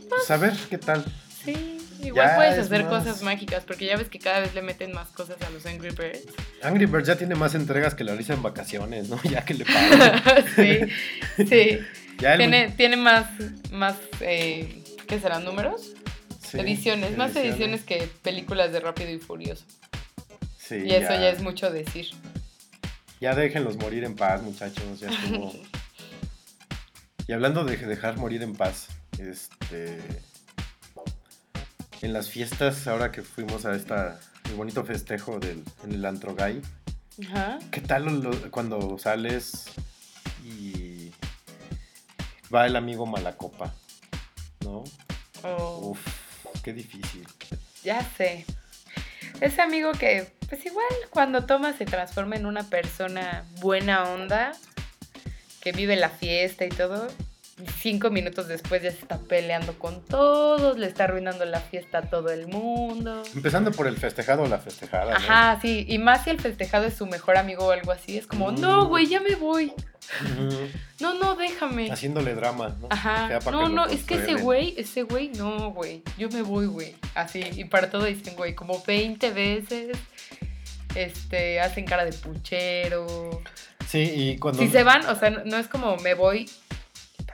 Pues 0.09 0.29
a 0.31 0.37
ver 0.37 0.53
qué 0.69 0.77
tal. 0.77 1.05
Sí, 1.43 1.77
igual 2.01 2.27
Ya 2.29 2.35
puedes 2.35 2.53
es 2.57 2.65
hacer 2.65 2.83
más- 2.83 3.03
cosas 3.03 3.21
mágicas 3.23 3.63
porque 3.65 3.85
ya 3.85 3.97
ves 3.97 4.09
que 4.09 4.19
cada 4.19 4.39
vez 4.41 4.53
le 4.53 4.61
meten 4.61 4.91
más 4.93 5.09
cosas 5.09 5.37
a 5.41 5.49
los 5.49 5.65
Angry 5.65 5.89
Birds. 5.89 6.25
Angry 6.61 6.85
Birds 6.85 7.07
ya 7.07 7.15
tiene 7.15 7.35
más 7.35 7.55
entregas 7.55 7.95
que 7.95 8.03
la 8.03 8.15
risa 8.15 8.33
en 8.33 8.43
vacaciones, 8.43 9.09
¿no? 9.09 9.19
Ya 9.29 9.43
que 9.45 9.53
le 9.53 9.65
pagan. 9.65 10.21
sí, 10.55 10.79
sí. 11.47 11.79
Ya 12.19 12.33
el- 12.33 12.37
Tiene, 12.37 12.69
tiene 12.77 12.97
más, 12.97 13.25
más 13.71 13.95
eh, 14.19 14.83
¿qué 15.07 15.19
serán? 15.19 15.43
¿Números? 15.43 15.93
Sí, 16.51 16.59
ediciones, 16.59 17.17
más 17.17 17.35
ediciones 17.35 17.83
que 17.83 18.09
películas 18.21 18.71
de 18.71 18.79
Rápido 18.79 19.09
y 19.11 19.19
Furioso. 19.19 19.65
Sí, 20.57 20.75
Y 20.85 20.91
eso 20.91 21.09
ya 21.11 21.29
es 21.29 21.41
mucho 21.41 21.69
decir. 21.71 22.07
Ya 23.19 23.35
déjenlos 23.35 23.77
morir 23.77 24.03
en 24.03 24.15
paz, 24.15 24.41
muchachos. 24.41 24.99
Ya 24.99 25.09
estuvo. 25.09 25.53
y 27.27 27.33
hablando 27.33 27.63
de 27.65 27.77
dejar 27.77 28.17
morir 28.17 28.41
en 28.41 28.55
paz, 28.55 28.87
este. 29.19 29.99
En 32.01 32.13
las 32.13 32.29
fiestas, 32.29 32.87
ahora 32.87 33.11
que 33.11 33.21
fuimos 33.21 33.65
a 33.65 33.75
esta. 33.75 34.19
El 34.45 34.55
bonito 34.55 34.83
festejo 34.83 35.39
del, 35.39 35.63
en 35.83 35.93
el 35.93 36.03
antro 36.05 36.35
gay. 36.35 36.61
Ajá. 37.27 37.59
¿Qué 37.71 37.79
tal 37.81 38.21
lo- 38.21 38.51
cuando 38.51 38.97
sales 38.97 39.65
y 40.43 41.11
va 42.53 42.65
el 42.65 42.75
amigo 42.75 43.05
Malacopa? 43.05 43.73
¿No? 44.63 44.83
Oh, 45.43 45.89
Uf, 45.91 45.99
qué 46.63 46.73
difícil. 46.73 47.27
ya 47.83 48.03
sé. 48.17 48.45
Ese 49.39 49.61
amigo 49.61 49.91
que, 49.93 50.27
pues 50.49 50.65
igual, 50.65 50.85
cuando 51.09 51.45
toma 51.45 51.73
se 51.73 51.85
transforma 51.85 52.35
en 52.35 52.45
una 52.45 52.63
persona 52.63 53.45
buena 53.59 54.03
onda, 54.03 54.53
que 55.61 55.71
vive 55.71 55.95
la 55.95 56.09
fiesta 56.09 56.65
y 56.65 56.69
todo. 56.69 57.07
Cinco 57.79 58.09
minutos 58.09 58.47
después 58.47 58.81
ya 58.81 58.91
se 58.91 58.97
está 58.99 59.19
peleando 59.19 59.77
con 59.77 60.03
todos, 60.05 60.79
le 60.79 60.87
está 60.87 61.03
arruinando 61.03 61.45
la 61.45 61.59
fiesta 61.59 61.99
a 61.99 62.01
todo 62.03 62.29
el 62.31 62.47
mundo. 62.47 63.21
Empezando 63.35 63.71
por 63.71 63.87
el 63.87 63.97
festejado 63.97 64.43
o 64.43 64.47
la 64.47 64.57
festejada. 64.57 65.11
¿no? 65.11 65.17
Ajá, 65.17 65.59
sí, 65.61 65.85
y 65.87 65.97
más 65.99 66.23
si 66.23 66.29
el 66.31 66.39
festejado 66.39 66.85
es 66.85 66.95
su 66.95 67.05
mejor 67.05 67.37
amigo 67.37 67.65
o 67.67 67.71
algo 67.71 67.91
así, 67.91 68.17
es 68.17 68.25
como, 68.25 68.51
Mm. 68.51 68.61
no, 68.61 68.85
güey, 68.87 69.05
ya 69.07 69.19
me 69.21 69.35
voy. 69.35 69.73
No, 70.99 71.13
no, 71.13 71.35
déjame. 71.35 71.91
Haciéndole 71.91 72.33
drama, 72.33 72.75
¿no? 72.79 72.87
Ajá. 72.89 73.39
No, 73.51 73.69
no, 73.69 73.85
es 73.85 74.03
que 74.03 74.15
ese 74.15 74.35
güey, 74.35 74.73
ese 74.77 75.03
güey, 75.03 75.29
no, 75.29 75.71
güey. 75.71 76.01
Yo 76.17 76.29
me 76.29 76.41
voy, 76.41 76.65
güey. 76.65 76.95
Así, 77.13 77.43
y 77.55 77.65
para 77.65 77.89
todo 77.89 78.05
dicen, 78.05 78.35
güey, 78.35 78.55
como 78.55 78.81
20 78.85 79.29
veces. 79.31 79.97
Este, 80.95 81.61
hacen 81.61 81.85
cara 81.85 82.03
de 82.03 82.11
puchero. 82.13 83.41
Sí, 83.87 83.99
y 84.15 84.37
cuando. 84.37 84.61
Si 84.61 84.67
se 84.69 84.83
van, 84.83 85.05
o 85.05 85.15
sea, 85.15 85.29
no 85.29 85.57
es 85.57 85.67
como 85.67 85.95
me 85.97 86.13
voy 86.15 86.49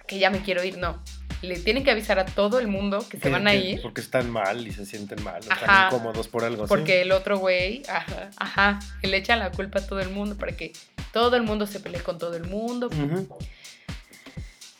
porque 0.07 0.19
ya 0.19 0.29
me 0.29 0.41
quiero 0.41 0.63
ir, 0.63 0.77
no. 0.77 1.03
Le 1.41 1.59
tienen 1.59 1.83
que 1.83 1.91
avisar 1.91 2.17
a 2.17 2.25
todo 2.25 2.59
el 2.59 2.69
mundo 2.69 2.99
que 3.09 3.17
se 3.17 3.23
que- 3.23 3.29
van 3.29 3.45
a 3.45 3.51
que- 3.51 3.57
ir. 3.57 3.81
Porque 3.81 3.99
están 3.99 4.29
mal 4.31 4.65
y 4.65 4.71
se 4.71 4.85
sienten 4.85 5.21
mal, 5.21 5.41
o 5.45 5.53
están 5.53 5.87
incómodos 5.87 6.29
por 6.29 6.45
algo. 6.45 6.65
Porque 6.65 7.01
el 7.01 7.11
otro 7.11 7.37
güey, 7.39 7.83
ajá, 7.89 8.29
ajá, 8.37 8.79
que 9.01 9.07
le 9.09 9.17
echan 9.17 9.39
la 9.39 9.51
culpa 9.51 9.79
a 9.79 9.85
todo 9.85 9.99
el 9.99 10.09
mundo 10.09 10.37
para 10.37 10.53
que 10.55 10.71
todo 11.11 11.35
el 11.35 11.43
mundo 11.43 11.67
se 11.67 11.81
pelee 11.81 12.01
con 12.01 12.17
todo 12.19 12.37
el 12.37 12.45
mundo. 12.45 12.89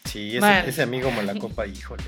Sí, 0.05 0.37
ese, 0.37 0.81
amigo 0.81 1.11
Malacopa, 1.11 1.67
híjole. 1.67 2.05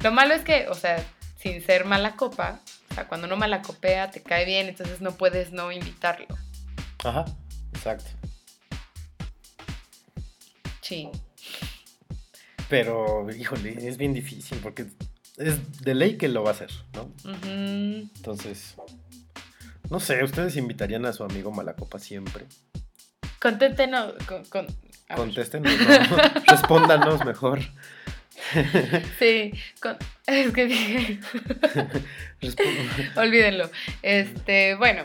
Lo 0.00 0.10
malo 0.10 0.32
es 0.32 0.40
que, 0.42 0.68
o 0.68 0.74
sea, 0.74 1.04
sin 1.38 1.62
ser 1.62 1.84
mala 1.84 2.16
copa, 2.16 2.60
o 2.90 2.94
sea, 2.94 3.06
cuando 3.08 3.26
uno 3.26 3.36
malacopea 3.36 4.10
te 4.10 4.22
cae 4.22 4.46
bien, 4.46 4.68
entonces 4.70 5.02
no 5.02 5.12
puedes 5.18 5.52
no 5.52 5.70
invitarlo. 5.70 6.26
Ajá, 7.04 7.26
exacto. 7.74 8.10
Sí. 10.80 11.10
Pero, 12.72 13.26
híjole, 13.38 13.86
es 13.86 13.98
bien 13.98 14.14
difícil 14.14 14.56
porque 14.62 14.86
es 15.36 15.82
de 15.82 15.94
ley 15.94 16.16
que 16.16 16.26
lo 16.28 16.42
va 16.42 16.48
a 16.48 16.52
hacer, 16.54 16.70
¿no? 16.94 17.12
Entonces, 17.44 18.76
no 19.90 20.00
sé, 20.00 20.24
¿ustedes 20.24 20.56
invitarían 20.56 21.04
a 21.04 21.12
su 21.12 21.22
amigo 21.22 21.50
Malacopa 21.50 21.98
siempre? 21.98 22.46
Conténtenos. 23.42 24.14
Con, 24.26 24.46
con-. 24.46 24.66
Contéstenos, 25.14 25.70
¿no? 26.10 26.16
respóndanos 26.48 27.22
mejor. 27.26 27.60
Sí, 29.18 29.52
con- 29.80 29.98
es 30.26 30.50
que 30.52 30.64
dije, 30.66 31.20
olvídenlo. 33.16 33.70
Este, 34.00 34.74
bueno, 34.76 35.04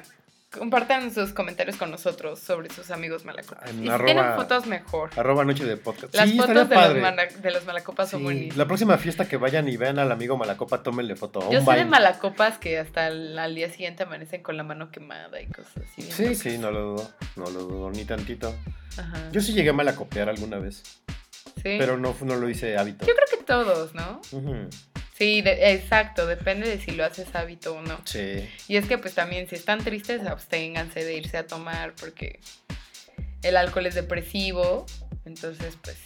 compartan 0.58 1.14
sus 1.14 1.32
comentarios 1.34 1.76
con 1.78 1.92
nosotros 1.92 2.40
sobre 2.40 2.70
sus 2.70 2.92
amigos 2.92 3.26
malacopas. 3.26 3.70
En 3.70 3.80
Y 3.80 3.84
si 3.84 3.90
arroba- 3.90 4.06
tienen 4.06 4.36
fotos 4.36 4.66
mejor. 4.68 5.10
Arroba 5.16 5.46
noche 5.46 5.66
de 5.66 5.78
podcast. 5.78 6.14
Las 6.16 6.30
Sí, 6.30 6.38
fotos 6.38 6.70
de 6.70 6.76
los, 6.76 6.98
mala- 7.02 7.26
de 7.28 7.52
los 7.52 7.66
malacopas 7.66 8.10
son 8.10 8.20
Sí, 8.20 8.24
buenísimas. 8.26 8.58
La 8.58 8.66
próxima 8.66 8.98
fiesta 8.98 9.28
que 9.28 9.38
vayan 9.38 9.68
y 9.70 9.78
vean 9.78 10.00
al 10.00 10.12
amigo 10.12 10.38
Malacopa, 10.38 10.84
tómenle 10.84 11.16
foto. 11.16 11.50
Yo 11.52 11.62
sé 11.64 11.72
de 11.72 11.86
malacopas 11.86 12.58
que 12.58 12.80
hasta 12.80 13.08
el- 13.08 13.38
al 13.40 13.56
día 13.56 13.70
siguiente 13.72 14.04
amanecen 14.04 14.44
con 14.44 14.58
la 14.58 14.64
mano 14.64 14.92
quemada 14.92 15.42
y 15.42 15.48
cosas 15.48 15.72
así. 15.78 16.02
Sí, 16.04 16.24
locas. 16.24 16.38
sí, 16.40 16.58
no 16.58 16.72
lo 16.72 16.82
dudo. 16.94 17.12
No 17.36 17.46
lo 17.46 17.60
dudo 17.64 17.92
ni 17.92 18.06
tantito. 18.06 18.54
Ajá. 18.98 19.30
Yo 19.32 19.42
sí 19.42 19.54
llegué 19.54 19.70
a 19.70 19.74
malacopear 19.74 20.28
alguna 20.30 20.58
vez, 20.58 20.84
Sí. 21.56 21.76
pero 21.78 21.98
no, 21.98 22.16
no 22.22 22.36
lo 22.36 22.50
hice 22.50 22.78
hábito. 22.78 23.06
Yo 23.06 23.14
creo 23.14 23.28
que 23.40 23.46
todos, 23.46 23.94
¿no? 23.94 24.22
Ujú. 24.32 24.68
Sí, 25.18 25.42
de- 25.42 25.72
exacto, 25.74 26.28
depende 26.28 26.70
de 26.70 26.80
si 26.80 26.92
lo 26.92 27.04
haces 27.04 27.34
hábito 27.34 27.74
o 27.76 27.82
no. 27.82 28.00
Sí. 28.06 28.48
Y 28.68 28.78
es 28.78 28.86
que 28.86 28.98
pues 29.00 29.14
también 29.16 29.48
si 29.50 29.56
están 29.56 29.84
tristes, 29.84 30.26
absténganse 30.28 31.04
de 31.04 31.16
irse 31.16 31.38
a 31.38 31.48
tomar 31.48 31.94
porque 32.00 32.40
el 33.42 33.58
alcohol 33.58 33.86
es 33.88 33.96
depresivo, 33.96 34.86
entonces 35.26 35.76
pues 35.82 35.98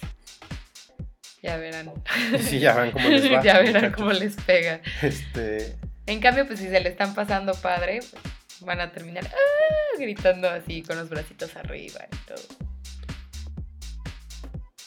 ya 1.43 1.57
verán. 1.57 1.91
Sí, 2.39 2.59
ya 2.59 2.73
verán 2.73 2.91
cómo 2.91 3.09
les 3.09 3.23
va. 3.33 3.43
ya 3.43 3.59
verán 3.59 3.91
cómo 3.91 4.13
les 4.13 4.35
pega. 4.37 4.79
Este. 5.01 5.75
En 6.07 6.19
cambio, 6.21 6.47
pues 6.47 6.59
si 6.59 6.67
se 6.69 6.79
le 6.79 6.89
están 6.89 7.13
pasando 7.13 7.53
padre, 7.55 7.99
pues, 7.99 8.21
van 8.61 8.79
a 8.79 8.91
terminar 8.91 9.25
"Ah", 9.27 9.97
gritando 9.99 10.49
así 10.49 10.83
con 10.83 10.97
los 10.97 11.09
bracitos 11.09 11.55
arriba 11.55 12.05
y 12.11 12.15
todo. 12.27 12.43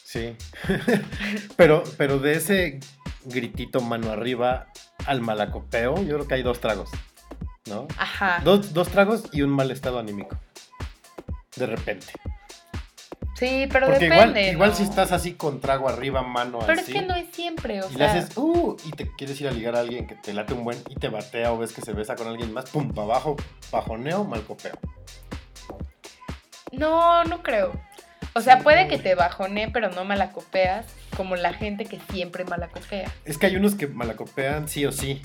Sí. 0.04 0.36
pero, 1.56 1.82
pero 1.96 2.18
de 2.18 2.34
ese 2.36 2.80
gritito 3.24 3.80
mano 3.80 4.10
arriba 4.10 4.66
al 5.06 5.20
malacopeo, 5.20 5.96
yo 6.02 6.14
creo 6.14 6.28
que 6.28 6.34
hay 6.34 6.42
dos 6.42 6.60
tragos. 6.60 6.90
¿No? 7.66 7.86
Ajá. 7.96 8.40
Dos, 8.44 8.74
dos 8.74 8.88
tragos 8.88 9.24
y 9.32 9.42
un 9.42 9.50
mal 9.50 9.70
estado 9.70 9.98
anímico. 9.98 10.36
De 11.56 11.66
repente. 11.66 12.06
Sí, 13.36 13.66
pero 13.72 13.86
Porque 13.86 14.04
depende. 14.08 14.40
igual, 14.42 14.54
igual 14.54 14.70
¿no? 14.70 14.76
si 14.76 14.82
estás 14.84 15.10
así 15.10 15.34
con 15.34 15.60
trago 15.60 15.88
arriba, 15.88 16.22
mano 16.22 16.60
Pero 16.60 16.80
así. 16.80 16.92
es 16.92 17.00
que 17.00 17.06
no 17.06 17.14
es 17.16 17.26
siempre, 17.32 17.82
o 17.82 17.90
y 17.90 17.94
le 17.96 18.04
haces, 18.04 18.36
uh, 18.36 18.76
y 18.84 18.90
te 18.92 19.10
quieres 19.16 19.40
ir 19.40 19.48
a 19.48 19.50
ligar 19.50 19.74
a 19.74 19.80
alguien 19.80 20.06
que 20.06 20.14
te 20.14 20.32
late 20.32 20.54
un 20.54 20.62
buen 20.62 20.78
y 20.88 20.94
te 20.94 21.08
batea 21.08 21.52
o 21.52 21.58
ves 21.58 21.72
que 21.72 21.82
se 21.82 21.92
besa 21.92 22.14
con 22.14 22.28
alguien 22.28 22.52
más, 22.52 22.70
pum, 22.70 22.92
para 22.92 23.06
abajo, 23.06 23.34
bajoneo, 23.72 24.22
malcopeo. 24.24 24.78
No, 26.72 27.24
no 27.24 27.42
creo. 27.42 27.72
O 28.34 28.40
sea, 28.40 28.58
puede 28.60 28.88
que 28.88 28.98
te 28.98 29.14
bajone, 29.14 29.70
pero 29.72 29.90
no 29.90 30.04
malacopeas, 30.04 30.86
como 31.16 31.36
la 31.36 31.52
gente 31.52 31.84
que 31.86 32.00
siempre 32.10 32.44
malacopea. 32.44 33.10
Es 33.24 33.38
que 33.38 33.46
hay 33.46 33.56
unos 33.56 33.74
que 33.76 33.86
malacopean 33.86 34.68
sí 34.68 34.84
o 34.86 34.92
sí. 34.92 35.22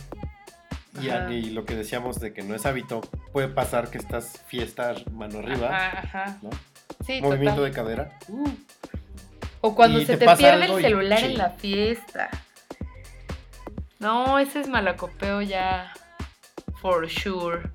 Y, 1.02 1.10
a- 1.10 1.24
Ajá. 1.26 1.32
y 1.34 1.50
lo 1.52 1.66
que 1.66 1.76
decíamos 1.76 2.20
de 2.20 2.34
que 2.34 2.44
no 2.44 2.56
es 2.56 2.66
hábito, 2.66 3.02
puede 3.32 3.48
pasar 3.48 3.90
que 3.90 3.98
estás 3.98 4.44
fiesta 4.48 4.94
mano 5.12 5.40
arriba, 5.40 5.76
Ajá, 5.76 6.00
ajá. 6.00 6.38
¿no? 6.42 6.50
Sí, 7.06 7.22
Movimiento 7.22 7.62
total. 7.62 7.72
de 7.72 7.76
cadera. 7.76 8.20
uh, 8.28 8.50
O 9.62 9.76
cuando 9.76 10.00
y 10.02 10.06
se 10.06 10.18
te 10.18 10.28
pierde 10.36 10.66
el 10.66 10.82
celular 10.82 11.24
en 11.24 11.38
la 11.38 11.50
fiesta. 11.52 12.30
No, 14.00 14.40
ese 14.40 14.62
es 14.62 14.68
malacopeo 14.68 15.42
ya. 15.42 15.92
For 16.82 17.10
sure. 17.10 17.70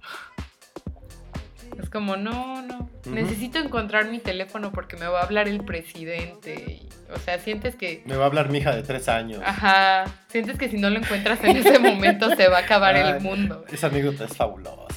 Como, 1.94 2.16
no, 2.16 2.60
no. 2.62 2.90
Necesito 3.06 3.60
encontrar 3.60 4.06
mi 4.06 4.18
teléfono 4.18 4.72
porque 4.72 4.96
me 4.96 5.06
va 5.06 5.20
a 5.20 5.22
hablar 5.22 5.46
el 5.46 5.64
presidente. 5.64 6.54
y- 6.82 6.88
o 7.14 7.18
sea, 7.20 7.38
sientes 7.38 7.76
que. 7.76 8.02
Me 8.04 8.16
va 8.16 8.24
a 8.24 8.26
hablar 8.26 8.48
mi 8.48 8.58
hija 8.58 8.74
de 8.74 8.82
tres 8.82 9.08
años. 9.08 9.40
Ajá. 9.46 10.04
Sientes 10.26 10.58
que 10.58 10.68
si 10.68 10.76
no 10.76 10.90
lo 10.90 10.98
encuentras 10.98 11.38
en 11.44 11.56
ese 11.56 11.78
momento 11.78 12.34
se 12.34 12.48
va 12.48 12.58
a 12.58 12.60
acabar 12.62 12.96
Ay, 12.96 13.12
el 13.12 13.20
mundo. 13.20 13.64
Esa 13.70 13.86
anécdota 13.86 14.24
es 14.24 14.36
fabulosa. 14.36 14.88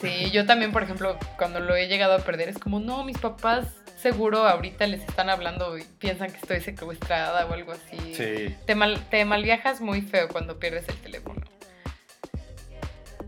Sí, 0.00 0.30
yo 0.30 0.46
también, 0.46 0.72
por 0.72 0.82
ejemplo, 0.84 1.18
cuando 1.36 1.60
lo 1.60 1.76
he 1.76 1.86
llegado 1.86 2.14
a 2.14 2.20
perder, 2.20 2.48
es 2.48 2.58
como, 2.58 2.80
no, 2.80 3.04
mis 3.04 3.18
papás 3.18 3.66
seguro 4.00 4.48
ahorita 4.48 4.86
les 4.86 5.00
están 5.02 5.28
hablando 5.28 5.76
y 5.76 5.84
piensan 5.98 6.30
que 6.30 6.38
estoy 6.38 6.60
secuestrada 6.62 7.44
o 7.44 7.52
algo 7.52 7.72
así. 7.72 8.14
Sí. 8.14 8.56
Te, 8.66 8.74
mal, 8.74 8.98
te 9.10 9.26
malviajas 9.26 9.82
muy 9.82 10.00
feo 10.00 10.28
cuando 10.28 10.58
pierdes 10.58 10.88
el 10.88 10.96
teléfono. 10.96 11.42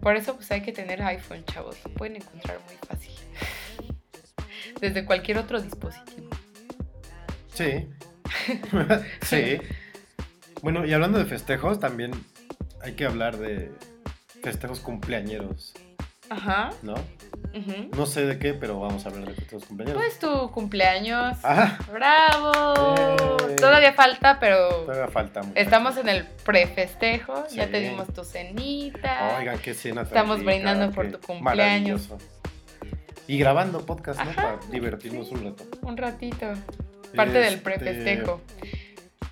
Por 0.05 0.17
eso, 0.17 0.37
pues 0.37 0.51
hay 0.51 0.61
que 0.61 0.71
tener 0.71 1.03
iPhone, 1.03 1.47
chavos. 1.47 1.79
Lo 1.83 1.91
pueden 1.95 2.17
encontrar 2.17 2.61
muy 2.67 2.77
fácil. 2.87 3.11
Desde 4.81 5.07
cualquier 5.07 5.39
otro 5.39 5.63
dispositivo. 5.63 6.29
Sí. 7.55 7.89
sí. 9.23 9.59
Bueno, 10.61 10.85
y 10.85 10.93
hablando 10.93 11.19
de 11.19 11.25
festejos, 11.25 11.81
también 11.81 12.13
hay 12.83 12.93
que 12.93 13.07
hablar 13.07 13.39
de 13.39 13.73
festejos 14.43 14.81
cumpleañeros, 14.81 15.73
Ajá. 16.31 16.71
¿no? 16.83 16.95
No 17.97 18.07
sé 18.07 18.27
de 18.27 18.39
qué, 18.39 18.53
pero 18.53 18.81
vamos 18.81 19.07
a 19.07 19.11
hablar 19.11 19.29
de 19.29 19.35
festejos 19.35 19.65
cumpleañeros. 19.67 20.03
Pues 20.03 20.19
tu 20.19 20.51
cumpleaños. 20.51 21.37
Ah, 21.45 21.79
¡Bravo! 21.93 22.95
Eh. 23.49 23.57
Todavía 23.57 23.93
falta, 23.93 24.41
pero 24.41 24.69
todavía 24.87 25.09
falta 25.09 25.43
mucho. 25.43 25.53
estamos 25.61 25.97
en 25.99 26.09
el 26.09 26.25
prefestejo. 26.45 27.47
Ya 27.53 27.67
Sí. 27.67 27.71
te 27.73 27.81
dimos 27.81 28.13
tu 28.13 28.25
cenita. 28.25 29.37
Oigan, 29.39 29.59
qué 29.61 29.73
cena 29.75 30.03
Estamos 30.03 30.43
brindando 30.45 30.91
por 30.91 31.11
tu 31.13 31.21
cumpleaños. 31.21 32.09
maravilloso. 32.09 32.19
Y 33.29 33.39
grabando 33.39 33.87
podcast, 33.87 34.21
¿no? 34.23 34.31
Ajá, 34.31 34.59
Para 34.59 34.71
divertirnos 34.73 35.29
sí. 35.29 35.35
un 35.35 35.45
rato. 35.45 35.65
Un 35.83 35.97
ratito. 35.97 36.47
Parte 37.15 37.39
del 37.39 37.55
Este, 37.55 37.63
prefestejo. 37.65 38.41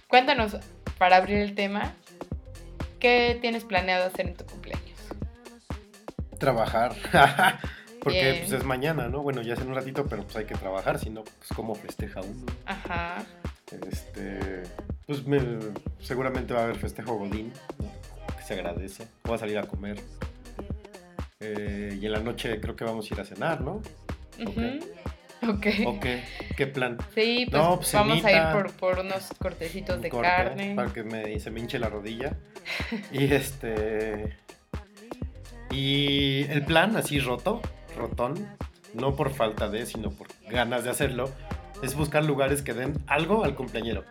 Cuéntanos, 0.06 0.56
para 0.98 1.16
abrir 1.16 1.39
el 1.39 1.55
tema, 1.56 1.94
¿qué 3.01 3.36
tienes 3.40 3.64
planeado 3.64 4.06
hacer 4.06 4.28
en 4.28 4.35
tu 4.35 4.44
cumpleaños? 4.47 4.91
Trabajar. 6.43 6.93
Porque 8.02 8.39
pues 8.40 8.51
es 8.52 8.64
mañana, 8.64 9.06
¿no? 9.09 9.23
Bueno, 9.23 9.43
ya 9.43 9.55
es 9.55 9.60
en 9.60 9.69
un 9.69 9.77
ratito, 9.77 10.06
pero 10.06 10.24
pues 10.24 10.35
hay 10.35 10.44
que 10.44 10.56
trabajar, 10.56 10.98
si 10.98 11.09
no, 11.09 11.23
pues 11.23 11.48
cómo 11.55 11.77
festeja 11.77 12.20
uno. 12.20 12.47
Ajá. 12.66 13.23
Este, 13.89 14.64
pues 15.06 15.24
me- 15.24 15.40
seguramente 16.01 16.52
va 16.52 16.60
a 16.60 16.64
haber 16.64 16.77
festejo 16.77 17.14
Godín, 17.14 17.52
¿no? 17.78 18.36
que 18.36 18.43
se 18.43 18.55
agradece. 18.55 19.06
Voy 19.23 19.36
a 19.36 19.39
salir 19.39 19.56
a 19.56 19.62
comer. 19.62 20.01
Eh, 21.39 21.97
y 22.01 22.06
en 22.06 22.12
la 22.12 22.19
noche 22.19 22.60
creo 22.60 22.74
que 22.74 22.85
vamos 22.85 23.09
a 23.09 23.14
ir 23.14 23.20
a 23.20 23.24
cenar, 23.24 23.60
¿no? 23.60 23.81
Ujú. 24.40 24.81
Ok. 25.48 25.66
¿O 25.86 26.01
qué? 26.01 26.24
¿Qué 26.56 26.66
plan? 26.66 26.98
Sí, 27.14 27.47
pues, 27.48 27.62
No, 27.62 27.77
pues, 27.77 27.93
vamos 27.94 28.24
a 28.24 28.32
ir 28.32 28.43
por, 28.52 28.73
por 28.73 28.98
unos 28.98 29.28
cortecitos 29.39 30.02
de 30.02 30.09
corte 30.09 30.27
carne. 30.28 30.74
Para 30.74 30.93
que 30.93 31.05
me, 31.05 31.39
se 31.39 31.52
me 31.52 31.60
hinche 31.60 31.78
la 31.78 31.89
rodilla. 31.89 32.35
y 33.12 33.32
este. 33.32 34.36
Y 35.73 36.44
el 36.51 36.65
plan, 36.65 36.97
así 36.97 37.19
roto, 37.19 37.62
rotón, 37.97 38.47
no 38.94 39.16
por 39.16 39.32
falta 39.32 39.69
de, 39.69 39.86
sino 39.86 40.11
por 40.11 40.28
ganas 40.49 40.85
de 40.85 40.90
hacerlo, 40.90 41.31
es 41.82 41.94
buscar 41.94 42.24
lugares 42.24 42.62
que 42.62 42.74
den 42.74 42.94
algo 43.07 43.44
al 43.44 43.55
cumpleañero. 43.55 44.05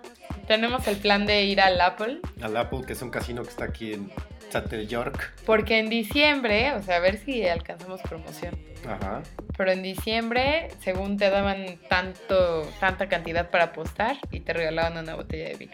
Tenemos 0.48 0.88
el 0.88 0.98
plan 0.98 1.26
de 1.26 1.44
ir 1.46 1.62
al 1.62 1.80
Apple, 1.80 2.20
Al 2.42 2.58
Apple, 2.58 2.82
que 2.86 2.94
es 2.94 3.02
un 3.02 3.10
casino 3.10 3.44
que 3.44 3.50
está 3.50 3.66
aquí 3.66 3.94
en 3.94 4.12
Satel 4.50 4.88
York. 4.88 5.34
porque 5.46 5.80
en 5.80 5.90
diciembre, 5.90 6.74
o 6.74 6.82
sea, 6.82 6.98
a 6.98 7.00
ver 7.00 7.18
si 7.24 7.48
alcanzamos 7.48 8.02
promoción. 8.02 8.58
Ajá. 8.86 9.22
Pero 9.56 9.72
en 9.72 9.84
diciembre, 9.84 10.70
según 10.84 11.18
te 11.18 11.30
daban 11.30 11.78
tanto, 11.88 12.64
tanta 12.80 13.08
cantidad 13.08 13.50
para 13.50 13.66
apostar 13.66 14.18
y 14.32 14.40
te 14.40 14.54
regalaban 14.54 14.98
una 14.98 15.16
botella 15.16 15.50
de 15.50 15.56
vino. 15.56 15.74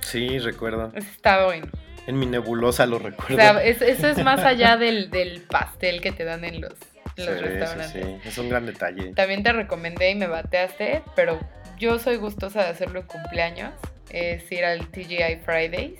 Sí, 0.00 0.38
recuerdo. 0.38 0.92
Está 0.94 1.44
bueno. 1.44 1.68
En 2.06 2.18
mi 2.18 2.26
nebulosa 2.26 2.86
lo 2.86 2.96
O 2.96 2.98
recuerdo. 2.98 3.36
sea, 3.36 3.62
es- 3.62 3.80
eso 3.82 4.08
es 4.08 4.22
más 4.22 4.40
allá 4.40 4.76
del, 4.76 5.10
del 5.10 5.40
pastel 5.42 6.00
que 6.00 6.12
te 6.12 6.24
dan 6.24 6.44
en 6.44 6.60
los, 6.60 6.74
en 7.16 7.26
los 7.26 7.36
Sí, 7.36 7.40
restaurantes. 7.42 8.04
sí, 8.04 8.18
sí. 8.22 8.28
Es 8.28 8.38
un 8.38 8.48
gran 8.48 8.66
detalle. 8.66 9.12
También 9.14 9.42
te 9.42 9.52
recomendé 9.52 10.10
y 10.10 10.14
me 10.14 10.26
bateaste, 10.26 11.02
pero 11.16 11.40
yo 11.78 11.98
soy 11.98 12.16
gustosa 12.16 12.62
de 12.64 12.68
hacerlo 12.70 13.00
en 13.00 13.06
cumpleaños. 13.06 13.72
Es 14.10 14.50
ir 14.52 14.64
al 14.64 14.86
TGI 14.88 15.36
Fridays. 15.44 15.98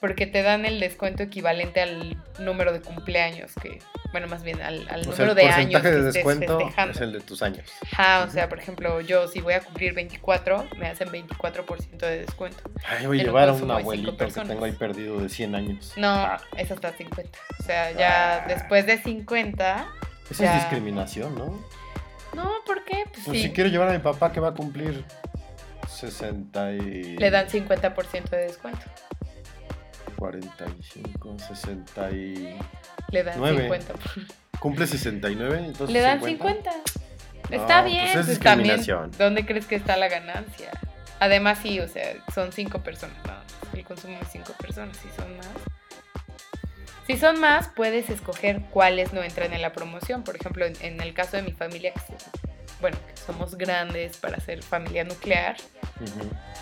Porque 0.00 0.26
te 0.26 0.42
dan 0.42 0.64
el 0.64 0.80
descuento 0.80 1.22
equivalente 1.22 1.80
al 1.82 2.16
número 2.38 2.72
de 2.72 2.80
cumpleaños 2.80 3.52
que, 3.60 3.80
bueno, 4.12 4.28
más 4.28 4.42
bien 4.42 4.60
al, 4.62 4.88
al 4.88 5.00
O 5.00 5.12
sea, 5.12 5.26
número 5.26 5.30
el 5.32 5.36
de 5.36 5.42
años 5.42 5.82
porcentaje 5.82 5.82
que 5.82 5.90
de 5.90 5.98
estés 5.98 6.14
descuento 6.14 6.58
festejando. 6.58 6.92
es 6.94 7.00
el 7.02 7.12
de 7.12 7.20
tus 7.20 7.42
años. 7.42 7.66
Ajá, 7.92 8.24
o 8.24 8.30
sea, 8.30 8.48
por 8.48 8.58
ejemplo, 8.58 9.00
yo 9.02 9.28
si 9.28 9.40
voy 9.42 9.52
a 9.54 9.60
cumplir 9.60 9.92
24, 9.92 10.66
me 10.78 10.86
hacen 10.88 11.08
24% 11.10 11.98
de 11.98 12.18
descuento. 12.20 12.62
Ay, 12.88 13.06
voy 13.06 13.20
a 13.20 13.24
llevar 13.24 13.48
a 13.50 13.52
un 13.52 13.70
abuelito 13.70 14.16
que 14.16 14.32
tengo 14.32 14.64
ahí 14.64 14.72
perdido 14.72 15.20
de 15.20 15.28
100 15.28 15.54
años. 15.54 15.92
No, 15.96 16.08
Ah, 16.08 16.40
es 16.56 16.70
hasta 16.70 16.92
50. 16.92 17.38
O 17.58 17.62
sea, 17.62 17.92
ya 17.92 18.36
Ah. 18.42 18.44
después 18.48 18.86
de 18.86 18.96
50, 19.02 19.86
eso 20.30 20.42
ya. 20.42 20.56
es 20.56 20.62
discriminación, 20.62 21.34
¿no? 21.34 21.62
no, 22.34 22.50
¿por 22.64 22.84
qué? 22.84 23.04
Pues, 23.12 23.24
Pues 23.26 23.36
sí, 23.36 23.42
si 23.48 23.52
quiero 23.52 23.68
llevar 23.68 23.88
a 23.88 23.92
mi 23.92 23.98
papá 23.98 24.32
que 24.32 24.40
va 24.40 24.48
a 24.48 24.54
cumplir 24.54 25.04
60 25.88 26.72
y... 26.72 27.16
le 27.18 27.30
dan 27.30 27.48
50% 27.48 28.30
de 28.30 28.42
descuento. 28.44 28.80
45, 30.20 31.36
60 31.48 32.10
y... 32.12 32.58
Le 33.10 33.24
dan 33.24 33.38
Nueve. 33.38 33.62
50. 33.62 33.94
Cumple 34.60 34.86
69, 34.86 35.58
entonces 35.64 35.90
Le 35.90 36.00
dan 36.00 36.22
50. 36.22 36.70
50. 36.70 37.54
Está 37.56 37.80
No, 37.80 37.88
bien, 37.88 38.04
pues 38.12 38.16
es 38.16 38.26
pues 38.26 38.40
también. 38.40 38.80
¿Dónde 39.18 39.46
crees 39.46 39.64
que 39.66 39.76
está 39.76 39.96
la 39.96 40.08
ganancia? 40.08 40.70
Además, 41.20 41.58
sí, 41.62 41.80
o 41.80 41.88
sea, 41.88 42.14
son 42.34 42.52
cinco 42.52 42.80
personas. 42.82 43.16
más. 43.26 43.42
El 43.72 43.82
consumo 43.84 44.18
de 44.18 44.26
cinco 44.26 44.52
personas, 44.60 44.96
si 44.98 45.08
son 45.16 45.36
más. 45.38 45.46
Si 47.06 47.16
son 47.16 47.40
más, 47.40 47.68
puedes 47.68 48.10
escoger 48.10 48.60
cuáles 48.70 49.12
no 49.14 49.22
entran 49.22 49.52
en 49.54 49.62
la 49.62 49.72
promoción. 49.72 50.22
Por 50.22 50.36
ejemplo, 50.36 50.66
en, 50.66 50.74
en 50.82 51.00
el 51.00 51.14
caso 51.14 51.38
de 51.38 51.42
mi 51.42 51.52
familia, 51.52 51.92
que, 51.94 52.00
bueno, 52.80 52.98
que 53.08 53.16
somos 53.16 53.56
grandes 53.56 54.18
para 54.18 54.38
ser 54.38 54.62
familia 54.62 55.02
nuclear, 55.04 55.56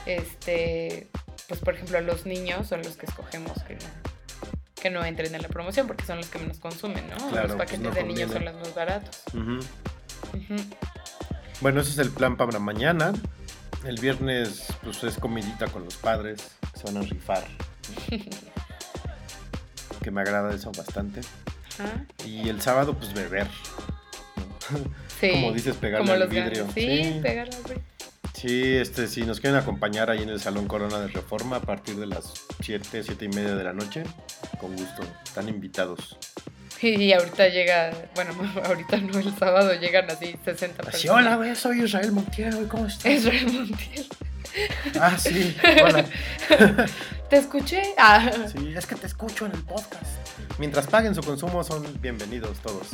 este, 0.06 1.09
pues 1.49 1.61
por 1.61 1.75
ejemplo, 1.75 2.01
los 2.03 2.27
niños 2.27 2.69
son 2.69 2.83
los 2.83 2.97
que 2.97 3.07
escogemos 3.07 3.61
que 3.62 3.75
no, 3.75 3.81
que 4.81 4.91
no 4.91 5.05
entren 5.05 5.35
en 5.35 5.43
la 5.43 5.49
promoción 5.49 5.87
porque 5.87 6.05
son 6.05 6.19
los 6.19 6.27
que 6.29 6.39
menos 6.39 6.59
consumen, 6.59 7.09
¿no? 7.09 7.16
Claro, 7.31 7.49
los 7.49 7.57
pues, 7.57 7.69
paquetes 7.70 7.81
no 7.81 7.91
de 7.91 8.05
niños 8.05 8.31
son 8.31 8.45
los 8.45 8.55
más 8.55 8.75
baratos. 8.75 9.23
Bueno, 11.61 11.81
ese 11.81 11.91
es 11.91 11.99
el 11.99 12.11
plan 12.11 12.37
para 12.37 12.59
mañana. 12.59 13.12
El 13.85 13.99
viernes, 14.01 14.66
pues 14.83 15.03
es 15.05 15.16
comidita 15.19 15.66
con 15.69 15.85
los 15.85 15.97
padres. 15.97 16.41
Se 16.77 16.85
van 16.85 16.99
a 16.99 17.01
rifar. 17.01 17.45
que 20.03 20.11
me 20.11 20.20
agrada 20.20 20.55
eso 20.55 20.70
bastante. 20.73 21.20
Ajá. 21.79 22.05
Y 22.25 22.49
el 22.49 22.61
sábado, 22.61 22.95
pues 22.95 23.12
beber. 23.15 23.49
Sí. 25.20 25.31
Como 25.33 25.53
dices, 25.53 25.77
pegarle 25.77 26.12
al 26.12 26.20
los 26.20 26.29
vidrio. 26.29 26.66
Sí, 26.75 26.81
Sí. 27.15 27.20
pegarle 27.23 27.57
al 27.57 27.62
vidrio. 27.62 27.83
Sí, 28.40 28.77
este, 28.77 29.09
si 29.09 29.23
nos 29.23 29.40
quieren 29.40 29.59
acompañar 29.59 30.10
ahí 30.10 30.23
en 30.23 30.28
el 30.28 30.40
Salón 30.40 30.69
Corona 30.69 31.01
de 31.01 31.09
Reforma 31.09 31.56
a 31.56 31.60
partir 31.60 31.97
de 31.97 32.06
las 32.06 32.32
7, 32.62 33.02
7 33.02 33.24
y 33.24 33.28
media 33.28 33.56
de 33.56 33.65
la 33.65 33.73
noche, 33.73 34.05
con 34.60 34.77
gusto, 34.77 35.02
están 35.24 35.48
invitados. 35.48 36.16
Y 36.81 37.12
ahorita 37.12 37.48
llega, 37.48 37.90
bueno, 38.15 38.31
ahorita 38.65 38.98
no, 38.98 39.19
el 39.19 39.36
sábado 39.36 39.74
llegan 39.74 40.09
así 40.09 40.36
60 40.44 40.82
Así, 40.82 40.90
personas. 41.09 41.10
hola, 41.27 41.36
güey, 41.36 41.56
soy 41.56 41.82
Israel 41.82 42.12
Montiel, 42.12 42.69
¿cómo 42.69 42.86
estás? 42.86 43.10
Israel 43.12 43.52
Montiel. 43.52 44.06
Ah, 45.01 45.16
sí, 45.18 45.56
hola. 45.85 46.05
¿Te 47.28 47.36
escuché? 47.36 47.82
Ah, 47.98 48.30
Sí, 48.51 48.72
es 48.76 48.86
que 48.86 48.94
te 48.94 49.06
escucho 49.06 49.47
en 49.47 49.52
el 49.52 49.62
podcast. 49.62 50.05
Mientras 50.59 50.86
paguen 50.89 51.14
su 51.14 51.22
consumo, 51.22 51.62
son 51.62 51.85
bienvenidos 52.01 52.59
todos. 52.59 52.89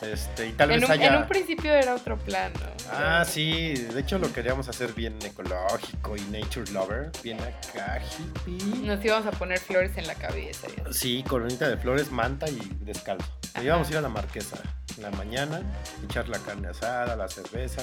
Este, 0.00 0.48
y 0.48 0.52
tal 0.52 0.70
en 0.72 0.80
vez 0.80 0.88
un, 0.88 0.92
haya... 0.92 1.06
en 1.08 1.16
un 1.22 1.28
principio 1.28 1.72
era 1.72 1.94
otro 1.94 2.16
plan, 2.18 2.52
¿no? 2.54 2.66
Ah, 2.90 3.24
sí, 3.24 3.74
de 3.74 4.00
hecho 4.00 4.18
lo 4.18 4.32
queríamos 4.32 4.68
hacer 4.68 4.92
bien 4.92 5.16
ecológico 5.22 6.16
y 6.16 6.20
nature 6.22 6.70
lover, 6.72 7.12
bien 7.22 7.38
acá, 7.40 8.00
hippie. 8.18 8.80
Nos 8.86 9.04
íbamos 9.04 9.26
a 9.26 9.30
poner 9.32 9.60
flores 9.60 9.96
en 9.96 10.06
la 10.08 10.14
cabeza. 10.16 10.66
y 10.76 10.80
así. 10.80 10.98
Sí, 10.98 11.24
coronita 11.28 11.68
de 11.68 11.76
flores, 11.76 12.10
manta 12.10 12.48
y 12.48 12.58
descalzo. 12.80 13.26
Ajá. 13.54 13.62
Íbamos 13.62 13.86
a 13.88 13.90
ir 13.92 13.96
a 13.98 14.00
la 14.00 14.08
marquesa 14.08 14.56
en 14.96 15.02
la 15.04 15.10
mañana, 15.12 15.62
echar 16.04 16.28
la 16.28 16.38
carne 16.40 16.68
asada, 16.68 17.14
la 17.14 17.28
cerveza. 17.28 17.82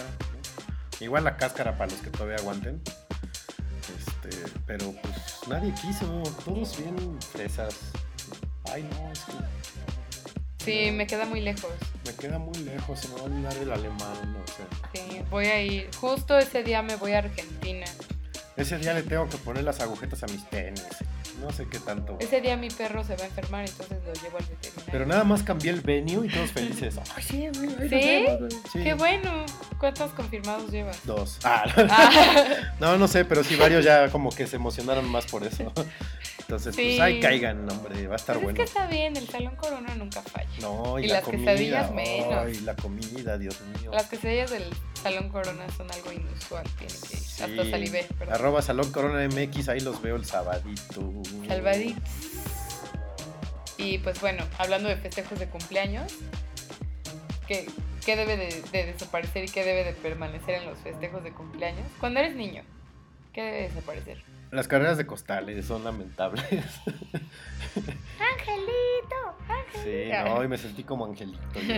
Igual 1.00 1.24
la 1.24 1.38
cáscara 1.38 1.78
para 1.78 1.92
los 1.92 2.00
que 2.02 2.10
todavía 2.10 2.38
aguanten. 2.38 2.82
Este, 3.98 4.38
pero 4.66 4.94
pues 5.02 5.16
nadie 5.48 5.74
quiso, 5.74 6.24
todos 6.46 6.78
bien 6.78 7.20
fresas. 7.22 7.76
Ay 8.72 8.84
no, 8.92 9.12
es 9.12 9.20
que 9.20 9.34
Sí, 10.64 10.92
me 10.92 11.08
queda 11.08 11.26
muy 11.26 11.40
lejos. 11.42 11.72
me 12.06 12.14
queda 12.14 12.38
muy 12.38 12.56
lejos, 12.60 13.00
se 13.00 13.08
me 13.08 13.16
va 13.16 13.22
a 13.22 13.24
olvidar 13.24 13.58
el 13.58 13.72
alemán, 13.72 14.36
o 14.44 14.52
sea. 14.52 14.68
Sí, 14.94 15.22
voy 15.32 15.46
a 15.48 15.62
ir. 15.62 15.90
Justo 15.96 16.38
ese 16.38 16.64
día 16.64 16.82
me 16.84 16.96
voy 16.98 17.14
a 17.14 17.20
Argentina. 17.20 17.86
Ese 18.58 18.78
día 18.78 18.94
le 18.94 19.04
tengo 19.04 19.28
que 19.30 19.38
poner 19.38 19.64
las 19.64 19.80
agujetas 19.80 20.22
a 20.24 20.28
mis 20.28 20.48
tenis. 20.50 20.84
No 21.42 21.52
sé 21.52 21.68
qué 21.68 21.80
tanto. 21.80 22.18
Ese 22.20 22.42
día 22.42 22.58
mi 22.58 22.70
perro 22.70 23.04
se 23.04 23.16
va 23.16 23.24
a 23.24 23.28
enfermar, 23.28 23.66
entonces 23.68 23.98
lo 24.06 24.14
llevo 24.14 24.38
al 24.38 24.46
veterinario. 24.46 24.92
Pero 24.92 25.06
nada 25.06 25.24
más 25.24 25.42
cambié 25.44 25.72
el 25.72 25.82
venue 25.82 26.28
y 26.28 26.30
todos 26.30 26.52
felices. 26.52 26.96
Ay, 27.16 27.24
sí, 27.24 27.48
güey, 27.56 27.70
ahí 27.70 27.76
nos 27.76 27.90
¿Sí? 27.90 27.90
vemos, 27.90 28.40
güey. 28.40 28.52
Sí. 28.72 28.84
Qué 28.84 28.94
bueno. 28.94 29.46
¿Cuántos 29.80 30.12
confirmados 30.12 30.70
llevas? 30.72 31.00
Dos. 31.06 31.40
Ah, 31.44 31.64
Ah, 31.90 32.74
no, 32.80 32.98
no 32.98 33.08
sé, 33.08 33.24
pero 33.26 33.44
sí 33.44 33.56
varios 33.56 33.84
ya 33.86 34.10
como 34.10 34.30
que 34.30 34.46
se 34.48 34.58
emocionaron 34.58 35.08
más 35.10 35.26
por 35.26 35.44
eso. 35.44 35.72
Entonces, 36.50 36.74
Sí. 36.76 36.82
pues 36.82 37.00
ahí 37.02 37.20
caigan, 37.20 37.70
hombre, 37.70 38.08
va 38.08 38.14
a 38.14 38.16
estar 38.16 38.34
pues 38.38 38.44
bueno. 38.46 38.64
es 38.64 38.72
que 38.72 38.80
está 38.80 38.88
bien, 38.88 39.16
el 39.16 39.30
Salón 39.30 39.56
Corona 39.56 39.94
nunca 39.94 40.24
falla. 40.24 40.50
No, 40.62 40.98
y, 40.98 41.04
y 41.04 41.08
la 41.08 41.14
las 41.18 41.24
comida. 41.24 41.52
quesadillas 41.52 41.92
menos. 41.92 42.34
Ay, 42.44 42.60
la 42.62 42.76
comida, 42.76 43.38
Dios 43.38 43.62
mío. 43.80 43.92
Las 43.94 44.10
quesadillas 44.10 44.50
del 44.50 44.64
Salón 45.00 45.30
Corona 45.30 45.70
son 45.78 45.92
algo 45.92 46.12
inusual, 46.12 46.64
tienen 46.80 46.96
que 47.08 47.14
ir. 47.18 47.20
Sí. 47.22 47.44
Hasta 47.44 47.70
salivé, 47.70 48.08
perdón. 48.18 48.34
Arroba 48.34 48.64
Salón 48.64 48.92
Corona 48.92 49.24
MX, 49.28 49.70
ahí 49.70 49.80
los 49.82 50.02
veo 50.02 50.16
el 50.16 50.26
sabadito. 50.26 51.14
Salvaditos. 51.48 52.02
Y 53.78 54.00
pues 54.00 54.20
bueno, 54.20 54.44
hablando 54.58 54.90
de 54.90 54.98
festejos 54.98 55.38
de 55.38 55.48
cumpleaños, 55.50 56.12
¿qué, 57.48 57.68
qué 58.04 58.16
debe 58.16 58.38
de, 58.38 58.64
de 58.72 58.86
desaparecer 58.88 59.46
y 59.46 59.50
qué 59.50 59.64
debe 59.64 59.84
de 59.84 59.94
permanecer 59.94 60.56
en 60.56 60.66
los 60.66 60.80
festejos 60.80 61.24
de 61.24 61.32
cumpleaños? 61.32 61.86
Cuando 62.00 62.22
eres 62.22 62.36
niño, 62.36 62.64
¿qué 63.34 63.44
debe 63.44 63.62
desaparecer? 63.70 64.24
Las 64.52 64.68
carreras 64.68 64.98
de 64.98 65.06
costales 65.06 65.66
son 65.66 65.84
lamentables. 65.84 66.44
Angelito, 68.20 69.38
Sí, 69.84 70.10
no, 70.26 70.44
y 70.44 70.48
me 70.48 70.58
sentí 70.58 70.84
como 70.84 71.06
angelito. 71.06 71.40
yo. 71.54 71.76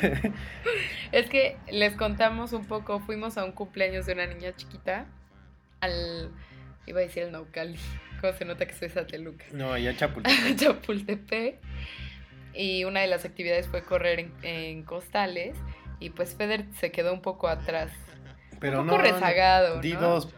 es 1.12 1.28
que 1.30 1.56
les 1.70 1.96
contamos 1.96 2.52
un 2.52 2.66
poco, 2.66 3.00
fuimos 3.00 3.38
a 3.38 3.44
un 3.44 3.52
cumpleaños 3.52 4.06
de 4.06 4.12
una 4.12 4.26
niña 4.26 4.54
chiquita 4.54 5.06
al, 5.80 6.30
iba 6.86 7.00
a 7.00 7.02
decir 7.02 7.22
el 7.24 7.32
Naucali, 7.32 7.78
cómo 8.20 8.32
se 8.34 8.44
nota 8.44 8.66
que 8.66 8.74
soy 8.74 8.90
sateluca. 8.90 9.44
No, 9.52 9.76
ya 9.78 9.96
Chapultepec. 9.96 10.56
Chapultepec. 10.56 11.58
Y 12.52 12.84
una 12.84 13.00
de 13.00 13.06
las 13.08 13.24
actividades 13.24 13.66
fue 13.68 13.82
correr 13.82 14.20
en, 14.20 14.32
en 14.42 14.82
costales. 14.84 15.56
Y 16.00 16.10
pues 16.10 16.34
Feder 16.36 16.66
se 16.78 16.92
quedó 16.92 17.12
un 17.12 17.22
poco 17.22 17.48
atrás. 17.48 17.90
Pero 18.60 18.80
un 18.82 18.86
poco 18.86 18.98
no, 18.98 19.04
rezagado, 19.04 19.80
Di 19.80 19.94
¿no? 19.94 20.00
dos, 20.00 20.28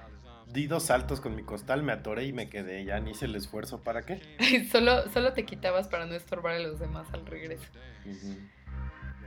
di 0.47 0.67
dos 0.67 0.85
saltos 0.85 1.21
con 1.21 1.35
mi 1.35 1.43
costal, 1.43 1.83
me 1.83 1.93
atoré 1.93 2.25
y 2.25 2.33
me 2.33 2.49
quedé. 2.49 2.85
Ya 2.85 2.99
ni 3.01 3.11
hice 3.13 3.27
el 3.27 3.35
esfuerzo. 3.35 3.83
¿Para 3.83 4.03
qué? 4.03 4.21
solo, 4.73 5.09
solo 5.11 5.33
te 5.33 5.45
quitabas 5.45 5.89
para 5.89 6.07
no 6.07 6.15
estorbar 6.15 6.55
a 6.55 6.59
los 6.61 6.79
demás 6.79 7.07
al 7.13 7.27
regreso. 7.27 7.65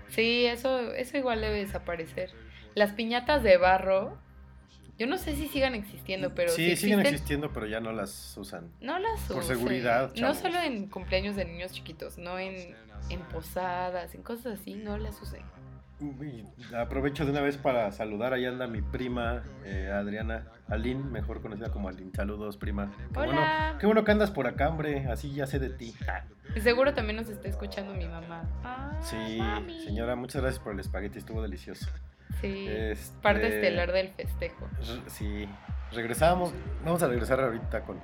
Sí, 0.10 0.46
eso, 0.46 0.94
eso 0.94 1.18
igual 1.18 1.42
debe 1.42 1.60
desaparecer. 1.60 2.32
Las 2.76 2.94
piñatas 2.94 3.44
de 3.44 3.58
barro, 3.58 4.18
yo 4.98 5.08
no 5.08 5.18
sé 5.18 5.36
si 5.36 5.48
sigan 5.48 5.76
existiendo, 5.76 6.34
pero 6.34 6.50
sí, 6.52 6.72
si 6.72 6.76
siguen 6.78 7.00
existen, 7.00 7.16
existiendo, 7.16 7.54
pero 7.54 7.68
ya 7.68 7.80
no 7.80 7.92
las 7.92 8.36
usan. 8.38 8.72
no 8.82 8.98
las 9.00 9.20
por 9.22 9.38
usen. 9.44 9.58
seguridad, 9.58 10.12
No 10.16 10.34
solo 10.34 10.60
en 10.60 10.88
cumpleaños 10.88 11.36
de 11.36 11.46
niños 11.46 11.72
chiquitos, 11.72 12.18
no 12.18 12.40
en, 12.40 12.76
en 13.10 13.20
posadas, 13.32 14.16
en 14.16 14.24
cosas 14.24 14.60
así, 14.60 14.74
no 14.76 14.98
las 14.98 15.22
usen. 15.22 15.44
Aprovecho 16.78 17.26
de 17.26 17.32
una 17.32 17.42
vez 17.42 17.58
para 17.58 17.92
saludar. 17.92 18.34
Ahí 18.34 18.46
anda 18.46 18.68
mi 18.68 18.82
prima 18.82 19.44
eh, 19.66 19.92
Adriana 19.94 20.46
Aline, 20.68 21.04
mejor 21.04 21.42
conocida 21.42 21.72
como 21.72 21.90
Aline. 21.90 22.12
Saludos, 22.16 22.58
prima. 22.58 22.92
Qué 23.14 23.20
Hola. 23.20 23.26
Bueno, 23.34 23.78
qué 23.80 23.86
bueno 23.86 24.04
que 24.06 24.12
andas 24.12 24.32
por 24.32 24.48
acá, 24.48 24.70
hombre. 24.70 25.08
Así 25.12 25.34
ya 25.34 25.46
sé 25.48 25.60
de 25.60 25.70
ti. 25.70 25.94
Seguro 26.62 26.94
también 26.94 27.18
nos 27.18 27.28
está 27.30 27.48
escuchando 27.48 27.94
mi 27.94 28.08
mamá. 28.08 28.44
Ah, 28.64 29.00
Sí, 29.02 29.38
mami. 29.40 29.82
señora, 29.84 30.16
muchas 30.16 30.42
gracias 30.42 30.64
por 30.64 30.74
el 30.74 30.80
espagueti. 30.80 31.20
Estuvo 31.20 31.42
delicioso. 31.42 31.88
Sí, 32.42 32.68
Este- 32.70 33.20
parte 33.22 33.48
estelar 33.56 33.92
del 33.92 34.10
festejo. 34.14 34.68
Sí, 35.08 35.50
regresamos. 35.92 36.54
Vamos 36.86 37.04
a 37.04 37.08
regresar 37.08 37.42
ahorita 37.42 37.82
con, 37.82 38.00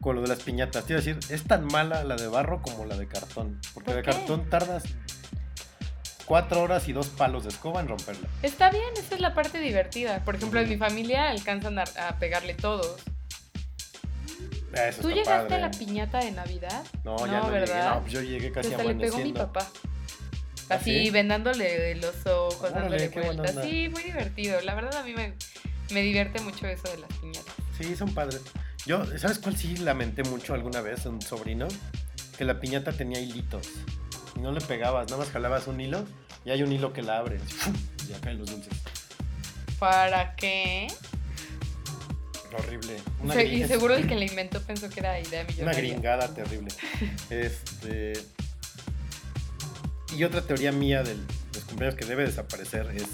con 0.00 0.16
lo 0.16 0.22
de 0.22 0.28
las 0.28 0.42
piñatas. 0.42 0.84
Te 0.84 0.92
iba 0.92 1.00
a 1.00 1.02
decir, 1.02 1.18
es 1.32 1.44
tan 1.44 1.64
mala 1.66 2.04
la 2.04 2.16
de 2.16 2.26
barro 2.28 2.60
como 2.60 2.84
la 2.84 2.96
de 2.98 3.06
cartón. 3.06 3.60
Porque 3.72 3.92
¿Por 3.92 3.96
de 3.96 4.02
cartón 4.02 4.50
tardas 4.50 4.84
cuatro 6.26 6.62
horas 6.62 6.88
y 6.88 6.92
dos 6.92 7.08
palos 7.08 7.44
de 7.44 7.50
escoba 7.50 7.80
en 7.80 7.88
romperla. 7.88 8.28
Está 8.42 8.70
bien, 8.70 8.84
esa 8.96 9.14
es 9.14 9.20
la 9.20 9.34
parte 9.34 9.58
divertida. 9.58 10.24
Por 10.24 10.36
ejemplo, 10.36 10.60
en 10.60 10.68
mi 10.68 10.76
familia 10.76 11.30
alcanzan 11.30 11.78
a, 11.78 11.84
a 12.08 12.18
pegarle 12.18 12.54
todos. 12.54 13.00
Eso 14.72 15.02
¿Tú 15.02 15.10
llegaste 15.10 15.48
padre. 15.50 15.54
a 15.56 15.58
la 15.60 15.70
piñata 15.70 16.18
de 16.18 16.32
Navidad? 16.32 16.84
No, 17.04 17.16
ya 17.26 17.40
no 17.40 17.44
llegué. 17.44 17.60
¿verdad? 17.60 17.94
No, 17.94 18.00
pues 18.00 18.12
yo 18.12 18.20
llegué 18.22 18.50
casi 18.50 18.70
Hasta 18.72 18.82
le 18.84 18.94
pegó 18.96 19.18
mi 19.18 19.32
papá. 19.32 19.68
¿Ah, 20.68 20.74
Así, 20.76 21.04
sí? 21.04 21.10
vendándole 21.10 21.94
los 21.96 22.26
ojos, 22.26 22.70
Órale, 22.72 23.08
dándole 23.08 23.32
vueltas. 23.34 23.64
Sí, 23.64 23.88
muy 23.90 24.02
divertido. 24.02 24.60
La 24.62 24.74
verdad, 24.74 24.96
a 24.96 25.02
mí 25.04 25.12
me, 25.14 25.34
me 25.92 26.02
divierte 26.02 26.40
mucho 26.40 26.66
eso 26.66 26.90
de 26.90 26.98
las 26.98 27.12
piñatas. 27.20 27.54
Sí, 27.78 27.94
son 27.94 28.12
padres. 28.14 28.40
Yo, 28.86 29.04
¿sabes 29.18 29.38
cuál 29.38 29.56
sí 29.56 29.76
lamenté 29.76 30.24
mucho 30.24 30.54
alguna 30.54 30.80
vez? 30.80 31.06
Un 31.06 31.22
sobrino. 31.22 31.68
Que 32.36 32.44
la 32.44 32.58
piñata 32.58 32.90
tenía 32.92 33.20
hilitos. 33.20 33.68
Y 34.36 34.40
no 34.40 34.52
le 34.52 34.60
pegabas, 34.60 35.06
nada 35.10 35.18
más 35.22 35.30
jalabas 35.32 35.66
un 35.66 35.80
hilo 35.80 36.04
y 36.44 36.50
hay 36.50 36.62
un 36.62 36.72
hilo 36.72 36.92
que 36.92 37.02
la 37.02 37.18
abre. 37.18 37.40
Y 38.08 38.12
acá 38.12 38.32
los 38.32 38.50
dulces. 38.50 38.72
¿Para 39.78 40.34
qué? 40.36 40.88
Horrible. 42.56 42.96
Una 43.20 43.42
y 43.42 43.66
seguro 43.66 43.94
el 43.94 44.06
que 44.08 44.14
la 44.14 44.24
inventó 44.24 44.60
pensó 44.62 44.88
que 44.88 45.00
era 45.00 45.18
idea 45.18 45.40
Una 45.42 45.50
millonaria. 45.50 45.80
gringada 45.80 46.28
terrible. 46.34 46.68
Este. 47.30 48.12
Y 50.16 50.22
otra 50.24 50.42
teoría 50.42 50.70
mía 50.70 51.02
de 51.02 51.16
los 51.54 51.64
cumpleaños 51.64 51.98
que 51.98 52.04
debe 52.04 52.24
desaparecer 52.24 52.86
es. 52.94 53.06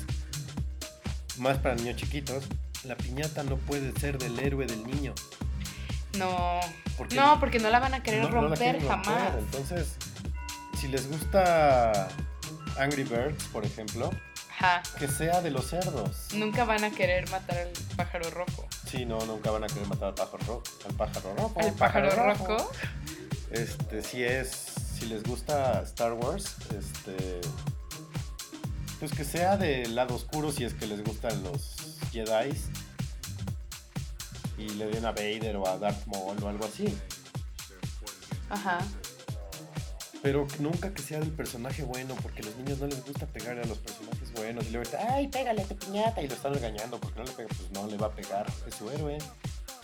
Más 1.39 1.57
para 1.59 1.75
niños 1.75 1.97
chiquitos. 1.97 2.45
La 2.85 2.97
piñata 2.97 3.43
no 3.45 3.57
puede 3.57 3.93
ser 3.99 4.19
del 4.19 4.39
héroe 4.39 4.67
del 4.67 4.87
niño. 4.87 5.15
No, 6.19 6.61
no, 7.15 7.39
porque 7.41 7.59
no 7.61 7.71
la 7.71 7.79
van 7.79 7.95
a 7.95 8.03
querer 8.03 8.23
no- 8.25 8.29
no 8.31 8.35
la 8.35 8.41
romper 8.49 8.81
romper. 8.83 8.89
jamás. 9.05 9.35
Entonces, 9.39 9.95
si 10.81 10.89
les 10.89 11.09
gusta 11.09 12.09
Angry 12.79 13.05
Birds, 13.05 13.45
por 13.53 13.65
ejemplo, 13.67 14.11
Ajá. 14.51 14.83
que 14.99 15.09
sea 15.09 15.43
de 15.43 15.51
los 15.51 15.67
cerdos. 15.69 16.29
Nunca 16.35 16.65
van 16.65 16.85
a 16.85 16.91
querer 16.91 17.29
matar 17.31 17.59
al 17.59 17.73
pájaro 17.97 18.31
rojo. 18.31 18.67
Sí, 18.91 19.05
no, 19.05 19.19
nunca 19.27 19.51
van 19.51 19.65
a 19.65 19.67
querer 19.67 19.87
matar 19.89 20.09
al 20.09 20.15
pájaro 20.15 20.39
rojo. 20.47 20.63
Al 20.89 20.95
pájaro 20.95 21.35
rojo. 21.37 21.61
Al 21.61 21.73
pájaro 21.75 22.11
rojo. 22.11 22.71
Este, 23.51 24.03
si 24.03 24.23
es, 24.25 24.49
si 24.99 25.07
les 25.07 25.23
gusta 25.23 25.83
Star 25.83 26.15
Wars, 26.15 26.57
este, 26.79 27.41
pues 28.99 29.13
que 29.13 29.25
sea 29.25 29.57
del 29.57 29.95
lado 29.95 30.15
oscuro 30.15 30.51
si 30.53 30.65
es 30.65 30.73
que 30.73 30.87
les 30.87 31.05
gustan 31.05 31.43
los 31.43 31.99
Jedi 32.13 32.55
y 34.57 34.69
le 34.71 34.87
den 34.87 35.05
a 35.05 35.13
Vader 35.13 35.57
o 35.57 35.67
a 35.67 35.79
Darth 35.79 36.07
Maul 36.07 36.43
o 36.43 36.49
algo 36.49 36.65
así. 36.65 36.97
Ajá. 38.49 38.79
Pero 40.23 40.47
nunca 40.59 40.93
que 40.93 41.01
sea 41.03 41.19
del 41.19 41.31
personaje 41.31 41.83
bueno, 41.83 42.15
porque 42.23 42.43
a 42.43 42.45
los 42.47 42.57
niños 42.57 42.79
no 42.79 42.87
les 42.87 43.03
gusta 43.05 43.27
pegarle 43.27 43.63
a 43.63 43.67
los 43.67 43.79
personajes 43.79 44.33
buenos. 44.35 44.67
Y 44.67 44.71
luego 44.71 44.83
está, 44.83 45.15
ay, 45.15 45.29
pégale 45.29 45.63
a 45.63 45.65
tu 45.65 45.77
piñata. 45.77 46.23
Y 46.23 46.29
lo 46.29 46.35
están 46.35 46.53
regañando 46.55 46.99
porque 47.01 47.19
no 47.21 47.25
le 47.25 47.33
pega. 47.33 47.49
Pues 47.49 47.71
no 47.73 47.87
le 47.87 47.97
va 47.97 48.09
a 48.09 48.11
pegar, 48.13 48.47
es 48.69 48.75
su 48.75 48.91
héroe. 48.91 49.17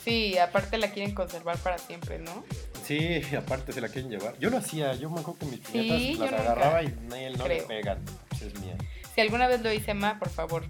Sí, 0.05 0.39
aparte 0.39 0.79
la 0.79 0.91
quieren 0.93 1.15
conservar 1.15 1.57
para 1.59 1.79
siempre, 1.79 2.19
¿no? 2.19 2.45
Sí, 2.85 3.21
aparte 3.37 3.73
se 3.73 3.81
la 3.81 3.89
quieren 3.89 4.11
llevar. 4.11 4.39
Yo 4.39 4.51
lo 4.51 4.59
hacía, 4.59 4.95
yo 4.95 5.11
me 5.11 5.21
acuerdo 5.21 5.41
que 5.41 5.47
mis 5.47 5.61
Sí, 5.67 5.73
piñatas 5.73 6.19
yo 6.19 6.25
las 6.37 6.41
agarraba 6.41 6.83
y 6.85 6.95
nadie 7.09 7.31
no 7.31 7.49
le 7.49 7.57
Creo. 7.57 7.67
pegan. 7.67 7.99
Pues 8.29 8.43
es 8.43 8.61
mía. 8.61 8.77
Si 9.15 9.21
alguna 9.23 9.49
vez 9.49 9.63
lo 9.63 9.73
hice, 9.73 9.95
Ma, 9.95 10.19
por 10.19 10.29
favor, 10.29 10.65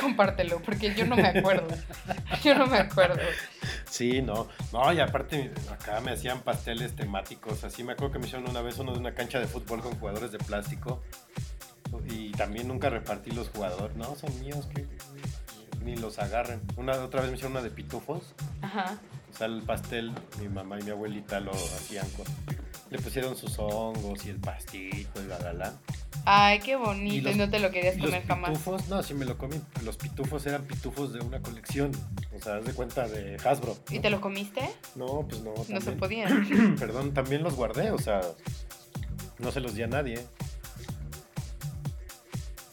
compártelo, 0.00 0.60
porque 0.62 0.94
yo 0.94 1.06
no 1.06 1.16
me 1.16 1.28
acuerdo. 1.28 1.68
Yo 2.42 2.54
no 2.54 2.66
me 2.66 2.78
acuerdo. 2.78 3.20
Sí, 3.84 4.22
no. 4.22 4.48
No, 4.72 4.92
y 4.92 5.00
aparte 5.00 5.52
acá 5.70 6.00
me 6.00 6.12
hacían 6.12 6.40
pasteles 6.40 6.96
temáticos. 6.96 7.64
Así 7.64 7.84
me 7.84 7.92
acuerdo 7.92 8.14
que 8.14 8.18
me 8.18 8.26
hicieron 8.26 8.48
una 8.48 8.62
vez 8.62 8.78
uno 8.78 8.92
de 8.92 8.98
una 8.98 9.14
cancha 9.14 9.38
de 9.38 9.46
fútbol 9.46 9.82
con 9.82 9.98
jugadores 9.98 10.32
de 10.32 10.38
plástico. 10.38 11.02
Y 12.08 12.30
también 12.32 12.68
nunca 12.68 12.88
repartí 12.88 13.30
los 13.30 13.50
jugadores. 13.50 13.96
No, 13.96 14.14
son 14.16 14.38
míos, 14.40 14.68
que 14.74 14.86
ni 15.84 15.96
los 15.96 16.18
agarren. 16.18 16.60
Una 16.76 16.92
otra 16.94 17.20
vez 17.20 17.30
me 17.30 17.36
hicieron 17.36 17.52
una 17.52 17.62
de 17.62 17.70
pitufos. 17.70 18.34
Ajá. 18.62 18.98
O 19.32 19.36
sea, 19.36 19.46
el 19.46 19.62
pastel, 19.62 20.12
mi 20.40 20.48
mamá 20.48 20.78
y 20.80 20.82
mi 20.84 20.90
abuelita 20.90 21.40
lo 21.40 21.52
hacían 21.52 22.08
con. 22.10 22.26
Le 22.90 22.98
pusieron 22.98 23.36
sus 23.36 23.56
hongos 23.58 24.24
y 24.26 24.30
el 24.30 24.38
pastito 24.40 25.22
y 25.22 25.26
la 25.26 25.38
la 25.38 25.52
la. 25.52 25.72
Ay, 26.24 26.58
qué 26.58 26.74
bonito. 26.76 27.28
los- 27.28 27.36
Y, 27.36 27.38
no 27.38 27.48
te 27.48 27.60
lo 27.60 27.70
querías 27.70 27.96
los 27.96 28.06
comer 28.06 28.26
jamás. 28.26 28.50
pitufos, 28.50 28.88
no, 28.88 29.02
sí 29.02 29.14
me 29.14 29.24
lo 29.24 29.38
comí. 29.38 29.60
Los 29.84 29.96
pitufos 29.96 30.44
eran 30.46 30.64
pitufos 30.64 31.12
de 31.12 31.20
una 31.20 31.40
colección. 31.40 31.92
O 32.36 32.42
sea, 32.42 32.56
haz 32.56 32.64
de 32.64 32.72
cuenta 32.74 33.06
de 33.08 33.36
Hasbro. 33.44 33.76
¿Y 33.90 34.00
te 34.00 34.10
lo 34.10 34.20
comiste? 34.20 34.60
No, 34.96 35.24
pues 35.28 35.40
no. 35.42 35.54
No 35.68 35.80
se 35.80 35.92
podían. 35.92 36.76
Perdón, 36.78 37.14
también 37.14 37.42
los 37.44 37.54
guardé, 37.54 37.92
o 37.92 37.98
sea, 37.98 38.20
no 39.38 39.52
se 39.52 39.60
los 39.60 39.74
di 39.74 39.82
a 39.82 39.86
nadie. 39.86 40.26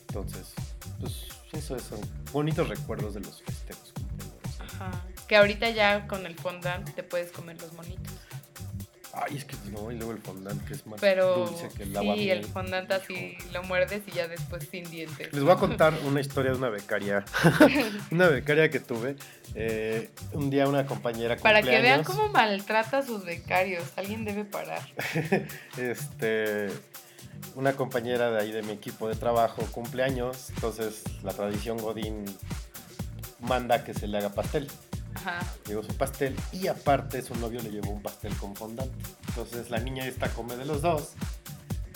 Entonces, 0.07 0.53
pues 0.99 1.27
eso 1.53 1.77
son 1.79 1.99
bonitos 2.33 2.67
recuerdos 2.67 3.13
de 3.13 3.19
los 3.21 3.41
festejos. 3.43 3.93
Ajá. 4.59 4.91
Que 5.27 5.35
ahorita 5.35 5.69
ya 5.71 6.07
con 6.07 6.25
el 6.25 6.35
fondant 6.35 6.89
te 6.93 7.03
puedes 7.03 7.31
comer 7.31 7.61
los 7.61 7.73
monitos. 7.73 8.13
Ay, 9.19 9.37
es 9.37 9.45
que 9.45 9.55
no, 9.71 9.91
y 9.91 9.95
luego 9.95 10.11
el 10.11 10.19
fondant 10.19 10.63
que 10.67 10.73
es 10.73 10.85
más 10.85 11.01
Pero 11.01 11.47
dulce 11.47 11.69
que 11.75 11.83
el 11.83 11.89
sí, 11.89 11.97
agua 11.97 12.15
el 12.15 12.45
fondant 12.45 12.91
así 12.91 13.35
lo 13.51 13.63
muerdes 13.63 14.03
y 14.07 14.11
ya 14.11 14.27
después 14.27 14.67
sin 14.69 14.89
dientes. 14.89 15.33
Les 15.33 15.43
voy 15.43 15.51
a 15.51 15.55
contar 15.55 15.93
una 16.05 16.21
historia 16.21 16.51
de 16.51 16.57
una 16.57 16.69
becaria. 16.69 17.25
una 18.11 18.27
becaria 18.27 18.69
que 18.69 18.79
tuve. 18.79 19.15
Eh, 19.55 20.11
un 20.33 20.49
día 20.49 20.67
una 20.67 20.85
compañera 20.85 21.35
Para 21.37 21.63
que 21.63 21.81
vean 21.81 22.03
cómo 22.03 22.29
maltrata 22.29 22.99
a 22.99 23.01
sus 23.01 23.25
becarios. 23.25 23.83
Alguien 23.95 24.23
debe 24.23 24.45
parar. 24.45 24.81
este 25.77 26.67
una 27.55 27.73
compañera 27.73 28.29
de 28.29 28.39
ahí 28.39 28.51
de 28.51 28.61
mi 28.61 28.73
equipo 28.73 29.07
de 29.09 29.15
trabajo 29.15 29.63
cumpleaños, 29.71 30.49
entonces 30.51 31.03
la 31.23 31.33
tradición 31.33 31.77
Godín 31.77 32.25
manda 33.39 33.83
que 33.83 33.93
se 33.93 34.07
le 34.07 34.17
haga 34.17 34.29
pastel. 34.29 34.67
Ajá. 35.17 35.39
Llegó 35.65 35.83
su 35.83 35.95
pastel 35.95 36.35
y 36.51 36.67
aparte 36.67 37.21
su 37.21 37.35
novio 37.35 37.61
le 37.61 37.71
llevó 37.71 37.91
un 37.91 38.01
pastel 38.01 38.35
con 38.37 38.55
fondant. 38.55 38.91
Entonces 39.29 39.69
la 39.69 39.79
niña 39.79 40.05
esta 40.05 40.29
come 40.29 40.55
de 40.55 40.65
los 40.65 40.81
dos 40.81 41.13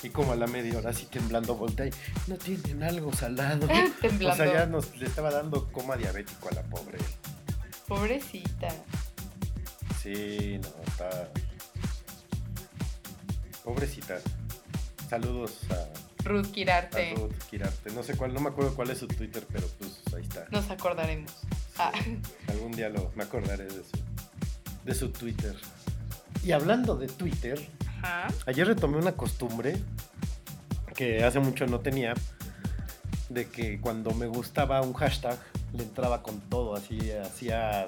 y 0.04 0.10
como 0.10 0.32
a 0.32 0.36
la 0.36 0.48
media 0.48 0.78
hora 0.78 0.90
así 0.90 1.06
temblando 1.06 1.56
voltea 1.56 1.88
y 1.88 1.92
no 2.28 2.36
tienen 2.38 2.84
algo 2.84 3.14
salado. 3.14 3.68
Temblando. 4.02 4.32
O 4.32 4.36
sea, 4.36 4.54
ya 4.54 4.66
nos 4.66 4.96
le 4.98 5.06
estaba 5.06 5.32
dando 5.32 5.72
coma 5.72 5.98
diabético 5.98 6.50
a 6.50 6.56
la 6.56 6.64
pobre. 6.64 6.98
Pobrecita. 7.88 8.70
Sí, 10.02 10.60
no, 10.62 10.70
está. 10.88 11.30
Pobrecita. 13.64 14.20
Saludos 15.10 15.60
a, 15.70 16.24
Ruth 16.24 16.48
a 16.48 16.52
Kirarte. 16.52 17.14
Ruth 17.16 17.38
Kirarte. 17.50 17.92
No 17.92 18.02
sé 18.02 18.16
cuál, 18.16 18.34
no 18.34 18.40
me 18.40 18.50
acuerdo 18.50 18.74
cuál 18.76 18.90
es 18.90 19.00
su 19.00 19.08
Twitter, 19.08 19.46
pero 19.52 19.68
pues 19.78 20.02
ahí 20.16 20.24
está. 20.24 20.48
Nos 20.50 20.70
acordaremos. 20.70 21.34
Ah, 21.84 21.92
Algún 22.48 22.72
día 22.74 22.90
lo, 22.90 23.12
me 23.16 23.24
acordaré 23.24 23.64
de 23.66 23.72
su, 23.72 23.98
de 24.86 24.94
su 24.94 25.10
Twitter. 25.10 25.56
Y 26.44 26.52
hablando 26.52 26.96
de 26.96 27.08
Twitter, 27.08 27.60
ajá. 27.88 28.28
ayer 28.46 28.68
retomé 28.68 28.98
una 28.98 29.14
costumbre 29.14 29.76
que 30.96 31.24
hace 31.24 31.40
mucho 31.40 31.66
no 31.66 31.80
tenía, 31.80 32.14
de 33.30 33.48
que 33.50 33.80
cuando 33.80 34.12
me 34.12 34.28
gustaba 34.28 34.82
un 34.82 34.94
hashtag, 34.94 35.40
le 35.74 35.84
entraba 35.84 36.22
con 36.22 36.40
todo, 36.42 36.76
así 36.76 37.12
hacía 37.12 37.88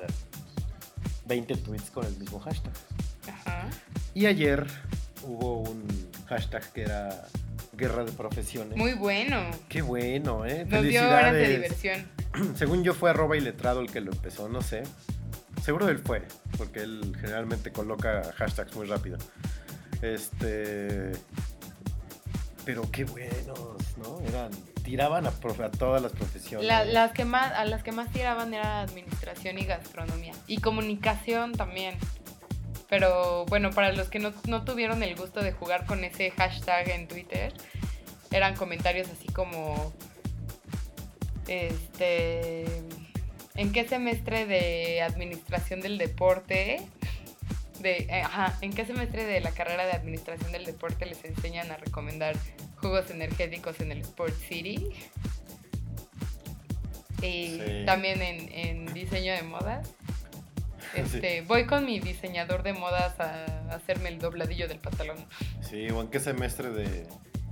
20 1.27 1.55
tweets 1.57 1.91
con 1.91 2.05
el 2.05 2.15
mismo 2.17 2.39
hashtag. 2.39 2.73
Ajá. 3.27 3.69
Y 4.15 4.25
ayer 4.25 4.65
hubo 5.23 5.59
un 5.61 5.85
hashtag 6.27 6.63
que 6.71 6.81
era 6.83 7.27
Guerra 7.73 8.03
de 8.03 8.11
Profesiones. 8.11 8.77
Muy 8.77 8.93
bueno. 8.93 9.41
Qué 9.69 9.81
bueno, 9.81 10.45
¿eh? 10.45 10.65
Nos 10.67 10.83
dio 10.83 11.07
horas 11.07 11.33
de 11.33 11.47
diversión. 11.49 12.07
Según 12.55 12.83
yo 12.83 12.93
fue 12.93 13.09
arroba 13.09 13.35
iletrado 13.37 13.79
el 13.81 13.91
que 13.91 14.01
lo 14.01 14.11
empezó, 14.11 14.47
no 14.49 14.61
sé. 14.61 14.83
Seguro 15.63 15.87
él 15.89 15.99
fue, 15.99 16.23
porque 16.57 16.81
él 16.81 17.15
generalmente 17.19 17.71
coloca 17.71 18.21
hashtags 18.37 18.75
muy 18.75 18.85
rápido. 18.87 19.17
Este. 20.01 21.11
Pero 22.65 22.89
qué 22.91 23.03
buenos, 23.05 23.97
¿no? 23.97 24.19
Eran. 24.27 24.51
Tiraban 24.83 25.25
a, 25.25 25.31
profe- 25.31 25.63
a 25.63 25.71
todas 25.71 26.01
las 26.01 26.11
profesiones. 26.11 26.67
La- 26.67 26.83
las 26.83 27.13
que 27.13 27.23
más, 27.23 27.53
a 27.53 27.63
las 27.63 27.83
que 27.83 27.93
más 27.93 28.11
tiraban 28.11 28.53
era 28.53 28.81
administración 28.81 29.57
y 29.57 29.63
gastronomía. 29.63 30.33
Y 30.45 30.57
comunicación 30.57 31.53
también. 31.53 31.95
Pero 32.93 33.45
bueno, 33.45 33.71
para 33.71 33.91
los 33.91 34.07
que 34.09 34.19
no, 34.19 34.31
no 34.47 34.63
tuvieron 34.65 35.01
el 35.01 35.15
gusto 35.15 35.41
de 35.41 35.51
jugar 35.51 35.87
con 35.87 36.03
ese 36.03 36.29
hashtag 36.29 36.89
en 36.89 37.07
Twitter, 37.07 37.51
eran 38.29 38.55
comentarios 38.55 39.07
así 39.09 39.25
como. 39.33 39.91
Este. 41.47 42.65
¿En 43.55 43.71
qué 43.71 43.87
semestre 43.87 44.45
de 44.45 45.01
administración 45.01 45.81
del 45.81 45.97
deporte? 45.97 46.81
De, 47.79 47.97
eh, 48.11 48.21
ajá, 48.21 48.55
¿en 48.61 48.71
qué 48.73 48.85
semestre 48.85 49.25
de 49.25 49.41
la 49.41 49.49
carrera 49.49 49.87
de 49.87 49.93
administración 49.93 50.51
del 50.51 50.63
deporte 50.63 51.07
les 51.07 51.25
enseñan 51.25 51.71
a 51.71 51.77
recomendar 51.77 52.35
jugos 52.75 53.09
energéticos 53.09 53.79
en 53.79 53.91
el 53.91 54.01
Sport 54.01 54.35
City? 54.35 54.89
Y 57.23 57.57
Sí. 57.57 57.83
también 57.87 58.21
en, 58.21 58.53
en 58.53 58.93
diseño 58.93 59.33
de 59.33 59.41
modas. 59.41 59.89
Sí. 61.09 61.17
Este, 61.17 61.41
Voy 61.41 61.65
con 61.65 61.85
mi 61.85 61.99
diseñador 61.99 62.63
de 62.63 62.73
modas 62.73 63.19
a 63.19 63.45
hacerme 63.73 64.09
el 64.09 64.19
dobladillo 64.19 64.67
del 64.67 64.79
pantalón. 64.79 65.17
Sí, 65.61 65.89
o 65.89 66.01
en 66.01 66.07
qué 66.09 66.19
semestre 66.19 66.69
de, 66.71 67.07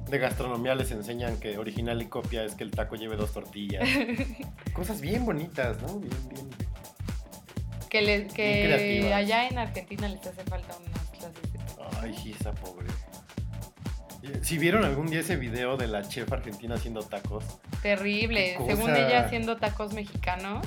de 0.10 0.18
gastronomía 0.20 0.76
les 0.76 0.92
enseñan 0.92 1.40
que 1.40 1.58
original 1.58 2.02
y 2.02 2.06
copia 2.06 2.44
es 2.44 2.56
que 2.56 2.64
el 2.64 2.72
taco 2.72 2.96
lleve 2.96 3.16
dos 3.16 3.34
tortillas. 3.34 3.88
Cosas 4.74 5.02
bien 5.02 5.26
bonitas, 5.26 5.82
¿no? 5.82 6.00
Bien, 6.00 6.30
bien. 6.30 6.50
Que, 7.90 8.02
le- 8.02 8.28
que 8.28 9.14
allá 9.14 9.48
en 9.48 9.58
Argentina 9.58 10.08
les 10.08 10.26
hace 10.26 10.44
falta 10.44 10.78
unas 10.78 11.10
clases 11.10 11.54
de 11.54 11.60
Ay, 12.02 12.16
sí, 12.24 12.36
esa 12.40 12.54
pobre. 12.54 12.88
Si 14.44 14.58
vieron 14.58 14.86
algún 14.86 15.08
día 15.08 15.20
ese 15.22 15.36
video 15.36 15.78
de 15.78 15.88
la 15.88 16.04
chef 16.08 16.32
argentina 16.32 16.76
haciendo 16.76 17.02
tacos, 17.02 17.44
Terrible. 17.82 18.56
Según 18.68 18.96
ella 18.96 19.26
haciendo 19.26 19.58
tacos 19.58 19.94
mexicanos. 19.94 20.66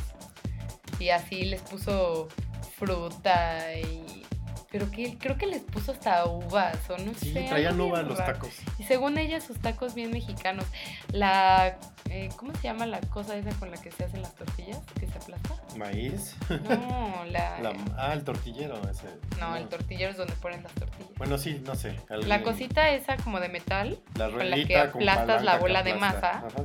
Y 0.98 1.08
así 1.10 1.44
les 1.44 1.60
puso 1.62 2.28
fruta 2.64 3.74
y... 3.76 4.22
Pero 4.70 4.90
que 4.90 5.16
creo 5.18 5.36
que 5.38 5.46
les 5.46 5.62
puso 5.62 5.92
hasta 5.92 6.24
uvas 6.26 6.76
o 6.90 6.98
no 6.98 7.14
sí, 7.14 7.32
sé. 7.32 7.44
traían 7.44 7.74
algo 7.74 7.86
uva 7.86 7.98
bien 8.00 8.08
los 8.08 8.18
tacos. 8.18 8.50
Y 8.76 8.82
según 8.82 9.16
ella 9.18 9.40
sus 9.40 9.60
tacos 9.60 9.94
bien 9.94 10.10
mexicanos. 10.10 10.64
La... 11.12 11.78
eh, 12.10 12.28
¿Cómo 12.36 12.52
se 12.56 12.62
llama 12.62 12.84
la 12.84 12.98
cosa 13.02 13.36
esa 13.36 13.50
con 13.60 13.70
la 13.70 13.76
que 13.76 13.92
se 13.92 14.02
hacen 14.02 14.20
las 14.22 14.34
tortillas? 14.34 14.80
¿Que 14.98 15.06
se 15.06 15.16
aplasta? 15.16 15.54
Maíz. 15.76 16.34
No, 16.68 17.24
la... 17.30 17.60
La- 17.60 17.72
ah, 17.96 18.12
el 18.14 18.24
tortillero 18.24 18.74
ese. 18.90 19.06
No, 19.38 19.54
el 19.54 19.68
tortillero 19.68 20.10
es 20.10 20.16
donde 20.16 20.34
ponen 20.34 20.64
las 20.64 20.72
tortillas. 20.72 21.12
Bueno, 21.18 21.38
sí, 21.38 21.62
no 21.64 21.76
sé. 21.76 21.94
el- 22.10 22.28
La 22.28 22.42
cosita 22.42 22.90
esa 22.90 23.16
como 23.18 23.38
de 23.38 23.50
metal, 23.50 24.00
la 24.16 24.28
con 24.28 24.50
la 24.50 24.56
que 24.64 24.76
aplastas 24.76 25.44
la 25.44 25.56
bola 25.58 25.84
de 25.84 25.94
masa. 25.94 26.30
Ajá. 26.38 26.64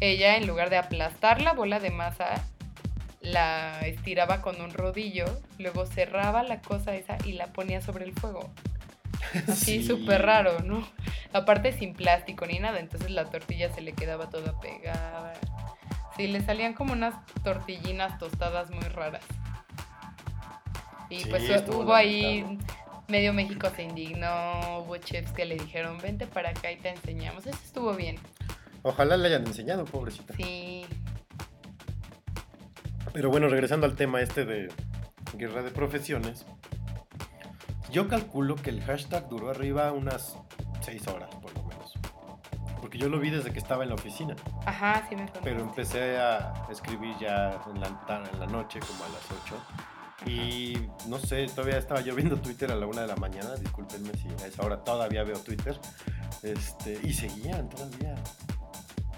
ella 0.00 0.36
en 0.36 0.48
lugar 0.48 0.68
de 0.68 0.78
aplastar 0.78 1.40
la 1.40 1.52
bola 1.52 1.78
de 1.78 1.90
masa, 1.92 2.42
la 3.24 3.80
estiraba 3.80 4.40
con 4.42 4.60
un 4.60 4.70
rodillo, 4.72 5.24
luego 5.58 5.86
cerraba 5.86 6.42
la 6.42 6.60
cosa 6.60 6.94
esa 6.94 7.16
y 7.24 7.32
la 7.32 7.48
ponía 7.48 7.80
sobre 7.80 8.04
el 8.04 8.12
fuego. 8.12 8.50
Así 9.48 9.80
Sí. 9.82 9.86
súper 9.86 10.22
raro, 10.22 10.60
¿no? 10.60 10.86
Aparte 11.32 11.72
sin 11.72 11.94
plástico 11.94 12.46
ni 12.46 12.58
nada, 12.58 12.78
entonces 12.78 13.10
la 13.10 13.24
tortilla 13.30 13.72
se 13.72 13.80
le 13.80 13.92
quedaba 13.94 14.28
toda 14.30 14.60
pegada. 14.60 15.32
Sí, 16.16 16.28
le 16.28 16.40
salían 16.42 16.74
como 16.74 16.92
unas 16.92 17.14
tortillinas 17.42 18.18
tostadas 18.18 18.70
muy 18.70 18.84
raras. 18.84 19.24
Y 21.10 21.20
Sí, 21.20 21.30
pues 21.30 21.48
estuvo 21.48 21.80
hubo 21.82 21.94
ahí, 21.94 22.42
lamentable. 22.42 22.74
medio 23.08 23.32
México 23.32 23.68
se 23.74 23.82
indignó, 23.82 24.78
hubo 24.80 24.96
chefs 24.98 25.32
que 25.32 25.44
le 25.44 25.56
dijeron, 25.56 25.98
vente 25.98 26.26
para 26.26 26.50
acá 26.50 26.70
y 26.72 26.76
te 26.76 26.90
enseñamos. 26.90 27.46
Eso 27.46 27.58
estuvo 27.64 27.92
bien. 27.94 28.18
Ojalá 28.82 29.16
le 29.16 29.28
hayan 29.28 29.46
enseñado, 29.46 29.84
pobrecita. 29.86 30.34
Sí, 30.36 30.84
Pero 33.14 33.30
bueno, 33.30 33.48
regresando 33.48 33.86
al 33.86 33.94
tema 33.96 34.20
este 34.20 34.44
de 34.44 34.68
guerra 35.38 35.62
de 35.62 35.70
profesiones, 35.70 36.44
yo 37.90 38.08
calculo 38.08 38.56
que 38.56 38.68
el 38.70 38.82
hashtag 38.82 39.28
duró 39.28 39.50
arriba 39.50 39.90
unas 39.92 40.36
6 40.82 41.08
horas, 41.08 41.32
por 41.36 41.54
lo 41.56 41.62
menos. 41.64 41.92
Porque 42.80 42.98
yo 42.98 43.08
lo 43.08 43.18
vi 43.20 43.30
desde 43.30 43.52
que 43.52 43.58
estaba 43.58 43.84
en 43.84 43.88
la 43.90 43.94
oficina, 43.94 44.34
ajá, 44.66 45.06
sí 45.08 45.14
me 45.16 45.22
contaste. 45.22 45.40
pero 45.48 45.60
empecé 45.60 46.18
a 46.18 46.66
escribir 46.70 47.14
ya 47.18 47.62
en 47.72 47.80
la, 47.80 48.04
ta- 48.06 48.22
en 48.30 48.38
la 48.40 48.46
noche, 48.46 48.80
como 48.80 49.04
a 49.04 49.08
las 49.08 49.22
8. 49.46 50.30
Y 50.30 50.88
no 51.08 51.18
sé, 51.18 51.46
todavía 51.46 51.78
estaba 51.78 52.00
yo 52.00 52.14
viendo 52.14 52.36
Twitter 52.36 52.70
a 52.70 52.74
la 52.76 52.86
una 52.86 53.02
de 53.02 53.06
la 53.08 53.16
mañana, 53.16 53.54
discúlpenme 53.56 54.12
si 54.14 54.28
a 54.42 54.46
esa 54.46 54.62
hora 54.64 54.82
todavía 54.82 55.22
veo 55.24 55.38
Twitter. 55.38 55.78
Este, 56.42 56.98
y 57.02 57.14
seguían 57.14 57.68
todavía. 57.68 58.14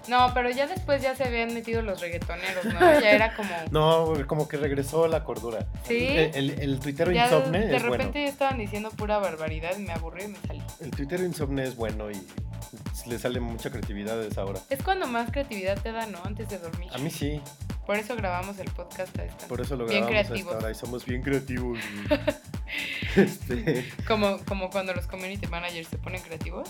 No, 0.09 0.33
pero 0.35 0.51
ya 0.51 0.67
después 0.67 1.03
ya 1.03 1.15
se 1.17 1.25
habían 1.25 1.53
metido 1.55 1.83
los 1.83 2.01
reggaetoneros, 2.01 2.65
¿no? 2.67 2.81
Ya 3.01 3.11
era 3.13 3.35
como... 3.35 3.51
No, 3.71 4.15
como 4.27 4.47
que 4.49 4.57
regresó 4.57 5.09
la 5.09 5.25
cordura. 5.25 5.67
¿Sí? 5.87 6.07
El, 6.07 6.35
el, 6.35 6.51
el 6.61 6.81
tuitero 6.81 7.11
ya 7.13 7.25
insomne 7.25 7.67
de 7.67 7.77
es 7.77 7.83
repente 7.83 8.07
bueno. 8.13 8.27
ya 8.27 8.33
estaban 8.33 8.59
diciendo 8.59 8.91
pura 8.91 9.19
barbaridad 9.19 9.77
y 9.77 9.83
me 9.83 9.93
aburrí 9.93 10.25
y 10.25 10.29
me 10.29 10.39
salí. 10.47 10.63
El 10.81 10.91
tuitero 10.91 11.25
insomne 11.25 11.65
es 11.65 11.75
bueno 11.77 12.11
y 12.11 12.17
le 13.07 13.19
sale 13.19 13.41
mucha 13.41 13.71
creatividad 13.71 14.21
a 14.21 14.27
esa 14.27 14.45
hora. 14.45 14.61
Es 14.71 14.83
cuando 14.83 15.07
más 15.07 15.31
creatividad 15.31 15.81
te 15.81 15.93
da, 15.93 16.07
¿no? 16.07 16.19
Antes 16.25 16.49
de 16.49 16.59
dormir. 16.59 16.91
A 16.93 16.99
mí 16.99 17.11
sí, 17.11 17.41
Por 17.87 17.97
eso 17.97 18.17
grabamos 18.17 18.59
el 18.59 18.71
podcast 18.71 19.17
a 19.19 19.25
esta. 19.25 19.47
por 19.47 19.61
eso 19.61 19.77
lo 19.77 19.87
Bien 19.87 20.07
grabamos 20.07 20.17
a 20.17 20.21
esta 20.23 20.33
creativos. 20.33 20.55
hora 20.63 20.71
y 20.71 20.75
somos 20.75 21.05
bien 21.05 21.23
creativos. 21.23 21.79
este, 23.17 23.89
Como, 24.07 24.39
como 24.45 24.71
cuando 24.71 24.93
los 24.95 25.07
community 25.07 25.47
managers 25.47 25.89
se 25.89 25.99
ponen 25.99 26.21
creativos. 26.23 26.69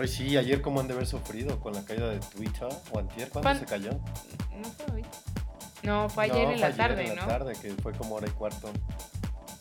Ay, 0.00 0.08
sí, 0.08 0.36
ayer 0.36 0.60
como 0.62 0.80
han 0.80 0.88
de 0.88 0.94
haber 0.94 1.06
sufrido 1.06 1.58
con 1.60 1.72
la 1.74 1.84
caída 1.84 2.08
de 2.10 2.18
Twitter 2.20 2.68
o 2.92 2.98
antier, 2.98 3.28
¿cuándo 3.30 3.48
¿Cuán- 3.48 3.58
se 3.60 3.66
cayó? 3.66 3.90
No 3.92 4.64
fue 4.76 4.94
hoy. 4.96 5.06
No, 5.82 6.08
fue 6.08 6.24
ayer 6.24 6.36
No, 6.46 6.52
en 6.52 6.58
fue 6.58 6.68
la 6.70 6.76
tarde, 6.76 7.02
en 7.02 7.16
la 7.16 7.22
¿no? 7.22 7.28
tarde, 7.28 7.52
que 7.60 7.70
fue 7.74 7.92
como 7.92 8.14
hora 8.16 8.26
y 8.26 8.30
cuarto. 8.30 8.70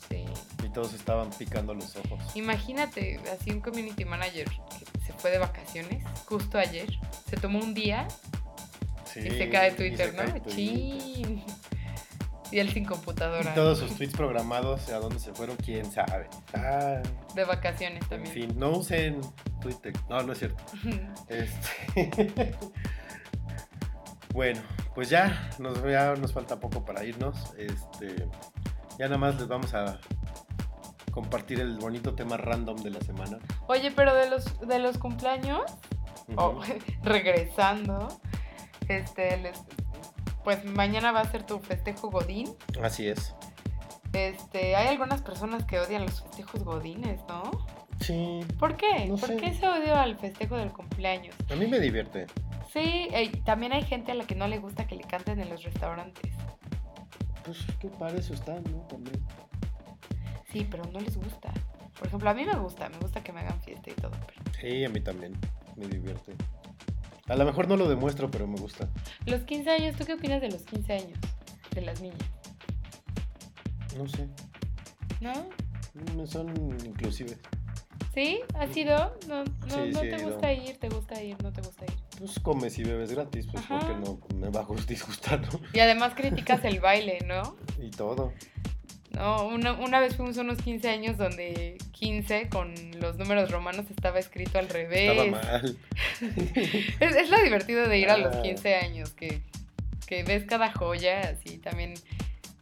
Sí. 0.09 0.23
Y 0.63 0.69
todos 0.69 0.93
estaban 0.93 1.29
picando 1.31 1.73
los 1.73 1.95
ojos. 1.97 2.19
Imagínate, 2.35 3.19
así 3.37 3.51
un 3.51 3.59
community 3.59 4.05
manager 4.05 4.47
que 4.47 5.01
se 5.05 5.13
fue 5.13 5.31
de 5.31 5.39
vacaciones 5.39 6.03
justo 6.25 6.57
ayer. 6.57 6.87
Se 7.29 7.35
tomó 7.37 7.59
un 7.59 7.73
día 7.73 8.07
Sí, 9.05 9.19
y 9.19 9.29
se 9.31 9.49
cae 9.49 9.71
y 9.71 9.75
Twitter, 9.75 10.11
se 10.11 10.17
¿no? 10.17 10.39
Chin. 10.47 11.43
Y 12.53 12.59
él 12.59 12.69
sin 12.71 12.83
Y 12.83 12.85
computadora. 12.85 13.53
todos 13.55 13.79
sus 13.79 13.95
tweets 13.97 14.13
programados, 14.15 14.87
¿a 14.89 14.99
dónde 14.99 15.19
se 15.19 15.33
fueron? 15.33 15.55
¿Quién 15.57 15.91
sabe? 15.91 16.29
Ah, 16.53 17.01
De 17.33 17.45
vacaciones 17.45 18.03
en 18.03 18.09
también. 18.09 18.33
fin, 18.33 18.59
no 18.59 18.69
usen 18.77 19.19
Twitter. 19.59 19.91
No, 20.09 20.21
no 20.21 20.33
es 20.33 20.39
cierto. 20.39 20.63
Este... 21.29 22.55
bueno, 24.33 24.61
pues 24.95 25.09
ya 25.09 25.49
nos, 25.59 25.81
ya 25.83 26.15
nos 26.15 26.33
falta 26.33 26.59
poco 26.59 26.83
para 26.85 27.03
irnos. 27.03 27.53
Este, 27.57 28.27
ya 28.97 29.05
nada 29.05 29.17
más 29.17 29.35
les 29.39 29.47
vamos 29.47 29.73
a 29.73 29.99
compartir 31.11 31.59
el 31.59 31.77
bonito 31.77 32.15
tema 32.15 32.37
random 32.37 32.77
de 32.77 32.89
la 32.91 33.01
semana. 33.01 33.37
Oye, 33.67 33.91
pero 33.91 34.13
de 34.15 34.29
los, 34.29 34.59
de 34.67 34.79
los 34.79 34.97
cumpleaños, 34.97 35.61
o 36.35 36.49
Ujú. 36.49 36.61
regresando, 37.03 38.07
este, 38.87 39.37
les- 39.37 39.61
pues 40.43 40.63
mañana 40.65 41.11
va 41.11 41.21
a 41.21 41.25
ser 41.31 41.45
tu 41.45 41.59
festejo 41.59 42.09
Godín. 42.09 42.55
Así 42.81 43.07
es. 43.07 43.33
Este, 44.13 44.75
hay 44.75 44.87
algunas 44.87 45.21
personas 45.21 45.65
que 45.65 45.79
odian 45.79 46.05
los 46.05 46.21
festejos 46.21 46.63
Godines, 46.63 47.19
¿no? 47.27 47.51
Sí, 47.99 48.41
¿Por 48.59 48.75
qué? 48.77 49.05
No 49.07 49.15
¿Por 49.17 49.29
sé. 49.29 49.37
qué 49.37 49.47
ese 49.47 49.67
odio 49.67 49.95
al 49.95 50.17
festejo 50.17 50.57
del 50.57 50.71
cumpleaños? 50.71 51.35
a 51.51 51.55
mí 51.55 51.67
me 51.67 51.79
divierte. 51.79 52.27
Sí, 52.71 53.07
eh, 53.11 53.31
también 53.45 53.71
hay 53.73 53.83
gente 53.83 54.11
a 54.11 54.15
la 54.15 54.25
que 54.25 54.35
no 54.35 54.47
le 54.47 54.59
gusta 54.59 54.85
que 54.87 54.95
le 54.95 55.03
canten 55.03 55.39
en 55.39 55.49
los 55.49 55.63
restaurantes. 55.63 56.33
Pues 57.43 57.59
qué 57.79 57.87
para 57.89 58.17
eso 58.17 58.33
están, 58.33 58.63
¿no? 58.63 58.79
También. 58.87 59.19
Sí, 60.51 60.67
pero 60.69 60.83
no 60.91 60.99
les 60.99 61.17
gusta. 61.17 61.51
Por 61.97 62.07
ejemplo, 62.07 62.29
a 62.29 62.33
mí 62.33 62.45
me 62.45 62.55
gusta, 62.55 62.89
me 62.89 62.97
gusta 62.97 63.23
que 63.23 63.31
me 63.31 63.41
hagan 63.41 63.59
fiesta 63.61 63.89
y 63.89 63.93
todo. 63.93 64.11
Pero... 64.27 64.41
Sí, 64.59 64.83
a 64.85 64.89
mí 64.89 64.99
también. 65.01 65.33
Me 65.75 65.87
divierte. 65.87 66.33
A 67.27 67.35
lo 67.35 67.45
mejor 67.45 67.67
no 67.67 67.77
lo 67.77 67.87
demuestro, 67.87 68.29
pero 68.29 68.47
me 68.47 68.57
gusta. 68.59 68.89
Los 69.25 69.41
15 69.43 69.69
años, 69.69 69.95
¿tú 69.97 70.05
qué 70.05 70.13
opinas 70.13 70.41
de 70.41 70.49
los 70.49 70.63
15 70.63 70.93
años? 70.93 71.19
De 71.73 71.81
las 71.81 72.01
niñas, 72.01 72.19
No 73.97 74.07
sé. 74.07 74.27
¿no? 75.21 75.31
Me 76.15 76.27
son 76.27 76.49
inclusive. 76.85 77.37
¿Sí? 78.13 78.41
¿Has 78.55 78.75
ido? 78.75 79.17
No, 79.27 79.43
no, 79.43 79.45
Sí, 79.67 79.91
no 79.91 79.99
sí 80.01 80.09
te 80.09 80.17
gusta 80.23 80.53
ir, 80.53 80.77
te 80.77 80.89
gusta 80.89 81.23
ir, 81.23 81.41
no 81.41 81.51
te 81.51 81.61
gusta 81.61 81.85
ir. 81.85 81.93
Pues 82.19 82.39
comes 82.39 82.77
y 82.77 82.83
bebes 82.83 83.11
gratis, 83.11 83.47
pues 83.51 83.63
Ajá. 83.63 83.79
porque 83.79 83.95
no 83.95 84.19
me 84.39 84.49
va 84.49 84.61
a 84.61 84.67
disgustar, 84.87 85.41
¿no? 85.41 85.59
Y 85.73 85.79
además 85.79 86.13
criticas 86.15 86.63
el 86.65 86.79
baile, 86.79 87.19
¿no? 87.25 87.55
Y 87.81 87.89
todo. 87.89 88.33
No, 89.15 89.45
una, 89.47 89.73
una 89.73 89.99
vez 89.99 90.15
fuimos 90.15 90.37
a 90.37 90.41
unos 90.41 90.57
15 90.59 90.89
años 90.89 91.17
donde 91.17 91.77
15 91.91 92.49
con 92.49 92.73
los 92.99 93.17
números 93.17 93.51
romanos 93.51 93.85
estaba 93.89 94.17
escrito 94.19 94.57
al 94.57 94.69
revés. 94.69 95.11
Estaba 95.11 95.43
mal. 95.43 95.77
Es, 96.99 97.15
es 97.15 97.29
lo 97.29 97.41
divertido 97.43 97.87
de 97.87 97.99
ir 97.99 98.09
a 98.09 98.17
los 98.17 98.35
Ah. 98.35 98.41
15 98.41 98.75
años, 98.75 99.11
que, 99.11 99.41
que 100.07 100.23
ves 100.23 100.45
cada 100.45 100.71
joya, 100.71 101.21
así 101.21 101.57
también 101.57 101.93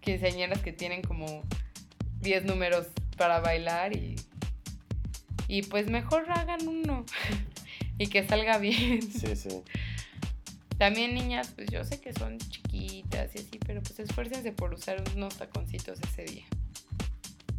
quinceañeras 0.01 0.59
que 0.61 0.73
tienen 0.73 1.01
como 1.03 1.43
10 2.21 2.43
números 2.45 2.87
para 3.17 3.39
bailar 3.39 3.95
y, 3.95 4.15
y 5.47 5.61
pues 5.63 5.89
mejor 5.89 6.25
hagan 6.31 6.67
uno 6.67 7.05
y 7.97 8.07
que 8.07 8.27
salga 8.27 8.57
bien. 8.57 9.01
Sí, 9.01 9.35
sí. 9.35 9.61
También 10.81 11.13
niñas, 11.13 11.53
pues 11.55 11.69
yo 11.69 11.85
sé 11.85 12.01
que 12.01 12.11
son 12.11 12.39
chiquitas 12.39 13.35
y 13.35 13.37
así, 13.37 13.59
pero 13.67 13.83
pues 13.83 13.99
esfuércense 13.99 14.51
por 14.51 14.73
usar 14.73 15.03
unos 15.15 15.35
taconcitos 15.35 15.99
ese 16.09 16.23
día. 16.23 16.45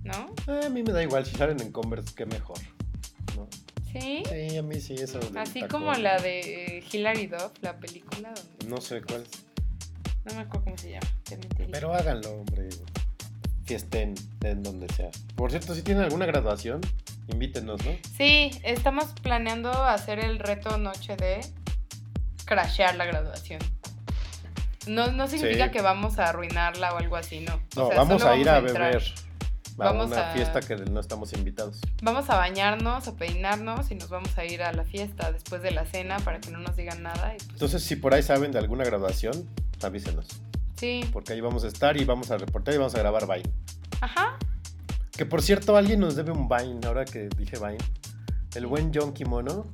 ¿No? 0.02 0.34
Ah, 0.48 0.62
A 0.66 0.68
mí 0.68 0.82
me 0.82 0.90
da 0.90 1.04
igual, 1.04 1.24
si 1.24 1.36
salen 1.36 1.60
en 1.60 1.70
Converse, 1.70 2.12
qué 2.16 2.26
mejor. 2.26 2.58
¿no? 3.36 3.46
¿Sí? 3.92 4.24
Sí, 4.28 4.56
a 4.56 4.62
mí 4.64 4.80
sí, 4.80 4.94
eso. 4.94 5.20
Así 5.36 5.60
tacón. 5.60 5.82
como 5.82 5.94
la 5.94 6.18
de 6.18 6.78
eh, 6.78 6.84
Hilary 6.92 7.28
Duff, 7.28 7.52
la 7.60 7.78
película 7.78 8.34
donde... 8.34 8.66
No 8.66 8.80
sé 8.80 9.00
cuál. 9.02 9.24
No 10.24 10.34
me 10.34 10.40
acuerdo 10.40 10.64
cómo 10.64 10.78
se 10.78 10.90
llama, 10.90 11.06
te. 11.22 11.36
Pero 11.70 11.94
háganlo, 11.94 12.40
hombre. 12.40 12.70
Fiesten 13.66 14.14
en 14.40 14.64
donde 14.64 14.92
sea. 14.94 15.12
Por 15.36 15.52
cierto, 15.52 15.76
si 15.76 15.82
tienen 15.82 16.02
alguna 16.02 16.26
graduación, 16.26 16.80
invítenos, 17.28 17.84
¿no? 17.84 17.92
Sí, 18.18 18.50
estamos 18.64 19.14
planeando 19.22 19.70
hacer 19.70 20.18
el 20.18 20.40
reto 20.40 20.76
noche 20.76 21.14
de 21.16 21.40
crashear 22.52 22.94
la 22.96 23.04
graduación. 23.06 23.60
No, 24.86 25.10
no 25.12 25.28
significa 25.28 25.66
Sí. 25.66 25.70
que 25.70 25.80
vamos 25.80 26.18
a 26.18 26.28
arruinarla 26.28 26.92
o 26.94 26.98
algo 26.98 27.16
así, 27.16 27.40
no. 27.40 27.54
O 27.54 27.80
No, 27.80 27.86
sea, 27.88 27.96
vamos 27.96 28.22
a 28.24 28.36
ir 28.36 28.48
a 28.48 28.60
beber. 28.60 29.02
A 29.78 29.84
Vamos 29.84 30.08
una 30.08 30.30
a- 30.30 30.34
fiesta 30.34 30.60
que 30.60 30.76
no 30.76 31.00
estamos 31.00 31.32
invitados. 31.32 31.80
Vamos 32.02 32.28
a 32.28 32.36
bañarnos, 32.36 33.08
a 33.08 33.16
peinarnos 33.16 33.90
y 33.90 33.94
nos 33.94 34.10
vamos 34.10 34.36
a 34.36 34.44
ir 34.44 34.62
a 34.62 34.70
la 34.72 34.84
fiesta 34.84 35.32
después 35.32 35.62
de 35.62 35.70
la 35.70 35.86
cena 35.86 36.18
para 36.18 36.40
que 36.40 36.50
no 36.50 36.58
nos 36.58 36.76
digan 36.76 37.02
nada. 37.02 37.32
Y 37.34 37.38
pues, 37.38 37.48
Entonces, 37.50 37.82
si 37.82 37.96
por 37.96 38.12
ahí 38.12 38.22
saben 38.22 38.52
de 38.52 38.58
alguna 38.58 38.84
graduación, 38.84 39.48
avísenos. 39.82 40.26
sí, 40.76 41.08
Porque 41.12 41.32
ahí 41.32 41.40
vamos 41.40 41.64
a 41.64 41.68
estar 41.68 41.96
y 41.96 42.04
vamos 42.04 42.30
a 42.30 42.36
reportar 42.36 42.74
y 42.74 42.76
vamos 42.78 42.94
a 42.94 42.98
grabar 42.98 43.26
Vine. 43.26 43.50
ajá. 44.02 44.36
Que 45.16 45.24
por 45.26 45.42
cierto, 45.42 45.76
alguien 45.76 46.00
nos 46.00 46.16
debe 46.16 46.32
un 46.32 46.48
Vine, 46.48 46.86
ahora 46.86 47.04
que 47.06 47.28
dije 47.36 47.56
Vine. 47.58 47.78
El 48.54 48.66
buen 48.66 48.90
John 48.94 49.12
Kimono 49.14 49.68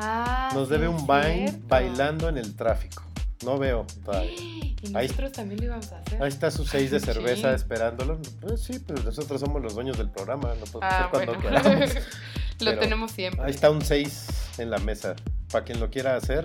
Ah, 0.00 0.50
nos 0.54 0.68
debe 0.68 0.86
un 0.88 1.06
Vine 1.06 1.58
bailando 1.66 2.28
en 2.28 2.38
el 2.38 2.54
tráfico. 2.54 3.02
No 3.44 3.58
veo 3.58 3.86
todavía. 4.04 4.30
Y 4.32 4.74
Ahí- 4.94 5.06
nosotros 5.08 5.32
también 5.32 5.60
lo 5.60 5.66
íbamos 5.66 5.92
a 5.92 5.98
hacer. 5.98 6.22
Ahí 6.22 6.28
está 6.28 6.50
su 6.50 6.64
seis 6.64 6.90
de 6.90 7.00
cerveza 7.00 7.50
Sí. 7.50 7.54
esperándolo. 7.56 8.20
Pues 8.40 8.62
sí, 8.62 8.80
pero 8.84 9.02
nosotros 9.02 9.40
somos 9.40 9.62
los 9.62 9.74
dueños 9.74 9.96
del 9.98 10.10
programa, 10.10 10.48
no 10.54 10.64
podemos 10.66 10.82
Ah, 10.82 10.98
hacer 11.06 11.10
cuando 11.10 11.34
bueno. 11.34 11.62
queramos. 11.62 11.94
lo 12.60 12.78
tenemos 12.78 13.10
siempre. 13.12 13.44
Ahí 13.44 13.50
está 13.50 13.70
un 13.70 13.82
6 13.82 14.26
en 14.58 14.70
la 14.70 14.78
mesa. 14.78 15.14
Para 15.50 15.64
quien 15.64 15.80
lo 15.80 15.88
quiera 15.90 16.14
hacer, 16.16 16.44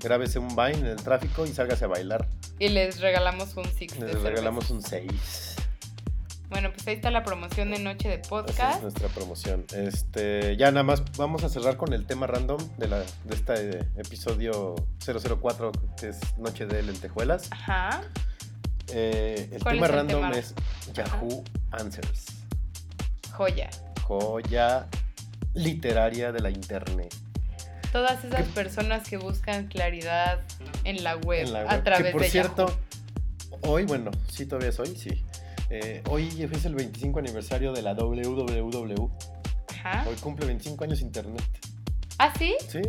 grábese 0.00 0.38
un 0.38 0.48
Vine 0.54 0.78
en 0.78 0.86
el 0.86 0.96
tráfico 0.96 1.44
y 1.46 1.48
sálgase 1.52 1.84
a 1.86 1.88
bailar. 1.88 2.26
Y 2.58 2.68
les 2.68 3.00
regalamos 3.00 3.56
un 3.56 3.64
six 3.64 3.94
de 3.94 4.00
Les 4.06 4.10
cerveza. 4.12 4.28
regalamos 4.30 4.70
un 4.70 4.82
6. 4.82 5.53
Bueno, 6.50 6.70
pues 6.72 6.86
ahí 6.86 6.94
está 6.94 7.10
la 7.10 7.24
promoción 7.24 7.70
de 7.70 7.78
Noche 7.78 8.08
de 8.08 8.14
Esa 8.14 8.22
es 8.22 8.28
Podcast. 8.28 8.82
nuestra 8.82 9.08
promoción. 9.08 9.64
Este, 9.74 10.56
ya 10.56 10.70
nada 10.70 10.84
más 10.84 11.02
vamos 11.16 11.42
a 11.42 11.48
cerrar 11.48 11.76
con 11.76 11.92
el 11.92 12.06
tema 12.06 12.26
random 12.26 12.58
de, 12.76 12.88
la, 12.88 12.98
de 12.98 13.34
este 13.34 13.78
episodio 14.00 14.74
004, 15.04 15.72
que 15.98 16.08
es 16.10 16.18
Noche 16.38 16.66
de 16.66 16.82
Lentejuelas. 16.82 17.48
Ajá. 17.50 18.02
Eh, 18.92 19.48
el 19.52 19.62
¿Cuál 19.62 19.76
tema 19.76 19.86
es 19.86 19.90
el 19.92 19.96
random 19.98 20.20
tema? 20.20 20.38
es 20.38 20.54
Yahoo 20.92 21.44
Answers. 21.72 22.26
Joya. 23.32 23.70
Joya 24.02 24.86
literaria 25.54 26.30
de 26.30 26.40
la 26.40 26.50
internet. 26.50 27.12
Todas 27.90 28.22
esas 28.24 28.46
personas 28.48 29.08
que 29.08 29.16
buscan 29.16 29.68
claridad 29.68 30.40
en 30.84 31.02
la 31.02 31.16
web, 31.16 31.46
En 31.46 31.52
la 31.52 31.60
Pues, 31.62 31.72
a 31.72 31.74
web. 31.76 31.84
través 31.84 32.06
que 32.06 32.12
por 32.12 32.20
de 32.22 32.28
cierto, 32.28 32.66
Yahoo. 32.66 33.58
hoy, 33.72 33.84
bueno, 33.84 34.10
sí, 34.28 34.46
todavía 34.46 34.68
es 34.70 34.78
hoy, 34.78 34.94
sí. 34.96 35.24
Eh, 35.70 36.02
hoy 36.10 36.48
es 36.52 36.64
el 36.64 36.74
25 36.74 37.18
aniversario 37.18 37.72
de 37.72 37.82
la 37.82 37.94
WWW. 37.94 39.10
Ajá. 39.68 40.04
Hoy 40.08 40.14
cumple 40.16 40.46
25 40.46 40.84
años 40.84 41.00
internet. 41.00 41.42
¿Ah, 42.18 42.32
sí? 42.38 42.54
¿Sí? 42.68 42.80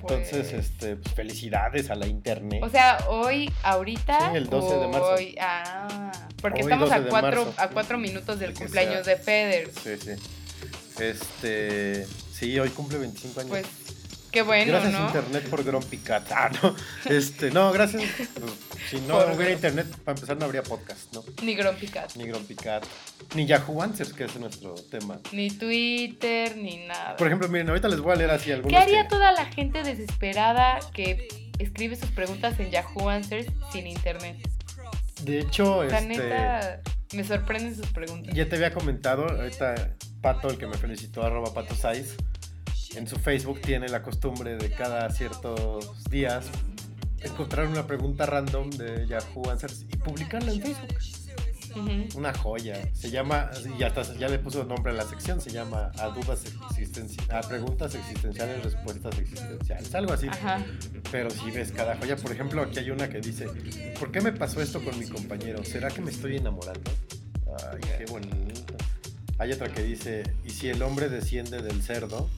Entonces, 0.00 0.30
Pues- 0.50 0.52
este, 0.52 0.96
pues, 0.96 1.14
felicidades 1.14 1.90
a 1.90 1.94
la 1.94 2.06
internet. 2.06 2.62
O 2.62 2.68
sea, 2.68 2.98
hoy, 3.08 3.50
ahorita. 3.62 4.30
Sí, 4.32 4.36
el 4.36 4.48
12 4.50 4.76
de 4.78 4.88
marzo. 4.88 5.14
Hoy, 5.14 5.34
ah, 5.40 6.12
porque 6.42 6.60
Hoy, 6.62 6.64
estamos 6.72 6.90
12 6.90 7.00
a 7.00 7.08
cuatro, 7.08 7.44
marzo. 7.46 7.60
a 7.60 7.68
cuatro 7.70 7.98
minutos 7.98 8.38
del 8.38 8.52
De 8.52 8.58
cumpleaños 8.60 9.04
sea. 9.04 9.14
de 9.16 9.22
Feder. 9.22 9.70
Sí, 9.82 9.96
sí. 9.96 11.02
Este, 11.02 12.06
sí, 12.32 12.58
hoy 12.58 12.68
cumple 12.70 12.98
25 12.98 13.40
años. 13.40 13.50
Pues 13.50 13.66
Qué 14.34 14.42
bueno, 14.42 14.72
gracias 14.72 14.92
¿no? 14.92 15.06
internet 15.06 15.48
por 15.48 15.62
Grumpy 15.64 15.98
Cat. 15.98 16.26
Ah, 16.34 16.50
no. 16.62 16.74
Este, 17.08 17.50
no, 17.52 17.70
gracias. 17.72 18.02
pues, 18.16 18.52
si 18.90 19.00
no 19.02 19.14
Por- 19.20 19.32
hubiera 19.36 19.52
internet, 19.52 19.86
para 20.04 20.16
empezar 20.16 20.36
no 20.36 20.44
habría 20.44 20.62
podcast, 20.64 21.12
¿no? 21.14 21.22
Ni 21.42 21.54
Grumpy 21.54 21.86
Cat. 21.86 22.10
Ni 22.16 22.26
Cat, 22.56 22.84
ni 23.36 23.46
Yahoo 23.46 23.80
Answers, 23.80 24.12
que 24.12 24.24
es 24.24 24.36
nuestro 24.36 24.74
tema. 24.74 25.20
Ni 25.32 25.50
Twitter, 25.50 26.56
ni 26.56 26.84
nada. 26.86 27.14
Por 27.16 27.28
ejemplo, 27.28 27.48
miren, 27.48 27.68
ahorita 27.68 27.88
les 27.88 28.00
voy 28.00 28.12
a 28.12 28.16
leer 28.16 28.30
así 28.32 28.50
algunos 28.50 28.76
¿Qué 28.76 28.82
haría 28.82 29.04
que- 29.04 29.08
toda 29.10 29.30
la 29.32 29.46
gente 29.46 29.82
desesperada 29.84 30.80
que 30.92 31.28
escribe 31.60 31.94
sus 31.94 32.10
preguntas 32.10 32.58
en 32.58 32.70
Yahoo 32.72 33.08
Answers 33.08 33.46
sin 33.72 33.86
internet? 33.86 34.36
De 35.22 35.38
hecho, 35.38 35.78
O 35.78 35.88
sea, 35.88 36.00
este, 36.00 36.08
neta, 36.08 36.80
me 37.12 37.22
sorprenden 37.24 37.76
sus 37.76 37.86
preguntas. 37.86 38.34
ya 38.34 38.48
te 38.48 38.56
había 38.56 38.72
comentado, 38.74 39.26
ahorita 39.28 39.94
Pato, 40.20 40.48
el 40.48 40.58
que 40.58 40.66
me 40.66 40.76
felicitó, 40.76 41.22
arroba 41.22 41.54
Pato 41.54 41.74
Saiz, 41.74 42.16
en 42.96 43.06
su 43.06 43.16
Facebook 43.16 43.60
tiene 43.60 43.88
la 43.88 44.02
costumbre 44.02 44.56
de 44.56 44.70
cada 44.70 45.10
ciertos 45.10 46.04
días 46.10 46.46
encontrar 47.20 47.66
una 47.66 47.86
pregunta 47.86 48.26
random 48.26 48.70
de 48.70 49.06
Yahoo 49.06 49.50
Answers 49.50 49.84
y 49.92 49.96
publicarla 49.96 50.52
en 50.52 50.62
Facebook. 50.62 50.98
Una 52.14 52.32
joya. 52.32 52.80
Se 52.92 53.10
llama, 53.10 53.50
y 53.78 53.82
hasta 53.82 54.02
ya 54.16 54.28
le 54.28 54.38
puso 54.38 54.62
nombre 54.64 54.92
a 54.92 54.94
la 54.94 55.04
sección, 55.04 55.40
se 55.40 55.50
llama 55.50 55.90
a 55.98 56.08
dudas 56.08 56.44
existenciales, 56.70 57.30
a 57.32 57.40
preguntas 57.48 57.94
existenciales, 57.96 58.62
respuestas 58.62 59.18
existenciales, 59.18 59.92
algo 59.94 60.12
así. 60.12 60.28
Ajá. 60.28 60.64
Pero 61.10 61.30
si 61.30 61.50
ves 61.50 61.72
cada 61.72 61.96
joya, 61.96 62.14
por 62.16 62.30
ejemplo, 62.30 62.62
aquí 62.62 62.78
hay 62.78 62.90
una 62.90 63.08
que 63.08 63.20
dice, 63.20 63.48
¿por 63.98 64.12
qué 64.12 64.20
me 64.20 64.30
pasó 64.30 64.62
esto 64.62 64.84
con 64.84 64.96
mi 64.98 65.06
compañero? 65.06 65.64
¿Será 65.64 65.90
que 65.90 66.00
me 66.00 66.12
estoy 66.12 66.36
enamorando? 66.36 66.92
Ay, 67.72 67.80
qué 67.98 68.04
bonito. 68.04 68.74
Hay 69.38 69.50
otra 69.50 69.68
que 69.68 69.82
dice, 69.82 70.22
¿y 70.44 70.50
si 70.50 70.68
el 70.68 70.80
hombre 70.80 71.08
desciende 71.08 71.60
del 71.60 71.82
cerdo? 71.82 72.28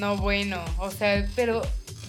No, 0.00 0.16
bueno, 0.16 0.64
o 0.78 0.90
sea, 0.90 1.26
pero 1.36 1.60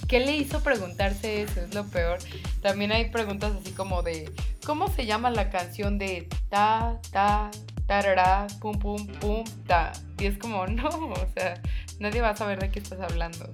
¿qué 0.07 0.21
le 0.21 0.37
hizo 0.37 0.63
preguntarse 0.63 1.41
eso? 1.41 1.59
Es 1.59 1.75
lo 1.75 1.85
peor. 1.87 2.19
También 2.61 2.93
hay 2.93 3.09
preguntas 3.09 3.51
así 3.59 3.71
como 3.73 4.01
de, 4.01 4.31
¿cómo 4.65 4.87
se 4.87 5.05
llama 5.05 5.29
la 5.29 5.49
canción 5.49 5.97
de 5.97 6.29
ta, 6.49 6.97
ta, 7.11 7.51
tarara, 7.87 8.47
pum, 8.61 8.79
pum, 8.79 9.05
pum, 9.19 9.43
ta? 9.67 9.91
Y 10.19 10.27
es 10.27 10.37
como, 10.37 10.65
no, 10.67 10.87
o 10.87 11.27
sea, 11.35 11.61
nadie 11.99 12.21
va 12.21 12.29
a 12.29 12.37
saber 12.37 12.59
de 12.59 12.71
qué 12.71 12.79
estás 12.79 13.01
hablando. 13.01 13.53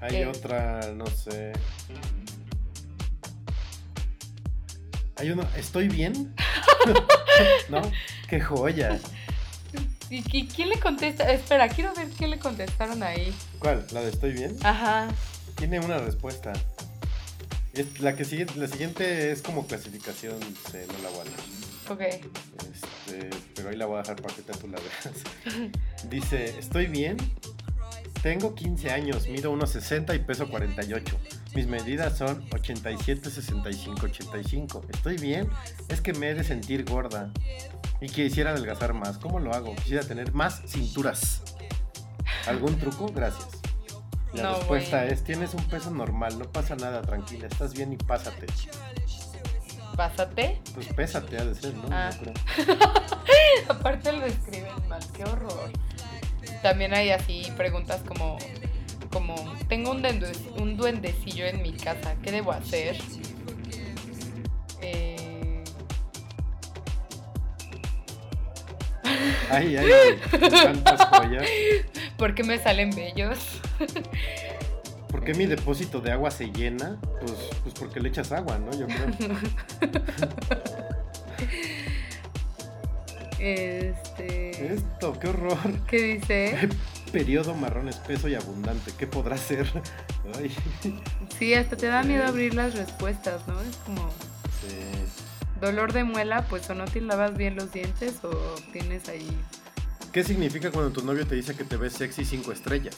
Hay 0.00 0.16
Eh. 0.16 0.26
otra, 0.26 0.80
no 0.92 1.06
sé. 1.06 1.52
Hay 5.16 5.30
una, 5.30 5.44
¿estoy 5.56 5.86
bien? 5.86 6.34
¿No? 7.68 7.80
¡Qué 8.28 8.40
joya! 8.40 8.98
¿Y 10.10 10.22
qui- 10.22 10.48
quién 10.54 10.68
le 10.70 10.78
contesta? 10.80 11.30
Espera, 11.30 11.68
quiero 11.68 11.92
ver 11.94 12.08
qué 12.10 12.26
le 12.26 12.38
contestaron 12.38 13.02
ahí. 13.02 13.34
¿Cuál? 13.58 13.86
¿La 13.92 14.00
de 14.02 14.10
estoy 14.10 14.32
bien? 14.32 14.56
Ajá. 14.62 15.08
Tiene 15.56 15.80
una 15.80 15.98
respuesta. 15.98 16.52
Es- 17.74 18.00
la, 18.00 18.16
que 18.16 18.24
sigue, 18.24 18.46
la 18.56 18.66
siguiente 18.68 19.30
es 19.32 19.42
como 19.42 19.66
clasificación, 19.66 20.38
sí, 20.40 20.78
no 20.86 20.98
la 21.02 21.10
voy 21.10 21.20
a 21.20 21.24
leer. 21.24 21.40
Ok. 21.90 22.00
Este, 22.72 23.30
pero 23.54 23.68
ahí 23.70 23.76
la 23.76 23.86
voy 23.86 23.96
a 23.98 24.02
dejar 24.02 24.16
para 24.22 24.34
que 24.34 24.42
tú 24.42 24.68
la 24.68 24.78
veas. 24.78 25.70
Dice, 26.10 26.58
estoy 26.58 26.86
bien. 26.86 27.16
Tengo 28.22 28.54
15 28.54 28.90
años, 28.90 29.28
mido 29.28 29.50
unos 29.50 29.70
60 29.70 30.14
y 30.14 30.18
peso 30.20 30.48
48. 30.48 31.16
Mis 31.54 31.66
medidas 31.66 32.18
son 32.18 32.44
87, 32.52 33.30
65, 33.30 34.06
85. 34.06 34.82
Estoy 34.90 35.16
bien. 35.18 35.48
Es 35.88 36.00
que 36.00 36.12
me 36.12 36.30
he 36.30 36.34
de 36.34 36.44
sentir 36.44 36.84
gorda. 36.84 37.30
Y 38.00 38.08
quisiera 38.08 38.50
adelgazar 38.50 38.94
más. 38.94 39.18
¿Cómo 39.18 39.38
lo 39.40 39.52
hago? 39.54 39.74
Quisiera 39.76 40.02
tener 40.04 40.32
más 40.32 40.62
cinturas. 40.66 41.42
¿Algún 42.46 42.78
truco? 42.78 43.06
Gracias. 43.06 43.48
La 44.34 44.42
No, 44.42 44.54
respuesta 44.58 45.06
es, 45.06 45.24
tienes 45.24 45.54
un 45.54 45.64
peso 45.68 45.90
normal, 45.90 46.38
no 46.38 46.44
pasa 46.52 46.76
nada, 46.76 47.00
tranquila, 47.00 47.46
estás 47.46 47.72
bien 47.72 47.94
y 47.94 47.96
pásate. 47.96 48.44
Pásate. 49.96 50.60
Pues 50.74 50.86
pésate, 50.88 51.38
ha 51.38 51.44
de 51.46 51.54
ser, 51.54 51.74
¿no? 51.74 51.88
Ah. 51.90 52.10
Aparte 53.68 54.12
lo 54.12 54.26
escriben 54.26 54.70
mal, 54.88 55.02
qué 55.14 55.24
horror. 55.24 55.70
También 56.62 56.94
hay 56.94 57.10
así 57.10 57.50
preguntas 57.56 58.00
como, 58.06 58.38
como 59.12 59.34
tengo 59.68 59.90
un, 59.92 60.02
duende- 60.02 60.32
un 60.60 60.76
duendecillo 60.76 61.46
en 61.46 61.62
mi 61.62 61.72
casa, 61.72 62.14
¿qué 62.22 62.30
debo 62.32 62.52
hacer? 62.52 62.96
Eh, 64.80 65.62
Ay, 69.50 69.76
ay, 69.76 69.86
ay, 69.90 70.20
tantas 70.50 71.06
joyas. 71.08 71.44
¿Por 72.18 72.34
qué 72.34 72.44
me 72.44 72.58
salen 72.58 72.90
bellos? 72.90 73.38
¿Por 75.10 75.24
qué 75.24 75.32
mi 75.32 75.46
depósito 75.46 76.00
de 76.00 76.12
agua 76.12 76.30
se 76.30 76.50
llena? 76.52 76.98
Pues, 77.20 77.32
pues 77.62 77.74
porque 77.78 77.98
le 78.00 78.10
echas 78.10 78.30
agua, 78.32 78.58
¿no? 78.58 78.70
Yo 78.78 78.86
creo. 78.86 79.06
Este, 83.38 84.74
Esto, 84.74 85.18
qué 85.18 85.28
horror. 85.28 85.58
¿qué 85.86 86.02
dice? 86.14 86.68
Periodo 87.12 87.54
marrón 87.54 87.88
espeso 87.88 88.28
y 88.28 88.34
abundante. 88.34 88.92
¿Qué 88.98 89.06
podrá 89.06 89.36
ser? 89.36 89.66
Ay, 90.38 90.54
Sí, 91.38 91.54
hasta 91.54 91.76
te 91.76 91.86
da 91.86 92.02
miedo 92.02 92.24
abrir 92.24 92.54
las 92.54 92.74
respuestas, 92.74 93.46
¿no? 93.46 93.60
Es 93.62 93.76
como 93.76 94.10
sí. 94.60 94.76
dolor 95.60 95.92
de 95.92 96.04
muela, 96.04 96.44
pues 96.48 96.68
o 96.68 96.74
no 96.74 96.84
te 96.84 97.00
lavas 97.00 97.36
bien 97.36 97.56
los 97.56 97.72
dientes 97.72 98.22
o 98.24 98.30
tienes 98.72 99.08
ahí 99.08 99.28
¿Qué 100.12 100.24
significa 100.24 100.70
cuando 100.70 100.90
tu 100.90 101.04
novio 101.04 101.26
te 101.26 101.34
dice 101.34 101.54
que 101.54 101.64
te 101.64 101.76
ves 101.76 101.92
sexy 101.92 102.24
cinco 102.24 102.50
estrellas? 102.50 102.96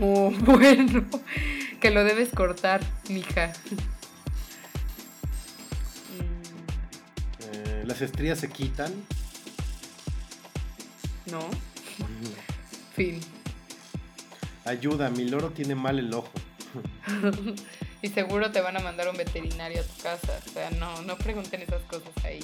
Oh, 0.00 0.30
bueno, 0.40 1.04
que 1.80 1.90
lo 1.90 2.04
debes 2.04 2.30
cortar, 2.30 2.80
mija. 3.08 3.52
Las 8.00 8.10
estrías 8.10 8.38
se 8.38 8.48
quitan. 8.48 8.92
no, 11.26 11.40
fin. 12.94 13.20
Ayuda, 14.64 15.10
mi 15.10 15.24
loro 15.28 15.50
tiene 15.50 15.74
mal 15.74 15.98
el 15.98 16.12
ojo. 16.14 16.30
Y 18.00 18.10
seguro 18.10 18.52
te 18.52 18.60
van 18.60 18.76
a 18.76 18.78
mandar 18.80 19.08
un 19.08 19.16
veterinario 19.16 19.80
a 19.80 19.82
tu 19.82 20.00
casa. 20.04 20.38
O 20.46 20.50
sea, 20.52 20.70
no, 20.70 21.02
no 21.02 21.18
pregunten 21.18 21.62
esas 21.62 21.82
cosas 21.82 22.12
ahí. 22.22 22.38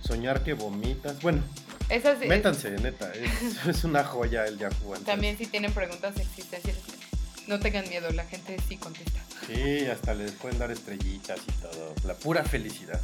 Soñar 0.00 0.44
que 0.44 0.52
vomitas. 0.52 1.20
Bueno, 1.20 1.42
Esas 1.88 2.22
es- 2.22 2.28
métanse, 2.28 2.70
neta. 2.70 3.12
Es, 3.14 3.66
es 3.66 3.82
una 3.82 4.04
joya 4.04 4.46
el 4.46 4.58
Yahoo. 4.58 4.94
También 5.04 5.36
si 5.36 5.46
tienen 5.46 5.72
preguntas 5.72 6.16
existenciales, 6.18 6.80
no 7.48 7.58
tengan 7.58 7.88
miedo, 7.88 8.12
la 8.12 8.24
gente 8.26 8.56
sí 8.68 8.76
contesta. 8.76 9.18
Sí, 9.48 9.86
hasta 9.86 10.14
les 10.14 10.32
pueden 10.32 10.58
dar 10.58 10.70
estrellitas 10.70 11.40
y 11.48 11.52
todo. 11.62 11.94
La 12.04 12.14
pura 12.14 12.44
felicidad. 12.44 13.00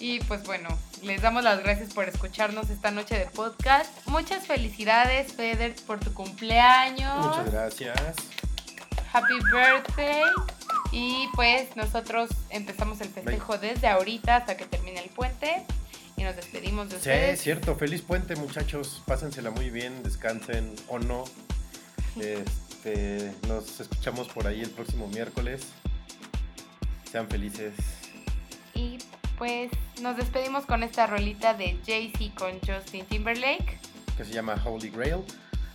Y 0.00 0.18
pues 0.20 0.42
bueno, 0.44 0.68
les 1.02 1.22
damos 1.22 1.44
las 1.44 1.62
gracias 1.62 1.92
por 1.92 2.08
escucharnos 2.08 2.68
esta 2.70 2.90
noche 2.90 3.18
de 3.18 3.26
podcast. 3.26 3.90
Muchas 4.06 4.46
felicidades, 4.46 5.32
Feder, 5.34 5.74
por 5.86 6.00
tu 6.00 6.12
cumpleaños. 6.14 7.26
Muchas 7.26 7.50
gracias. 7.52 7.96
Happy 9.12 9.34
birthday. 9.52 10.22
Y 10.92 11.28
pues 11.34 11.76
nosotros 11.76 12.30
empezamos 12.48 13.00
el 13.00 13.08
festejo 13.10 13.58
desde 13.58 13.86
ahorita 13.88 14.36
hasta 14.36 14.56
que 14.56 14.64
termine 14.66 15.00
el 15.02 15.10
puente. 15.10 15.64
Y 16.16 16.24
nos 16.24 16.34
despedimos 16.34 16.86
de 16.88 16.92
Sí, 16.92 16.96
ustedes. 16.98 17.34
es 17.34 17.40
cierto. 17.42 17.76
Feliz 17.76 18.02
puente, 18.02 18.34
muchachos. 18.36 19.02
Pásensela 19.06 19.50
muy 19.50 19.70
bien, 19.70 20.02
descansen 20.02 20.74
o 20.88 20.98
no. 20.98 21.24
Este, 22.82 23.34
nos 23.46 23.78
escuchamos 23.78 24.28
por 24.28 24.46
ahí 24.46 24.62
el 24.62 24.70
próximo 24.70 25.06
miércoles. 25.08 25.66
Sean 27.10 27.28
felices. 27.28 27.74
Y 28.74 28.96
pues 29.36 29.70
nos 30.00 30.16
despedimos 30.16 30.64
con 30.64 30.82
esta 30.82 31.06
rolita 31.06 31.52
de 31.52 31.78
Jay-Z 31.86 32.34
con 32.36 32.58
Justin 32.60 33.04
Timberlake. 33.04 33.78
que 34.16 34.24
se 34.24 34.32
llama 34.32 34.54
Holy 34.64 34.88
Grail. 34.88 35.18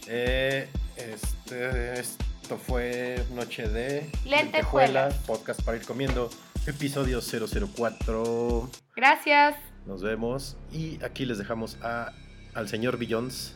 Eh, 0.07 0.67
este, 0.97 1.99
esto 1.99 2.57
fue 2.57 3.23
Noche 3.35 3.67
de 3.69 4.09
Lentejuelas. 4.25 5.13
podcast 5.27 5.61
para 5.61 5.77
ir 5.77 5.85
comiendo, 5.85 6.31
episodio 6.65 7.21
004. 7.21 8.69
Gracias. 8.95 9.55
Nos 9.85 10.01
vemos 10.01 10.57
y 10.71 11.03
aquí 11.03 11.25
les 11.25 11.37
dejamos 11.37 11.77
a, 11.83 12.13
al 12.55 12.67
señor 12.67 12.97
Billions 12.97 13.53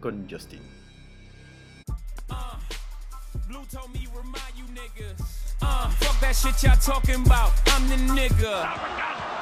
con 0.00 0.26
Justin. 0.30 0.62
Blue 3.48 3.64
told 3.70 3.94
me 3.94 4.08
remind 4.12 4.52
you 4.56 4.64
niggas. 4.74 5.22
Uh, 5.62 5.88
fuck 5.90 6.18
that 6.18 6.34
shit 6.34 6.60
y'all 6.64 6.74
talking 6.82 7.24
about. 7.24 7.52
I'm 7.66 7.88
the 7.88 7.94
nigga. 7.94 8.66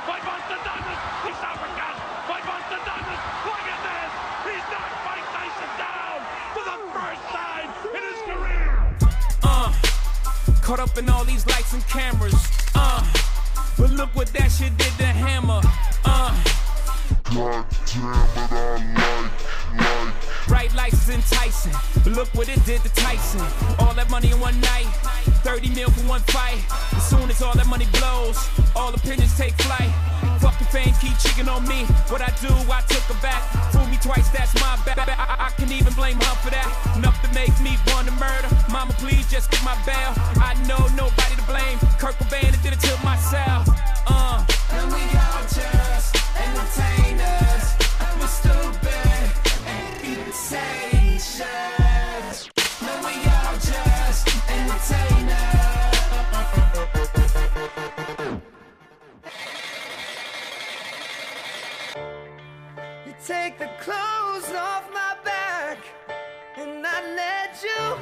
Fight 0.05 0.21
Monster 0.29 0.61
Douglas! 0.61 1.01
He's 1.25 1.41
African! 1.41 1.95
Fight 2.29 2.45
Monster 2.45 2.81
Douglas! 2.85 3.21
Look 3.49 3.65
at 3.65 3.81
this! 3.81 4.13
He's 4.45 4.61
knocked 4.69 5.01
Mike 5.09 5.25
Tyson 5.33 5.73
down 5.81 6.21
for 6.53 6.65
the 6.69 6.77
first 6.93 7.25
time 7.33 7.69
in 7.97 8.03
his 8.05 8.21
career! 8.29 8.77
Uh, 9.43 9.73
caught 10.61 10.81
up 10.81 10.99
in 10.99 11.09
all 11.09 11.25
these 11.25 11.47
lights 11.47 11.73
and 11.73 11.87
cameras. 11.89 12.37
Uh, 12.75 13.01
but 13.79 13.91
look 13.91 14.15
what 14.15 14.29
that 14.35 14.53
shit 14.53 14.77
did 14.77 14.93
to 14.99 15.07
Hammer. 15.07 15.63
Uh, 16.05 16.29
God 17.33 17.65
damn 17.89 18.13
it, 18.13 18.37
I 18.37 18.77
like, 19.01 19.81
like 19.81 20.34
Tyson. 21.31 21.73
But 22.03 22.13
look 22.13 22.29
what 22.35 22.49
it 22.49 22.65
did 22.65 22.83
to 22.83 22.89
Tyson. 22.95 23.41
All 23.79 23.95
that 23.95 24.11
money 24.11 24.31
in 24.31 24.41
one 24.41 24.59
night, 24.61 24.87
30 25.45 25.71
mil 25.75 25.91
for 25.91 26.07
one 26.09 26.21
fight. 26.23 26.63
As 26.97 27.09
soon 27.09 27.31
as 27.31 27.43
all 27.43 27.55
that 27.55 27.67
money 27.67 27.87
blows, 27.99 28.39
all 28.75 28.93
opinions 28.95 29.37
take 29.37 29.55
flight. 29.63 29.93
Fucking 30.41 30.67
fame 30.69 30.95
keep 31.01 31.17
cheating 31.19 31.49
on 31.49 31.67
me. 31.69 31.85
What 32.09 32.21
I 32.21 32.31
do, 32.41 32.53
I 32.71 32.81
took 32.89 33.05
her 33.13 33.21
back. 33.23 33.43
Fool 33.73 33.87
me 33.87 33.99
twice, 34.03 34.29
that's 34.31 34.55
my 34.57 34.77
bad. 34.85 34.99
I, 34.99 35.15
I, 35.15 35.47
I 35.47 35.51
can 35.57 35.73
even 35.73 35.93
blame 35.95 36.17
her 36.17 36.35
for 36.43 36.51
that. 36.51 36.69
Enough 36.97 37.21
to 37.23 37.29
make 37.35 37.55
me 37.61 37.77
want 37.93 38.09
to 38.09 38.15
murder. 38.15 38.49
Mama, 38.71 38.93
please 38.99 39.29
just 39.31 39.51
get 39.51 39.63
my 39.65 39.77
bail. 39.85 40.13
I 40.41 40.55
know 40.69 40.81
nobody 40.97 41.37
to 41.37 41.47
blame. 41.47 41.79
Kurt 41.99 42.17
Cobain 42.17 42.51
did 42.63 42.73
it 42.73 42.81
to 42.81 42.93
myself. 43.05 43.74
Take 63.27 63.59
the 63.59 63.71
clothes 63.81 64.53
off 64.53 64.85
my 64.93 65.17
back, 65.25 65.79
and 66.59 66.87
I'd 66.87 67.15
let 67.17 67.65
you. 67.65 67.97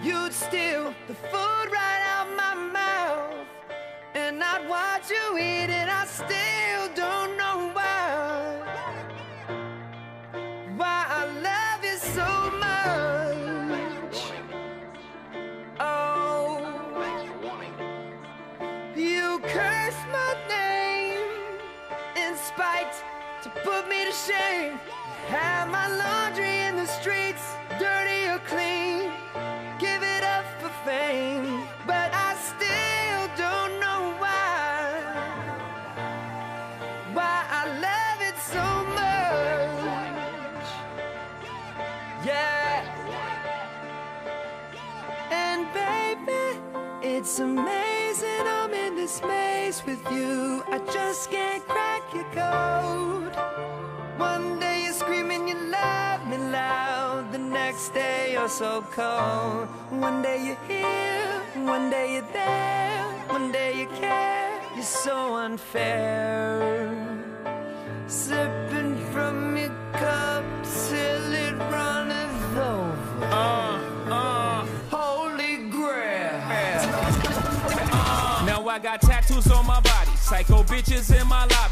You'd 0.00 0.32
steal 0.32 0.94
the 1.08 1.14
food 1.14 1.72
right 1.72 2.02
out 2.14 2.28
my 2.36 2.54
mouth. 2.54 3.46
And 4.14 4.40
I'd 4.40 4.68
watch 4.68 5.10
you 5.10 5.38
eat 5.38 5.70
it, 5.70 5.88
I 5.88 6.06
still 6.06 6.88
don't 6.94 7.36
know 7.36 7.72
why. 7.72 8.60
Why 10.76 11.04
I 11.08 11.24
love 11.48 11.84
you 11.84 11.96
so 11.96 12.50
much. 12.64 14.18
Oh, 15.80 16.60
you 18.94 19.40
curse 19.48 20.00
my 20.12 20.36
name 20.48 21.58
in 22.14 22.36
spite 22.36 22.94
to 23.42 23.50
put 23.64 23.88
me 23.88 24.04
to 24.04 24.12
shame. 24.12 24.78
Have 25.26 25.68
my 25.68 25.88
laundry 25.88 26.60
in 26.60 26.76
the 26.76 26.86
streets, 26.86 27.42
dirty 27.78 28.26
or 28.30 28.38
clean. 28.46 29.10
Give 29.80 30.00
it 30.00 30.22
up 30.22 30.44
for 30.60 30.70
fame, 30.84 31.66
but 31.84 32.10
I 32.14 32.36
still 32.50 33.22
don't 33.36 33.80
know 33.80 34.14
why. 34.22 34.92
Why 37.14 37.44
I 37.60 37.62
love 37.86 38.20
it 38.30 38.38
so 38.38 38.66
much. 39.00 40.68
Yeah. 42.24 42.84
And 45.32 45.66
baby, 45.74 46.60
it's 47.02 47.40
amazing 47.40 48.46
I'm 48.46 48.72
in 48.72 48.94
this 48.94 49.20
maze 49.22 49.82
with 49.84 50.02
you. 50.12 50.62
I 50.68 50.78
just 50.92 51.28
can't 51.30 51.66
crack 51.66 52.02
your 52.14 52.24
code. 52.32 53.31
The 57.88 58.30
you're 58.32 58.48
so 58.48 58.84
cold. 58.92 59.68
One 59.90 60.22
day 60.22 60.44
you're 60.46 60.64
here, 60.68 61.42
one 61.64 61.90
day 61.90 62.14
you're 62.14 62.32
there, 62.32 63.02
one 63.28 63.52
day 63.52 63.80
you 63.80 63.86
care. 63.86 64.60
You're 64.74 64.84
so 64.84 65.36
unfair. 65.36 66.90
Sipping 68.06 68.96
from 69.12 69.56
your 69.56 69.74
cup 69.92 70.44
till 70.62 71.32
it 71.32 71.54
runneth 71.72 72.56
over. 72.58 73.24
Uh, 73.24 73.80
uh. 74.10 74.66
Holy 74.90 75.68
grail. 75.70 76.38
Now 78.46 78.66
I 78.68 78.78
got 78.78 79.00
tattoos 79.00 79.50
on 79.50 79.66
my 79.66 79.80
body, 79.80 80.14
psycho 80.16 80.62
bitches 80.62 81.10
in 81.18 81.26
my 81.26 81.46
lobby. 81.46 81.71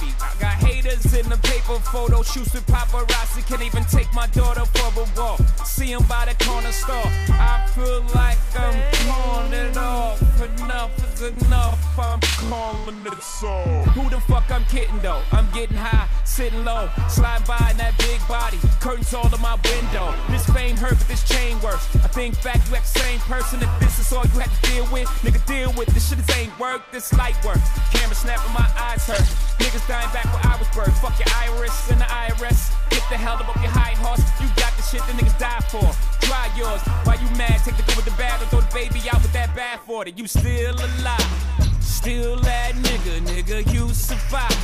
Haters 0.81 1.13
in 1.13 1.29
the 1.29 1.37
paper 1.37 1.79
photo 1.93 2.23
shoots 2.23 2.55
with 2.55 2.67
paparazzi. 2.67 3.47
Can't 3.47 3.61
even 3.61 3.85
take 3.85 4.11
my 4.15 4.27
daughter 4.29 4.65
for 4.65 5.03
a 5.03 5.05
walk. 5.15 5.41
See 5.63 5.93
'em 5.93 6.03
by 6.05 6.25
the 6.25 6.35
corner 6.43 6.73
store. 6.73 7.11
I 7.29 7.67
feel 7.75 8.03
like 8.15 8.39
I'm 8.57 8.81
calling 9.07 9.53
it 9.53 9.77
off. 9.77 10.23
Enough 10.41 10.91
is 11.05 11.21
enough. 11.21 11.79
I'm 11.99 12.21
calling 12.49 12.97
it 13.05 13.23
so. 13.23 13.61
Who 13.93 14.09
the 14.09 14.21
fuck 14.21 14.51
I'm 14.51 14.65
kidding 14.73 14.99
though? 15.01 15.21
I'm 15.33 15.51
getting 15.51 15.77
high, 15.77 16.09
sitting 16.25 16.65
low, 16.65 16.89
slide 17.09 17.45
by 17.45 17.61
in 17.71 17.77
that 17.77 17.99
big 17.99 18.27
body. 18.27 18.59
Curtains 18.81 19.13
all 19.13 19.29
in 19.35 19.41
my 19.43 19.57
window. 19.63 20.15
This 20.31 20.47
fame 20.47 20.79
hurt, 20.79 20.97
but 20.97 21.09
this 21.09 21.23
chain 21.29 21.61
works. 21.61 21.85
I 21.97 22.09
think 22.09 22.43
back, 22.43 22.57
you 22.69 22.77
act 22.77 22.91
the 22.95 23.01
same 23.01 23.21
person. 23.21 23.63
If 23.63 23.69
this 23.81 23.99
is 23.99 24.11
all 24.15 24.25
you 24.33 24.41
had 24.41 24.51
to 24.51 24.71
deal 24.71 24.87
with, 24.87 25.09
nigga, 25.21 25.45
deal 25.45 25.73
with 25.77 25.93
this 25.93 26.09
shit. 26.09 26.25
This 26.25 26.37
ain't 26.39 26.59
work, 26.59 26.91
this 26.91 27.13
light 27.13 27.37
work. 27.45 27.61
Camera 27.93 28.15
snapping, 28.15 28.55
my 28.55 28.69
eyes 28.81 29.05
hurt. 29.05 29.29
Niggas 29.61 29.87
dying 29.87 30.09
back 30.17 30.25
where 30.33 30.55
I 30.55 30.57
was 30.57 30.69
birthed. 30.73 30.99
Fuck 31.01 31.19
your 31.19 31.29
iris 31.37 31.91
and 31.91 32.01
the 32.01 32.05
IRS. 32.05 32.73
Get 32.91 33.03
the 33.09 33.17
hell 33.17 33.35
up 33.35 33.49
off 33.49 33.63
your 33.63 33.71
high 33.71 33.97
horse. 33.99 34.23
You 34.41 34.49
got 34.57 34.73
the 34.77 34.83
shit 34.83 35.03
the 35.07 35.13
niggas 35.13 35.39
die 35.39 35.61
for. 35.69 35.87
Try 36.27 36.51
yours. 36.57 36.81
Why 37.05 37.15
you 37.15 37.31
mad? 37.37 37.61
Take 37.65 37.77
the 37.77 37.83
good 37.83 37.97
with 37.97 38.05
the 38.05 38.17
bad 38.19 38.43
or 38.43 38.47
throw 38.47 38.61
the 38.61 38.75
baby 38.75 39.01
out 39.11 39.23
with 39.23 39.33
that 39.33 39.55
bad 39.55 39.81
for 39.81 40.07
it. 40.07 40.19
You 40.19 40.27
still 40.27 40.75
alive. 40.75 41.61
Still 41.81 42.37
that 42.41 42.73
nigga, 42.77 43.21
nigga, 43.21 43.73
you 43.73 43.93
survive. 43.93 44.57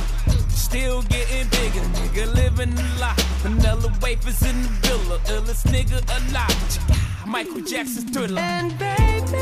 Still 0.49 1.03
getting 1.03 1.47
bigger, 1.49 1.85
nigga, 1.95 2.33
living 2.33 2.73
a 2.77 2.99
lot. 2.99 3.19
Vanilla 3.41 3.93
wafers 4.01 4.41
in 4.41 4.61
the 4.63 4.69
villa, 4.81 5.19
illest 5.25 5.65
nigga 5.71 6.01
alive. 6.17 7.27
Michael 7.27 7.61
Jackson's 7.61 8.09
thriller. 8.11 8.41
And 8.41 8.77
baby, 8.79 9.37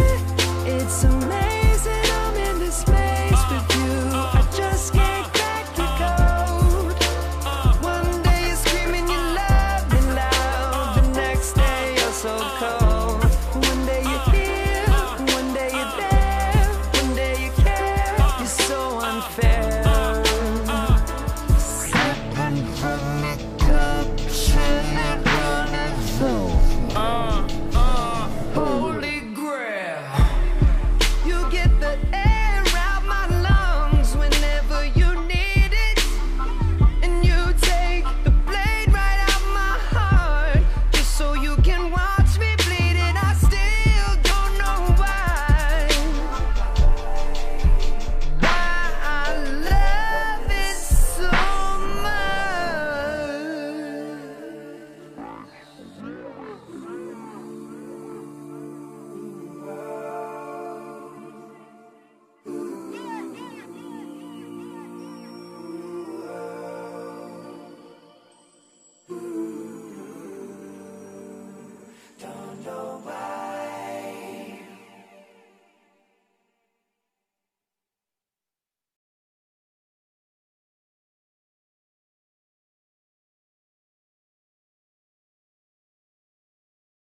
it's 0.70 1.04
amazing 1.04 1.94
I'm 2.12 2.36
in 2.36 2.60
this 2.60 2.86
maze 2.88 3.32
uh, 3.34 3.48
with 3.52 3.78
you. 3.78 3.92
Uh, 4.12 4.32
I 4.34 4.52
just 4.58 4.94
can't 4.94 5.26
crack 5.32 5.35